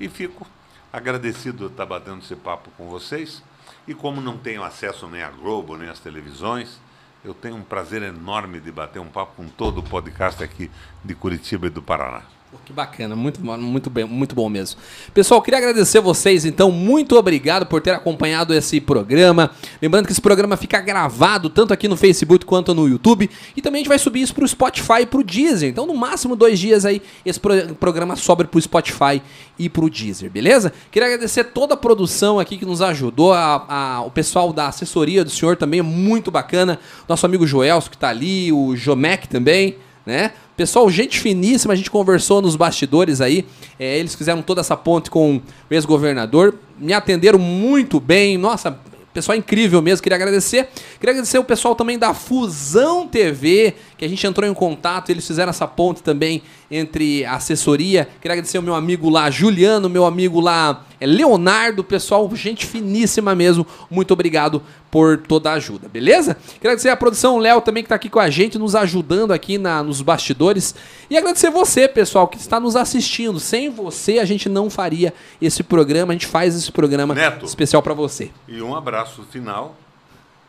E 0.00 0.08
fico 0.08 0.46
agradecido 0.90 1.66
de 1.66 1.72
estar 1.72 1.84
batendo 1.84 2.22
esse 2.22 2.34
papo 2.34 2.70
com 2.78 2.88
vocês. 2.88 3.42
E 3.86 3.94
como 3.94 4.20
não 4.20 4.38
tenho 4.38 4.64
acesso 4.64 5.06
nem 5.06 5.22
à 5.22 5.28
Globo, 5.28 5.76
nem 5.76 5.88
às 5.88 6.00
televisões, 6.00 6.80
eu 7.22 7.34
tenho 7.34 7.56
um 7.56 7.62
prazer 7.62 8.02
enorme 8.02 8.58
de 8.58 8.72
bater 8.72 9.00
um 9.00 9.08
papo 9.08 9.34
com 9.36 9.48
todo 9.48 9.78
o 9.78 9.82
podcast 9.82 10.42
aqui 10.42 10.70
de 11.04 11.14
Curitiba 11.14 11.66
e 11.66 11.70
do 11.70 11.82
Paraná. 11.82 12.35
Que 12.64 12.72
bacana, 12.72 13.14
muito, 13.14 13.40
muito, 13.44 13.90
bem, 13.90 14.04
muito 14.04 14.34
bom 14.34 14.48
mesmo. 14.48 14.80
Pessoal, 15.12 15.40
queria 15.42 15.58
agradecer 15.58 16.00
vocês, 16.00 16.44
então, 16.44 16.70
muito 16.70 17.16
obrigado 17.16 17.66
por 17.66 17.80
ter 17.80 17.92
acompanhado 17.92 18.54
esse 18.54 18.80
programa. 18.80 19.50
Lembrando 19.80 20.06
que 20.06 20.12
esse 20.12 20.20
programa 20.20 20.56
fica 20.56 20.80
gravado 20.80 21.48
tanto 21.48 21.72
aqui 21.72 21.86
no 21.88 21.96
Facebook 21.96 22.44
quanto 22.44 22.74
no 22.74 22.88
YouTube. 22.88 23.30
E 23.56 23.62
também 23.62 23.80
a 23.80 23.82
gente 23.82 23.88
vai 23.88 23.98
subir 23.98 24.22
isso 24.22 24.34
para 24.34 24.44
o 24.44 24.48
Spotify 24.48 25.02
e 25.02 25.06
para 25.06 25.20
o 25.20 25.24
Deezer. 25.24 25.68
Então, 25.68 25.86
no 25.86 25.94
máximo 25.94 26.34
dois 26.34 26.58
dias 26.58 26.84
aí, 26.84 27.02
esse 27.24 27.38
pro 27.38 27.74
programa 27.76 28.16
sobe 28.16 28.44
para 28.44 28.58
o 28.58 28.62
Spotify 28.62 29.22
e 29.58 29.68
para 29.68 29.84
o 29.84 29.90
Deezer, 29.90 30.30
beleza? 30.30 30.72
Queria 30.90 31.08
agradecer 31.08 31.44
toda 31.44 31.74
a 31.74 31.76
produção 31.76 32.38
aqui 32.38 32.58
que 32.58 32.66
nos 32.66 32.82
ajudou, 32.82 33.32
a, 33.32 33.64
a, 33.68 34.00
o 34.02 34.10
pessoal 34.10 34.52
da 34.52 34.68
assessoria 34.68 35.24
do 35.24 35.30
senhor 35.30 35.56
também 35.56 35.80
é 35.80 35.82
muito 35.82 36.30
bacana. 36.30 36.78
Nosso 37.08 37.24
amigo 37.26 37.46
Joelso 37.46 37.90
que 37.90 37.96
está 37.96 38.08
ali, 38.08 38.52
o 38.52 38.76
Jomec 38.76 39.28
também, 39.28 39.76
né? 40.04 40.32
Pessoal, 40.56 40.88
gente 40.88 41.20
finíssima, 41.20 41.74
a 41.74 41.76
gente 41.76 41.90
conversou 41.90 42.40
nos 42.40 42.56
bastidores 42.56 43.20
aí. 43.20 43.44
É, 43.78 43.98
eles 43.98 44.14
fizeram 44.14 44.40
toda 44.40 44.62
essa 44.62 44.76
ponte 44.76 45.10
com 45.10 45.36
o 45.36 45.42
ex-governador. 45.74 46.54
Me 46.78 46.94
atenderam 46.94 47.38
muito 47.38 48.00
bem. 48.00 48.38
Nossa, 48.38 48.78
pessoal 49.16 49.36
incrível 49.36 49.80
mesmo, 49.80 50.02
queria 50.02 50.16
agradecer. 50.16 50.68
Queria 51.00 51.12
agradecer 51.12 51.38
o 51.38 51.44
pessoal 51.44 51.74
também 51.74 51.98
da 51.98 52.12
Fusão 52.12 53.08
TV, 53.08 53.74
que 53.96 54.04
a 54.04 54.08
gente 54.08 54.26
entrou 54.26 54.48
em 54.48 54.54
contato, 54.54 55.10
eles 55.10 55.26
fizeram 55.26 55.50
essa 55.50 55.66
ponte 55.66 56.02
também 56.02 56.42
entre 56.70 57.24
a 57.24 57.34
assessoria. 57.34 58.08
Queria 58.20 58.34
agradecer 58.34 58.56
ao 58.58 58.62
meu 58.62 58.74
amigo 58.74 59.08
lá, 59.08 59.30
Juliano, 59.30 59.88
meu 59.88 60.04
amigo 60.04 60.40
lá, 60.40 60.84
é 61.00 61.06
Leonardo, 61.06 61.84
pessoal, 61.84 62.28
gente 62.34 62.66
finíssima 62.66 63.34
mesmo. 63.34 63.66
Muito 63.90 64.12
obrigado 64.12 64.62
por 64.90 65.18
toda 65.18 65.50
a 65.50 65.54
ajuda, 65.54 65.88
beleza? 65.88 66.34
Queria 66.34 66.70
agradecer 66.70 66.88
a 66.88 66.96
produção 66.96 67.38
Léo 67.38 67.60
também 67.60 67.82
que 67.82 67.86
está 67.86 67.96
aqui 67.96 68.08
com 68.08 68.18
a 68.18 68.30
gente, 68.30 68.58
nos 68.58 68.74
ajudando 68.74 69.32
aqui 69.32 69.58
na, 69.58 69.82
nos 69.82 70.00
bastidores. 70.00 70.74
E 71.10 71.16
agradecer 71.16 71.50
você, 71.50 71.86
pessoal, 71.86 72.28
que 72.28 72.38
está 72.38 72.58
nos 72.58 72.76
assistindo. 72.76 73.38
Sem 73.38 73.68
você, 73.68 74.18
a 74.18 74.24
gente 74.24 74.48
não 74.48 74.70
faria 74.70 75.12
esse 75.40 75.62
programa, 75.62 76.12
a 76.12 76.14
gente 76.14 76.26
faz 76.26 76.54
esse 76.54 76.72
programa 76.72 77.14
Neto. 77.14 77.44
especial 77.44 77.82
para 77.82 77.94
você. 77.94 78.30
E 78.48 78.62
um 78.62 78.74
abraço 78.74 79.22
final 79.30 79.76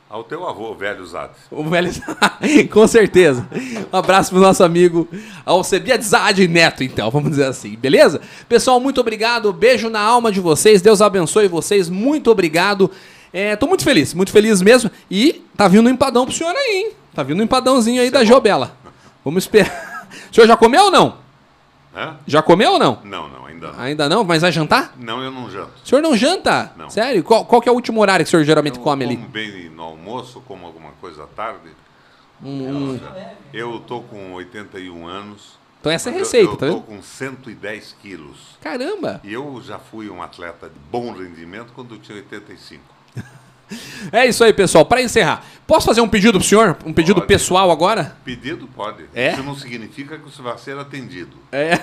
ao 0.09 0.23
teu 0.23 0.47
avô, 0.47 0.73
velho 0.73 1.05
Zades. 1.05 1.37
O 1.51 1.63
velho 1.63 1.91
com 2.71 2.87
certeza. 2.87 3.47
Um 3.91 3.97
abraço 3.97 4.31
pro 4.31 4.39
nosso 4.39 4.63
amigo 4.63 5.07
Alcebiadzade 5.45 6.47
Neto, 6.47 6.83
então, 6.83 7.11
vamos 7.11 7.31
dizer 7.31 7.45
assim, 7.45 7.75
beleza? 7.75 8.21
Pessoal, 8.47 8.79
muito 8.79 9.01
obrigado. 9.01 9.51
Beijo 9.51 9.89
na 9.89 9.99
alma 9.99 10.31
de 10.31 10.39
vocês. 10.39 10.81
Deus 10.81 11.01
abençoe 11.01 11.47
vocês. 11.47 11.89
Muito 11.89 12.31
obrigado. 12.31 12.89
É, 13.33 13.55
tô 13.55 13.67
muito 13.67 13.83
feliz, 13.83 14.13
muito 14.13 14.31
feliz 14.31 14.61
mesmo. 14.61 14.89
E 15.11 15.43
tá 15.55 15.67
vindo 15.67 15.87
um 15.87 15.91
empadão 15.91 16.25
pro 16.25 16.33
senhor 16.33 16.55
aí, 16.55 16.75
hein? 16.77 16.91
Tá 17.13 17.23
vindo 17.23 17.39
um 17.39 17.43
empadãozinho 17.43 18.01
aí 18.01 18.09
da 18.09 18.23
Jobela. 18.23 18.77
Vamos 19.23 19.43
esperar. 19.43 19.87
O 20.31 20.33
senhor 20.33 20.47
já 20.47 20.55
comeu 20.55 20.85
ou 20.85 20.91
não? 20.91 21.17
Hã? 21.97 22.17
Já 22.27 22.43
comeu 22.43 22.73
ou 22.73 22.79
não? 22.79 23.01
Não, 23.03 23.27
não, 23.27 23.45
ainda 23.47 23.71
não. 23.71 23.79
Ainda 23.79 24.09
não, 24.09 24.23
mas 24.23 24.43
vai 24.43 24.51
jantar? 24.51 24.93
Não, 24.97 25.23
eu 25.23 25.31
não 25.31 25.49
janto. 25.49 25.71
O 25.83 25.87
senhor 25.87 26.01
não 26.01 26.15
janta? 26.15 26.71
Não. 26.77 26.89
Sério? 26.91 27.23
Qual, 27.23 27.43
qual 27.43 27.59
que 27.59 27.67
é 27.67 27.71
o 27.71 27.75
último 27.75 27.99
horário 28.01 28.23
que 28.23 28.27
o 28.27 28.31
senhor 28.31 28.43
geralmente 28.43 28.77
Eu 28.77 28.83
come 28.83 29.03
ali? 29.03 29.15
como 29.17 29.29
bem 29.29 29.69
no 29.69 29.81
almoço, 29.81 30.39
como 30.47 30.65
alguma 30.67 30.91
coisa 31.01 31.23
à 31.23 31.27
tarde. 31.27 31.71
Hum, 32.43 32.99
Eu 33.51 33.79
tô 33.79 34.01
com 34.01 34.33
81 34.33 35.07
anos. 35.07 35.57
Então 35.79 35.91
essa 35.91 36.09
é 36.09 36.13
a 36.13 36.19
mas 36.19 36.33
eu- 36.33 36.39
receita, 36.41 36.51
eu, 36.53 36.57
tá 36.57 36.67
tô 36.67 36.73
vendo? 36.73 36.83
com 36.83 37.01
110 37.01 37.95
quilos. 38.01 38.37
Caramba! 38.61 39.19
E 39.23 39.33
eu 39.33 39.59
já 39.65 39.79
fui 39.79 40.07
um 40.09 40.21
atleta 40.21 40.69
de 40.69 40.79
bom 40.91 41.11
rendimento 41.13 41.71
quando 41.73 41.95
eu 41.95 41.99
tinha 41.99 42.15
85. 42.17 42.83
É 44.11 44.25
isso 44.25 44.43
aí, 44.43 44.53
pessoal. 44.53 44.85
Para 44.85 45.01
encerrar, 45.01 45.43
posso 45.65 45.85
fazer 45.85 46.01
um 46.01 46.07
pedido 46.07 46.39
pro 46.39 46.47
senhor? 46.47 46.77
Um 46.85 46.93
pedido 46.93 47.15
Pode. 47.15 47.27
pessoal 47.27 47.69
agora? 47.71 48.15
Pedido 48.23 48.67
pode. 48.67 49.05
É? 49.13 49.33
Isso 49.33 49.43
não 49.43 49.55
significa 49.55 50.17
que 50.17 50.23
você 50.23 50.41
vai 50.41 50.57
ser 50.57 50.77
atendido. 50.77 51.37
É. 51.51 51.73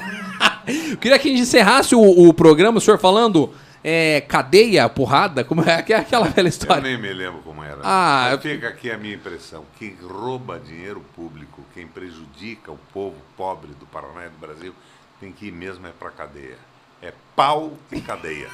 Eu 0.91 0.97
queria 0.99 1.19
que 1.19 1.29
a 1.29 1.31
gente 1.31 1.43
encerrasse 1.43 1.95
o, 1.95 2.01
o 2.01 2.33
programa, 2.33 2.79
o 2.79 2.81
senhor 2.81 2.99
falando 2.99 3.53
é, 3.83 4.23
cadeia, 4.23 4.89
porrada, 4.89 5.45
como 5.45 5.61
é 5.63 5.83
que 5.83 5.93
é 5.93 5.97
aquela 5.99 6.27
velha 6.29 6.47
Eu 6.47 6.49
história? 6.49 6.83
nem 6.83 6.99
me 6.99 7.13
lembro 7.13 7.43
como 7.43 7.63
era. 7.63 7.79
Ah, 7.83 8.29
Mas 8.33 8.41
fica 8.43 8.69
aqui 8.69 8.91
a 8.91 8.97
minha 8.97 9.15
impressão. 9.15 9.65
Quem 9.79 9.95
rouba 10.03 10.59
dinheiro 10.59 11.05
público, 11.15 11.63
quem 11.75 11.87
prejudica 11.87 12.73
o 12.73 12.79
povo 12.95 13.17
pobre 13.37 13.73
do 13.79 13.85
Paraná 13.87 14.25
e 14.27 14.31
do 14.31 14.39
Brasil, 14.39 14.75
tem 15.21 15.31
que 15.31 15.49
ir 15.49 15.53
mesmo 15.53 15.87
é 15.87 15.91
pra 15.91 16.11
cadeia. 16.11 16.57
É 17.03 17.13
pau 17.37 17.75
e 17.93 18.01
cadeia. 18.01 18.49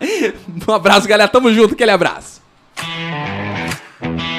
Um 0.68 0.72
abraço, 0.72 1.08
galera. 1.08 1.28
Tamo 1.28 1.52
junto. 1.52 1.74
Aquele 1.74 1.90
abraço. 1.90 2.37
Música 2.80 4.37